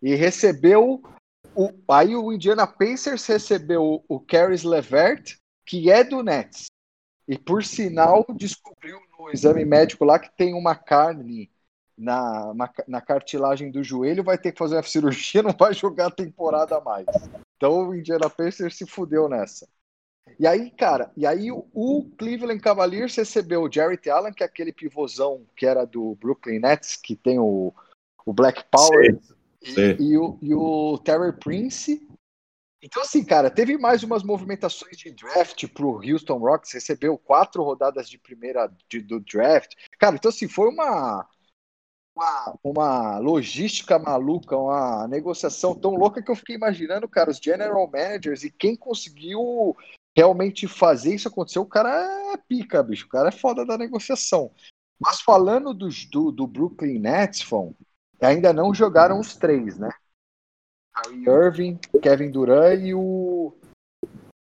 E 0.01 0.15
recebeu 0.15 1.03
o, 1.55 1.71
aí 1.89 2.15
o 2.15 2.33
Indiana 2.33 2.67
Pacers 2.67 3.27
recebeu 3.27 4.05
o 4.09 4.21
Caris 4.21 4.63
Levert, 4.63 5.37
que 5.67 5.91
é 5.91 6.03
do 6.05 6.23
Nets. 6.23 6.67
E 7.29 7.39
por 7.39 7.65
sinal 7.65 8.25
descobriu 8.35 9.01
no 9.19 9.31
exame 9.31 9.65
médico 9.65 10.05
lá 10.05 10.19
que 10.19 10.35
tem 10.37 10.55
uma 10.55 10.75
carne 10.75 11.51
na, 12.03 12.53
na, 12.55 12.71
na, 12.89 13.01
cartilagem 13.01 13.71
do 13.71 13.83
joelho, 13.83 14.25
vai 14.25 14.37
ter 14.37 14.53
que 14.53 14.59
fazer 14.59 14.77
uma 14.77 14.83
cirurgia, 14.83 15.43
não 15.43 15.53
vai 15.53 15.73
jogar 15.73 16.07
a 16.07 16.11
temporada 16.11 16.81
mais. 16.81 17.07
Então 17.57 17.89
o 17.89 17.95
Indiana 17.95 18.29
Pacers 18.29 18.77
se 18.77 18.87
fudeu 18.87 19.29
nessa. 19.29 19.69
E 20.39 20.47
aí, 20.47 20.71
cara, 20.71 21.11
e 21.17 21.27
aí 21.27 21.51
o, 21.51 22.11
Cleveland 22.17 22.61
Cavaliers 22.61 23.15
recebeu 23.15 23.63
o 23.63 23.73
Jarrett 23.73 24.09
Allen, 24.09 24.33
que 24.33 24.43
é 24.43 24.47
aquele 24.47 24.73
pivôzão 24.73 25.47
que 25.57 25.67
era 25.67 25.85
do 25.85 26.17
Brooklyn 26.17 26.59
Nets, 26.59 26.97
que 26.97 27.15
tem 27.15 27.39
o, 27.39 27.73
o 28.25 28.33
Black 28.33 28.65
Power, 28.71 29.19
sim, 29.63 29.75
sim. 29.75 29.97
E, 30.01 30.13
e, 30.13 30.19
o, 30.19 30.39
e 30.41 30.55
o 30.55 30.99
Terry 30.99 31.33
Prince, 31.33 32.07
Então, 32.83 33.03
assim, 33.03 33.25
cara, 33.25 33.51
teve 33.51 33.77
mais 33.77 34.03
umas 34.03 34.23
movimentações 34.23 34.97
de 34.97 35.11
draft 35.13 35.69
pro 35.69 36.01
Houston 36.05 36.39
Rockets, 36.39 36.73
recebeu 36.73 37.19
quatro 37.19 37.63
rodadas 37.63 38.09
de 38.09 38.19
primeira 38.19 38.73
de, 38.89 39.01
do 39.01 39.21
draft. 39.21 39.75
Cara, 39.99 40.17
então, 40.17 40.31
assim, 40.31 40.49
foi 40.49 40.69
uma, 40.69 41.29
uma, 42.15 42.59
uma 42.63 43.19
logística 43.19 43.99
maluca, 43.99 44.57
uma 44.57 45.07
negociação 45.09 45.75
tão 45.75 45.95
louca 45.95 46.23
que 46.23 46.31
eu 46.31 46.37
fiquei 46.37 46.57
imaginando, 46.57 47.09
cara, 47.09 47.31
os 47.31 47.39
general 47.39 47.91
managers 47.91 48.45
e 48.45 48.51
quem 48.51 48.77
conseguiu 48.77 49.77
realmente 50.17 50.69
fazer 50.69 51.15
isso 51.15 51.29
acontecer, 51.29 51.59
o 51.59 51.67
cara 51.67 51.91
é 52.35 52.37
pica, 52.37 52.83
bicho, 52.83 53.07
o 53.07 53.09
cara 53.09 53.29
é 53.29 53.33
foda 53.33 53.65
da 53.65 53.79
negociação. 53.79 54.51
Mas 55.01 55.21
falando 55.21 55.75
do, 55.75 55.89
do, 56.11 56.31
do 56.31 56.47
Brooklyn 56.47 56.99
Nets, 56.99 57.43
Fon, 57.43 57.75
ainda 58.21 58.53
não 58.53 58.75
jogaram 58.75 59.19
os 59.19 59.35
três, 59.35 59.79
né? 59.79 59.91
Kyrie 60.95 61.29
Irving, 61.29 61.79
Kevin 62.03 62.31
Durant 62.31 62.81
e 62.81 62.95
o, 62.95 63.55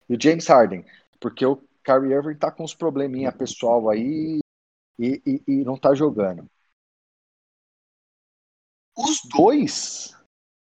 e 0.09 0.14
o 0.14 0.20
James 0.20 0.47
Harden. 0.47 0.85
Porque 1.20 1.44
o 1.44 1.56
Kyrie 1.85 2.12
Irving 2.12 2.36
tá 2.36 2.51
com 2.51 2.62
uns 2.62 2.74
probleminha 2.74 3.32
pessoal 3.32 3.90
aí 3.90 4.39
e, 4.98 5.20
e, 5.26 5.43
e 5.47 5.64
não 5.64 5.76
tá 5.76 5.93
jogando. 5.94 6.48
Os 8.98 9.20
dois, 9.30 10.12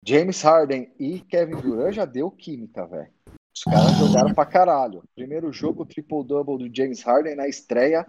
James 0.08 0.42
Harden 0.42 0.90
e 0.98 1.20
Kevin 1.20 1.60
Durant, 1.60 1.94
já 1.94 2.06
deu 2.06 2.32
química, 2.32 2.88
velho. 2.88 3.12
Os 3.54 3.64
caras 3.66 3.98
jogaram 3.98 4.34
pra 4.34 4.46
caralho. 4.46 5.04
Primeiro 5.14 5.52
jogo, 5.52 5.86
triple-double 5.86 6.58
do 6.58 6.74
James 6.74 7.04
Harden 7.04 7.36
na 7.36 7.50
estreia, 7.50 8.08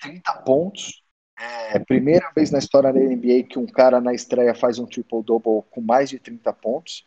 30 0.00 0.42
pontos. 0.42 1.04
É, 1.38 1.78
primeira 1.78 2.32
vez 2.34 2.50
na 2.50 2.58
história 2.58 2.92
da 2.92 2.98
NBA 2.98 3.44
que 3.48 3.58
um 3.58 3.66
cara 3.66 4.00
na 4.00 4.12
estreia 4.12 4.56
faz 4.56 4.80
um 4.80 4.86
triple-double 4.86 5.62
com 5.70 5.80
mais 5.80 6.10
de 6.10 6.18
30 6.18 6.52
pontos. 6.52 7.06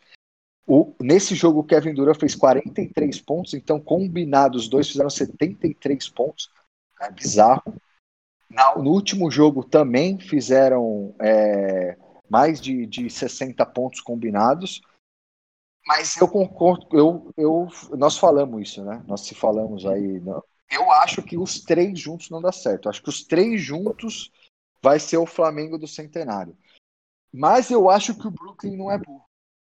O, 0.66 0.94
nesse 0.98 1.34
jogo, 1.34 1.60
o 1.60 1.64
Kevin 1.64 1.92
Durant 1.92 2.18
fez 2.18 2.34
43 2.34 3.20
pontos, 3.20 3.52
então 3.52 3.78
combinados, 3.78 4.64
os 4.64 4.68
dois 4.68 4.88
fizeram 4.88 5.10
73 5.10 6.08
pontos. 6.08 6.50
É 7.00 7.10
bizarro. 7.10 7.74
No 8.50 8.90
último 8.90 9.30
jogo 9.30 9.62
também 9.62 10.18
fizeram 10.18 11.14
é, 11.20 11.96
mais 12.28 12.60
de, 12.60 12.86
de 12.86 13.08
60 13.08 13.64
pontos 13.66 14.00
combinados. 14.00 14.80
Mas 15.86 16.16
eu 16.16 16.28
concordo, 16.28 16.86
eu, 16.92 17.32
eu, 17.36 17.68
nós 17.96 18.18
falamos 18.18 18.60
isso, 18.60 18.84
né? 18.84 19.02
Nós 19.06 19.22
se 19.22 19.34
falamos 19.34 19.86
aí. 19.86 20.22
Eu 20.70 20.92
acho 20.92 21.22
que 21.22 21.38
os 21.38 21.60
três 21.60 21.98
juntos 21.98 22.28
não 22.28 22.42
dá 22.42 22.52
certo. 22.52 22.86
Eu 22.86 22.90
acho 22.90 23.02
que 23.02 23.08
os 23.08 23.24
três 23.24 23.60
juntos 23.60 24.30
vai 24.82 25.00
ser 25.00 25.16
o 25.16 25.26
Flamengo 25.26 25.78
do 25.78 25.88
centenário. 25.88 26.56
Mas 27.32 27.70
eu 27.70 27.88
acho 27.88 28.14
que 28.14 28.26
o 28.26 28.30
Brooklyn 28.30 28.76
não 28.76 28.90
é 28.90 28.98
burro. 28.98 29.24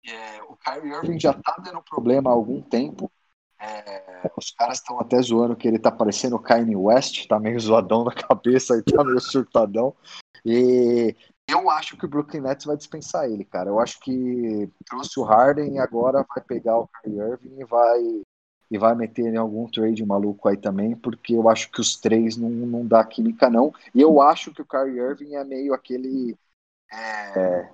É, 0.07 0.43
o 0.43 0.55
Kyrie 0.55 0.93
Irving 0.93 1.19
já 1.19 1.33
tá 1.33 1.57
dando 1.63 1.81
problema 1.81 2.29
há 2.29 2.33
algum 2.33 2.61
tempo. 2.61 3.11
É, 3.59 4.31
os 4.37 4.51
caras 4.51 4.77
estão 4.77 4.99
até 4.99 5.21
zoando 5.21 5.55
que 5.55 5.67
ele 5.67 5.79
tá 5.79 5.91
parecendo 5.91 6.35
o 6.35 6.41
Kanye 6.41 6.75
West, 6.75 7.27
tá 7.27 7.39
meio 7.39 7.59
zoadão 7.59 8.03
na 8.03 8.13
cabeça 8.13 8.77
e 8.77 8.83
tá 8.83 9.03
meio 9.03 9.19
surtadão. 9.19 9.95
E 10.45 11.15
eu 11.47 11.69
acho 11.69 11.95
que 11.97 12.05
o 12.05 12.07
Brooklyn 12.07 12.41
Nets 12.41 12.65
vai 12.65 12.75
dispensar 12.75 13.29
ele, 13.29 13.45
cara. 13.45 13.69
Eu 13.69 13.79
acho 13.79 13.99
que 13.99 14.69
trouxe 14.85 15.19
o 15.19 15.23
Harden 15.23 15.75
e 15.75 15.79
agora 15.79 16.25
vai 16.27 16.43
pegar 16.43 16.79
o 16.79 16.87
Kyrie 16.87 17.19
Irving 17.19 17.59
e 17.59 17.63
vai 17.63 18.23
e 18.69 18.77
vai 18.79 18.95
meter 18.95 19.31
em 19.31 19.37
algum 19.37 19.69
trade 19.69 20.03
maluco 20.03 20.47
aí 20.47 20.57
também, 20.57 20.95
porque 20.95 21.35
eu 21.35 21.47
acho 21.47 21.71
que 21.71 21.79
os 21.79 21.95
três 21.95 22.35
não, 22.35 22.49
não 22.49 22.85
dá 22.85 23.03
química 23.03 23.47
não. 23.49 23.71
E 23.93 24.01
eu 24.01 24.19
acho 24.19 24.51
que 24.51 24.61
o 24.61 24.65
Kyrie 24.65 24.99
Irving 24.99 25.35
é 25.35 25.43
meio 25.43 25.73
aquele 25.73 26.35
é, 26.91 27.69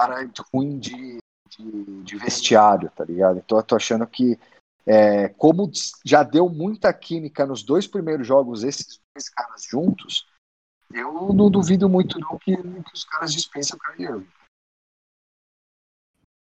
cara 0.00 0.28
ruim 0.52 0.78
de, 0.78 1.18
de, 1.48 2.02
de, 2.02 2.16
vestiário, 2.16 2.90
tá 2.90 3.04
ligado? 3.04 3.38
Então 3.38 3.58
eu 3.58 3.62
tô 3.62 3.76
achando 3.76 4.06
que 4.06 4.38
é, 4.86 5.28
como 5.28 5.70
já 6.04 6.22
deu 6.22 6.48
muita 6.48 6.92
química 6.92 7.44
nos 7.44 7.62
dois 7.62 7.86
primeiros 7.86 8.26
jogos 8.26 8.64
esses 8.64 8.98
dois 9.14 9.28
caras 9.28 9.62
juntos, 9.62 10.26
eu 10.92 11.32
não 11.32 11.50
duvido 11.50 11.88
muito 11.88 12.18
não 12.18 12.38
que, 12.38 12.56
que 12.56 12.94
os 12.94 13.04
caras 13.04 13.32
dispensem 13.32 13.76
o 13.76 13.78
Kyrie 13.78 14.26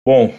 Bom, 0.05 0.35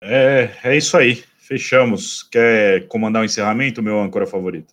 é, 0.00 0.56
é 0.62 0.76
isso 0.76 0.96
aí. 0.96 1.24
Fechamos. 1.38 2.22
Quer 2.22 2.86
comandar 2.86 3.22
o 3.22 3.24
encerramento, 3.24 3.82
meu 3.82 4.00
âncora 4.00 4.26
favorito? 4.26 4.72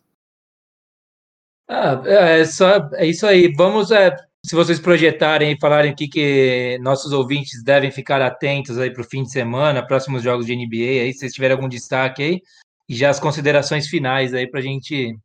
Ah, 1.68 2.02
é, 2.06 2.46
só, 2.46 2.90
é 2.94 3.08
isso 3.08 3.26
aí. 3.26 3.52
Vamos, 3.56 3.92
é, 3.92 4.16
se 4.46 4.56
vocês 4.56 4.80
projetarem 4.80 5.52
e 5.52 5.60
falarem 5.60 5.92
aqui 5.92 6.08
que 6.08 6.78
nossos 6.82 7.12
ouvintes 7.12 7.64
devem 7.64 7.92
ficar 7.92 8.22
atentos 8.22 8.78
aí 8.78 8.92
para 8.92 9.02
o 9.02 9.08
fim 9.08 9.24
de 9.24 9.32
semana, 9.32 9.86
próximos 9.86 10.24
jogos 10.24 10.46
de 10.46 10.56
NBA, 10.56 11.04
aí, 11.04 11.14
se 11.14 11.20
vocês 11.20 11.34
tiverem 11.34 11.56
algum 11.56 11.68
destaque 11.68 12.24
aí, 12.24 12.42
e 12.88 12.96
já 12.96 13.10
as 13.10 13.20
considerações 13.20 13.88
finais 13.88 14.34
aí 14.34 14.50
para 14.50 14.60
a 14.60 14.64
gente 14.64 15.16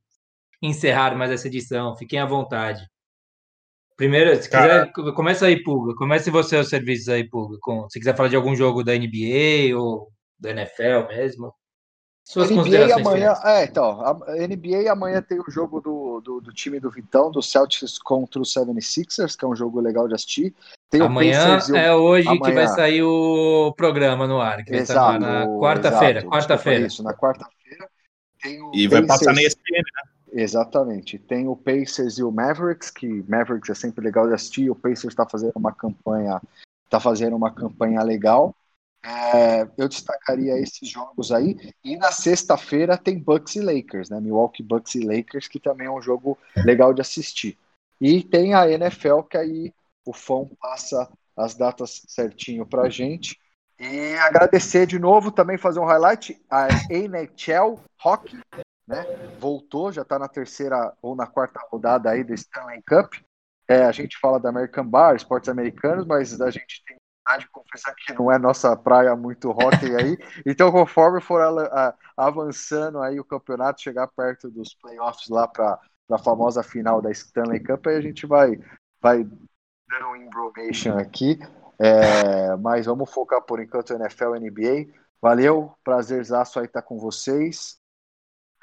encerrar 0.62 1.16
mais 1.16 1.30
essa 1.30 1.46
edição. 1.46 1.96
Fiquem 1.96 2.18
à 2.18 2.26
vontade. 2.26 2.86
Primeiro, 3.96 4.42
se 4.42 4.50
Cara, 4.50 4.90
quiser, 4.92 5.12
começa 5.12 5.46
aí, 5.46 5.62
Pulga. 5.62 5.94
Comece 5.94 6.30
você 6.30 6.56
os 6.56 6.68
serviços 6.68 7.08
aí, 7.08 7.22
Pulga. 7.28 7.56
Com, 7.60 7.88
se 7.88 7.98
quiser 7.98 8.16
falar 8.16 8.28
de 8.28 8.36
algum 8.36 8.54
jogo 8.56 8.82
da 8.82 8.92
NBA 8.92 9.76
ou 9.76 10.10
da 10.38 10.50
NFL 10.50 11.08
mesmo. 11.08 11.54
Suas 12.26 12.50
NBA 12.50 12.94
amanhã, 12.94 13.34
finais. 13.34 13.44
é, 13.44 13.64
então, 13.64 14.00
a 14.00 14.14
NBA 14.34 14.90
amanhã 14.90 15.20
tem 15.20 15.38
o 15.38 15.50
jogo 15.50 15.78
do, 15.78 16.22
do, 16.22 16.40
do, 16.40 16.52
time 16.54 16.80
do 16.80 16.90
Vitão, 16.90 17.30
do 17.30 17.42
Celtics 17.42 17.98
contra 17.98 18.40
o 18.40 18.44
76ers, 18.44 19.36
que 19.36 19.44
é 19.44 19.48
um 19.48 19.54
jogo 19.54 19.78
legal 19.78 20.08
de 20.08 20.14
assistir. 20.14 20.54
Tem 20.88 21.02
amanhã 21.02 21.58
o 21.58 21.76
é 21.76 21.94
hoje 21.94 22.26
amanhã. 22.26 22.42
que 22.42 22.52
vai 22.52 22.68
sair 22.68 23.02
o 23.02 23.74
programa 23.76 24.26
no 24.26 24.40
ar, 24.40 24.64
que 24.64 24.70
vai 24.70 24.80
exato, 24.80 25.20
na 25.20 25.46
quarta-feira. 25.60 26.22
Quarta-feira. 26.22 26.86
Isso, 26.86 27.02
na 27.02 27.12
quarta-feira. 27.12 27.88
E 28.46 28.88
Pacers, 28.88 28.90
vai 28.90 29.06
passar 29.06 29.34
na 29.34 29.42
ESPN, 29.42 29.76
né? 29.76 30.13
Exatamente. 30.36 31.16
Tem 31.16 31.46
o 31.46 31.54
Pacers 31.54 32.18
e 32.18 32.24
o 32.24 32.32
Mavericks, 32.32 32.90
que 32.90 33.06
Mavericks 33.28 33.70
é 33.70 33.74
sempre 33.74 34.04
legal 34.04 34.26
de 34.26 34.34
assistir. 34.34 34.68
O 34.68 34.74
Pacers 34.74 35.12
está 35.12 35.24
fazendo 35.24 35.52
uma 35.54 35.72
campanha, 35.72 36.42
está 36.84 36.98
fazendo 36.98 37.36
uma 37.36 37.52
campanha 37.52 38.02
legal. 38.02 38.52
É, 39.04 39.68
eu 39.78 39.88
destacaria 39.88 40.58
esses 40.58 40.88
jogos 40.88 41.30
aí. 41.30 41.72
E 41.84 41.96
na 41.96 42.10
sexta-feira 42.10 42.98
tem 42.98 43.16
Bucks 43.16 43.54
e 43.54 43.60
Lakers, 43.60 44.10
né? 44.10 44.20
Milwaukee 44.20 44.62
Bucks 44.62 44.96
e 44.96 45.00
Lakers, 45.06 45.46
que 45.46 45.60
também 45.60 45.86
é 45.86 45.90
um 45.90 46.02
jogo 46.02 46.36
legal 46.56 46.92
de 46.92 47.00
assistir. 47.00 47.56
E 48.00 48.20
tem 48.20 48.54
a 48.54 48.68
NFL, 48.68 49.20
que 49.20 49.36
aí 49.36 49.72
o 50.04 50.12
fã 50.12 50.48
passa 50.60 51.08
as 51.36 51.54
datas 51.54 52.02
certinho 52.08 52.66
pra 52.66 52.88
gente. 52.88 53.38
E 53.78 54.14
agradecer 54.16 54.84
de 54.86 54.98
novo, 54.98 55.30
também 55.30 55.58
fazer 55.58 55.78
um 55.78 55.84
highlight, 55.84 56.40
a 56.50 56.68
NHL 56.90 57.78
Hockey, 58.04 58.38
né? 58.86 59.04
Voltou, 59.38 59.92
já 59.92 60.02
está 60.02 60.18
na 60.18 60.28
terceira 60.28 60.92
ou 61.00 61.16
na 61.16 61.26
quarta 61.26 61.60
rodada 61.70 62.10
aí 62.10 62.22
do 62.22 62.34
Stanley 62.34 62.82
Cup. 62.86 63.14
É, 63.66 63.84
a 63.84 63.92
gente 63.92 64.18
fala 64.18 64.38
da 64.38 64.50
American 64.50 64.86
Bar, 64.86 65.16
esportes 65.16 65.48
americanos, 65.48 66.06
mas 66.06 66.40
a 66.40 66.50
gente 66.50 66.84
tem 66.86 66.96
de 67.38 67.48
confessar 67.48 67.94
que 67.94 68.12
não 68.12 68.30
é 68.30 68.38
nossa 68.38 68.76
praia 68.76 69.16
muito 69.16 69.50
hockey 69.50 69.96
aí. 69.96 70.18
Então, 70.46 70.70
conforme 70.70 71.20
for 71.22 71.40
avançando 72.16 73.00
aí 73.00 73.18
o 73.18 73.24
campeonato, 73.24 73.80
chegar 73.80 74.06
perto 74.08 74.50
dos 74.50 74.74
playoffs 74.74 75.28
lá 75.30 75.48
para 75.48 75.80
a 76.10 76.18
famosa 76.18 76.62
final 76.62 77.00
da 77.00 77.10
Stanley 77.10 77.60
Cup, 77.60 77.86
aí 77.86 77.96
a 77.96 78.00
gente 78.02 78.26
vai, 78.26 78.60
vai 79.00 79.24
dando 79.24 80.08
um 80.10 80.16
information 80.16 80.98
aqui. 80.98 81.38
É, 81.78 82.54
mas 82.56 82.86
vamos 82.86 83.10
focar 83.10 83.40
por 83.42 83.58
enquanto 83.58 83.96
no 83.96 84.04
NFL 84.04 84.36
e 84.36 84.40
NBA. 84.40 84.92
Valeu, 85.20 85.72
prazerzaço 85.82 86.58
aí 86.58 86.66
estar 86.66 86.82
tá 86.82 86.86
com 86.86 86.98
vocês. 86.98 87.78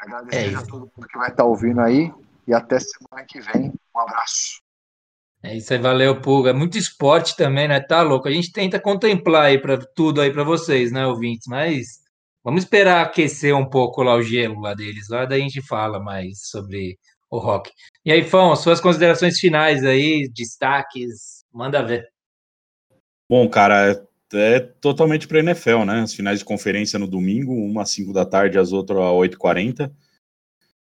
Agradecer 0.02 0.54
é 0.54 0.56
a 0.56 0.66
todo 0.66 0.80
mundo 0.80 1.08
que 1.08 1.18
vai 1.18 1.30
estar 1.30 1.44
tá 1.44 1.46
ouvindo 1.46 1.80
aí 1.80 2.12
e 2.48 2.54
até 2.54 2.80
semana 2.80 3.24
que 3.28 3.40
vem. 3.40 3.72
Um 3.96 4.00
abraço. 4.00 4.60
É 5.44 5.56
isso 5.56 5.72
aí, 5.74 5.80
valeu, 5.80 6.20
Pulga. 6.20 6.50
É 6.50 6.54
muito 6.54 6.78
esporte 6.78 7.36
também, 7.36 7.68
né? 7.68 7.80
Tá 7.80 8.02
louco. 8.02 8.28
A 8.28 8.32
gente 8.32 8.52
tenta 8.52 8.80
contemplar 8.80 9.46
aí 9.46 9.62
para 9.62 9.78
tudo 9.78 10.20
aí 10.20 10.34
para 10.34 10.44
vocês, 10.44 10.92
né, 10.92 11.06
ouvintes, 11.06 11.46
mas 11.48 12.00
vamos 12.44 12.64
esperar 12.64 13.06
aquecer 13.06 13.56
um 13.56 13.68
pouco 13.70 14.02
lá 14.02 14.16
o 14.16 14.24
gelo 14.24 14.60
lá 14.60 14.74
deles, 14.74 15.08
lá 15.10 15.26
daí 15.26 15.42
a 15.42 15.44
gente 15.44 15.62
fala 15.62 16.00
mais 16.00 16.50
sobre 16.50 16.98
o 17.30 17.38
rock. 17.38 17.72
E 18.04 18.12
aí, 18.12 18.24
Fão, 18.24 18.56
suas 18.56 18.82
considerações 18.82 19.40
finais 19.40 19.86
aí, 19.86 20.30
destaques, 20.34 21.46
manda 21.54 21.86
ver. 21.86 22.08
Bom, 23.30 23.48
cara, 23.48 24.04
é 24.34 24.60
totalmente 24.60 25.28
para 25.28 25.40
NFL, 25.40 25.84
né? 25.86 26.02
As 26.02 26.14
finais 26.14 26.40
de 26.40 26.46
conferência 26.46 26.98
no 26.98 27.08
domingo, 27.08 27.54
uma 27.54 27.84
às 27.84 27.92
5 27.92 28.14
da 28.14 28.26
tarde, 28.26 28.58
as 28.58 28.72
outras 28.72 29.00
às 29.00 29.12
8h40. 29.12 29.92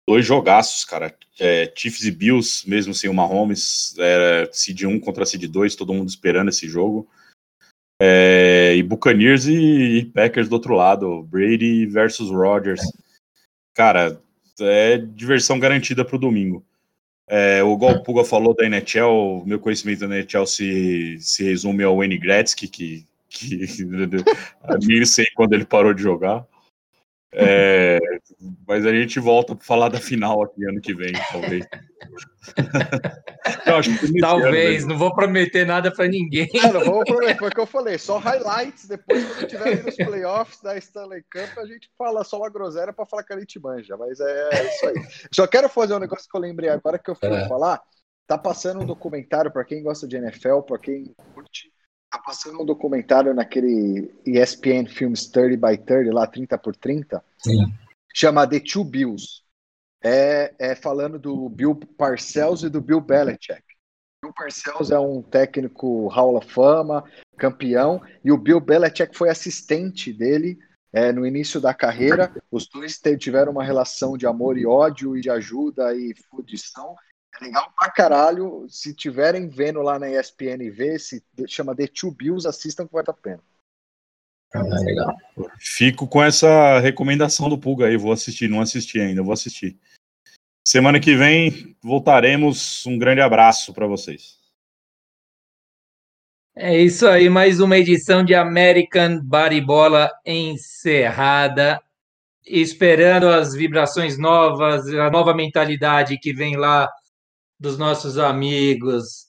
Dois 0.09 0.25
jogaços, 0.25 0.85
cara. 0.85 1.15
É, 1.39 1.73
Chiefs 1.77 2.05
e 2.05 2.11
Bills, 2.11 2.69
mesmo 2.69 2.95
sem 2.95 3.11
o 3.11 3.15
Mahomes, 3.15 3.95
era 3.99 4.49
Seed 4.53 4.83
1 4.85 5.01
contra 5.01 5.27
Seed 5.27 5.45
2, 5.45 5.77
todo 5.77 5.93
mundo 5.93 6.09
esperando 6.09 6.49
esse 6.49 6.67
jogo. 6.67 7.09
É, 8.01 8.75
e 8.77 8.83
Buccaneers 8.83 9.47
e, 9.47 9.99
e, 9.99 10.05
Packers 10.07 10.49
do 10.49 10.55
outro 10.55 10.75
lado, 10.75 11.23
Brady 11.25 11.87
versus 11.87 12.31
Rodgers. 12.31 12.81
Cara, 13.75 14.21
é 14.61 14.99
diversão 14.99 15.59
garantida 15.59 16.05
para 16.05 16.17
o 16.17 16.21
domingo. 16.21 16.65
É, 17.29 17.63
o 17.63 17.77
Gal 17.77 18.03
Puga 18.03 18.25
falou 18.25 18.55
da 18.55 18.65
NHL, 18.65 19.45
meu 19.45 19.61
conhecimento 19.61 20.01
da 20.01 20.17
NHL 20.17 20.47
se, 20.47 21.19
se 21.21 21.45
resume 21.45 21.85
ao 21.85 21.99
Wayne 21.99 22.17
Gretzky, 22.17 22.67
que 22.67 23.07
que 23.29 23.85
nem 24.87 25.05
sei 25.05 25.27
quando 25.35 25.53
ele 25.53 25.65
parou 25.65 25.93
de 25.93 26.03
jogar. 26.03 26.47
É, 27.31 27.99
mas 28.67 28.87
a 28.87 28.93
gente 28.93 29.21
volta 29.21 29.55
para 29.55 29.65
falar 29.65 29.91
da 29.91 30.01
final 30.01 30.43
aqui 30.43 30.65
ano 30.65 30.81
que 30.81 30.95
vem, 30.95 31.13
talvez. 31.31 31.67
talvez, 34.21 34.83
ano, 34.83 34.89
não 34.89 34.99
vou 34.99 35.15
prometer 35.15 35.67
nada 35.67 35.93
para 35.93 36.09
ninguém. 36.09 36.49
É, 36.55 36.73
não 36.73 36.85
vou 36.85 37.05
prometer, 37.05 37.39
foi 37.39 37.49
o 37.49 37.51
que 37.51 37.61
eu 37.61 37.67
falei, 37.67 37.99
só 37.99 38.17
highlights, 38.17 38.89
depois 38.89 39.27
quando 39.27 39.47
tiver 39.47 39.85
nos 39.85 39.95
playoffs 39.95 40.63
da 40.63 40.79
Stanley 40.79 41.23
Cup, 41.31 41.59
a 41.59 41.67
gente 41.67 41.91
fala 41.99 42.25
só 42.25 42.39
uma 42.39 42.49
groselha 42.49 42.95
para 42.95 43.05
falar 43.05 43.23
que 43.25 43.35
a 43.35 43.39
gente 43.39 43.61
manja, 43.61 43.95
mas 43.99 44.19
é 44.21 44.67
isso 44.67 44.87
aí. 44.87 44.95
Só 45.31 45.47
quero 45.47 45.69
fazer 45.69 45.95
um 45.95 46.01
negócio 46.01 46.27
que 46.31 46.37
eu 46.37 46.41
lembrei 46.41 46.71
agora 46.71 46.99
que 46.99 47.11
eu 47.11 47.15
fui 47.15 47.29
é. 47.29 47.47
falar, 47.47 47.79
tá 48.27 48.39
passando 48.39 48.81
um 48.81 48.87
documentário 48.87 49.51
para 49.51 49.65
quem 49.65 49.83
gosta 49.83 50.09
de 50.09 50.17
NFL, 50.17 50.61
para 50.61 50.79
quem 50.79 51.15
curte, 51.35 51.71
Tá 52.11 52.19
passando 52.19 52.63
um 52.63 52.65
documentário 52.65 53.35
naquele 53.35 54.11
ESPN 54.25 54.87
Films 54.89 55.27
30 55.27 55.67
by 55.67 55.77
30, 55.77 56.13
lá 56.13 56.27
30 56.27 56.57
por 56.59 56.75
30. 56.75 57.23
Sim. 57.39 57.73
Chama 58.15 58.47
The 58.47 58.61
Two 58.61 58.85
Bills. 58.85 59.43
É, 60.03 60.55
é 60.59 60.75
falando 60.75 61.19
do 61.19 61.49
Bill 61.49 61.75
Parcells 61.75 62.65
e 62.65 62.71
do 62.71 62.81
Bill 62.81 63.01
Belichick. 63.01 63.63
Bill 64.23 64.33
Parcells 64.33 64.93
é 64.93 64.99
um 64.99 65.23
técnico 65.23 66.09
Hall 66.09 66.37
of 66.37 66.51
Fama, 66.51 67.05
campeão, 67.37 68.01
e 68.25 68.33
o 68.33 68.39
Bill 68.39 68.61
Belichick 68.61 69.17
foi 69.17 69.29
assistente 69.29 70.13
dele 70.13 70.59
é, 70.93 71.13
no 71.13 71.27
início 71.27 71.61
da 71.61 71.75
carreira. 71.75 72.33
Os 72.51 72.67
dois 72.69 73.01
tiveram 73.19 73.53
uma 73.53 73.65
relação 73.65 74.17
de 74.17 74.27
amor 74.27 74.57
e 74.57 74.67
ódio 74.67 75.17
e 75.17 75.21
de 75.21 75.31
ajuda 75.31 75.95
e 75.95 76.15
fudição. 76.31 76.97
É 77.41 77.45
legal 77.45 77.73
pra 77.79 77.91
caralho. 77.91 78.67
Se 78.69 78.95
tiverem 78.95 79.49
vendo 79.49 79.81
lá 79.81 79.99
na 79.99 80.11
ESPN 80.11 80.71
ver, 80.71 80.99
se 80.99 81.23
chama 81.47 81.75
The 81.75 81.87
Two 81.87 82.11
Bills, 82.11 82.47
assistam 82.47 82.87
que 82.87 82.93
vai 82.93 83.05
dar 83.05 83.13
pena. 83.13 83.43
Ah, 84.55 84.63
legal. 84.63 85.15
Fico 85.59 86.07
com 86.07 86.23
essa 86.23 86.79
recomendação 86.81 87.49
do 87.49 87.59
Pulga 87.59 87.87
aí. 87.87 87.97
Vou 87.97 88.13
assistir, 88.13 88.49
não 88.49 88.61
assisti 88.61 88.99
ainda, 88.99 89.23
vou 89.23 89.33
assistir. 89.33 89.79
Semana 90.67 91.01
que 91.01 91.15
vem 91.15 91.77
voltaremos. 91.83 92.85
Um 92.87 92.99
grande 92.99 93.21
abraço 93.21 93.73
para 93.73 93.87
vocês. 93.87 94.39
É 96.57 96.77
isso 96.77 97.07
aí, 97.07 97.29
mais 97.29 97.61
uma 97.61 97.79
edição 97.79 98.25
de 98.25 98.35
American 98.35 99.21
Baribola 99.23 100.11
encerrada. 100.27 101.81
Esperando 102.45 103.29
as 103.29 103.55
vibrações 103.55 104.19
novas, 104.19 104.89
a 104.89 105.11
nova 105.11 105.35
mentalidade 105.35 106.19
que 106.19 106.33
vem 106.33 106.57
lá 106.57 106.91
dos 107.59 107.79
nossos 107.79 108.19
amigos 108.19 109.29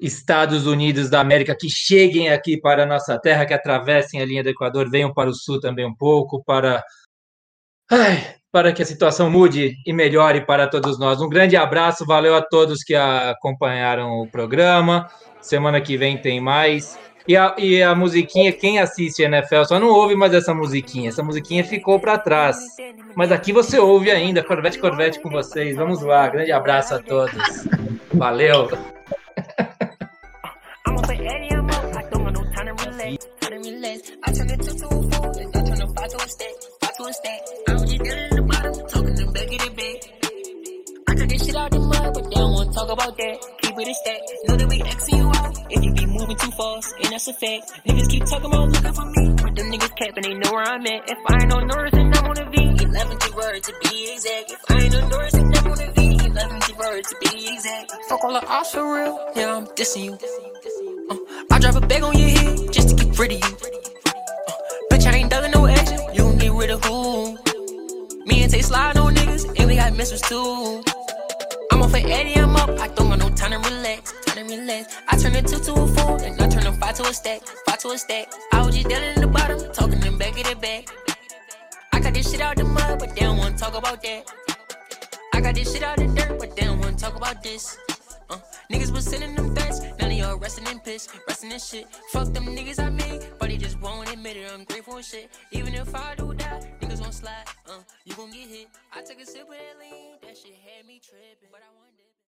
Estados 0.00 0.66
Unidos 0.66 1.08
da 1.08 1.20
América 1.20 1.56
que 1.58 1.68
cheguem 1.70 2.28
aqui 2.28 2.60
para 2.60 2.82
a 2.82 2.86
nossa 2.86 3.18
terra, 3.18 3.46
que 3.46 3.54
atravessem 3.54 4.20
a 4.20 4.26
linha 4.26 4.42
do 4.42 4.50
Equador, 4.50 4.90
venham 4.90 5.12
para 5.12 5.30
o 5.30 5.34
sul 5.34 5.58
também 5.58 5.86
um 5.86 5.94
pouco, 5.94 6.42
para 6.44 6.84
Ai, 7.90 8.34
para 8.50 8.72
que 8.72 8.82
a 8.82 8.86
situação 8.86 9.30
mude 9.30 9.76
e 9.86 9.92
melhore 9.92 10.44
para 10.44 10.66
todos 10.66 10.98
nós. 10.98 11.20
Um 11.20 11.28
grande 11.28 11.56
abraço, 11.56 12.04
valeu 12.04 12.34
a 12.34 12.42
todos 12.42 12.82
que 12.82 12.96
acompanharam 12.96 14.20
o 14.20 14.28
programa. 14.28 15.08
Semana 15.40 15.80
que 15.80 15.96
vem 15.96 16.20
tem 16.20 16.40
mais. 16.40 16.98
E 17.28 17.36
a, 17.36 17.54
e 17.58 17.82
a 17.82 17.94
musiquinha, 17.94 18.52
quem 18.52 18.78
assiste 18.78 19.22
NFL 19.22 19.64
só 19.64 19.80
não 19.80 19.88
ouve 19.88 20.14
mais 20.14 20.32
essa 20.32 20.54
musiquinha. 20.54 21.08
Essa 21.08 21.22
musiquinha 21.22 21.64
ficou 21.64 21.98
para 21.98 22.18
trás. 22.18 22.56
Mas 23.16 23.32
aqui 23.32 23.52
você 23.52 23.78
ouve 23.78 24.10
ainda. 24.10 24.44
Corvette, 24.44 24.78
Corvette 24.78 25.20
com 25.20 25.30
vocês. 25.30 25.76
Vamos 25.76 26.02
lá. 26.02 26.28
Grande 26.28 26.52
abraço 26.52 26.94
a 26.94 26.98
todos. 27.00 27.66
Valeu. 28.14 28.68
talk 42.76 42.90
about 42.90 43.16
that. 43.16 43.55
It 43.78 43.88
a 43.88 43.94
stack. 43.94 44.20
Know 44.48 44.56
that 44.56 44.68
we 44.70 44.78
Xing 44.80 45.18
you 45.18 45.28
out 45.28 45.52
if 45.68 45.84
you 45.84 45.92
be 45.92 46.06
moving 46.06 46.36
too 46.38 46.50
fast, 46.52 46.94
and 46.96 47.12
that's 47.12 47.28
a 47.28 47.34
fact. 47.34 47.84
Niggas 47.84 48.08
keep 48.08 48.24
talking 48.24 48.46
about 48.46 48.70
looking 48.70 48.92
for 48.94 49.04
me, 49.04 49.36
but 49.36 49.54
them 49.54 49.70
niggas 49.70 49.94
capping, 49.96 50.22
they 50.22 50.32
know 50.32 50.50
where 50.50 50.64
I'm 50.64 50.86
at. 50.86 51.10
If 51.10 51.18
I 51.28 51.42
ain't 51.42 51.52
on 51.52 51.66
North, 51.66 51.92
then 51.92 52.10
I'm 52.16 52.24
on 52.24 52.38
a 52.38 52.50
V. 52.50 52.56
11 52.56 53.18
to 53.18 53.36
word 53.36 53.62
to 53.62 53.74
be 53.84 54.12
exact. 54.14 54.50
If 54.50 54.70
I 54.70 54.80
ain't 54.80 54.94
on 54.96 55.10
North, 55.10 55.32
then 55.32 55.52
I'm 55.54 55.70
on 55.70 55.78
a 55.78 55.92
V. 55.92 56.26
11 56.26 56.60
to 56.60 56.74
word 56.78 57.04
to 57.04 57.16
be 57.20 57.48
exact. 57.52 57.92
Fuck 58.08 58.24
all 58.24 58.32
the 58.32 58.46
odds 58.48 58.70
for 58.70 58.94
real, 58.94 59.20
yeah, 59.36 59.56
I'm 59.56 59.66
dissing 59.66 60.04
you. 60.04 60.18
Uh, 61.10 61.16
I 61.50 61.58
drop 61.58 61.76
a 61.76 61.86
bag 61.86 62.02
on 62.02 62.16
your 62.16 62.30
head 62.30 62.72
just 62.72 62.96
to 62.96 63.04
get 63.04 63.18
rid 63.18 63.32
of 63.32 63.38
you. 63.44 63.56
Uh, 64.06 64.12
bitch, 64.90 65.06
I 65.06 65.16
ain't 65.16 65.30
dug 65.30 65.52
no 65.52 65.66
action, 65.66 66.00
you 66.14 66.22
gon' 66.22 66.38
get 66.38 66.52
rid 66.52 66.70
of 66.70 66.82
who? 66.82 67.36
Me 68.24 68.42
and 68.42 68.50
Tay 68.50 68.62
slide 68.62 68.96
on 68.96 69.14
niggas, 69.14 69.58
and 69.58 69.68
we 69.68 69.76
got 69.76 69.94
missiles 69.94 70.22
too. 70.22 70.82
I'm 71.76 71.82
off 71.82 71.92
an 71.92 72.10
Eddie, 72.10 72.36
I'm 72.36 72.56
up. 72.56 72.70
I 72.80 72.88
don't 72.88 73.10
got 73.10 73.18
no 73.18 73.28
time 73.28 73.50
to 73.50 73.58
relax, 73.58 74.14
time 74.24 74.48
to 74.48 74.56
relax. 74.56 74.96
I 75.08 75.16
turn 75.18 75.36
a 75.36 75.42
two 75.42 75.58
to 75.58 75.74
a 75.74 75.86
four, 75.86 76.22
and 76.22 76.40
I 76.40 76.48
turn 76.48 76.66
a 76.66 76.72
five 76.72 76.94
to 76.94 77.02
a 77.02 77.12
stack, 77.12 77.42
five 77.66 77.78
to 77.80 77.88
a 77.90 77.98
stack. 77.98 78.32
I 78.50 78.64
was 78.64 78.74
just 78.74 78.88
down 78.88 79.02
in 79.02 79.20
the 79.20 79.26
bottom, 79.26 79.60
talking 79.74 80.00
them 80.00 80.16
back 80.16 80.38
of 80.38 80.44
the 80.48 80.56
back. 80.56 80.88
I 81.92 82.00
got 82.00 82.14
this 82.14 82.30
shit 82.30 82.40
out 82.40 82.56
the 82.56 82.64
mud, 82.64 82.98
but 82.98 83.14
they 83.14 83.20
don't 83.20 83.36
wanna 83.36 83.58
talk 83.58 83.74
about 83.74 84.02
that. 84.04 84.24
I 85.34 85.42
got 85.42 85.54
this 85.54 85.70
shit 85.70 85.82
out 85.82 85.98
the 85.98 86.06
dirt, 86.06 86.38
but 86.38 86.56
they 86.56 86.64
don't 86.64 86.78
wanna 86.80 86.96
talk 86.96 87.14
about 87.14 87.42
this. 87.42 87.76
Uh, 88.30 88.38
niggas 88.72 88.90
was 88.90 89.04
sending 89.04 89.34
them 89.34 89.54
threats, 89.54 89.82
now 89.98 90.08
they 90.08 90.22
all 90.22 90.38
resting 90.38 90.66
in 90.68 90.80
piss, 90.80 91.10
resting 91.28 91.52
in 91.52 91.58
shit. 91.58 91.86
Fuck 92.10 92.32
them 92.32 92.46
niggas 92.46 92.82
I 92.82 92.88
made, 92.88 93.26
but 93.38 93.50
they 93.50 93.58
just 93.58 93.78
won't 93.82 94.10
admit 94.10 94.38
it. 94.38 94.50
I'm 94.50 94.64
grateful 94.64 94.96
and 94.96 95.04
shit. 95.04 95.28
Even 95.50 95.74
if 95.74 95.94
I 95.94 96.14
do 96.14 96.32
die, 96.32 96.70
gon' 97.06 97.12
slide. 97.12 97.44
Uh, 97.68 97.78
you 98.04 98.14
gon' 98.14 98.32
get 98.32 98.48
hit. 98.48 98.66
I 98.92 99.00
took 99.00 99.20
a 99.20 99.26
sip 99.26 99.42
of 99.42 99.54
that 99.54 99.78
lean, 99.78 100.18
that 100.22 100.36
shit 100.36 100.58
had 100.58 100.86
me 100.86 101.00
tripping. 101.00 101.50
But 101.52 101.62
I 101.62 101.70
wonder. 101.78 101.85